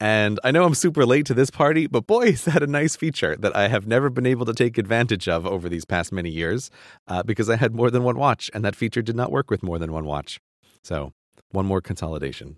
And 0.00 0.38
I 0.44 0.50
know 0.52 0.64
I'm 0.64 0.74
super 0.74 1.04
late 1.04 1.26
to 1.26 1.34
this 1.34 1.50
party, 1.50 1.86
but 1.88 2.06
boy, 2.06 2.22
is 2.26 2.44
that 2.44 2.62
a 2.62 2.66
nice 2.66 2.94
feature 2.94 3.36
that 3.36 3.54
I 3.56 3.68
have 3.68 3.86
never 3.86 4.08
been 4.08 4.26
able 4.26 4.46
to 4.46 4.54
take 4.54 4.78
advantage 4.78 5.28
of 5.28 5.46
over 5.46 5.68
these 5.68 5.84
past 5.84 6.12
many 6.12 6.30
years 6.30 6.70
uh, 7.08 7.24
because 7.24 7.50
I 7.50 7.56
had 7.56 7.74
more 7.74 7.90
than 7.90 8.04
one 8.04 8.16
watch, 8.16 8.50
and 8.54 8.64
that 8.64 8.76
feature 8.76 9.02
did 9.02 9.16
not 9.16 9.32
work 9.32 9.50
with 9.50 9.62
more 9.62 9.78
than 9.78 9.92
one 9.92 10.04
watch. 10.04 10.40
So, 10.82 11.12
one 11.50 11.66
more 11.66 11.80
consolidation. 11.80 12.56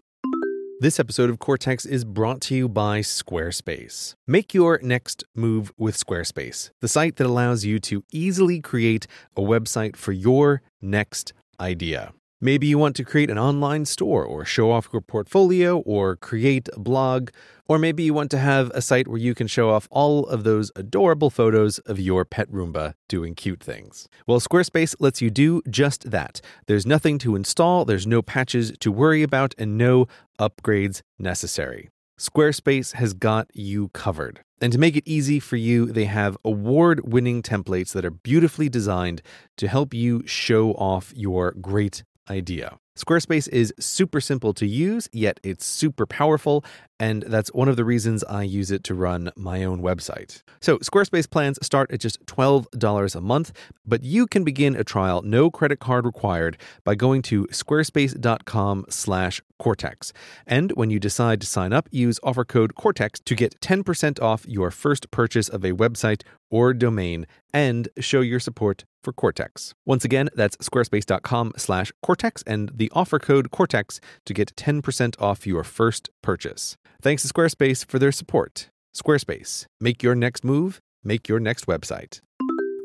This 0.78 1.01
episode 1.01 1.31
of 1.31 1.39
Cortex 1.39 1.86
is 1.86 2.05
brought 2.05 2.43
to 2.43 2.55
you 2.55 2.69
by 2.69 3.01
Squarespace. 3.01 4.15
Make 4.27 4.53
your 4.53 4.78
next 4.82 5.24
move 5.35 5.73
with 5.78 5.97
Squarespace, 5.97 6.69
the 6.82 6.89
site 6.89 7.16
that 7.16 7.27
allows 7.27 7.65
you 7.65 7.78
to 7.78 8.05
easily 8.12 8.61
create 8.61 9.07
a 9.39 9.40
website 9.40 9.97
for 9.97 10.12
your 10.12 10.61
next 10.82 11.32
idea. 11.59 12.12
Maybe 12.40 12.66
you 12.66 12.76
want 12.76 12.96
to 12.96 13.04
create 13.04 13.30
an 13.30 13.38
online 13.38 13.86
store 13.86 14.22
or 14.22 14.44
show 14.44 14.70
off 14.70 14.90
your 14.92 15.00
portfolio 15.00 15.78
or 15.78 16.16
create 16.16 16.68
a 16.74 16.78
blog, 16.78 17.30
or 17.66 17.78
maybe 17.78 18.02
you 18.02 18.12
want 18.12 18.30
to 18.32 18.38
have 18.38 18.70
a 18.74 18.82
site 18.82 19.08
where 19.08 19.16
you 19.16 19.34
can 19.34 19.46
show 19.46 19.70
off 19.70 19.88
all 19.90 20.26
of 20.26 20.44
those 20.44 20.70
adorable 20.76 21.30
photos 21.30 21.78
of 21.80 21.98
your 21.98 22.26
pet 22.26 22.52
Roomba 22.52 22.92
doing 23.08 23.34
cute 23.34 23.64
things. 23.64 24.06
Well, 24.26 24.38
Squarespace 24.38 24.94
lets 25.00 25.22
you 25.22 25.30
do 25.30 25.62
just 25.70 26.10
that. 26.10 26.42
There's 26.66 26.84
nothing 26.84 27.16
to 27.20 27.36
install, 27.36 27.86
there's 27.86 28.06
no 28.06 28.20
patches 28.20 28.70
to 28.80 28.92
worry 28.92 29.22
about, 29.22 29.54
and 29.56 29.78
no 29.78 30.06
upgrades 30.38 31.00
necessary. 31.18 31.88
Squarespace 32.18 32.92
has 32.92 33.14
got 33.14 33.48
you 33.54 33.88
covered. 33.88 34.40
And 34.60 34.74
to 34.74 34.78
make 34.78 34.94
it 34.94 35.04
easy 35.06 35.40
for 35.40 35.56
you, 35.56 35.86
they 35.86 36.04
have 36.04 36.36
award 36.44 37.10
winning 37.10 37.40
templates 37.40 37.94
that 37.94 38.04
are 38.04 38.10
beautifully 38.10 38.68
designed 38.68 39.22
to 39.56 39.68
help 39.68 39.94
you 39.94 40.22
show 40.26 40.72
off 40.72 41.14
your 41.16 41.52
great 41.52 42.04
idea. 42.28 42.78
Squarespace 42.97 43.48
is 43.51 43.74
super 43.78 44.23
simple 44.23 44.55
to 44.55 44.66
use, 44.66 45.07
yet 45.12 45.39
it's 45.43 45.66
super 45.66 46.07
powerful, 46.07 46.65
and 46.98 47.24
that's 47.24 47.53
one 47.53 47.69
of 47.69 47.77
the 47.77 47.85
reasons 47.85 48.24
I 48.24 48.44
use 48.44 48.70
it 48.70 48.82
to 48.85 48.94
run 48.94 49.31
my 49.36 49.65
own 49.65 49.82
website. 49.82 50.43
So, 50.62 50.78
Squarespace 50.78 51.28
plans 51.28 51.59
start 51.61 51.93
at 51.93 52.01
just 52.01 52.24
$12 52.24 53.15
a 53.15 53.20
month, 53.20 53.53
but 53.85 54.03
you 54.03 54.27
can 54.27 54.44
begin 54.44 54.74
a 54.74 54.82
trial 54.82 55.20
no 55.20 55.51
credit 55.51 55.78
card 55.78 56.07
required 56.07 56.57
by 56.85 56.94
going 56.94 57.20
to 57.23 57.44
squarespace.com/cortex. 57.48 60.12
And 60.47 60.73
when 60.73 60.89
you 60.89 60.98
decide 60.98 61.43
to 61.43 61.47
sign 61.47 61.74
up, 61.74 61.90
use 61.90 62.19
offer 62.23 62.47
code 62.47 62.77
cortex 62.77 63.20
to 63.20 63.35
get 63.35 63.61
10% 63.61 64.23
off 64.23 64.47
your 64.48 64.70
first 64.70 65.11
purchase 65.11 65.51
of 65.51 65.66
a 65.66 65.73
website 65.73 66.23
or 66.51 66.73
domain 66.73 67.27
and 67.53 67.90
show 67.98 68.23
your 68.23 68.40
support 68.40 68.86
for 69.06 69.12
Cortex. 69.12 69.72
Once 69.84 70.04
again, 70.04 70.28
that's 70.34 70.56
squarespace.com/cortex 70.56 72.42
and 72.44 72.72
the 72.74 72.90
offer 72.92 73.20
code 73.20 73.52
cortex 73.52 74.00
to 74.24 74.34
get 74.34 74.56
10% 74.56 75.14
off 75.20 75.46
your 75.46 75.62
first 75.62 76.10
purchase. 76.22 76.76
Thanks 77.00 77.22
to 77.22 77.32
Squarespace 77.32 77.88
for 77.88 78.00
their 78.00 78.10
support. 78.10 78.68
Squarespace, 78.92 79.66
make 79.80 80.02
your 80.02 80.16
next 80.16 80.44
move, 80.44 80.80
make 81.04 81.28
your 81.28 81.38
next 81.38 81.66
website. 81.66 82.20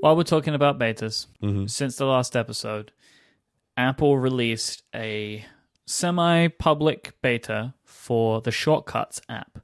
While 0.01 0.15
we're 0.15 0.21
talking 0.23 0.53
about 0.53 0.77
betas, 0.77 1.25
Mhm. 1.41 1.67
since 1.67 1.95
the 1.95 2.05
last 2.05 2.35
episode, 2.35 2.91
Apple 3.75 4.19
released 4.19 4.83
a 4.93 5.45
semi 5.87 6.49
public 6.49 7.19
beta 7.23 7.73
for 7.83 8.41
the 8.41 8.51
Shortcuts 8.51 9.21
app, 9.27 9.57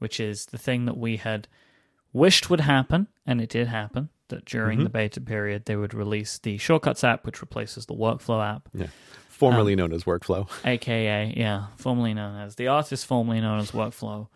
which 0.00 0.20
is 0.20 0.44
the 0.46 0.58
thing 0.58 0.84
that 0.84 0.98
we 0.98 1.16
had 1.16 1.48
wished 2.12 2.50
would 2.50 2.60
happen, 2.60 3.08
and 3.24 3.40
it 3.40 3.48
did 3.48 3.68
happen. 3.68 4.10
That 4.28 4.44
during 4.46 4.84
the 4.84 4.90
beta 4.90 5.20
period, 5.20 5.66
they 5.66 5.76
would 5.76 5.92
release 5.94 6.38
the 6.38 6.56
Shortcuts 6.56 7.04
app, 7.04 7.26
which 7.26 7.40
replaces 7.42 7.86
the 7.86 7.94
Workflow 7.94 8.42
app, 8.44 8.68
Yeah. 8.72 8.86
Formerly 9.28 9.74
known 9.76 9.92
as 9.92 10.04
Workflow. 10.04 10.48
aka, 10.64 11.32
yeah, 11.36 11.66
formerly 11.76 12.14
known 12.14 12.36
as 12.40 12.54
the 12.54 12.68
artist, 12.68 13.04
formerly 13.04 13.40
known 13.40 13.58
as 13.60 13.72
Workflow. 13.72 14.28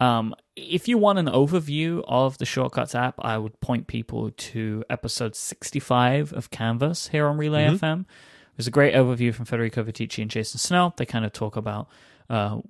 Um, 0.00 0.34
if 0.54 0.86
you 0.86 0.98
want 0.98 1.18
an 1.18 1.26
overview 1.26 2.04
of 2.06 2.38
the 2.38 2.44
Shortcuts 2.46 2.94
app, 2.94 3.14
I 3.18 3.38
would 3.38 3.58
point 3.60 3.86
people 3.86 4.30
to 4.30 4.84
episode 4.90 5.34
65 5.34 6.32
of 6.32 6.50
Canvas 6.50 7.08
here 7.08 7.26
on 7.26 7.36
Relay 7.38 7.66
Mhm. 7.66 7.78
FM. 7.80 8.06
There's 8.56 8.66
a 8.68 8.70
great 8.70 8.94
overview 8.94 9.34
from 9.34 9.46
Federico 9.46 9.82
Viticci 9.82 10.22
and 10.22 10.30
Jason 10.30 10.58
Snell. 10.58 10.94
They 10.96 11.06
kind 11.06 11.24
of 11.24 11.32
talk 11.32 11.56
about 11.56 11.88
uh, 12.30 12.60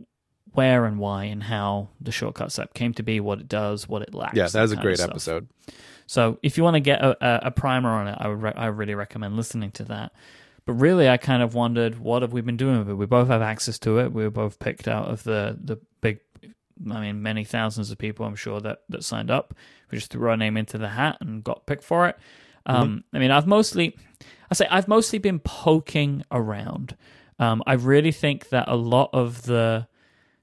where 0.53 0.85
and 0.85 0.99
why 0.99 1.25
and 1.25 1.43
how 1.45 1.89
the 2.01 2.13
Shortcuts 2.13 2.59
app 2.59 2.75
came 2.75 2.93
to 2.95 3.03
be, 3.03 3.21
what 3.21 3.41
it 3.41 3.49
does, 3.49 3.89
what 3.89 4.03
it 4.03 4.15
lacks. 4.15 4.37
Yeah, 4.37 4.47
that 4.49 4.63
was 4.63 4.73
a 4.73 4.77
great 4.77 4.99
stuff. 4.99 5.45
So 6.07 6.39
if 6.43 6.57
you 6.57 6.65
want 6.65 6.75
to 6.75 6.81
get 6.81 7.01
a, 7.01 7.17
a, 7.27 7.47
a 7.47 7.51
primer 7.51 7.91
on 7.91 8.09
it, 8.09 8.17
I 8.19 8.29
would 8.29 8.43
re- 8.43 8.53
I 8.55 8.67
really 8.67 8.95
recommend 8.95 9.37
listening 9.37 9.71
to 9.73 9.85
that. 9.85 10.13
But 10.67 10.75
really, 10.75 11.09
I 11.09 11.17
kind 11.19 11.43
of 11.43 11.55
wondered 11.55 11.99
what 11.99 12.23
have 12.23 12.33
we 12.33 12.41
been 12.41 12.57
doing 12.57 12.79
with 12.79 12.89
it. 12.89 12.95
We 12.95 13.07
both 13.07 13.29
have 13.29 13.43
access 13.43 13.79
to 13.81 13.99
it. 13.99 14.13
We 14.13 14.25
were 14.25 14.31
both 14.31 14.59
picked 14.59 14.89
out 14.89 15.09
of 15.09 15.23
the 15.25 15.59
the 15.63 15.79
big, 16.01 16.21
I 16.91 17.01
mean, 17.01 17.23
many 17.23 17.45
thousands 17.45 17.91
of 17.91 17.99
people 17.99 18.25
I'm 18.27 18.37
sure 18.37 18.61
that 18.61 18.83
that 18.89 19.05
signed 19.05 19.31
up. 19.31 19.55
We 19.91 19.99
just 19.99 20.11
threw 20.11 20.31
our 20.31 20.37
name 20.37 20.57
into 20.57 20.79
the 20.79 20.89
hat 20.89 21.19
and 21.21 21.45
got 21.45 21.67
picked 21.67 21.85
for 21.85 22.09
it. 22.09 22.19
Um, 22.67 23.05
I 23.13 23.19
mean, 23.19 23.31
I've 23.31 23.47
mostly, 23.47 23.95
I 24.51 24.55
say 24.55 24.67
I've 24.71 24.89
mostly 24.89 25.19
been 25.19 25.39
poking 25.39 26.25
around. 26.31 26.97
Um, 27.39 27.63
I 27.67 27.75
really 27.75 28.13
think 28.13 28.49
that 28.49 28.69
a 28.69 28.77
lot 28.77 29.11
of 29.13 29.43
the 29.43 29.87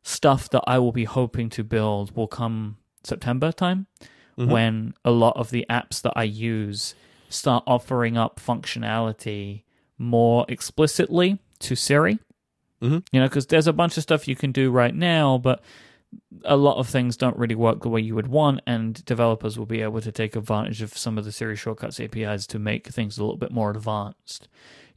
stuff 0.04 0.50
that 0.52 0.64
I 0.68 0.78
will 0.78 0.92
be 0.92 1.06
hoping 1.06 1.50
to 1.52 1.64
build 1.64 2.16
will 2.16 2.28
come 2.28 2.78
September 3.04 3.52
time 3.52 3.88
Mhm. 4.38 4.48
when 4.50 4.94
a 5.06 5.12
lot 5.12 5.36
of 5.38 5.50
the 5.52 5.66
apps 5.70 6.02
that 6.02 6.14
I 6.16 6.24
use 6.24 6.96
start 7.30 7.64
offering 7.68 8.18
up 8.18 8.40
functionality 8.40 9.64
more 9.98 10.46
explicitly 10.50 11.40
to 11.60 11.76
Siri. 11.76 12.20
Mhm. 12.82 13.06
You 13.12 13.20
know, 13.20 13.28
because 13.28 13.46
there's 13.48 13.68
a 13.68 13.74
bunch 13.74 13.98
of 13.98 14.04
stuff 14.04 14.28
you 14.28 14.36
can 14.36 14.52
do 14.52 14.72
right 14.72 14.96
now, 14.96 15.38
but 15.38 15.62
a 16.44 16.58
lot 16.58 16.78
of 16.78 16.88
things 16.90 17.16
don't 17.16 17.38
really 17.38 17.56
work 17.56 17.82
the 17.82 17.90
way 17.90 18.02
you 18.02 18.16
would 18.16 18.28
want, 18.28 18.60
and 18.66 19.06
developers 19.06 19.58
will 19.58 19.66
be 19.66 19.82
able 19.82 20.02
to 20.02 20.12
take 20.12 20.36
advantage 20.36 20.82
of 20.82 20.98
some 20.98 21.18
of 21.18 21.24
the 21.24 21.32
Siri 21.32 21.56
shortcuts 21.56 22.00
APIs 22.00 22.48
to 22.48 22.60
make 22.60 22.88
things 22.88 23.18
a 23.18 23.22
little 23.24 23.38
bit 23.38 23.52
more 23.52 23.72
advanced. 23.72 24.48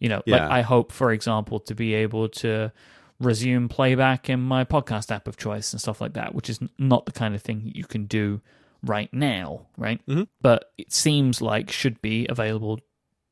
You 0.01 0.09
know, 0.09 0.23
like 0.27 0.41
I 0.51 0.63
hope, 0.63 0.91
for 0.91 1.13
example, 1.13 1.61
to 1.61 1.75
be 1.75 1.95
able 1.95 2.29
to 2.31 2.73
resume 3.21 3.69
playback 3.69 4.29
in 4.29 4.41
my 4.41 4.65
podcast 4.65 5.13
app 5.15 5.29
of 5.29 5.37
choice 5.37 5.73
and 5.73 5.81
stuff 5.81 6.01
like 6.01 6.15
that, 6.15 6.35
which 6.35 6.51
is 6.51 6.59
not 6.79 7.07
the 7.07 7.13
kind 7.13 7.35
of 7.35 7.43
thing 7.43 7.71
you 7.75 7.85
can 7.85 8.07
do 8.07 8.41
right 8.85 9.13
now, 9.13 9.67
right? 9.77 10.05
Mhm. 10.07 10.29
But 10.41 10.73
it 10.79 10.93
seems 10.93 11.41
like 11.43 11.71
should 11.71 12.01
be 12.03 12.27
available 12.29 12.81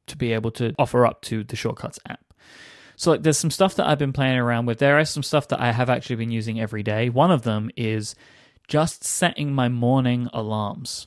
to 0.06 0.16
be 0.16 0.32
able 0.32 0.50
to 0.52 0.74
offer 0.78 1.06
up 1.06 1.22
to 1.22 1.44
the 1.44 1.56
Shortcuts 1.56 1.98
app. 2.08 2.34
So 2.96 3.10
like 3.10 3.22
there's 3.22 3.38
some 3.38 3.50
stuff 3.50 3.74
that 3.76 3.86
I've 3.88 3.98
been 3.98 4.12
playing 4.12 4.38
around 4.38 4.66
with. 4.66 4.78
There 4.78 4.98
are 4.98 5.04
some 5.04 5.22
stuff 5.22 5.48
that 5.48 5.60
I 5.60 5.72
have 5.72 5.88
actually 5.90 6.16
been 6.16 6.30
using 6.30 6.60
every 6.60 6.82
day. 6.82 7.08
One 7.08 7.30
of 7.30 7.42
them 7.42 7.70
is 7.76 8.14
just 8.68 9.04
setting 9.04 9.52
my 9.52 9.68
morning 9.68 10.28
alarms. 10.32 11.06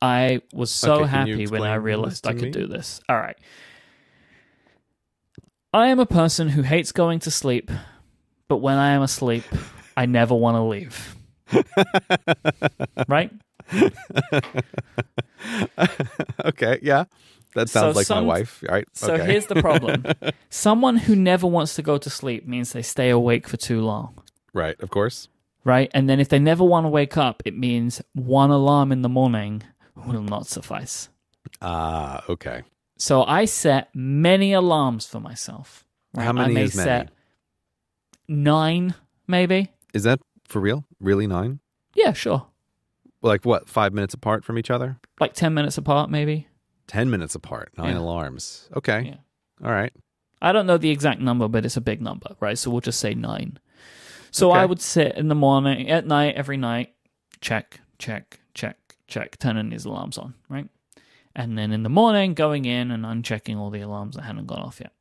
I 0.00 0.42
was 0.52 0.70
so 0.70 1.02
Okay, 1.02 1.06
happy 1.10 1.46
when 1.46 1.62
I 1.62 1.74
realized 1.74 2.26
I 2.26 2.32
could 2.32 2.42
me? 2.44 2.50
do 2.50 2.66
this. 2.66 3.00
All 3.08 3.16
right. 3.18 3.36
I 5.72 5.88
am 5.88 6.00
a 6.00 6.06
person 6.06 6.48
who 6.48 6.62
hates 6.62 6.92
going 6.92 7.20
to 7.20 7.30
sleep, 7.30 7.70
but 8.48 8.58
when 8.58 8.76
I 8.76 8.90
am 8.90 9.02
asleep, 9.02 9.44
I 9.96 10.06
never 10.06 10.34
want 10.34 10.56
to 10.56 10.62
leave. 10.62 11.16
right? 13.08 13.30
okay, 16.44 16.78
yeah. 16.82 17.04
That 17.54 17.68
So 17.68 17.80
sounds 17.80 17.96
like 17.96 18.06
some- 18.06 18.24
my 18.26 18.38
wife, 18.38 18.62
right? 18.68 18.86
So 18.94 19.14
okay. 19.14 19.26
here's 19.26 19.46
the 19.46 19.56
problem. 19.60 20.04
Someone 20.50 20.96
who 20.96 21.14
never 21.14 21.46
wants 21.46 21.74
to 21.74 21.82
go 21.82 21.98
to 21.98 22.08
sleep 22.10 22.46
means 22.46 22.72
they 22.72 22.82
stay 22.82 23.10
awake 23.10 23.46
for 23.48 23.56
too 23.56 23.80
long. 23.82 24.14
right, 24.54 24.76
of 24.80 24.90
course. 24.90 25.28
right? 25.64 25.90
And 25.94 26.08
then 26.08 26.18
if 26.20 26.28
they 26.28 26.38
never 26.38 26.64
want 26.64 26.84
to 26.84 26.88
wake 26.88 27.16
up, 27.16 27.42
it 27.44 27.56
means 27.56 28.00
one 28.14 28.50
alarm 28.50 28.90
in 28.92 29.02
the 29.02 29.08
morning 29.08 29.62
will 30.06 30.22
not 30.22 30.46
suffice. 30.46 31.08
Ah, 31.60 32.24
okay. 32.28 32.62
So 32.98 33.24
I 33.24 33.44
set 33.46 33.88
many 33.94 34.52
alarms 34.52 35.06
for 35.06 35.20
myself. 35.20 35.84
Right? 36.14 36.24
How 36.24 36.32
many 36.32 36.52
I 36.52 36.54
may 36.54 36.62
is 36.64 36.74
many? 36.76 36.86
set 36.88 37.10
nine, 38.28 38.94
maybe. 39.26 39.70
Is 39.92 40.04
that 40.04 40.20
for 40.48 40.60
real? 40.60 40.84
Really 41.02 41.26
nine? 41.26 41.60
Yeah, 41.94 42.12
sure. 42.14 42.46
Like 43.20 43.44
what? 43.44 43.68
Five 43.68 43.92
minutes 43.92 44.14
apart 44.14 44.44
from 44.44 44.58
each 44.58 44.70
other? 44.70 44.98
Like 45.20 45.34
ten 45.34 45.52
minutes 45.52 45.76
apart, 45.76 46.08
maybe. 46.10 46.46
Ten 46.86 47.10
minutes 47.10 47.34
apart. 47.34 47.72
Nine 47.76 47.94
Yeah. 47.96 48.00
alarms. 48.00 48.70
Okay. 48.76 49.02
Yeah. 49.02 49.66
All 49.66 49.72
right. 49.72 49.92
I 50.40 50.52
don't 50.52 50.66
know 50.66 50.78
the 50.78 50.90
exact 50.90 51.20
number, 51.20 51.46
but 51.48 51.64
it's 51.64 51.76
a 51.76 51.80
big 51.80 52.00
number, 52.00 52.34
right? 52.40 52.58
So 52.58 52.70
we'll 52.70 52.80
just 52.80 52.98
say 53.00 53.14
nine. 53.14 53.58
So 54.30 54.50
I 54.50 54.64
would 54.64 54.80
sit 54.80 55.16
in 55.16 55.28
the 55.28 55.34
morning, 55.34 55.90
at 55.90 56.06
night, 56.06 56.34
every 56.36 56.56
night, 56.56 56.94
check, 57.40 57.80
check, 57.98 58.40
check, 58.54 58.78
check, 59.06 59.38
turning 59.38 59.68
these 59.68 59.84
alarms 59.84 60.16
on, 60.18 60.34
right? 60.48 60.68
And 61.36 61.56
then 61.58 61.70
in 61.70 61.82
the 61.82 61.88
morning, 61.90 62.34
going 62.34 62.64
in 62.64 62.90
and 62.90 63.04
unchecking 63.04 63.56
all 63.58 63.70
the 63.70 63.82
alarms 63.82 64.16
that 64.16 64.22
hadn't 64.22 64.46
gone 64.46 64.60
off 64.62 64.80
yet. 64.80 64.92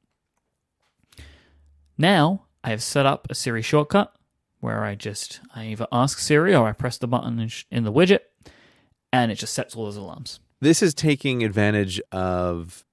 Now 1.98 2.44
I 2.64 2.69
have 2.69 2.84
set 2.84 3.06
up 3.06 3.28
a 3.30 3.36
Siri 3.36 3.61
shortcut 3.61 4.14
where 4.61 4.83
I 4.85 4.95
just 4.95 5.41
I 5.55 5.65
either 5.67 5.88
ask 5.91 6.17
Siri 6.19 6.55
or 6.55 6.67
I 6.67 6.71
press 6.71 6.97
the 6.97 7.07
button 7.07 7.49
in, 7.69 7.83
the 7.83 7.91
widget, 7.91 8.19
and 9.11 9.31
it 9.31 9.35
just 9.35 9.53
sets 9.53 9.75
all 9.75 9.85
those 9.85 9.97
alarms. 9.97 10.39
This 10.61 10.81
is 10.81 10.93
taking 10.93 11.43
advantage 11.43 11.99
of 12.11 12.85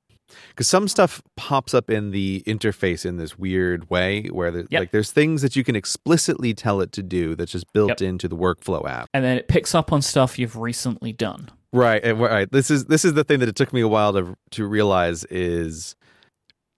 because 0.51 0.69
some 0.69 0.89
stuff 0.89 1.23
pops 1.37 1.73
up 1.73 1.89
in 1.89 2.11
the 2.11 2.43
interface 2.47 3.07
in 3.07 3.17
this 3.17 3.39
weird 3.39 3.89
way 3.89 4.25
where 4.27 4.51
the, 4.51 4.67
Yep. 4.71 4.81
like 4.81 4.91
there's 4.91 5.11
things 5.11 5.41
that 5.43 5.57
you 5.57 5.65
can 5.65 5.75
explicitly 5.77 6.53
tell 6.53 6.81
it 6.83 6.93
to 6.93 7.03
do 7.03 7.35
that's 7.35 7.53
just 7.53 7.73
built 7.73 7.89
Yep. 7.91 8.03
into 8.03 8.29
the 8.29 8.37
workflow 8.37 8.87
app. 8.89 9.09
And 9.15 9.25
then 9.25 9.39
it 9.39 9.49
picks 9.49 9.75
up 9.75 9.91
on 9.93 10.03
stuff 10.03 10.39
you've 10.39 10.57
recently 10.57 11.13
done. 11.13 11.49
Right, 11.73 12.03
and- 12.05 12.21
right. 12.21 12.51
This 12.51 12.71
is 12.71 12.87
this 12.87 13.05
is 13.05 13.13
the 13.15 13.25
thing 13.25 13.41
that 13.41 13.49
it 13.49 13.57
took 13.57 13.73
me 13.73 13.81
a 13.83 13.89
while 13.89 14.13
to 14.15 14.35
to 14.53 14.67
realize 14.67 15.25
is 15.25 15.95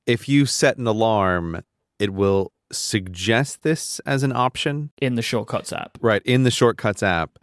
if 0.06 0.28
you 0.28 0.46
set 0.46 0.78
an 0.78 0.86
alarm, 0.86 1.60
it 2.00 2.12
will 2.12 2.52
suggest 2.72 3.62
this 3.62 4.00
as 4.00 4.22
an 4.22 4.32
option, 4.32 4.90
in 5.00 5.14
the 5.14 5.22
Shortcuts 5.22 5.72
app. 5.72 5.98
right, 6.00 6.22
in 6.24 6.44
the 6.44 6.50
shortcuts 6.50 7.02
app, 7.02 7.38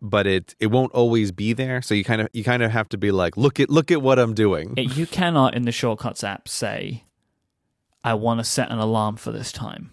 but 0.00 0.26
it 0.26 0.54
it 0.60 0.66
won't 0.68 0.92
always 0.92 1.32
be 1.32 1.52
there. 1.52 1.82
So 1.82 1.94
you 1.94 2.04
kind 2.04 2.20
of 2.20 2.28
you 2.32 2.44
kind 2.44 2.62
of 2.62 2.70
have 2.70 2.88
to 2.90 2.98
be 2.98 3.10
like, 3.10 3.36
look 3.36 3.58
at 3.60 3.70
look 3.70 3.90
at 3.90 4.02
what 4.02 4.18
I'm 4.18 4.34
doing. 4.34 4.74
It- 4.76 4.96
you 4.96 5.06
cannot 5.06 5.54
in 5.54 5.62
the 5.62 5.72
Shortcuts 5.72 6.22
app 6.24 6.48
say, 6.48 7.04
I 8.04 8.14
want 8.14 8.40
to 8.40 8.44
set 8.44 8.70
an 8.70 8.78
alarm 8.78 9.16
for 9.16 9.32
this 9.32 9.52
time. 9.52 9.90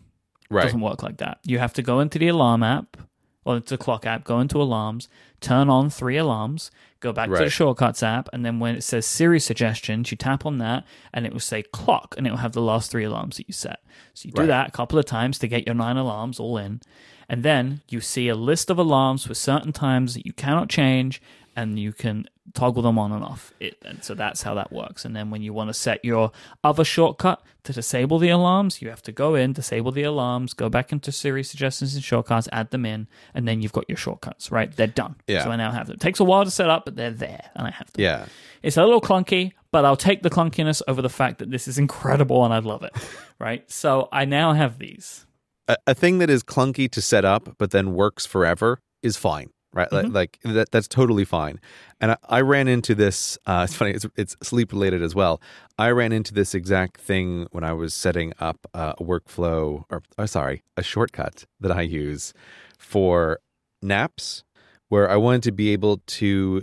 It 0.50 0.54
right. 0.54 0.64
doesn't 0.64 0.82
work 0.82 1.02
like 1.02 1.18
that. 1.18 1.40
You 1.44 1.58
have 1.60 1.74
to 1.74 1.82
go 1.82 2.00
into 2.00 2.20
the 2.20 2.28
alarm 2.28 2.62
app 2.62 2.98
or 3.46 3.56
into 3.58 3.78
the 3.78 3.78
clock 3.78 4.06
app, 4.06 4.24
go 4.24 4.40
into 4.40 4.62
alarms, 4.62 5.08
turn 5.40 5.70
on 5.70 5.90
three 5.90 6.18
alarms, 6.18 6.72
go 7.00 7.14
back 7.14 7.28
to 7.28 7.36
the 7.46 7.50
Shortcuts 7.52 8.02
app, 8.04 8.28
and 8.34 8.44
then 8.44 8.60
when 8.60 8.76
it 8.76 8.82
says 8.82 9.06
Siri 9.06 9.40
suggestions, 9.40 10.10
you 10.12 10.18
tap 10.18 10.46
on 10.46 10.58
that 10.58 10.84
and 11.14 11.26
it 11.26 11.32
will 11.32 11.40
say 11.40 11.62
clock 11.62 12.16
and 12.18 12.26
it 12.26 12.32
will 12.32 12.38
have 12.40 12.54
the 12.54 12.62
last 12.62 12.90
three 12.92 13.04
alarms 13.04 13.38
that 13.38 13.48
you 13.48 13.54
set. 13.54 13.80
So 14.16 14.26
you 14.28 14.32
do 14.34 14.42
Right. 14.42 14.48
that 14.48 14.70
a 14.70 14.72
couple 14.72 14.98
of 15.00 15.06
times 15.06 15.38
to 15.40 15.48
get 15.48 15.66
your 15.68 15.76
nine 15.76 15.96
alarms 15.98 16.40
all 16.40 16.58
in. 16.58 16.82
And 17.30 17.44
then 17.44 17.82
you 17.90 18.02
see 18.02 18.28
a 18.28 18.36
list 18.36 18.70
of 18.70 18.78
alarms 18.78 19.28
with 19.30 19.38
certain 19.38 19.72
times 19.72 20.14
that 20.16 20.26
you 20.26 20.34
cannot 20.34 20.70
change 20.70 21.22
and 21.56 21.80
you 21.80 21.94
can 21.94 22.26
toggle 22.54 22.84
them 22.84 23.00
on 23.00 23.12
and 23.12 23.24
off. 23.24 23.54
It, 23.60 23.78
and 23.86 24.04
so 24.04 24.14
that's 24.14 24.44
how 24.44 24.54
that 24.56 24.72
works. 24.72 25.06
And 25.06 25.16
then 25.16 25.30
when 25.30 25.42
you 25.42 25.54
want 25.54 25.70
to 25.70 25.74
set 25.74 26.04
your 26.04 26.32
other 26.64 26.84
shortcut 26.84 27.42
to 27.64 27.74
disable 27.74 28.20
the 28.20 28.30
alarms, 28.30 28.82
you 28.82 28.90
have 28.90 29.02
to 29.04 29.12
go 29.12 29.36
in, 29.36 29.54
disable 29.54 29.92
the 29.92 30.04
alarms, 30.04 30.54
go 30.54 30.70
back 30.70 30.92
into 30.92 31.12
Siri 31.12 31.44
suggestions 31.44 31.96
and 31.96 32.04
shortcuts, 32.04 32.48
add 32.52 32.72
them 32.72 32.86
in, 32.86 33.08
and 33.34 33.48
then 33.48 33.62
you've 33.62 33.72
got 33.74 33.86
your 33.90 33.98
shortcuts, 33.98 34.52
right? 34.52 34.76
They're 34.76 34.88
done. 34.88 35.16
Yeah. 35.28 35.44
So 35.44 35.52
I 35.52 35.56
now 35.56 35.72
have 35.72 35.88
them. 35.88 35.96
It 35.96 36.02
takes 36.02 36.20
a 36.20 36.24
while 36.24 36.46
to 36.46 36.52
set 36.52 36.70
up, 36.70 36.86
but 36.86 36.96
they're 36.96 37.10
there 37.12 37.50
and 37.56 37.68
I 37.68 37.72
have 37.72 37.92
them. 37.94 38.04
Yeah. 38.04 38.26
It's 38.62 38.78
a 38.78 38.84
little 38.84 39.02
clunky, 39.02 39.54
but 39.72 39.86
I'll 39.86 39.98
take 39.98 40.22
the 40.22 40.30
clunkiness 40.30 40.82
over 40.88 41.02
the 41.02 41.10
fact 41.10 41.40
that 41.40 41.52
this 41.52 41.68
is 41.68 41.78
incredible 41.78 42.44
and 42.46 42.54
I 42.54 42.60
love 42.60 42.84
it, 42.84 42.94
right? 43.40 43.70
So 43.72 44.10
I 44.12 44.26
now 44.26 44.54
have 44.54 44.80
these. 44.80 45.26
a, 45.68 45.78
a 45.88 45.94
thing 45.96 46.20
that 46.20 46.30
is 46.30 46.44
clunky 46.44 46.90
to 46.92 47.02
set 47.02 47.26
up 47.26 47.56
but 47.58 47.72
then 47.72 47.94
works 47.94 48.26
forever 48.26 48.80
is 49.02 49.18
fine 49.18 49.50
right? 49.76 49.92
Like- 49.92 50.06
Mhm. 50.08 50.14
like 50.16 50.40
that, 50.44 50.72
that's 50.72 50.88
totally 50.88 51.26
fine. 51.26 51.60
And 52.02 52.12
I, 52.14 52.18
I 52.28 52.42
ran 52.42 52.68
into 52.68 52.96
this 52.96 53.38
uh, 53.46 53.62
it's 53.66 53.76
funny 53.76 53.92
it's, 53.92 54.06
it's 54.16 54.36
sleep 54.42 54.72
related 54.72 55.04
as 55.04 55.14
well. 55.14 55.40
I 55.78 55.90
ran 55.92 56.12
into 56.12 56.34
this 56.34 56.56
exact 56.56 57.00
thing 57.00 57.48
when 57.52 57.64
i 57.64 57.74
was 57.74 57.94
setting 57.94 58.34
up 58.40 58.66
uh, 58.74 58.94
a 58.98 59.04
workflow 59.04 59.84
or 59.92 60.02
oh, 60.18 60.26
sorry 60.26 60.64
a 60.78 60.82
shortcut 60.84 61.46
that 61.60 61.72
i 61.72 61.82
use 61.82 62.34
for 62.80 63.40
naps 63.82 64.44
where 64.90 65.10
i 65.12 65.16
wanted 65.18 65.44
to 65.44 65.52
be 65.52 65.70
able 65.74 65.98
to 66.08 66.62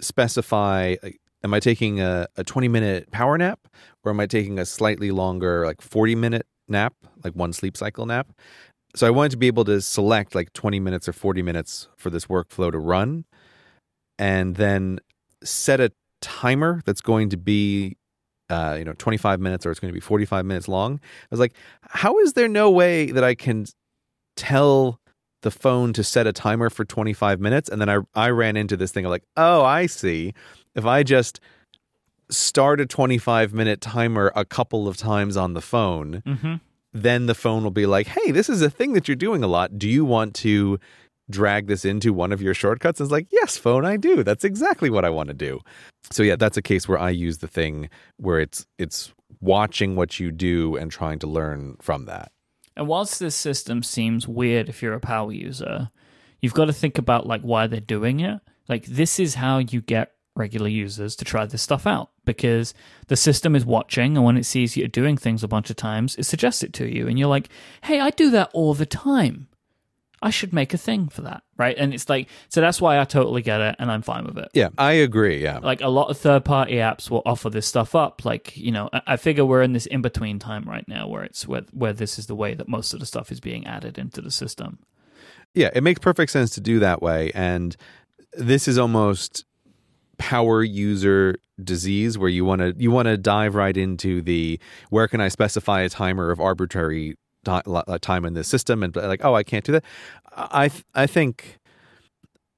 specify 0.00 0.94
like, 1.02 1.18
am 1.42 1.52
i 1.54 1.60
taking 1.60 2.00
a, 2.00 2.26
a 2.36 2.44
20 2.44 2.68
minute 2.68 3.10
power 3.10 3.36
nap 3.38 3.60
or 4.04 4.10
am 4.10 4.20
i 4.20 4.26
taking 4.26 4.58
a 4.58 4.64
slightly 4.66 5.10
longer 5.10 5.66
like 5.66 5.80
40 5.80 6.14
minute 6.14 6.46
nap 6.68 6.94
like 7.24 7.34
one 7.34 7.52
sleep 7.52 7.76
cycle 7.76 8.06
nap 8.06 8.28
so 8.94 9.06
i 9.06 9.10
wanted 9.10 9.30
to 9.30 9.36
be 9.36 9.46
able 9.46 9.64
to 9.64 9.80
select 9.80 10.34
like 10.34 10.52
20 10.52 10.80
minutes 10.80 11.08
or 11.08 11.12
40 11.12 11.42
minutes 11.42 11.88
for 11.96 12.10
this 12.10 12.26
workflow 12.26 12.70
to 12.70 12.78
run 12.78 13.24
and 14.18 14.56
then 14.56 14.98
set 15.42 15.80
a 15.80 15.92
timer 16.20 16.82
that's 16.84 17.00
going 17.00 17.28
to 17.30 17.36
be 17.36 17.96
uh, 18.50 18.76
you 18.78 18.84
know 18.84 18.94
25 18.94 19.40
minutes 19.40 19.66
or 19.66 19.70
it's 19.70 19.78
going 19.78 19.90
to 19.90 19.94
be 19.94 20.00
45 20.00 20.46
minutes 20.46 20.68
long 20.68 21.00
i 21.02 21.26
was 21.30 21.40
like 21.40 21.54
how 21.82 22.18
is 22.18 22.32
there 22.32 22.48
no 22.48 22.70
way 22.70 23.10
that 23.10 23.22
i 23.22 23.34
can 23.34 23.66
tell 24.36 24.98
the 25.42 25.50
phone 25.50 25.92
to 25.92 26.02
set 26.02 26.26
a 26.26 26.32
timer 26.32 26.70
for 26.70 26.84
25 26.84 27.40
minutes. 27.40 27.68
And 27.68 27.80
then 27.80 27.88
I, 27.88 27.98
I 28.14 28.30
ran 28.30 28.56
into 28.56 28.76
this 28.76 28.90
thing 28.90 29.04
of 29.04 29.10
like, 29.10 29.24
oh, 29.36 29.62
I 29.62 29.86
see. 29.86 30.34
If 30.74 30.84
I 30.84 31.02
just 31.02 31.40
start 32.30 32.80
a 32.80 32.86
25 32.86 33.54
minute 33.54 33.80
timer 33.80 34.32
a 34.34 34.44
couple 34.44 34.88
of 34.88 34.96
times 34.96 35.36
on 35.36 35.54
the 35.54 35.60
phone, 35.60 36.22
Mm-hmm. 36.26 36.54
Then 36.92 37.26
the 37.26 37.34
phone 37.34 37.62
will 37.62 37.70
be 37.70 37.86
like, 37.86 38.06
hey, 38.06 38.30
this 38.30 38.48
is 38.48 38.62
a 38.62 38.70
thing 38.70 38.92
that 38.94 39.08
you're 39.08 39.16
doing 39.16 39.42
a 39.42 39.48
lot. 39.48 39.78
Do 39.78 39.88
you 39.88 40.04
want 40.04 40.34
to 40.36 40.78
drag 41.30 41.66
this 41.66 41.84
into 41.84 42.12
one 42.12 42.32
of 42.32 42.40
your 42.40 42.54
shortcuts? 42.54 43.00
And 43.00 43.06
It's 43.06 43.12
like, 43.12 43.28
yes, 43.30 43.56
phone, 43.56 43.84
I 43.84 43.96
do. 43.96 44.22
That's 44.22 44.44
exactly 44.44 44.90
what 44.90 45.04
I 45.04 45.10
want 45.10 45.28
to 45.28 45.34
do. 45.34 45.60
So 46.10 46.22
yeah, 46.22 46.36
that's 46.36 46.56
a 46.56 46.62
case 46.62 46.88
where 46.88 46.98
I 46.98 47.10
use 47.10 47.38
the 47.38 47.48
thing 47.48 47.90
where 48.16 48.40
it's 48.40 48.66
it's 48.78 49.12
watching 49.40 49.94
what 49.94 50.18
you 50.18 50.32
do 50.32 50.76
and 50.76 50.90
trying 50.90 51.18
to 51.20 51.26
learn 51.26 51.76
from 51.80 52.06
that. 52.06 52.32
And 52.76 52.88
whilst 52.88 53.18
this 53.18 53.34
system 53.34 53.82
seems 53.82 54.26
weird 54.26 54.68
if 54.68 54.82
you're 54.82 54.94
a 54.94 55.00
power 55.00 55.32
user, 55.32 55.90
you've 56.40 56.54
got 56.54 56.66
to 56.66 56.72
think 56.72 56.96
about 56.96 57.26
like 57.26 57.42
why 57.42 57.66
they're 57.66 57.80
doing 57.80 58.20
it. 58.20 58.40
Like 58.68 58.86
this 58.86 59.18
is 59.18 59.34
how 59.34 59.58
you 59.58 59.80
get 59.80 60.12
regular 60.38 60.68
users 60.68 61.14
to 61.16 61.24
try 61.24 61.44
this 61.44 61.60
stuff 61.62 61.86
out 61.86 62.10
because 62.24 62.72
the 63.08 63.16
system 63.16 63.54
is 63.56 63.66
watching 63.66 64.16
and 64.16 64.24
when 64.24 64.36
it 64.38 64.44
sees 64.44 64.76
you 64.76 64.84
are 64.84 64.88
doing 64.88 65.16
things 65.18 65.42
a 65.44 65.48
bunch 65.48 65.68
of 65.70 65.76
times, 65.76 66.16
it 66.16 66.24
suggests 66.24 66.62
it 66.62 66.72
to 66.74 66.86
you 66.86 67.06
and 67.08 67.18
you're 67.18 67.28
like, 67.28 67.48
"Hey, 67.82 68.00
I 68.00 68.10
do 68.10 68.30
that 68.30 68.50
all 68.54 68.72
the 68.74 68.86
time. 68.86 69.48
I 70.20 70.30
should 70.30 70.52
make 70.52 70.74
a 70.74 70.78
thing 70.78 71.08
for 71.08 71.22
that." 71.22 71.42
Right? 71.56 71.76
And 71.78 71.92
it's 71.94 72.08
like 72.08 72.28
so 72.48 72.60
that's 72.60 72.80
why 72.80 72.98
I 73.00 73.04
totally 73.04 73.42
get 73.42 73.60
it 73.60 73.76
and 73.78 73.90
I'm 73.90 74.02
fine 74.02 74.24
with 74.24 74.38
it 74.38 74.48
Yeah, 74.54 74.68
I 74.78 74.92
agree. 74.92 75.42
Yeah. 75.42 75.58
like 75.58 75.80
a 75.80 75.88
lot 75.88 76.08
of 76.10 76.16
third 76.18 76.44
party 76.44 76.74
apps 76.74 77.10
will 77.10 77.22
offer 77.26 77.50
this 77.50 77.66
stuff 77.66 77.94
up 77.94 78.24
like 78.24 78.56
you 78.56 78.70
know 78.72 78.88
I- 78.92 79.02
i 79.08 79.16
figure 79.16 79.44
we're 79.44 79.62
in 79.62 79.72
this 79.72 79.86
in 79.86 80.00
between 80.02 80.38
time 80.38 80.64
right 80.64 80.86
now 80.88 81.08
where 81.08 81.24
it's 81.24 81.46
where, 81.48 81.62
where 81.72 81.92
this 81.92 82.18
is 82.18 82.26
the 82.26 82.34
way 82.36 82.54
that 82.54 82.68
most 82.68 82.94
of 82.94 83.00
the 83.00 83.06
stuff 83.06 83.30
is 83.32 83.40
being 83.40 83.66
added 83.66 83.98
into 83.98 84.20
the 84.20 84.30
system 84.30 84.78
Yeah, 85.54 85.70
it 85.74 85.82
makes 85.82 85.98
perfect 85.98 86.30
sense 86.30 86.50
to 86.56 86.60
do 86.60 86.78
that 86.80 87.00
way. 87.02 87.32
And 87.34 87.74
this 88.34 88.68
is 88.68 88.76
almost 88.78 89.44
power 90.18 90.62
user 90.62 91.36
disease 91.62 92.18
where 92.18 92.28
you 92.28 92.44
want 92.44 92.60
to 92.60 92.74
you 92.76 92.90
want 92.90 93.06
to 93.06 93.16
dive 93.16 93.54
right 93.54 93.76
into 93.76 94.20
the 94.20 94.58
where 94.90 95.08
can 95.08 95.20
I 95.20 95.28
specify 95.28 95.80
a 95.82 95.88
timer 95.88 96.30
of 96.30 96.40
arbitrary 96.40 97.16
ti- 97.44 97.60
uh, 97.66 97.98
time 98.00 98.24
in 98.24 98.34
this 98.34 98.48
system 98.48 98.82
and 98.82 98.94
like 98.96 99.24
oh 99.24 99.34
I 99.34 99.42
can't 99.44 99.64
do 99.64 99.72
that. 99.72 99.84
I 100.36 100.70
I 100.94 101.06
think 101.06 101.58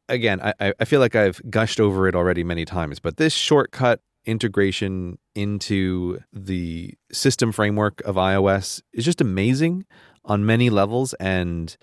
again 0.09 0.41
I- 0.43 0.73
I 0.81 0.85
feel 0.85 1.01
like 1.01 1.15
I've 1.15 1.41
gushed 1.51 1.81
over 1.81 2.09
it 2.09 2.15
already 2.15 2.45
many 2.45 2.65
times, 2.65 2.99
but 2.99 3.17
this 3.17 3.33
shortcut 3.33 4.01
integration 4.27 5.19
into 5.35 6.19
the 6.33 6.95
system 7.13 7.53
framework 7.53 8.01
of 8.05 8.17
iOS 8.17 8.83
is 8.93 9.05
just 9.05 9.21
amazing 9.21 9.85
on 10.25 10.45
many 10.45 10.69
levels 10.69 11.15
and 11.15 11.77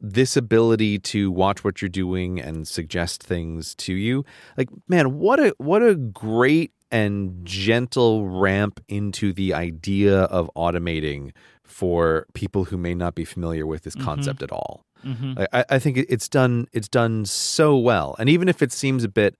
this 0.00 0.36
ability 0.36 0.98
to 0.98 1.30
watch 1.30 1.64
what 1.64 1.82
you're 1.82 1.88
doing 1.88 2.40
and 2.40 2.68
suggest 2.68 3.22
things 3.22 3.74
to 3.74 3.94
you. 3.94 4.24
Like 4.56 4.68
man 4.86 5.18
what 5.18 5.40
a 5.40 5.54
what 5.58 5.82
a 5.82 5.94
great 5.94 6.72
and 6.90 7.44
gentle 7.44 8.28
ramp 8.28 8.80
into 8.88 9.32
the 9.32 9.52
idea 9.52 10.22
of 10.24 10.50
automating 10.56 11.32
for 11.64 12.26
people 12.32 12.64
who 12.64 12.76
may 12.78 12.94
not 12.94 13.14
be 13.14 13.24
familiar 13.24 13.66
with 13.66 13.82
this 13.82 13.94
concept 13.94 14.42
at 14.42 14.50
all. 14.50 14.84
Mm-hmm. 15.04 15.42
I, 15.52 15.64
I 15.68 15.78
think 15.78 15.98
it's 16.08 16.28
done 16.28 16.66
it's 16.72 16.88
done 16.88 17.24
so 17.24 17.76
well. 17.76 18.16
And 18.18 18.28
even 18.28 18.48
if 18.48 18.62
it 18.62 18.72
seems 18.72 19.04
a 19.04 19.08
bit 19.08 19.36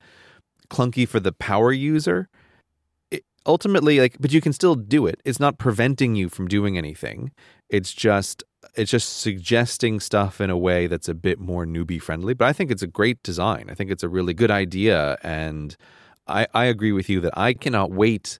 clunky 0.68 1.08
for 1.08 1.18
the 1.20 1.32
power 1.32 1.72
user 1.72 2.28
it, 3.10 3.24
ultimately 3.46 3.98
like 3.98 4.16
but 4.20 4.32
you 4.32 4.40
can 4.40 4.52
still 4.52 4.74
do 4.74 5.06
it. 5.06 5.20
It's 5.24 5.40
not 5.40 5.58
preventing 5.58 6.14
you 6.14 6.28
from 6.28 6.48
doing 6.48 6.76
anything. 6.76 7.32
It's 7.70 7.92
just 7.92 8.44
it's 8.78 8.90
just 8.90 9.18
suggesting 9.18 10.00
stuff 10.00 10.40
in 10.40 10.50
a 10.50 10.56
way 10.56 10.86
that's 10.86 11.08
a 11.08 11.14
bit 11.14 11.38
more 11.38 11.66
newbie 11.66 12.00
friendly 12.00 12.34
but 12.34 12.46
i 12.46 12.52
think 12.52 12.70
it's 12.70 12.82
a 12.82 12.86
great 12.86 13.22
design 13.22 13.66
i 13.70 13.74
think 13.74 13.90
it's 13.90 14.02
a 14.02 14.08
really 14.08 14.34
good 14.34 14.50
idea 14.50 15.18
and 15.22 15.76
i 16.26 16.46
i 16.54 16.64
agree 16.64 16.92
with 16.92 17.08
you 17.08 17.20
that 17.20 17.36
i 17.36 17.52
cannot 17.52 17.90
wait 17.90 18.38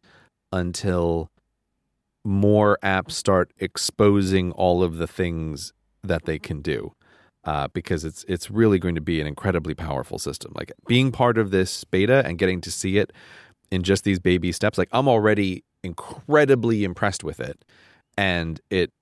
until 0.53 1.31
more 2.25 2.79
apps 2.83 3.13
start 3.13 3.51
exposing 3.59 4.53
all 4.53 4.83
of 4.83 4.99
the 4.99 5.07
things 5.07 5.73
that 6.03 6.25
they 6.25 6.39
can 6.39 6.61
do 6.61 6.93
uh, 7.45 7.69
because 7.73 8.05
it's 8.05 8.25
it's 8.29 8.51
really 8.51 8.79
going 8.79 8.95
to 8.95 9.01
be 9.01 9.21
an 9.21 9.27
incredibly 9.27 9.75
powerful 9.75 10.19
system. 10.19 10.53
Like 10.55 10.71
being 10.87 11.11
part 11.11 11.39
of 11.39 11.51
this 11.51 11.85
beta 11.85 12.23
and 12.27 12.39
getting 12.39 12.61
to 12.61 12.71
see 12.71 12.99
it 12.99 13.13
in 13.71 13.83
just 13.83 14.05
these 14.05 14.19
baby 14.19 14.53
steps. 14.53 14.77
Like 14.77 14.91
I'm 14.93 15.09
already 15.09 15.65
incredibly 15.83 16.85
impressed 16.85 17.25
with 17.25 17.41
it, 17.41 17.65
and 18.17 18.61
it 18.69 18.93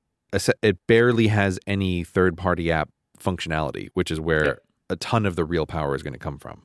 it 0.63 0.79
barely 0.87 1.29
has 1.29 1.59
any 1.67 2.05
third 2.05 2.37
party 2.37 2.71
app 2.71 2.91
functionality, 3.19 3.89
which 3.95 4.11
is 4.11 4.21
where 4.21 4.45
Yep. 4.45 4.63
a 4.91 4.97
ton 4.97 5.27
of 5.27 5.37
the 5.37 5.45
real 5.45 5.67
power 5.67 5.95
is 5.95 6.03
going 6.03 6.13
to 6.13 6.19
come 6.19 6.39
from. 6.39 6.63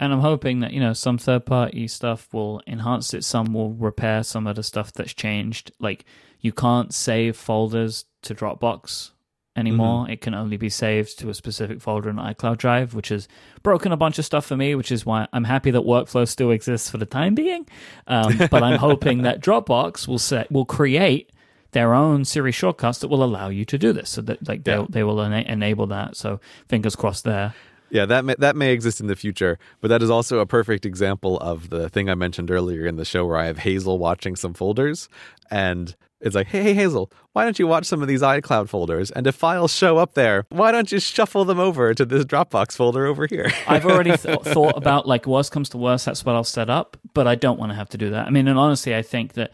and 0.00 0.12
i'm 0.12 0.20
hoping 0.20 0.60
that 0.60 0.72
you 0.72 0.78
know 0.80 0.92
some 0.92 1.18
third 1.18 1.44
party 1.44 1.88
stuff 1.88 2.28
will 2.32 2.62
enhance 2.68 3.12
it 3.14 3.24
some 3.24 3.52
will 3.52 3.72
repair 3.72 4.22
some 4.22 4.46
of 4.46 4.54
the 4.54 4.62
stuff 4.62 4.92
that's 4.92 5.12
changed 5.14 5.72
like 5.80 6.04
you 6.40 6.52
can't 6.52 6.94
save 6.94 7.36
folders 7.36 8.04
to 8.22 8.32
dropbox 8.34 9.10
anymore 9.56 10.08
it 10.08 10.20
can 10.20 10.34
only 10.34 10.56
be 10.56 10.68
saved 10.68 11.18
to 11.18 11.28
a 11.30 11.34
specific 11.34 11.80
folder 11.80 12.08
in 12.08 12.14
icloud 12.16 12.58
drive 12.58 12.94
which 12.94 13.08
has 13.08 13.26
broken 13.64 13.90
a 13.90 13.96
bunch 13.96 14.16
of 14.20 14.24
stuff 14.24 14.46
for 14.46 14.56
me 14.56 14.76
which 14.76 14.92
is 14.92 15.04
why 15.04 15.26
i'm 15.32 15.44
happy 15.44 15.72
that 15.72 15.82
workflow 15.82 16.28
still 16.28 16.52
exists 16.52 16.88
for 16.88 16.98
the 16.98 17.06
time 17.06 17.34
being 17.34 17.66
um, 18.06 18.38
but 18.52 18.62
i'm 18.62 18.78
hoping 18.88 19.22
that 19.22 19.40
dropbox 19.42 20.06
will 20.06 20.18
set 20.20 20.48
will 20.52 20.64
create 20.66 21.32
their 21.72 21.94
own 21.94 22.24
Siri 22.24 22.52
shortcuts 22.52 22.98
that 23.00 23.08
will 23.08 23.22
allow 23.22 23.48
you 23.48 23.64
to 23.66 23.78
do 23.78 23.92
this 23.92 24.08
so 24.10 24.20
that 24.22 24.46
like 24.48 24.62
Yeah. 24.66 24.78
they 24.78 24.86
they 24.90 25.02
will 25.04 25.20
ena- 25.22 25.44
enable 25.46 25.86
that 25.88 26.16
so 26.16 26.40
fingers 26.68 26.96
crossed 26.96 27.24
there 27.24 27.54
Yeah, 27.90 28.04
that 28.06 28.24
may, 28.24 28.34
that 28.38 28.54
may 28.56 28.72
exist 28.72 29.00
in 29.00 29.06
the 29.06 29.16
future, 29.16 29.58
but 29.80 29.88
that 29.88 30.02
is 30.02 30.10
also 30.10 30.40
a 30.40 30.46
perfect 30.46 30.84
example 30.84 31.38
of 31.38 31.70
the 31.70 31.88
thing 31.88 32.10
I 32.10 32.14
mentioned 32.14 32.50
earlier 32.50 32.86
in 32.86 32.96
the 32.96 33.04
show 33.04 33.24
where 33.26 33.38
I 33.38 33.46
have 33.46 33.58
Hazel 33.58 33.98
watching 33.98 34.36
some 34.36 34.52
folders 34.54 35.08
and 35.50 35.94
it's 36.20 36.34
like, 36.34 36.48
hey, 36.48 36.62
hey, 36.64 36.74
Hazel, 36.74 37.12
why 37.32 37.44
don't 37.44 37.60
you 37.60 37.68
watch 37.68 37.84
some 37.86 38.02
of 38.02 38.08
these 38.08 38.22
iCloud 38.22 38.68
folders? 38.68 39.12
And 39.12 39.24
if 39.28 39.36
files 39.36 39.72
show 39.72 39.98
up 39.98 40.14
there, 40.14 40.46
why 40.48 40.72
don't 40.72 40.90
you 40.90 40.98
shuffle 40.98 41.44
them 41.44 41.60
over 41.60 41.94
to 41.94 42.04
this 42.04 42.24
Dropbox 42.24 42.72
folder 42.76 43.06
over 43.06 43.26
here? 43.28 43.52
I've 43.68 43.86
already 43.86 44.16
th- 44.16 44.40
thought 44.56 44.76
about 44.76 45.06
like 45.06 45.26
worst 45.26 45.52
comes 45.52 45.68
to 45.68 45.78
worst, 45.78 46.06
that's 46.06 46.24
what 46.24 46.34
I'll 46.34 46.42
set 46.42 46.68
up, 46.68 46.96
but 47.14 47.28
I 47.28 47.36
don't 47.36 47.56
want 47.58 47.70
to 47.70 47.76
have 47.76 47.88
to 47.90 47.98
do 47.98 48.10
that. 48.10 48.26
I 48.26 48.30
mean, 48.30 48.48
and 48.48 48.58
honestly, 48.58 48.96
I 48.96 49.02
think 49.02 49.34
that 49.34 49.52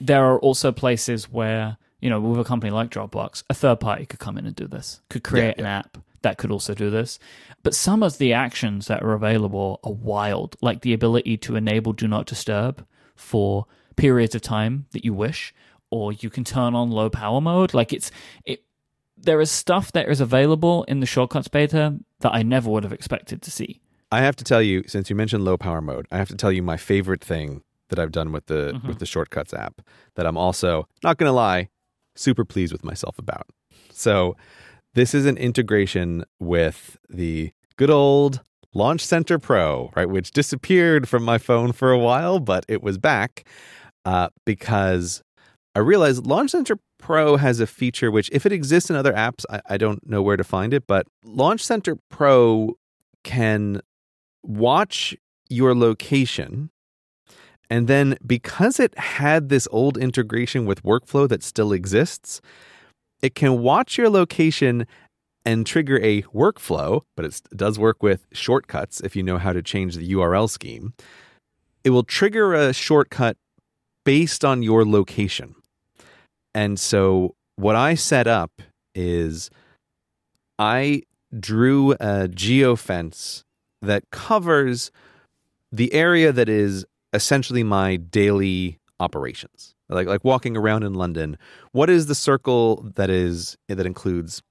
there 0.00 0.24
are 0.24 0.38
also 0.38 0.72
places 0.72 1.30
where 1.30 1.76
you 2.00 2.08
know, 2.08 2.20
with 2.20 2.40
a 2.40 2.44
company 2.44 2.70
like 2.70 2.90
Dropbox, 2.90 3.42
a 3.50 3.54
third 3.54 3.80
party 3.80 4.06
could 4.06 4.18
come 4.18 4.38
in 4.38 4.46
and 4.46 4.56
do 4.56 4.66
this, 4.66 5.00
could 5.10 5.22
create 5.22 5.56
Yeah, 5.58 5.62
an 5.62 5.66
app 5.66 5.98
that 6.22 6.38
could 6.38 6.50
also 6.50 6.74
do 6.74 6.90
this. 6.90 7.18
But 7.62 7.74
some 7.74 8.02
of 8.02 8.18
the 8.18 8.32
actions 8.32 8.86
that 8.86 9.02
are 9.02 9.12
available 9.12 9.80
are 9.84 9.92
wild, 9.92 10.56
like 10.60 10.82
the 10.82 10.92
ability 10.92 11.36
to 11.38 11.56
enable 11.56 11.92
Do 11.92 12.08
Not 12.08 12.26
Disturb 12.26 12.86
for 13.14 13.66
periods 13.96 14.34
of 14.34 14.42
time 14.42 14.86
that 14.92 15.04
you 15.04 15.12
wish, 15.12 15.54
or 15.90 16.12
you 16.12 16.30
can 16.30 16.44
turn 16.44 16.74
on 16.74 16.90
low 16.90 17.10
power 17.10 17.40
mode. 17.40 17.74
Like 17.74 17.92
it's 17.92 18.10
it. 18.44 18.64
There 19.16 19.40
is 19.42 19.50
stuff 19.50 19.92
that 19.92 20.08
is 20.08 20.20
available 20.20 20.84
in 20.84 21.00
the 21.00 21.06
shortcuts 21.06 21.48
beta 21.48 21.98
that 22.20 22.34
I 22.34 22.42
never 22.42 22.70
would 22.70 22.84
have 22.84 22.92
expected 22.92 23.42
to 23.42 23.50
see. 23.50 23.82
I 24.10 24.22
have 24.22 24.34
to 24.36 24.44
tell 24.44 24.62
you, 24.62 24.82
since 24.86 25.10
you 25.10 25.16
mentioned 25.16 25.44
low 25.44 25.58
power 25.58 25.82
mode, 25.82 26.06
I 26.10 26.16
have 26.16 26.28
to 26.28 26.36
tell 26.36 26.50
you 26.50 26.62
my 26.62 26.78
favorite 26.78 27.22
thing 27.22 27.62
that 27.90 27.98
I've 27.98 28.12
done 28.12 28.32
with 28.32 28.46
the 28.46 28.72
Mhm. 28.74 28.88
with 28.88 28.98
the 28.98 29.06
shortcuts 29.06 29.52
app 29.52 29.80
that 30.16 30.26
I'm 30.26 30.36
also 30.36 30.88
not 31.04 31.18
gonna 31.18 31.32
lie, 31.32 31.68
super 32.16 32.44
pleased 32.44 32.72
with 32.72 32.84
myself 32.84 33.18
about. 33.18 33.46
So 33.92 34.36
this 34.94 35.14
is 35.14 35.26
an 35.26 35.36
integration 35.36 36.24
with 36.40 36.96
the 37.08 37.52
good 37.76 37.90
old 37.90 38.42
Launch 38.72 39.04
Center 39.04 39.38
Pro, 39.38 39.90
right, 39.96 40.08
which 40.08 40.30
disappeared 40.30 41.08
from 41.08 41.22
my 41.24 41.38
phone 41.38 41.72
for 41.72 41.90
a 41.92 41.98
while, 41.98 42.38
but 42.40 42.64
it 42.68 42.82
was 42.82 42.98
back 42.98 43.44
uh, 44.04 44.28
because 44.46 45.22
I 45.74 45.80
realized 45.80 46.26
Launch 46.26 46.50
Center 46.52 46.76
Pro 46.98 47.36
has 47.36 47.60
a 47.60 47.66
feature 47.66 48.10
which, 48.10 48.28
if 48.32 48.46
it 48.46 48.52
exists 48.52 48.88
in 48.90 48.96
other 48.96 49.12
apps, 49.12 49.44
I, 49.50 49.60
I 49.70 49.76
don't 49.76 50.08
know 50.08 50.22
where 50.22 50.36
to 50.36 50.44
find 50.44 50.72
it, 50.74 50.84
but 50.86 51.06
Launch 51.24 51.62
Center 51.64 51.96
Pro 52.10 52.74
can 53.24 53.80
watch 54.42 55.16
your 55.48 55.74
location. 55.74 56.70
And 57.70 57.86
then 57.86 58.18
because 58.26 58.80
it 58.80 58.98
had 58.98 59.48
this 59.48 59.68
old 59.70 59.96
integration 59.96 60.66
with 60.66 60.82
workflow 60.82 61.28
that 61.28 61.44
still 61.44 61.72
exists, 61.72 62.40
it 63.22 63.36
can 63.36 63.60
watch 63.60 63.96
your 63.96 64.10
location 64.10 64.86
and 65.46 65.64
trigger 65.64 65.98
a 66.02 66.22
workflow, 66.22 67.02
but 67.16 67.24
it 67.24 67.40
does 67.54 67.78
work 67.78 68.02
with 68.02 68.26
shortcuts 68.32 69.00
if 69.00 69.14
you 69.14 69.22
know 69.22 69.38
how 69.38 69.52
to 69.52 69.62
change 69.62 69.94
the 69.94 70.12
URL 70.12 70.50
scheme. 70.50 70.92
It 71.84 71.90
will 71.90 72.02
trigger 72.02 72.54
a 72.54 72.72
shortcut 72.72 73.36
based 74.04 74.44
on 74.44 74.62
your 74.62 74.84
location. 74.84 75.54
And 76.54 76.78
so 76.78 77.36
what 77.56 77.76
I 77.76 77.94
set 77.94 78.26
up 78.26 78.50
is 78.94 79.50
I 80.58 81.02
drew 81.38 81.92
a 81.92 82.28
geofence 82.28 83.44
that 83.80 84.10
covers 84.10 84.90
the 85.72 85.92
area 85.94 86.32
that 86.32 86.48
is 86.48 86.84
essentially 87.12 87.62
my 87.62 87.96
daily 87.96 88.78
operations. 88.98 89.74
Like 89.88 90.06
like 90.06 90.24
walking 90.24 90.56
around 90.56 90.84
in 90.84 90.94
London, 90.94 91.36
what 91.72 91.90
is 91.90 92.06
the 92.06 92.14
circle 92.14 92.88
that 92.94 93.10
is 93.10 93.56
that 93.68 93.86
includes 93.86 94.42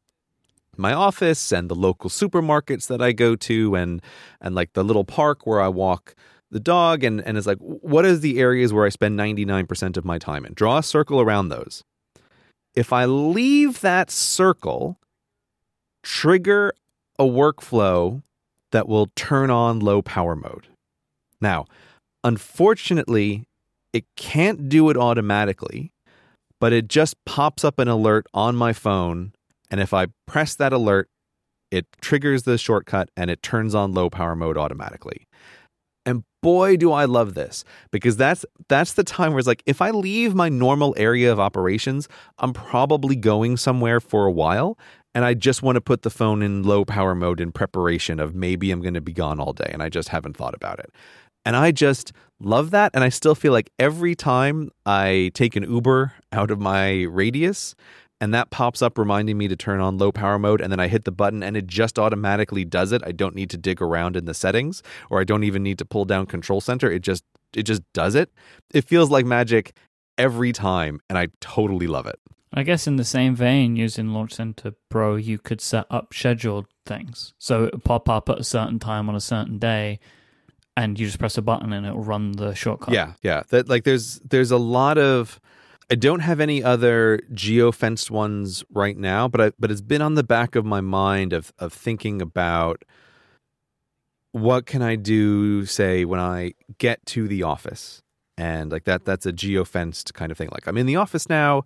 my 0.75 0.93
office 0.93 1.51
and 1.51 1.69
the 1.69 1.75
local 1.75 2.09
supermarkets 2.09 2.87
that 2.87 3.01
I 3.01 3.11
go 3.11 3.35
to 3.35 3.75
and 3.75 4.01
and 4.41 4.55
like 4.55 4.73
the 4.73 4.83
little 4.83 5.05
park 5.05 5.45
where 5.45 5.61
I 5.61 5.67
walk 5.67 6.15
the 6.51 6.59
dog 6.59 7.03
and 7.03 7.21
and 7.21 7.37
it's 7.37 7.47
like 7.47 7.59
what 7.59 8.05
is 8.05 8.21
the 8.21 8.39
areas 8.39 8.73
where 8.73 8.85
I 8.85 8.89
spend 8.89 9.17
99% 9.17 9.97
of 9.97 10.05
my 10.05 10.17
time 10.17 10.45
and 10.45 10.55
Draw 10.55 10.79
a 10.79 10.83
circle 10.83 11.21
around 11.21 11.49
those. 11.49 11.83
If 12.75 12.91
I 12.93 13.05
leave 13.05 13.81
that 13.81 14.11
circle, 14.11 14.99
trigger 16.03 16.73
a 17.17 17.23
workflow 17.23 18.23
that 18.71 18.87
will 18.87 19.07
turn 19.15 19.49
on 19.49 19.79
low 19.79 20.01
power 20.01 20.35
mode. 20.35 20.67
Now, 21.41 21.65
unfortunately, 22.23 23.45
it 23.93 24.05
can't 24.15 24.69
do 24.69 24.89
it 24.89 24.97
automatically, 24.97 25.91
but 26.59 26.73
it 26.73 26.87
just 26.87 27.15
pops 27.25 27.63
up 27.63 27.79
an 27.79 27.87
alert 27.87 28.27
on 28.33 28.55
my 28.55 28.73
phone. 28.73 29.33
And 29.71 29.79
if 29.79 29.93
I 29.93 30.07
press 30.27 30.55
that 30.55 30.73
alert, 30.73 31.09
it 31.71 31.85
triggers 32.01 32.43
the 32.43 32.57
shortcut 32.57 33.09
and 33.15 33.29
it 33.29 33.41
turns 33.41 33.75
on 33.75 33.93
low 33.93 34.09
power 34.09 34.35
mode 34.35 34.57
automatically. 34.57 35.27
And 36.05 36.23
boy, 36.41 36.77
do 36.77 36.91
I 36.91 37.05
love 37.05 37.35
this 37.35 37.63
because 37.91 38.17
that's 38.17 38.45
that's 38.67 38.93
the 38.93 39.03
time 39.03 39.31
where 39.31 39.39
it's 39.39 39.47
like 39.47 39.61
if 39.65 39.81
I 39.81 39.91
leave 39.91 40.33
my 40.33 40.49
normal 40.49 40.95
area 40.97 41.31
of 41.31 41.39
operations, 41.39 42.07
I'm 42.39 42.53
probably 42.53 43.15
going 43.15 43.57
somewhere 43.57 43.99
for 43.99 44.25
a 44.25 44.31
while 44.31 44.77
and 45.13 45.25
I 45.25 45.33
just 45.33 45.61
want 45.61 45.75
to 45.75 45.81
put 45.81 46.01
the 46.03 46.09
phone 46.09 46.41
in 46.41 46.63
low 46.63 46.85
power 46.85 47.13
mode 47.13 47.39
in 47.39 47.51
preparation 47.51 48.19
of 48.19 48.33
maybe 48.33 48.71
I'm 48.71 48.81
going 48.81 48.93
to 48.93 49.01
be 49.01 49.13
gone 49.13 49.39
all 49.39 49.53
day 49.53 49.69
and 49.71 49.83
I 49.83 49.89
just 49.89 50.09
haven't 50.09 50.37
thought 50.37 50.55
about 50.55 50.79
it. 50.79 50.91
And 51.45 51.55
I 51.55 51.71
just 51.71 52.11
love 52.39 52.71
that. 52.71 52.91
And 52.93 53.03
I 53.03 53.09
still 53.09 53.35
feel 53.35 53.53
like 53.53 53.71
every 53.79 54.15
time 54.15 54.71
I 54.85 55.31
take 55.33 55.55
an 55.55 55.63
Uber 55.63 56.13
out 56.31 56.51
of 56.51 56.59
my 56.59 57.03
radius 57.03 57.75
and 58.21 58.33
that 58.33 58.49
pops 58.49 58.81
up 58.81 58.97
reminding 58.97 59.37
me 59.37 59.47
to 59.47 59.55
turn 59.55 59.79
on 59.79 59.97
low 59.97 60.11
power 60.11 60.37
mode, 60.37 60.59
and 60.59 60.71
then 60.71 60.79
I 60.79 60.89
hit 60.89 61.05
the 61.05 61.11
button 61.11 61.41
and 61.41 61.55
it 61.55 61.67
just 61.67 61.97
automatically 61.97 62.65
does 62.65 62.91
it. 62.91 63.01
I 63.05 63.13
don't 63.13 63.33
need 63.33 63.49
to 63.51 63.57
dig 63.57 63.81
around 63.81 64.17
in 64.17 64.25
the 64.25 64.33
settings 64.33 64.83
or 65.09 65.21
I 65.21 65.23
don't 65.23 65.43
even 65.45 65.63
need 65.63 65.77
to 65.77 65.85
pull 65.85 66.05
down 66.05 66.25
control 66.25 66.61
center. 66.61 66.91
It 66.91 67.01
just 67.01 67.23
it 67.55 67.63
just 67.63 67.81
does 67.93 68.15
it. 68.15 68.31
It 68.73 68.85
feels 68.85 69.09
like 69.09 69.25
magic 69.25 69.75
every 70.17 70.51
time 70.51 70.99
and 71.09 71.17
I 71.17 71.29
totally 71.39 71.87
love 71.87 72.05
it. 72.05 72.19
I 72.51 72.63
guess 72.63 72.87
in 72.87 72.95
the 72.95 73.03
same 73.05 73.35
vein, 73.35 73.75
using 73.75 74.09
Launch 74.09 74.33
Center 74.33 74.73
Pro, 74.89 75.15
you 75.15 75.37
could 75.37 75.61
set 75.61 75.85
up 75.89 76.13
scheduled 76.13 76.65
things. 76.85 77.33
So 77.37 77.65
it 77.65 77.73
would 77.73 77.83
pop 77.83 78.09
up 78.09 78.27
at 78.27 78.39
a 78.39 78.43
certain 78.43 78.79
time 78.79 79.07
on 79.07 79.15
a 79.15 79.21
certain 79.21 79.59
day, 79.59 79.99
and 80.77 80.99
you 80.99 81.05
just 81.05 81.19
press 81.19 81.37
a 81.37 81.41
button 81.41 81.73
and 81.73 81.85
it'll 81.85 82.01
run 82.01 82.33
the 82.33 82.53
shortcut. 82.53 82.93
Yeah, 82.93 83.13
yeah. 83.21 83.43
That 83.49 83.69
like 83.69 83.83
there's 83.83 84.19
there's 84.19 84.51
a 84.51 84.57
lot 84.57 84.97
of 84.97 85.39
I 85.91 85.95
don't 85.95 86.19
have 86.19 86.39
any 86.39 86.63
other 86.63 87.19
geo 87.33 87.71
fenced 87.71 88.11
ones 88.11 88.63
right 88.71 88.97
now, 88.97 89.27
but 89.27 89.41
I, 89.41 89.51
but 89.57 89.71
it's 89.71 89.81
been 89.81 90.01
on 90.01 90.13
the 90.13 90.23
back 90.23 90.55
of 90.55 90.65
my 90.65 90.81
mind 90.81 91.33
of 91.33 91.51
of 91.59 91.73
thinking 91.73 92.21
about 92.21 92.83
what 94.31 94.67
can 94.67 94.83
I 94.83 94.95
do, 94.95 95.65
say, 95.65 96.05
when 96.05 96.19
I 96.19 96.53
get 96.77 97.03
to 97.07 97.27
the 97.27 97.41
office, 97.43 98.03
and 98.37 98.71
like 98.71 98.83
that 98.83 99.03
that's 99.05 99.25
a 99.25 99.31
geo 99.31 99.65
fenced 99.65 100.13
kind 100.13 100.31
of 100.31 100.37
thing. 100.37 100.49
Like 100.51 100.67
I'm 100.67 100.77
in 100.77 100.85
the 100.85 100.95
office 100.95 101.27
now. 101.27 101.63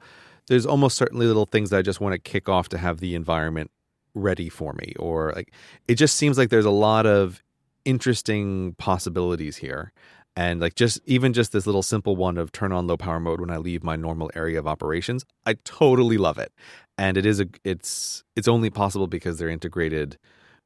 There's 0.48 0.66
almost 0.66 0.98
certainly 0.98 1.26
little 1.26 1.46
things 1.46 1.70
that 1.70 1.78
I 1.78 1.82
just 1.82 2.02
want 2.02 2.14
to 2.14 2.20
kick 2.20 2.50
off 2.50 2.68
to 2.70 2.78
have 2.78 3.00
the 3.00 3.16
environment 3.16 3.72
ready 4.14 4.50
for 4.50 4.74
me, 4.74 4.94
or 4.98 5.34
like 5.36 5.54
it 5.88 5.96
just 5.96 6.16
seems 6.16 6.38
like 6.38 6.50
there's 6.50 6.66
a 6.66 6.72
lot 6.72 7.06
of 7.06 7.44
interesting 7.86 8.76
possibilities 8.78 9.58
here 9.58 9.92
and 10.36 10.60
like 10.60 10.76
just 10.76 11.00
even 11.06 11.34
just 11.34 11.52
this 11.52 11.66
little 11.66 11.84
simple 11.84 12.16
one 12.16 12.38
of 12.38 12.52
turn 12.52 12.72
on 12.72 12.88
low 12.88 12.98
power 12.98 13.20
mode 13.20 13.40
when 13.40 13.50
i 13.50 13.58
leave 13.58 13.84
my 13.84 13.96
normal 13.96 14.32
area 14.36 14.58
of 14.58 14.68
operations 14.68 15.26
i 15.46 15.54
totally 15.64 16.18
love 16.18 16.38
it 16.38 16.52
and 16.98 17.18
it 17.18 17.26
is 17.26 17.40
a 17.40 17.48
it's 17.64 18.24
it's 18.36 18.48
only 18.48 18.70
possible 18.70 19.08
because 19.08 19.38
they're 19.38 19.50
integrated 19.50 20.18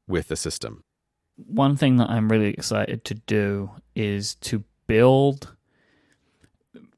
with 0.07 0.27
the 0.27 0.35
system 0.35 0.83
One 1.45 1.75
thing 1.75 1.97
that 1.97 2.09
I'm 2.09 2.29
really 2.29 2.49
excited 2.49 3.03
to 3.05 3.13
do 3.13 3.69
is 3.95 4.35
to 4.35 4.63
build 4.87 5.55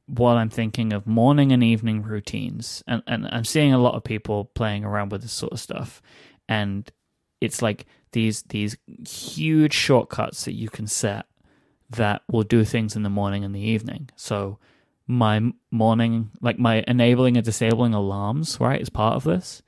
what 0.05 0.37
I'm 0.37 0.49
thinking 0.49 0.93
of 0.93 1.05
morning 1.05 1.51
and 1.51 1.63
evening 1.63 2.03
routines. 2.03 2.81
And, 2.87 3.03
and 3.05 3.27
I'm 3.31 3.43
seeing 3.43 3.73
a 3.73 3.77
lot 3.77 3.95
of 3.95 4.03
people 4.03 4.45
playing 4.55 4.85
around 4.85 5.11
with 5.11 5.21
this 5.23 5.33
sort 5.33 5.51
of 5.51 5.59
stuff. 5.59 6.01
And 6.47 6.89
it's 7.41 7.61
like 7.61 7.85
these 8.11 8.43
these 8.43 8.77
huge 9.07 9.73
shortcuts 9.73 10.45
that 10.45 10.53
you 10.55 10.69
can 10.69 10.87
set 10.87 11.25
that 11.89 12.21
will 12.29 12.43
do 12.43 12.63
things 12.63 12.95
in 12.95 13.03
the 13.03 13.09
morning 13.09 13.43
and 13.43 13.53
the 13.55 13.59
evening. 13.59 14.09
So 14.15 14.59
my 15.07 15.51
morning, 15.71 16.31
like 16.39 16.59
my 16.59 16.83
enabling 16.87 17.35
and 17.35 17.45
disabling 17.45 17.93
alarms, 17.93 18.59
right, 18.59 18.79
is 18.79 18.89
part 18.89 19.15
of 19.15 19.23
this 19.23 19.63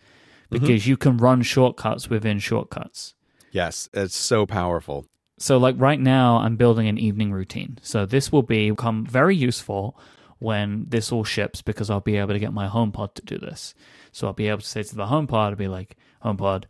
mm-hmm. 0.51 0.63
because 0.63 0.87
you 0.87 0.97
can 0.97 1.17
run 1.17 1.41
shortcuts 1.41 2.09
within 2.09 2.39
shortcuts. 2.39 3.15
yes 3.51 3.89
it's 3.93 4.15
so 4.15 4.45
powerful 4.45 5.05
So 5.39 5.57
like 5.57 5.75
right 5.79 5.99
now 5.99 6.37
I'm 6.37 6.55
building 6.55 6.87
an 6.87 6.99
evening 6.99 7.31
routine. 7.33 7.79
So 7.81 8.05
this 8.05 8.31
will 8.31 8.43
become 8.43 9.05
very 9.05 9.35
useful 9.35 9.97
when 10.37 10.85
this 10.87 11.11
all 11.11 11.23
ships 11.23 11.61
because 11.63 11.89
I'll 11.89 11.99
be 11.99 12.17
able 12.17 12.33
to 12.33 12.39
get 12.39 12.53
my 12.53 12.67
HomePod 12.67 13.15
to 13.15 13.21
do 13.25 13.37
this. 13.39 13.73
So 14.11 14.27
I'll 14.27 14.33
be 14.33 14.49
able 14.49 14.61
to 14.61 14.67
say 14.67 14.83
to 14.83 14.95
the 14.95 15.05
HomePod, 15.05 15.49
I'll 15.49 15.55
be 15.55 15.67
like, 15.67 15.97
HomePod, 16.23 16.65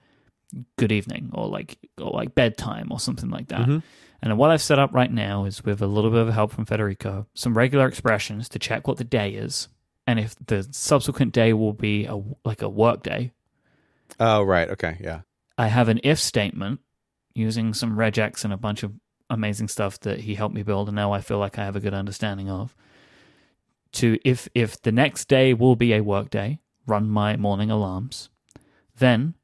good 0.78 0.92
evening, 0.92 1.32
or 1.34 1.48
like 1.48 1.78
or 2.00 2.12
like 2.12 2.36
bedtime 2.36 2.90
or 2.92 3.00
something 3.00 3.30
like 3.30 3.48
that. 3.50 3.62
Mm-hmm. 3.62 3.80
And 4.24 4.38
what 4.38 4.52
I've 4.52 4.62
set 4.62 4.80
up 4.80 4.94
right 4.94 5.12
now 5.12 5.46
is 5.46 5.64
with 5.64 5.82
a 5.82 5.88
little 5.88 6.12
bit 6.12 6.22
of 6.22 6.34
help 6.34 6.52
from 6.52 6.66
Federico, 6.66 7.26
some 7.34 7.58
regular 7.58 7.88
expressions 7.88 8.48
to 8.50 8.60
check 8.60 8.88
what 8.88 8.98
the 8.98 9.04
day 9.04 9.32
is. 9.32 9.68
And 10.06 10.20
if 10.20 10.36
the 10.46 10.68
subsequent 10.72 11.34
day 11.34 11.54
will 11.54 11.74
be 11.74 12.06
a, 12.06 12.22
like 12.46 12.62
a 12.62 12.70
work 12.70 13.04
day, 13.04 13.32
oh 14.20 14.44
right 14.44 14.70
okay 14.70 14.98
yeah 15.00 15.22
I 15.58 15.68
have 15.68 15.88
an 15.90 16.00
if 16.04 16.20
statement 16.20 16.82
using 17.34 17.74
some 17.74 17.96
regex 17.96 18.44
and 18.44 18.52
a 18.52 18.58
bunch 18.58 18.84
of 18.84 18.94
amazing 19.30 19.70
stuff 19.70 20.00
that 20.02 20.20
he 20.20 20.36
helped 20.36 20.54
me 20.54 20.64
build, 20.64 20.90
and 20.90 20.96
now 20.96 21.14
I 21.14 21.22
feel 21.22 21.38
like 21.38 21.58
I 21.58 21.66
have 21.66 21.76
a 21.76 21.80
good 21.80 21.94
understanding 21.94 22.50
of. 22.50 22.76
To 23.94 24.18
if 24.24 24.48
if 24.54 24.82
the 24.82 24.92
next 24.92 25.28
day 25.28 25.54
will 25.54 25.76
be 25.76 25.94
a 25.94 26.02
work 26.02 26.30
day, 26.30 26.60
run 26.86 27.10
my 27.10 27.38
morning 27.38 27.72
alarms. 27.72 28.30
Then, 28.98 29.36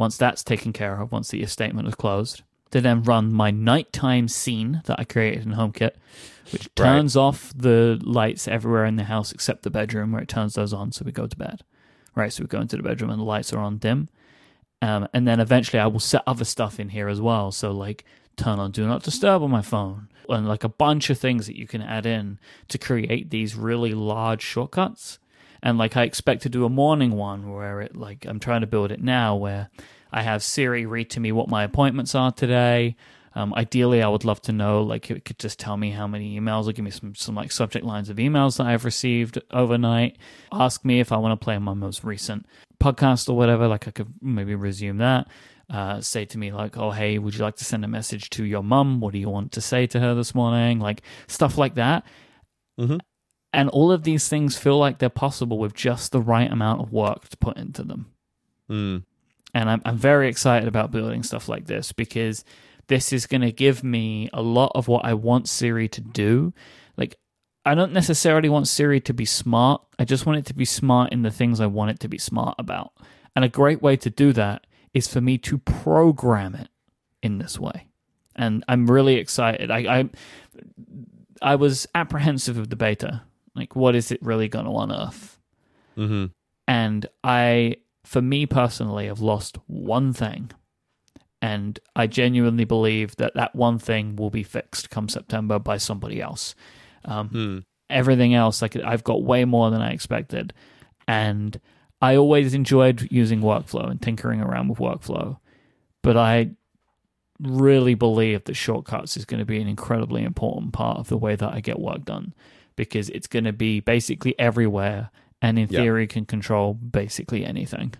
once 0.00 0.16
that's 0.16 0.42
taken 0.42 0.72
care 0.72 0.98
of, 0.98 1.12
once 1.12 1.28
the 1.28 1.42
if 1.42 1.50
statement 1.50 1.86
is 1.86 1.94
closed, 1.94 2.42
to 2.70 2.80
then 2.80 3.02
run 3.02 3.30
my 3.30 3.50
nighttime 3.50 4.28
scene 4.28 4.80
that 4.86 4.98
I 4.98 5.04
created 5.04 5.44
in 5.44 5.52
HomeKit, 5.52 5.92
which 6.52 6.62
Right. 6.62 6.86
turns 6.86 7.16
off 7.18 7.52
the 7.54 8.00
lights 8.02 8.48
everywhere 8.48 8.86
in 8.86 8.96
the 8.96 9.04
house 9.04 9.30
except 9.30 9.62
the 9.62 9.68
bedroom 9.70 10.10
where 10.10 10.22
it 10.22 10.28
turns 10.28 10.54
those 10.54 10.72
on 10.72 10.90
so 10.90 11.04
we 11.04 11.12
go 11.12 11.26
to 11.26 11.36
bed. 11.36 11.64
Right, 12.14 12.32
so 12.32 12.42
we 12.42 12.48
go 12.48 12.62
into 12.62 12.78
the 12.78 12.82
bedroom 12.82 13.10
and 13.10 13.20
the 13.20 13.24
lights 13.24 13.52
are 13.52 13.58
on 13.58 13.76
dim. 13.76 14.08
Um, 14.80 15.06
and 15.12 15.28
then 15.28 15.38
eventually 15.38 15.80
I 15.80 15.86
will 15.86 16.00
set 16.00 16.22
other 16.26 16.46
stuff 16.46 16.80
in 16.80 16.88
here 16.88 17.08
as 17.08 17.20
well. 17.20 17.52
So 17.52 17.70
like 17.70 18.06
turn 18.38 18.58
on 18.58 18.70
do 18.70 18.86
not 18.86 19.02
disturb 19.02 19.42
on 19.42 19.50
my 19.50 19.60
phone 19.60 20.08
and 20.30 20.48
like 20.48 20.64
a 20.64 20.68
bunch 20.70 21.10
of 21.10 21.18
things 21.18 21.46
that 21.46 21.58
you 21.58 21.66
can 21.66 21.82
add 21.82 22.06
in 22.06 22.38
to 22.68 22.78
create 22.78 23.28
these 23.28 23.54
really 23.54 23.92
large 23.92 24.40
shortcuts. 24.40 25.18
And 25.62 25.78
like 25.78 25.96
I 25.96 26.04
expect 26.04 26.42
to 26.42 26.48
do 26.48 26.64
a 26.64 26.68
morning 26.70 27.12
one 27.12 27.52
where 27.52 27.80
it 27.80 27.96
like 27.96 28.24
I'm 28.26 28.40
trying 28.40 28.62
to 28.62 28.66
build 28.66 28.90
it 28.92 29.02
now 29.02 29.36
where 29.36 29.68
I 30.12 30.22
have 30.22 30.42
Siri 30.42 30.86
read 30.86 31.10
to 31.10 31.20
me 31.20 31.32
what 31.32 31.48
my 31.48 31.64
appointments 31.64 32.14
are 32.14 32.32
today. 32.32 32.96
Um, 33.34 33.54
ideally, 33.54 34.02
I 34.02 34.08
would 34.08 34.24
love 34.24 34.42
to 34.42 34.52
know 34.52 34.82
like 34.82 35.08
it 35.10 35.24
could 35.24 35.38
just 35.38 35.58
tell 35.60 35.76
me 35.76 35.90
how 35.90 36.06
many 36.08 36.38
emails 36.38 36.66
or 36.68 36.72
give 36.72 36.84
me 36.84 36.90
some 36.90 37.14
some 37.14 37.34
like 37.36 37.52
subject 37.52 37.84
lines 37.84 38.08
of 38.10 38.16
emails 38.16 38.56
that 38.56 38.66
I've 38.66 38.84
received 38.84 39.40
overnight. 39.52 40.16
Ask 40.52 40.84
me 40.84 40.98
if 41.00 41.12
I 41.12 41.16
want 41.16 41.38
to 41.38 41.44
play 41.44 41.56
my 41.58 41.74
most 41.74 42.02
recent 42.02 42.46
podcast 42.82 43.28
or 43.28 43.36
whatever. 43.36 43.68
Like 43.68 43.86
I 43.86 43.92
could 43.92 44.12
maybe 44.20 44.54
resume 44.54 44.98
that. 44.98 45.28
Uh, 45.68 46.00
say 46.00 46.24
to 46.24 46.36
me 46.38 46.50
like, 46.50 46.76
"Oh, 46.76 46.90
hey, 46.90 47.18
would 47.18 47.34
you 47.34 47.44
like 47.44 47.54
to 47.56 47.64
send 47.64 47.84
a 47.84 47.88
message 47.88 48.28
to 48.30 48.44
your 48.44 48.64
mum? 48.64 48.98
What 48.98 49.12
do 49.12 49.20
you 49.20 49.28
want 49.28 49.52
to 49.52 49.60
say 49.60 49.86
to 49.88 50.00
her 50.00 50.14
this 50.16 50.34
morning?" 50.34 50.80
Like 50.80 51.02
stuff 51.28 51.56
like 51.56 51.76
that. 51.76 52.04
Mhm. 52.80 52.98
And 53.52 53.68
all 53.68 53.90
of 53.90 54.04
these 54.04 54.28
things 54.28 54.56
feel 54.56 54.78
like 54.78 54.98
they're 54.98 55.08
possible 55.08 55.58
with 55.58 55.74
just 55.74 56.12
the 56.12 56.20
right 56.20 56.50
amount 56.50 56.80
of 56.80 56.92
work 56.92 57.28
to 57.28 57.36
put 57.36 57.56
into 57.56 57.82
them 57.82 58.12
mm. 58.70 59.02
and 59.52 59.70
I'm, 59.70 59.82
I'm 59.84 59.98
very 59.98 60.28
excited 60.28 60.68
about 60.68 60.92
building 60.92 61.22
stuff 61.22 61.48
like 61.48 61.66
this 61.66 61.92
because 61.92 62.44
this 62.86 63.12
is 63.12 63.26
going 63.26 63.42
to 63.42 63.52
give 63.52 63.84
me 63.84 64.30
a 64.32 64.42
lot 64.42 64.72
of 64.74 64.88
what 64.88 65.04
I 65.04 65.14
want 65.14 65.48
Siri 65.48 65.88
to 65.88 66.00
do. 66.00 66.52
Like, 66.96 67.16
I 67.64 67.74
don't 67.74 67.92
necessarily 67.92 68.48
want 68.48 68.68
Siri 68.68 69.00
to 69.02 69.14
be 69.14 69.24
smart. 69.24 69.82
I 69.98 70.04
just 70.04 70.26
want 70.26 70.38
it 70.38 70.46
to 70.46 70.54
be 70.54 70.64
smart 70.64 71.12
in 71.12 71.22
the 71.22 71.30
things 71.30 71.60
I 71.60 71.66
want 71.66 71.90
it 71.90 72.00
to 72.00 72.08
be 72.08 72.18
smart 72.18 72.54
about. 72.58 72.92
And 73.36 73.44
a 73.44 73.48
great 73.48 73.82
way 73.82 73.96
to 73.98 74.10
do 74.10 74.32
that 74.32 74.66
is 74.92 75.06
for 75.06 75.20
me 75.20 75.38
to 75.38 75.58
program 75.58 76.54
it 76.54 76.68
in 77.22 77.38
this 77.38 77.58
way. 77.58 77.86
And 78.34 78.64
I'm 78.66 78.90
really 78.90 79.16
excited. 79.16 79.70
I 79.70 79.78
I, 80.00 80.10
I 81.42 81.54
was 81.56 81.86
apprehensive 81.94 82.58
of 82.58 82.70
the 82.70 82.76
beta. 82.76 83.22
Like, 83.54 83.74
what 83.74 83.94
is 83.94 84.10
it 84.10 84.22
really 84.22 84.48
going 84.48 84.66
to 84.66 84.76
unearth? 84.76 85.38
hmm 85.96 86.26
and 86.68 87.06
I, 87.24 87.78
for 88.04 88.22
me 88.22 88.46
personally, 88.46 89.06
have 89.06 89.20
lost 89.20 89.58
one 89.66 90.12
thing, 90.12 90.52
and 91.42 91.80
I 91.96 92.06
genuinely 92.06 92.64
believe 92.64 93.16
that 93.16 93.34
that 93.34 93.56
one 93.56 93.80
thing 93.80 94.14
will 94.14 94.30
be 94.30 94.44
fixed 94.44 94.88
come 94.88 95.08
September 95.08 95.58
by 95.58 95.78
somebody 95.78 96.20
else. 96.20 96.54
Um, 97.04 97.28
Mm. 97.30 97.64
Everything 97.88 98.34
else, 98.34 98.62
like 98.62 98.76
I've 98.76 99.02
got 99.02 99.24
way 99.24 99.44
more 99.44 99.68
than 99.70 99.82
I 99.82 99.90
expected, 99.90 100.52
and 101.08 101.58
I 102.00 102.14
always 102.14 102.54
enjoyed 102.54 103.08
using 103.10 103.40
workflow 103.40 103.90
and 103.90 104.00
tinkering 104.00 104.40
around 104.40 104.68
with 104.68 104.78
workflow, 104.78 105.38
but 106.02 106.16
I 106.16 106.52
really 107.40 107.94
believe 107.94 108.44
that 108.44 108.54
shortcuts 108.54 109.16
is 109.16 109.24
going 109.24 109.40
to 109.40 109.44
be 109.44 109.60
an 109.60 109.66
incredibly 109.66 110.22
important 110.22 110.72
part 110.72 110.98
of 110.98 111.08
the 111.08 111.18
way 111.18 111.34
that 111.34 111.52
I 111.52 111.58
get 111.60 111.80
work 111.80 112.04
done 112.04 112.32
because 112.80 113.10
it's 113.10 113.26
going 113.26 113.44
to 113.44 113.52
be 113.52 113.80
basically 113.80 114.34
everywhere 114.38 115.10
and 115.42 115.58
in 115.58 115.68
Yeah. 115.68 115.80
theory 115.80 116.06
can 116.06 116.24
control 116.24 116.72
basically 116.72 117.44
anything. 117.44 117.92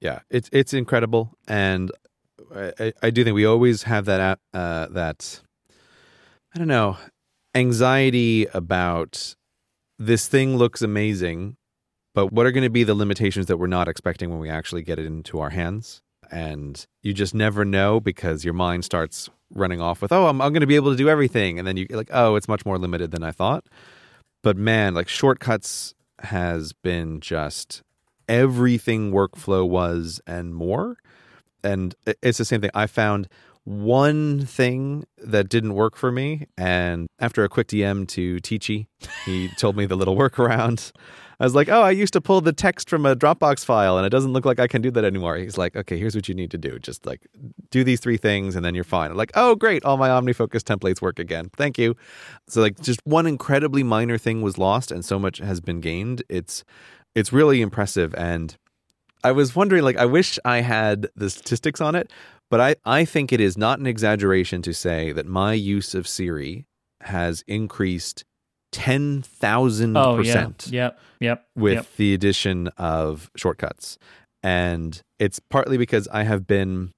Yeah, 0.00 0.20
it's 0.30 0.48
it's 0.50 0.72
incredible, 0.72 1.36
and 1.46 1.90
I, 2.54 2.72
I- 2.80 2.92
I 3.02 3.10
do 3.10 3.22
think 3.24 3.34
we 3.34 3.44
always 3.44 3.82
have 3.82 4.06
that 4.06 4.38
uh, 4.54 4.86
that 5.00 5.42
I 6.54 6.58
don't 6.58 6.68
know 6.68 6.96
anxiety 7.54 8.46
about 8.54 9.34
this 9.98 10.26
thing 10.28 10.56
looks 10.56 10.80
amazing, 10.80 11.56
but 12.14 12.32
what 12.32 12.46
are 12.46 12.52
going 12.52 12.64
to 12.64 12.70
be 12.70 12.84
the 12.84 12.94
limitations 12.94 13.46
that 13.46 13.58
we're 13.58 13.66
not 13.66 13.88
expecting 13.88 14.30
when 14.30 14.38
we 14.38 14.48
actually 14.48 14.82
get 14.82 14.98
it 14.98 15.04
into 15.06 15.40
our 15.40 15.50
hands? 15.50 16.00
And 16.30 16.86
you 17.02 17.12
just 17.12 17.34
never 17.34 17.64
know 17.64 18.00
because 18.00 18.44
your 18.44 18.54
mind 18.54 18.84
starts 18.84 19.28
running 19.50 19.80
off 19.80 20.00
with, 20.02 20.12
"Oh, 20.12 20.26
I'm, 20.28 20.40
I'm 20.40 20.52
going 20.52 20.60
to 20.60 20.66
be 20.66 20.76
able 20.76 20.92
to 20.92 20.96
do 20.96 21.08
everything," 21.08 21.58
and 21.58 21.66
then 21.66 21.76
you 21.76 21.86
like, 21.90 22.10
"Oh, 22.12 22.36
it's 22.36 22.48
much 22.48 22.64
more 22.66 22.78
limited 22.78 23.10
than 23.10 23.22
I 23.22 23.32
thought." 23.32 23.64
But 24.42 24.56
man, 24.56 24.94
like 24.94 25.08
shortcuts 25.08 25.94
has 26.20 26.72
been 26.72 27.20
just 27.20 27.82
everything 28.28 29.12
workflow 29.12 29.68
was 29.68 30.20
and 30.26 30.54
more. 30.54 30.96
And 31.64 31.94
it's 32.22 32.38
the 32.38 32.44
same 32.44 32.60
thing. 32.60 32.70
I 32.74 32.86
found 32.86 33.28
one 33.68 34.46
thing 34.46 35.04
that 35.18 35.50
didn't 35.50 35.74
work 35.74 35.94
for 35.94 36.10
me. 36.10 36.46
And 36.56 37.06
after 37.18 37.44
a 37.44 37.50
quick 37.50 37.68
DM 37.68 38.08
to 38.08 38.36
Teachy, 38.36 38.86
he 39.26 39.48
told 39.58 39.76
me 39.76 39.84
the 39.84 39.94
little 39.94 40.16
workaround. 40.22 40.90
I 41.38 41.44
was 41.44 41.54
like, 41.54 41.68
oh, 41.68 41.82
I 41.82 41.90
used 41.90 42.14
to 42.14 42.20
pull 42.22 42.40
the 42.40 42.54
text 42.54 42.88
from 42.88 43.04
a 43.04 43.14
Dropbox 43.14 43.66
file 43.66 43.98
and 43.98 44.06
it 44.06 44.08
doesn't 44.08 44.32
look 44.32 44.46
like 44.46 44.58
I 44.58 44.68
can 44.68 44.80
do 44.80 44.90
that 44.92 45.04
anymore. 45.04 45.36
He's 45.36 45.58
like, 45.58 45.76
okay, 45.76 45.98
here's 45.98 46.14
what 46.14 46.30
you 46.30 46.34
need 46.34 46.50
to 46.52 46.58
do. 46.58 46.78
Just 46.78 47.04
like 47.04 47.28
do 47.70 47.84
these 47.84 48.00
three 48.00 48.16
things 48.16 48.56
and 48.56 48.64
then 48.64 48.74
you're 48.74 48.84
fine. 48.84 49.10
I'm 49.10 49.18
like, 49.18 49.32
oh, 49.34 49.54
great. 49.54 49.84
All 49.84 49.98
my 49.98 50.08
OmniFocus 50.08 50.62
templates 50.62 51.02
work 51.02 51.18
again. 51.18 51.50
Thank 51.58 51.76
you. 51.76 51.94
So 52.48 52.62
like 52.62 52.80
just 52.80 53.00
one 53.04 53.26
incredibly 53.26 53.82
minor 53.82 54.16
thing 54.16 54.40
was 54.40 54.56
lost 54.56 54.90
and 54.90 55.04
so 55.04 55.18
much 55.18 55.38
has 55.38 55.60
been 55.60 55.80
gained. 55.80 56.22
It's 56.30 56.64
it's 57.14 57.34
really 57.34 57.60
impressive 57.60 58.14
and 58.14 58.56
I 59.24 59.32
was 59.32 59.54
wondering 59.54 59.82
like 59.82 59.96
I 59.96 60.06
wish 60.06 60.38
I 60.44 60.60
had 60.60 61.08
the 61.16 61.28
statistics 61.28 61.80
on 61.80 61.94
it, 61.94 62.10
but 62.50 62.60
I 62.60 62.76
I 62.84 63.04
think 63.04 63.32
it 63.32 63.40
is 63.40 63.56
not 63.56 63.78
an 63.78 63.86
exaggeration 63.86 64.62
to 64.62 64.72
say 64.72 65.12
that 65.12 65.26
my 65.26 65.52
use 65.52 65.94
of 65.94 66.06
Siri 66.06 66.64
has 67.02 67.42
increased 67.46 68.24
10,000% 68.72 69.96
Oh 69.96 70.20
yeah, 70.20 70.50
yep, 70.70 70.98
yep. 71.20 71.46
with 71.56 71.74
yep. 71.74 71.86
the 71.96 72.14
addition 72.14 72.68
of 72.76 73.30
shortcuts. 73.36 73.98
And 74.42 75.00
it's 75.18 75.40
partly 75.50 75.78
because 75.78 76.06
I 76.08 76.24
have 76.24 76.46
been 76.46 76.92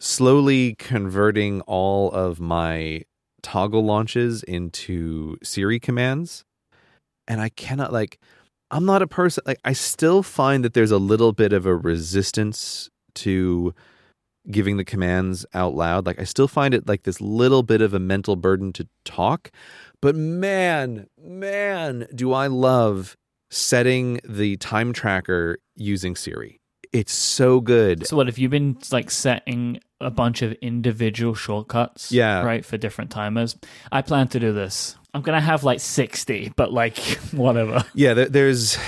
slowly 0.00 0.74
converting 0.78 1.60
all 1.62 2.10
of 2.10 2.40
my 2.40 3.02
Toggl 3.42 3.84
launches 3.84 4.42
into 4.42 5.36
Siri 5.42 5.78
commands. 5.78 6.44
And 7.28 7.40
I 7.40 7.50
cannot, 7.50 7.92
like, 7.92 8.18
I'm 8.70 8.84
not 8.84 9.02
a 9.02 9.06
person, 9.06 9.42
like, 9.46 9.60
I 9.64 9.72
still 9.72 10.22
find 10.22 10.64
that 10.64 10.74
there's 10.74 10.90
a 10.90 10.98
little 10.98 11.32
bit 11.32 11.52
of 11.52 11.66
a 11.66 11.76
resistance 11.76 12.88
to 13.16 13.74
giving 14.50 14.76
the 14.76 14.84
commands 14.84 15.44
out 15.54 15.74
loud. 15.74 16.06
Like, 16.06 16.20
I 16.20 16.24
still 16.24 16.48
find 16.48 16.74
it 16.74 16.86
like 16.86 17.02
this 17.02 17.20
little 17.20 17.62
bit 17.62 17.82
of 17.82 17.94
a 17.94 17.98
mental 17.98 18.36
burden 18.36 18.72
to 18.74 18.88
talk. 19.04 19.50
But 20.00 20.14
man, 20.14 21.08
man, 21.18 22.06
do 22.14 22.32
I 22.32 22.46
love 22.46 23.16
setting 23.50 24.20
the 24.24 24.56
time 24.56 24.92
tracker 24.92 25.58
using 25.76 26.16
Siri. 26.16 26.60
It's 26.92 27.12
so 27.12 27.60
good. 27.60 28.06
So 28.06 28.16
what 28.16 28.26
have 28.26 28.38
you 28.38 28.48
been 28.48 28.78
like 28.90 29.10
setting 29.10 29.80
a 30.00 30.10
bunch 30.10 30.42
of 30.42 30.52
individual 30.54 31.34
shortcuts? 31.34 32.10
Yeah. 32.10 32.42
Right, 32.42 32.64
for 32.64 32.78
different 32.78 33.10
timers. 33.10 33.56
I 33.92 34.02
plan 34.02 34.28
to 34.28 34.40
do 34.40 34.52
this. 34.52 34.96
I'm 35.12 35.22
gonna 35.22 35.40
have 35.40 35.64
like 35.64 35.80
sixty, 35.80 36.52
but 36.56 36.72
like 36.72 36.98
whatever. 37.32 37.84
Yeah, 37.94 38.14
there, 38.14 38.28
there's. 38.28 38.78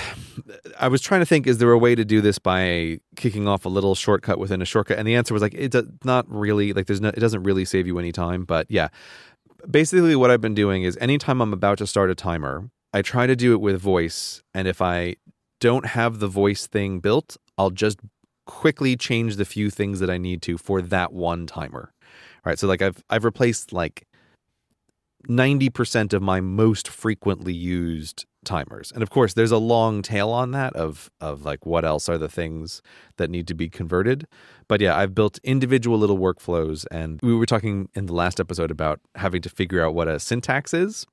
I 0.79 0.87
was 0.87 1.01
trying 1.01 1.21
to 1.21 1.25
think: 1.25 1.47
is 1.47 1.57
there 1.57 1.71
a 1.71 1.77
way 1.77 1.95
to 1.95 2.05
do 2.05 2.21
this 2.21 2.39
by 2.39 2.99
kicking 3.15 3.47
off 3.47 3.65
a 3.65 3.69
little 3.69 3.95
shortcut 3.95 4.39
within 4.39 4.61
a 4.61 4.65
shortcut? 4.65 4.97
And 4.97 5.07
the 5.07 5.15
answer 5.15 5.33
was 5.33 5.41
like, 5.41 5.53
it 5.53 5.71
does 5.71 5.85
not 6.03 6.25
really. 6.29 6.73
Like, 6.73 6.87
there's 6.87 7.01
no. 7.01 7.09
It 7.09 7.19
doesn't 7.19 7.43
really 7.43 7.65
save 7.65 7.87
you 7.87 7.99
any 7.99 8.11
time. 8.11 8.45
But 8.45 8.67
yeah, 8.69 8.87
basically, 9.69 10.15
what 10.15 10.31
I've 10.31 10.41
been 10.41 10.55
doing 10.55 10.83
is 10.83 10.97
anytime 11.01 11.41
I'm 11.41 11.53
about 11.53 11.77
to 11.79 11.87
start 11.87 12.09
a 12.09 12.15
timer, 12.15 12.69
I 12.93 13.01
try 13.01 13.27
to 13.27 13.35
do 13.35 13.53
it 13.53 13.61
with 13.61 13.79
voice. 13.81 14.41
And 14.53 14.67
if 14.67 14.81
I 14.81 15.17
don't 15.59 15.87
have 15.87 16.19
the 16.19 16.27
voice 16.27 16.67
thing 16.67 16.99
built, 16.99 17.37
I'll 17.57 17.71
just 17.71 17.99
quickly 18.45 18.95
change 18.95 19.35
the 19.35 19.45
few 19.45 19.69
things 19.69 19.99
that 19.99 20.09
I 20.09 20.17
need 20.17 20.41
to 20.43 20.57
for 20.57 20.81
that 20.81 21.13
one 21.13 21.47
timer. 21.47 21.93
All 22.45 22.49
right. 22.49 22.59
So 22.59 22.67
like 22.67 22.81
I've 22.81 23.03
I've 23.09 23.25
replaced 23.25 23.73
like 23.73 24.07
90% 25.27 26.13
of 26.13 26.21
my 26.21 26.41
most 26.41 26.87
frequently 26.87 27.53
used 27.53 28.25
timers. 28.43 28.91
And 28.91 29.01
of 29.01 29.09
course, 29.09 29.33
there's 29.33 29.51
a 29.51 29.57
long 29.57 30.01
tail 30.01 30.29
on 30.29 30.51
that 30.51 30.75
of 30.75 31.09
of 31.21 31.45
like 31.45 31.65
what 31.65 31.85
else 31.85 32.09
are 32.09 32.17
the 32.17 32.29
things 32.29 32.81
that 33.17 33.29
need 33.29 33.47
to 33.47 33.53
be 33.53 33.69
converted. 33.69 34.27
But 34.67 34.81
yeah, 34.81 34.97
I've 34.97 35.15
built 35.15 35.39
individual 35.43 35.97
little 35.97 36.17
workflows 36.17 36.85
and 36.91 37.19
we 37.23 37.33
were 37.33 37.45
talking 37.45 37.89
in 37.93 38.05
the 38.05 38.13
last 38.13 38.39
episode 38.39 38.71
about 38.71 38.99
having 39.15 39.41
to 39.41 39.49
figure 39.49 39.83
out 39.85 39.95
what 39.95 40.07
a 40.07 40.19
syntax 40.19 40.73
is. 40.73 41.05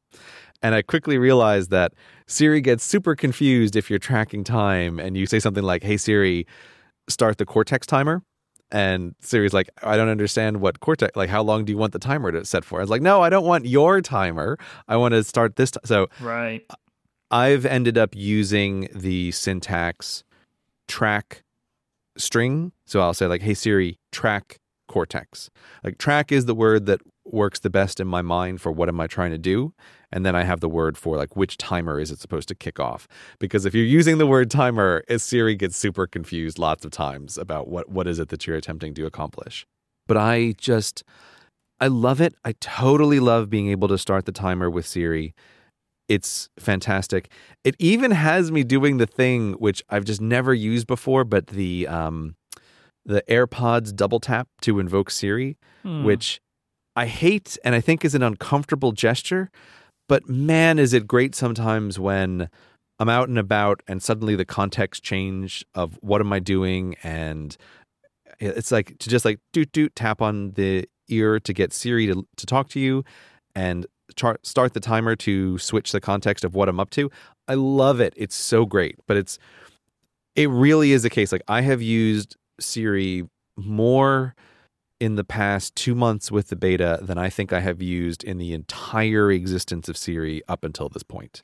And 0.63 0.75
I 0.75 0.83
quickly 0.83 1.17
realized 1.17 1.71
that 1.71 1.95
Siri 2.27 2.61
gets 2.61 2.85
super 2.85 3.15
confused 3.15 3.77
if 3.77 3.89
you're 3.89 3.99
tracking 3.99 4.45
time 4.45 4.99
and 4.99 5.17
you 5.17 5.27
say 5.27 5.39
something 5.39 5.65
like, 5.65 5.83
"Hey 5.83 5.97
Siri, 5.97 6.47
start 7.09 7.39
the 7.39 7.47
Cortex 7.47 7.87
timer." 7.87 8.23
And 8.73 9.15
Siri's 9.21 9.53
like, 9.53 9.69
I 9.83 9.97
don't 9.97 10.09
understand 10.09 10.61
what 10.61 10.81
Cortex, 10.81 11.17
like, 11.17 11.29
how 11.29 11.43
long 11.43 11.65
do 11.65 11.73
you 11.73 11.79
want 11.79 11.93
the 11.93 11.99
timer 11.99 12.31
to 12.31 12.45
set 12.45 12.65
for? 12.65 12.79
I 12.79 12.83
was 12.83 12.91
like, 12.91 13.03
no, 13.03 13.21
I 13.21 13.29
don't 13.29 13.45
want 13.45 13.67
your 13.67 14.01
timer. 14.01 14.59
I 14.87 14.97
want 14.97 15.13
to 15.13 15.25
start 15.25 15.57
this. 15.57 15.73
T-. 15.73 15.81
So 15.85 16.09
Right. 16.21 16.65
I've 17.31 17.65
ended 17.67 17.97
up 17.99 18.15
using 18.15 18.89
the 18.95 19.31
syntax 19.33 20.25
track 20.89 21.43
string. 22.17 22.73
So 22.87 23.01
I'll 23.01 23.15
say, 23.15 23.27
like, 23.27 23.43
hey, 23.43 23.55
Siri, 23.55 23.99
track 24.13 24.61
Cortex. 24.89 25.51
Like, 25.85 25.99
track 25.99 26.33
is 26.33 26.47
the 26.47 26.55
word 26.55 26.87
that 26.87 27.01
works 27.25 27.61
the 27.61 27.71
best 27.71 28.01
in 28.01 28.07
my 28.07 28.23
mind 28.23 28.61
for 28.61 28.73
what 28.73 28.89
am 28.89 28.99
I 29.01 29.07
trying 29.07 29.31
to 29.31 29.39
do. 29.39 29.73
And 30.11 30.25
then 30.27 30.35
I 30.35 30.43
have 30.45 30.61
the 30.61 30.69
word 30.69 30.97
for 30.99 31.17
like 31.17 31.37
which 31.37 31.57
timer 31.57 32.01
is 32.01 32.11
it 32.11 32.19
supposed 32.19 32.49
to 32.49 32.55
kick 32.55 32.81
off? 32.81 33.07
Because 33.39 33.67
if 33.67 33.75
you're 33.75 33.85
using 33.85 34.19
the 34.19 34.27
word 34.27 34.51
timer, 34.51 35.05
Siri 35.17 35.55
gets 35.55 35.77
super 35.77 36.07
confused 36.07 36.59
lots 36.59 36.85
of 36.85 36.91
times 36.91 37.39
about 37.39 37.69
what, 37.69 37.89
what 37.89 38.07
is 38.07 38.19
it 38.19 38.29
that 38.31 38.47
you're 38.47 38.57
attempting 38.57 38.95
to 38.95 39.07
accomplish. 39.07 39.67
But 40.09 40.17
I 40.17 40.55
just, 40.59 41.05
I 41.79 41.87
love 41.87 42.21
it. 42.21 42.35
I 42.45 42.55
totally 42.61 43.21
love 43.21 43.49
being 43.49 43.69
able 43.69 43.87
to 43.89 43.99
start 43.99 44.25
the 44.25 44.33
timer 44.33 44.69
with 44.69 44.87
Siri. 44.87 45.35
It's 46.09 46.49
fantastic. 46.59 47.31
It 47.63 47.77
even 47.79 48.11
has 48.11 48.51
me 48.51 48.65
doing 48.65 48.97
the 48.97 49.07
thing 49.07 49.53
which 49.53 49.83
I've 49.89 50.05
just 50.05 50.21
never 50.21 50.53
used 50.53 50.89
before, 50.89 51.23
but 51.25 51.49
the 51.49 51.87
um, 51.87 52.35
the 53.05 53.23
AirPods 53.29 53.95
double 53.95 54.19
tap 54.19 54.49
to 54.63 54.81
invoke 54.81 55.11
Siri, 55.11 55.57
Hmm. 55.83 56.03
which 56.05 56.41
I 56.97 57.07
hate 57.07 57.57
and 57.65 57.75
I 57.75 57.81
think 57.81 58.05
is 58.05 58.15
an 58.15 58.23
uncomfortable 58.23 58.93
gesture. 58.93 59.51
But 60.09 60.29
man, 60.29 60.79
is 60.79 60.93
it 60.93 61.07
great 61.07 61.35
sometimes 61.35 61.99
when 61.99 62.49
I'm 62.99 63.09
out 63.09 63.29
and 63.29 63.39
about 63.39 63.83
and 63.89 64.03
suddenly 64.03 64.35
the 64.35 64.45
context 64.45 65.03
change 65.03 65.65
of 65.75 65.99
what 66.03 66.21
am 66.21 66.33
I 66.33 66.39
doing 66.39 66.97
and 67.03 67.57
it's 68.39 68.73
like 68.73 68.99
to 68.99 69.09
just 69.09 69.25
like 69.25 69.39
doot 69.53 69.71
doot 69.73 69.95
tap 69.95 70.21
on 70.23 70.53
the 70.53 70.89
ear 71.09 71.39
to 71.41 71.53
get 71.53 71.73
Siri 71.73 72.07
to 72.07 72.27
to 72.37 72.47
talk 72.47 72.69
to 72.71 72.81
you 72.81 73.05
and 73.55 73.87
start 74.43 74.75
the 74.75 74.81
timer 74.81 75.15
to 75.17 75.59
switch 75.59 75.93
the 75.93 76.01
context 76.01 76.45
of 76.45 76.55
what 76.55 76.69
I'm 76.69 76.81
up 76.81 76.91
to. 76.91 77.11
I 77.49 77.55
love 77.55 78.01
it. 78.01 78.13
It's 78.17 78.35
so 78.35 78.67
great. 78.67 78.97
But 79.07 79.17
it's 79.17 79.39
it 80.35 80.49
really 80.49 80.93
is 80.93 81.05
a 81.05 81.11
case 81.11 81.33
like 81.33 81.43
I 81.49 81.63
have 81.63 81.83
used 81.83 82.37
Siri 82.59 83.25
more 83.57 84.35
in 85.01 85.17
the 85.17 85.25
past 85.25 85.75
2 85.77 85.95
months 85.95 86.31
with 86.31 86.49
the 86.49 86.57
beta 86.57 86.99
than 87.03 87.19
I 87.19 87.31
think 87.31 87.53
I 87.53 87.61
have 87.61 87.81
used 87.83 88.23
in 88.23 88.39
the 88.39 88.53
entire 88.53 89.31
existence 89.31 89.89
of 89.89 89.97
Siri 89.97 90.43
up 90.49 90.63
until 90.63 90.89
this 90.89 91.03
point. 91.03 91.43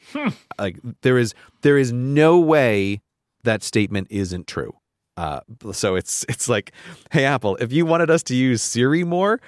Like 0.58 0.78
there 1.02 1.18
is 1.18 1.34
there 1.62 1.78
is 1.78 1.92
no 1.92 2.38
way 2.38 3.00
that 3.44 3.62
statement 3.62 4.08
isn't 4.10 4.46
true. 4.46 4.74
Uh, 5.16 5.40
so 5.72 5.94
it's 5.96 6.24
it's 6.28 6.48
like, 6.48 6.72
hey 7.10 7.24
Apple, 7.24 7.56
if 7.56 7.72
you 7.72 7.86
wanted 7.86 8.10
us 8.10 8.22
to 8.24 8.34
use 8.34 8.62
Siri 8.62 9.02
more, 9.04 9.40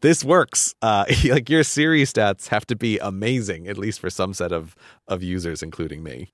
this 0.00 0.24
works. 0.24 0.74
Uh, 0.80 1.04
like 1.24 1.50
your 1.50 1.64
Siri 1.64 2.02
stats 2.04 2.48
have 2.48 2.66
to 2.66 2.76
be 2.76 2.98
amazing, 2.98 3.68
at 3.68 3.76
least 3.76 4.00
for 4.00 4.10
some 4.10 4.32
set 4.32 4.52
of 4.52 4.76
of 5.08 5.22
users, 5.22 5.62
including 5.62 6.02
me. 6.02 6.32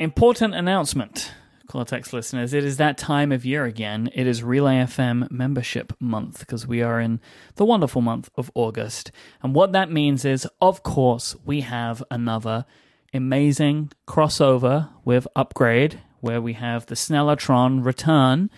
Important 0.00 0.54
announcement, 0.54 1.32
Cortex 1.68 2.12
listeners. 2.12 2.54
It 2.54 2.64
is 2.64 2.78
that 2.78 2.96
time 2.96 3.30
of 3.30 3.44
year 3.44 3.64
again. 3.64 4.10
It 4.14 4.26
is 4.26 4.42
Relay 4.42 4.76
FM 4.76 5.30
membership 5.30 5.92
month 6.00 6.40
because 6.40 6.66
we 6.66 6.82
are 6.82 6.98
in 6.98 7.20
the 7.56 7.64
wonderful 7.64 8.00
month 8.00 8.30
of 8.36 8.50
August. 8.54 9.12
And 9.42 9.54
what 9.54 9.72
that 9.72 9.92
means 9.92 10.24
is, 10.24 10.48
of 10.60 10.82
course, 10.82 11.36
we 11.44 11.60
have 11.60 12.02
another 12.10 12.64
amazing 13.12 13.92
crossover 14.06 14.88
with 15.04 15.28
Upgrade, 15.36 16.00
where 16.20 16.40
we 16.40 16.54
have 16.54 16.86
the 16.86 16.94
Snellatron 16.94 17.84
return 17.84 18.50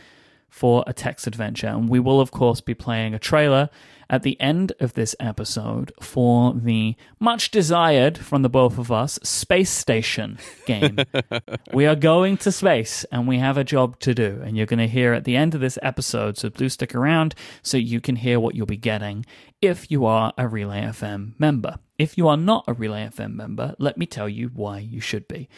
for 0.48 0.84
a 0.86 0.92
text 0.92 1.26
adventure. 1.26 1.68
And 1.68 1.88
we 1.88 2.00
will, 2.00 2.20
of 2.20 2.30
course, 2.30 2.60
be 2.60 2.74
playing 2.74 3.12
a 3.12 3.18
trailer 3.18 3.70
at 4.10 4.24
the 4.24 4.38
end 4.40 4.72
of 4.80 4.94
this 4.94 5.14
episode 5.20 5.92
for 6.00 6.52
the 6.52 6.96
much 7.20 7.52
desired 7.52 8.18
from 8.18 8.42
the 8.42 8.48
both 8.48 8.76
of 8.76 8.90
us 8.90 9.20
Space 9.22 9.70
Station 9.70 10.36
game. 10.66 10.98
we 11.72 11.86
are 11.86 11.94
going 11.94 12.36
to 12.38 12.50
space 12.50 13.04
and 13.12 13.28
we 13.28 13.38
have 13.38 13.56
a 13.56 13.64
job 13.64 14.00
to 14.00 14.12
do. 14.12 14.42
And 14.44 14.56
you're 14.56 14.66
going 14.66 14.80
to 14.80 14.88
hear 14.88 15.12
at 15.12 15.24
the 15.24 15.36
end 15.36 15.54
of 15.54 15.60
this 15.60 15.78
episode. 15.80 16.36
So 16.36 16.48
do 16.48 16.68
stick 16.68 16.94
around 16.94 17.36
so 17.62 17.76
you 17.76 18.00
can 18.00 18.16
hear 18.16 18.40
what 18.40 18.56
you'll 18.56 18.66
be 18.66 18.76
getting 18.76 19.24
if 19.62 19.90
you 19.90 20.04
are 20.04 20.32
a 20.36 20.48
Relay 20.48 20.82
FM 20.82 21.38
member. 21.38 21.78
If 21.96 22.18
you 22.18 22.26
are 22.26 22.36
not 22.36 22.64
a 22.66 22.72
Relay 22.74 23.06
FM 23.06 23.34
member, 23.34 23.76
let 23.78 23.96
me 23.96 24.06
tell 24.06 24.28
you 24.28 24.50
why 24.52 24.80
you 24.80 25.00
should 25.00 25.28
be. 25.28 25.48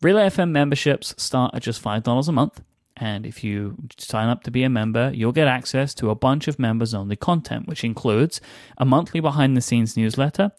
Relay 0.00 0.28
FM 0.28 0.50
memberships 0.50 1.14
start 1.20 1.52
at 1.54 1.62
just 1.62 1.82
$5 1.82 2.28
a 2.28 2.32
month. 2.32 2.60
And 3.00 3.24
if 3.24 3.44
you 3.44 3.76
sign 3.96 4.28
up 4.28 4.42
to 4.44 4.50
be 4.50 4.64
a 4.64 4.68
member, 4.68 5.10
you'll 5.14 5.32
get 5.32 5.48
access 5.48 5.94
to 5.94 6.10
a 6.10 6.14
bunch 6.14 6.48
of 6.48 6.58
members 6.58 6.94
only 6.94 7.16
content, 7.16 7.66
which 7.68 7.84
includes 7.84 8.40
a 8.76 8.84
monthly 8.84 9.20
behind 9.20 9.56
the 9.56 9.60
scenes 9.60 9.96
newsletter, 9.96 10.52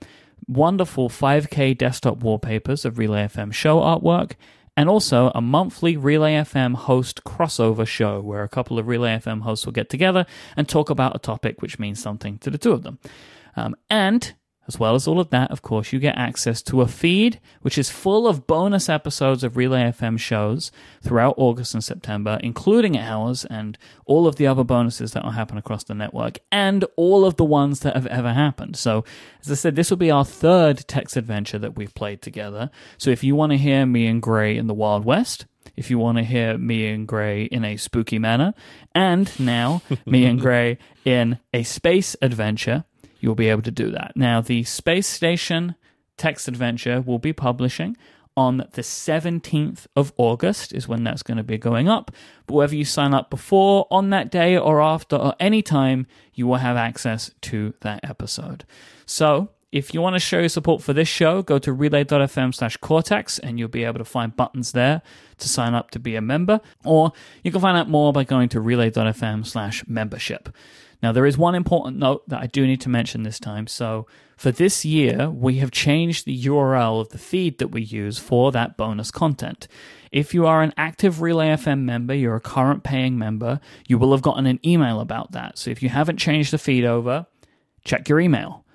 wonderful 0.48 1.10
5K 1.10 1.78
desktop 1.78 2.20
wallpapers 2.20 2.86
of 2.86 2.98
Relay 2.98 3.26
FM 3.26 3.54
show 3.54 3.80
artwork, 3.80 4.34
and 4.78 4.88
also 4.88 5.32
a 5.36 5.42
monthly 5.42 5.98
Relay 5.98 6.36
FM 6.36 6.76
host 6.76 7.26
crossover 7.26 7.86
show 7.86 8.22
where 8.22 8.44
a 8.44 8.50
couple 8.50 8.80
of 8.80 8.88
Relay 8.88 9.18
FM 9.18 9.42
hosts 9.42 9.66
will 9.66 9.74
get 9.74 9.90
together 9.90 10.26
and 10.56 10.70
talk 10.70 10.90
about 10.90 11.16
a 11.16 11.20
topic 11.20 11.62
which 11.62 11.80
means 11.80 12.02
something 12.02 12.38
to 12.38 12.50
the 12.50 12.58
two 12.58 12.72
of 12.72 12.84
them. 12.84 13.00
Um, 13.58 13.76
and 13.90 14.34
as 14.70 14.80
well 14.80 14.94
as 14.94 15.08
all 15.08 15.20
of 15.20 15.32
that, 15.32 15.50
of 15.50 15.64
course, 15.64 15.92
you 15.92 15.98
get 15.98 16.16
access 16.16 16.62
to 16.62 16.82
a 16.82 16.88
feed 16.88 17.40
which 17.62 17.76
is 17.76 17.90
full 17.90 18.28
of 18.28 18.46
bonus 18.46 18.88
episodes 18.88 19.44
of 19.44 19.58
Relay 19.58 19.82
FM 19.82 20.20
shows 20.20 20.72
throughout 21.02 21.34
August 21.38 21.74
and 21.74 21.84
September, 21.84 22.40
including 22.44 22.96
ours 22.96 23.46
and 23.46 23.80
all 24.06 24.28
of 24.28 24.36
the 24.36 24.46
other 24.46 24.64
bonuses 24.64 25.14
that 25.14 25.24
will 25.24 25.32
happen 25.32 25.58
across 25.58 25.84
the 25.84 25.96
network 25.96 26.38
and 26.52 26.86
all 26.98 27.26
of 27.26 27.36
the 27.36 27.44
ones 27.44 27.80
that 27.80 27.96
have 27.96 28.06
ever 28.06 28.32
happened. 28.32 28.76
So, 28.78 29.04
as 29.42 29.52
I 29.52 29.56
said, 29.56 29.76
this 29.76 29.90
will 29.90 29.98
be 29.98 30.12
our 30.12 30.24
third 30.24 30.88
text 30.88 31.18
adventure 31.18 31.58
that 31.58 31.76
we've 31.76 31.96
played 31.96 32.22
together. 32.22 32.70
So, 33.00 33.10
if 33.10 33.24
you 33.24 33.36
want 33.36 33.54
to 33.54 33.58
hear 33.58 33.88
me 33.88 34.06
and 34.06 34.22
Gray 34.22 34.56
in 34.56 34.68
the 34.68 34.76
Wild 34.76 35.04
West, 35.04 35.48
if 35.76 35.90
you 35.90 35.98
want 35.98 36.20
to 36.20 36.24
hear 36.24 36.60
me 36.60 36.88
and 36.88 37.08
Gray 37.08 37.46
in 37.46 37.66
a 37.66 37.78
spooky 37.78 38.20
manner, 38.20 38.54
and 38.94 39.32
now 39.40 39.82
me 40.06 40.26
and 40.26 40.40
Gray 40.42 40.78
in 41.06 41.40
a 41.54 41.64
space 41.64 42.16
adventure, 42.22 42.86
you'll 43.20 43.36
be 43.36 43.50
able 43.50 43.62
to 43.64 43.72
do 43.72 43.92
that. 43.92 44.14
Now, 44.16 44.42
the 44.42 44.64
Space 44.64 45.08
Station 45.08 45.76
text 46.18 46.48
adventure 46.48 47.02
will 47.02 47.20
be 47.20 47.34
publishing 47.34 47.98
on 48.38 48.58
the 48.72 48.82
17th 48.82 49.88
of 49.96 50.14
August, 50.16 50.74
is 50.74 50.88
when 50.88 51.04
that's 51.04 51.24
going 51.24 51.38
to 51.38 51.44
be 51.44 51.58
going 51.58 51.90
up. 51.90 52.12
But 52.46 52.54
whether 52.54 52.76
you 52.76 52.86
sign 52.86 53.14
up 53.14 53.30
before, 53.30 53.86
on 53.92 54.12
that 54.12 54.32
day, 54.32 54.58
or 54.58 54.82
after, 54.82 55.18
or 55.18 55.36
any 55.40 55.62
time, 55.62 56.08
you 56.34 56.48
will 56.48 56.56
have 56.56 56.78
access 56.78 57.32
to 57.42 57.74
that 57.82 58.00
episode. 58.04 58.64
So, 59.06 59.50
if 59.72 59.94
you 59.94 60.02
want 60.02 60.16
to 60.16 60.20
show 60.20 60.40
your 60.40 60.50
support 60.50 60.82
for 60.82 60.94
this 60.94 61.08
show, 61.08 61.44
go 61.44 61.60
to 61.60 61.72
relay.fm 61.72 62.56
slash 62.56 62.78
cortex 62.78 63.38
and 63.38 63.60
you'll 63.60 63.68
be 63.68 63.84
able 63.84 64.00
to 64.00 64.06
find 64.06 64.36
buttons 64.36 64.72
there 64.72 65.04
to 65.38 65.48
sign 65.48 65.76
up 65.76 65.92
to 65.92 66.00
be 66.00 66.16
a 66.16 66.22
member. 66.22 66.60
Or 66.84 67.12
you 67.44 67.52
can 67.52 67.62
find 67.62 67.78
out 67.78 67.88
more 67.88 68.12
by 68.12 68.24
going 68.24 68.50
to 68.50 68.62
relay.fm 68.62 69.46
slash 69.46 69.86
membership. 69.88 70.50
Now, 71.02 71.14
there 71.14 71.26
is 71.26 71.38
one 71.38 71.56
important 71.56 71.98
note 71.98 72.28
that 72.28 72.42
I 72.42 72.48
do 72.48 72.68
need 72.68 72.82
to 72.82 72.90
mention 72.90 73.24
this 73.24 73.40
time. 73.40 73.68
So, 73.68 74.06
for 74.36 74.52
this 74.52 74.84
year, 74.84 75.30
we 75.30 75.58
have 75.58 75.72
changed 75.72 76.26
the 76.26 76.44
URL 76.46 77.00
of 77.00 77.10
the 77.10 77.18
feed 77.18 77.58
that 77.60 77.70
we 77.70 77.82
use 77.82 78.18
for 78.18 78.52
that 78.52 78.76
bonus 78.76 79.10
content. 79.10 79.68
If 80.12 80.34
you 80.34 80.46
are 80.46 80.62
an 80.62 80.74
active 80.76 81.22
Relay 81.22 81.50
FM 81.50 81.84
member, 81.84 82.14
you're 82.14 82.36
a 82.36 82.42
current 82.42 82.84
paying 82.84 83.18
member, 83.18 83.62
you 83.88 83.98
will 83.98 84.12
have 84.12 84.22
gotten 84.22 84.46
an 84.46 84.60
email 84.66 85.00
about 85.00 85.32
that. 85.32 85.58
So, 85.58 85.72
if 85.72 85.82
you 85.82 85.88
haven't 85.88 86.18
changed 86.18 86.52
the 86.52 86.58
feed 86.58 86.84
over, 86.84 87.28
check 87.86 88.10
your 88.10 88.20
email. 88.20 88.66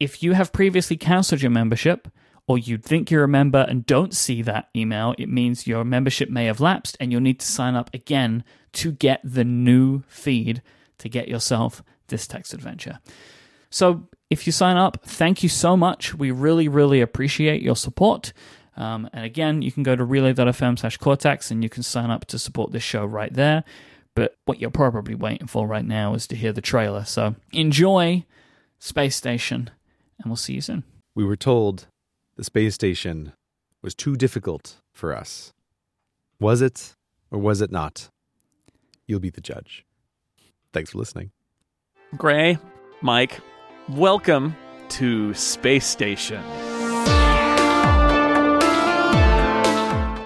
If 0.00 0.22
you 0.22 0.32
have 0.32 0.52
previously 0.52 0.96
cancelled 0.96 1.42
your 1.42 1.50
membership, 1.50 2.08
or 2.48 2.58
you 2.58 2.78
think 2.78 3.12
you're 3.12 3.22
a 3.22 3.28
member 3.28 3.64
and 3.68 3.86
don't 3.86 4.12
see 4.12 4.42
that 4.42 4.70
email, 4.74 5.14
it 5.18 5.28
means 5.28 5.68
your 5.68 5.84
membership 5.84 6.28
may 6.28 6.46
have 6.46 6.58
lapsed 6.58 6.96
and 6.98 7.12
you'll 7.12 7.20
need 7.20 7.38
to 7.38 7.46
sign 7.46 7.76
up 7.76 7.94
again 7.94 8.42
to 8.72 8.90
get 8.90 9.20
the 9.22 9.44
new 9.44 10.02
feed 10.08 10.60
to 11.00 11.08
get 11.08 11.28
yourself 11.28 11.82
this 12.08 12.26
text 12.26 12.54
adventure. 12.54 12.98
So 13.70 14.08
if 14.30 14.46
you 14.46 14.52
sign 14.52 14.76
up, 14.76 15.02
thank 15.04 15.42
you 15.42 15.48
so 15.48 15.76
much. 15.76 16.14
We 16.14 16.30
really, 16.30 16.68
really 16.68 17.00
appreciate 17.00 17.62
your 17.62 17.76
support. 17.76 18.32
Um, 18.76 19.08
and 19.12 19.24
again, 19.24 19.62
you 19.62 19.72
can 19.72 19.82
go 19.82 19.96
to 19.96 20.04
relay.fm 20.04 20.78
slash 20.78 20.96
cortex 20.96 21.50
and 21.50 21.62
you 21.62 21.68
can 21.68 21.82
sign 21.82 22.10
up 22.10 22.24
to 22.26 22.38
support 22.38 22.72
this 22.72 22.82
show 22.82 23.04
right 23.04 23.32
there. 23.32 23.64
But 24.14 24.36
what 24.44 24.60
you're 24.60 24.70
probably 24.70 25.14
waiting 25.14 25.46
for 25.46 25.66
right 25.66 25.84
now 25.84 26.14
is 26.14 26.26
to 26.28 26.36
hear 26.36 26.52
the 26.52 26.60
trailer. 26.60 27.04
So 27.04 27.36
enjoy 27.52 28.24
Space 28.78 29.14
Station, 29.14 29.70
and 30.18 30.26
we'll 30.26 30.36
see 30.36 30.54
you 30.54 30.60
soon. 30.60 30.84
We 31.14 31.24
were 31.24 31.36
told 31.36 31.86
the 32.36 32.44
space 32.44 32.74
station 32.74 33.32
was 33.82 33.94
too 33.94 34.16
difficult 34.16 34.76
for 34.92 35.14
us. 35.14 35.52
Was 36.40 36.62
it 36.62 36.94
or 37.30 37.38
was 37.38 37.60
it 37.60 37.70
not? 37.70 38.08
You'll 39.06 39.20
be 39.20 39.30
the 39.30 39.40
judge. 39.40 39.84
Thanks 40.72 40.90
for 40.90 40.98
listening. 40.98 41.30
Gray, 42.16 42.58
Myke, 43.02 43.40
welcome 43.88 44.56
to 44.90 45.34
Space 45.34 45.86
Station. 45.86 46.42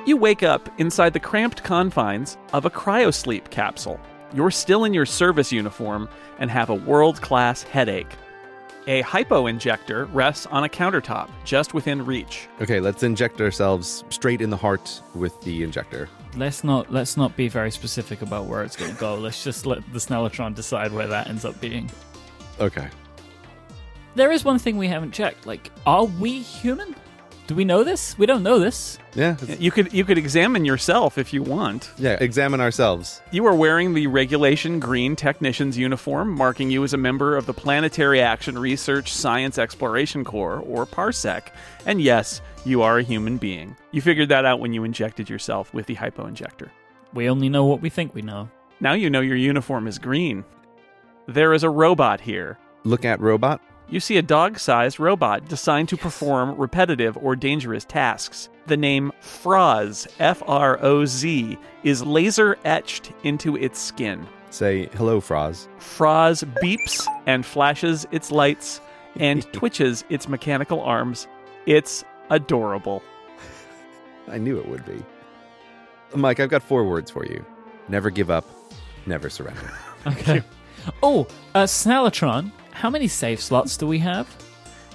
You 0.07 0.17
wake 0.19 0.43
up 0.43 0.69
inside 0.79 1.13
the 1.15 1.21
cramped 1.21 1.63
confines 1.65 2.37
of 2.53 2.67
a 2.67 2.71
cryosleep 2.71 3.51
capsule. 3.51 3.99
You're 4.35 4.51
still 4.51 4.85
in 4.85 4.93
your 4.93 5.07
service 5.07 5.51
uniform 5.51 6.09
and 6.39 6.51
have 6.51 6.69
a 6.69 6.75
world 6.75 7.23
class 7.23 7.63
headache. 7.63 8.15
A 8.87 9.01
hypo 9.01 9.47
injector 9.47 10.05
rests 10.07 10.45
on 10.47 10.65
a 10.65 10.69
countertop 10.69 11.31
just 11.45 11.73
within 11.73 12.05
reach. 12.05 12.49
Okay, 12.61 12.81
let's 12.81 13.03
inject 13.03 13.41
ourselves 13.41 14.05
straight 14.11 14.43
in 14.43 14.51
the 14.51 14.57
heart 14.59 15.01
with 15.15 15.41
the 15.41 15.63
injector. 15.63 16.09
Let's 16.37 16.65
not 16.65 16.93
let's 16.93 17.17
not 17.17 17.35
be 17.35 17.49
very 17.49 17.71
specific 17.71 18.21
about 18.21 18.45
where 18.45 18.63
it's 18.63 18.77
going 18.77 18.93
to 18.93 19.01
go. 19.01 19.15
Let's 19.15 19.43
just 19.43 19.65
let 19.65 19.81
the 19.93 19.99
Snellotron 19.99 20.55
decide 20.55 20.93
where 20.93 21.07
that 21.07 21.29
ends 21.29 21.47
up 21.47 21.59
being. 21.63 21.91
Okay. 22.61 22.89
There 24.17 24.31
is 24.31 24.45
one 24.45 24.59
thing 24.59 24.77
we 24.77 24.89
haven't 24.89 25.13
checked. 25.13 25.47
Like, 25.47 25.71
are 25.87 26.05
we 26.05 26.43
human? 26.43 26.95
Do 27.47 27.55
we 27.55 27.65
know 27.67 27.85
this? 27.85 28.17
We 28.17 28.25
don't 28.25 28.43
know 28.43 28.59
this. 28.59 28.99
Yeah. 29.15 29.37
You 29.59 29.71
could 29.71 29.93
you 29.93 30.05
could 30.05 30.17
examine 30.17 30.65
yourself 30.65 31.19
if 31.19 31.35
you 31.35 31.43
want. 31.43 31.91
Yeah, 31.99 32.17
examine 32.19 32.61
ourselves. 32.61 33.21
You 33.33 33.45
are 33.47 33.55
wearing 33.55 33.93
the 33.93 34.07
regulation 34.07 34.81
green 34.81 35.15
technician's 35.15 35.77
uniform, 35.77 36.31
marking 36.31 36.71
you 36.71 36.83
as 36.85 36.95
a 36.95 36.99
member 36.99 37.37
of 37.37 37.45
the 37.45 37.53
Planetary 37.53 38.23
Action 38.23 38.59
Research 38.59 39.13
Science 39.13 39.59
Exploration 39.59 40.25
Corps, 40.25 40.61
or 40.61 40.87
PARSEC. 40.87 41.49
And 41.85 42.01
yes, 42.01 42.41
you 42.65 42.81
are 42.81 42.99
a 42.99 43.03
human 43.03 43.37
being. 43.37 43.77
You 43.93 44.01
figured 44.01 44.31
that 44.31 44.47
out 44.47 44.61
when 44.61 44.73
you 44.73 44.85
injected 44.85 45.29
yourself 45.29 45.75
with 45.75 45.85
the 45.85 45.95
hypo 45.95 46.27
injector. 46.27 46.73
We 47.13 47.29
only 47.29 47.51
know 47.51 47.67
what 47.67 47.83
we 47.83 47.91
think 47.91 48.15
we 48.15 48.23
know. 48.23 48.49
Now 48.81 48.95
you 48.95 49.11
know 49.11 49.21
your 49.21 49.37
uniform 49.37 49.87
is 49.87 49.99
green. 49.99 50.45
There 51.27 51.53
is 51.53 51.63
a 51.63 51.71
robot 51.71 52.23
here. 52.23 52.59
Look 52.85 53.05
at 53.05 53.21
robot. 53.21 53.61
You 53.95 54.01
see 54.01 54.17
a 54.17 54.23
dog 54.23 54.59
sized 54.59 54.99
robot 54.99 55.47
designed 55.47 55.89
to 55.91 55.97
perform 55.97 56.57
repetitive 56.57 57.17
or 57.17 57.37
dangerous 57.37 57.85
tasks. 57.85 58.49
The 58.67 58.77
name 58.77 59.13
Froz, 59.21 60.09
F 60.19 60.43
R 60.49 60.83
O 60.83 61.05
Z, 61.05 61.57
is 61.85 62.05
laser 62.05 62.59
etched 62.65 63.13
into 63.23 63.57
its 63.57 63.79
skin. 63.79 64.27
Say 64.51 64.87
hello, 64.95 65.21
Froz. 65.21 65.69
Froz 65.79 66.43
beeps 66.61 67.07
and 67.27 67.47
flashes 67.47 68.05
its 68.11 68.33
lights 68.33 68.81
and 69.15 69.45
twitches 69.53 70.05
its 70.09 70.29
mechanical 70.29 70.81
arms. 70.81 71.29
It's 71.67 72.03
adorable. 72.31 73.01
I 74.27 74.39
knew 74.39 74.59
it 74.59 74.69
would 74.69 74.85
be. 74.85 75.05
Myke, 76.15 76.41
I've 76.41 76.51
got 76.51 76.65
four 76.65 76.83
words 76.83 77.13
for 77.13 77.25
you. 77.27 77.47
Never 77.89 78.11
give 78.11 78.29
up, 78.29 78.45
never 79.07 79.31
surrender. 79.31 79.71
Okay. 80.07 80.43
oh, 81.03 81.27
uh, 81.55 81.63
Snellotron, 81.63 82.53
how 82.75 82.91
many 82.91 83.09
save 83.09 83.41
slots 83.41 83.77
do 83.77 83.87
we 83.87 83.99
have? 84.01 84.29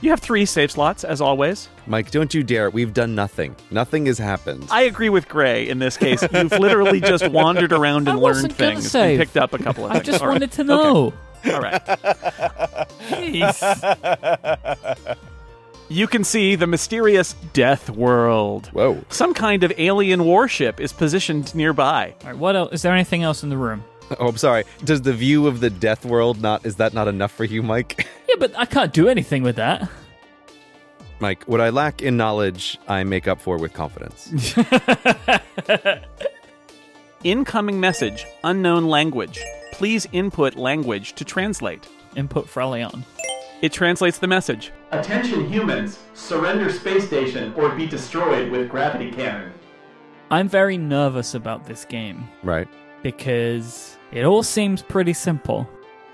You 0.01 0.11
have 0.11 0.19
three 0.21 0.45
save 0.45 0.71
slots, 0.71 1.03
as 1.03 1.19
always. 1.19 1.67
Myke, 1.87 2.11
don't 2.11 2.33
you 2.33 2.41
dare. 2.43 2.69
We've 2.69 2.93
done 2.93 3.15
nothing. 3.15 3.55
Nothing 3.71 4.05
has 4.05 4.17
happened. 4.17 4.67
I 4.71 4.83
agree 4.83 5.09
with 5.09 5.27
Gray 5.27 5.67
in 5.67 5.79
this 5.79 5.97
case. 5.97 6.21
You've 6.31 6.51
literally 6.53 7.01
just 7.01 7.27
wandered 7.31 7.73
around 7.73 8.07
I 8.07 8.11
and 8.13 8.21
wasn't 8.21 8.49
learned 8.49 8.55
things 8.57 8.89
save. 8.91 9.19
and 9.19 9.27
picked 9.27 9.35
up 9.35 9.53
a 9.53 9.57
couple 9.57 9.85
of 9.85 9.91
I 9.91 9.95
things. 9.95 10.05
just 10.05 10.21
All 10.21 10.27
right. 10.27 10.33
wanted 10.35 10.51
to 10.53 10.63
know. 10.63 11.13
All 11.45 11.59
right. 11.61 11.83
Jeez. 13.09 13.57
You 15.91 16.05
can 16.05 16.23
see 16.23 16.53
the 16.55 16.67
mysterious 16.67 17.33
Death 17.53 17.89
World. 17.89 18.67
Whoa. 18.67 19.03
Some 19.09 19.33
kind 19.33 19.63
of 19.63 19.73
alien 19.79 20.23
warship 20.23 20.79
is 20.79 20.93
positioned 20.93 21.55
nearby. 21.55 22.13
All 22.21 22.27
right, 22.27 22.37
what 22.37 22.55
else? 22.55 22.73
Is 22.73 22.83
there 22.83 22.93
anything 22.93 23.23
else 23.23 23.41
in 23.41 23.49
the 23.49 23.57
room? 23.57 23.83
Oh, 24.19 24.27
I'm 24.27 24.37
sorry. 24.37 24.63
Does 24.83 25.01
the 25.03 25.13
view 25.13 25.45
of 25.47 25.59
the 25.59 25.69
death 25.69 26.03
world 26.05 26.41
not 26.41 26.65
is 26.65 26.77
that 26.77 26.93
not 26.93 27.07
enough 27.07 27.31
for 27.31 27.43
you, 27.43 27.61
Myke? 27.63 28.05
Yeah, 28.29 28.35
but 28.39 28.57
I 28.57 28.65
can't 28.65 28.93
do 28.93 29.07
anything 29.09 29.41
with 29.41 29.55
that. 29.55 29.89
Myke, 31.19 31.43
what 31.47 31.59
I 31.61 31.69
lack 31.69 32.01
in 32.03 32.15
knowledge, 32.15 32.77
I 32.87 33.03
make 33.03 33.27
up 33.27 33.41
for 33.41 33.57
with 33.57 33.73
confidence. 33.73 34.31
Incoming 37.23 37.79
message, 37.79 38.25
unknown 38.43 38.85
language. 38.87 39.41
Please 39.73 40.07
input 40.11 40.55
language 40.55 41.13
to 41.13 41.25
translate. 41.25 41.87
Input 42.15 42.45
Frelion. 42.47 43.03
It 43.61 43.73
translates 43.73 44.19
the 44.19 44.27
message. 44.27 44.71
Attention 44.91 45.49
humans, 45.51 45.99
surrender 46.13 46.71
space 46.71 47.05
station 47.07 47.53
or 47.55 47.69
be 47.75 47.85
destroyed 47.85 48.49
with 48.51 48.69
gravity 48.69 49.11
cannon. 49.11 49.51
I'm 50.31 50.47
very 50.47 50.77
nervous 50.77 51.33
about 51.33 51.65
this 51.65 51.83
game 51.83 52.29
Right. 52.43 52.67
because 53.03 53.97
it 54.11 54.25
all 54.25 54.43
seems 54.43 54.81
pretty 54.81 55.13
simple. 55.13 55.69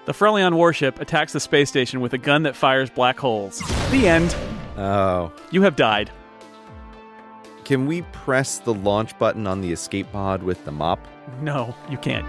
The 0.05 0.13
Frelion 0.13 0.53
warship 0.53 0.99
attacks 0.99 1.33
the 1.33 1.39
space 1.39 1.69
station 1.69 1.99
with 1.99 2.13
a 2.13 2.17
gun 2.17 2.43
that 2.43 2.55
fires 2.55 2.89
black 2.89 3.17
holes. 3.17 3.59
The 3.89 4.07
end. 4.07 4.35
Oh. 4.77 5.31
You 5.51 5.63
have 5.63 5.75
died. 5.75 6.11
Can 7.63 7.87
we 7.87 8.03
press 8.11 8.59
the 8.59 8.73
launch 8.73 9.17
button 9.17 9.47
on 9.47 9.61
the 9.61 9.71
escape 9.71 10.11
pod 10.11 10.43
with 10.43 10.63
the 10.65 10.71
mop? 10.71 10.99
No, 11.41 11.73
you 11.89 11.97
can't. 11.97 12.25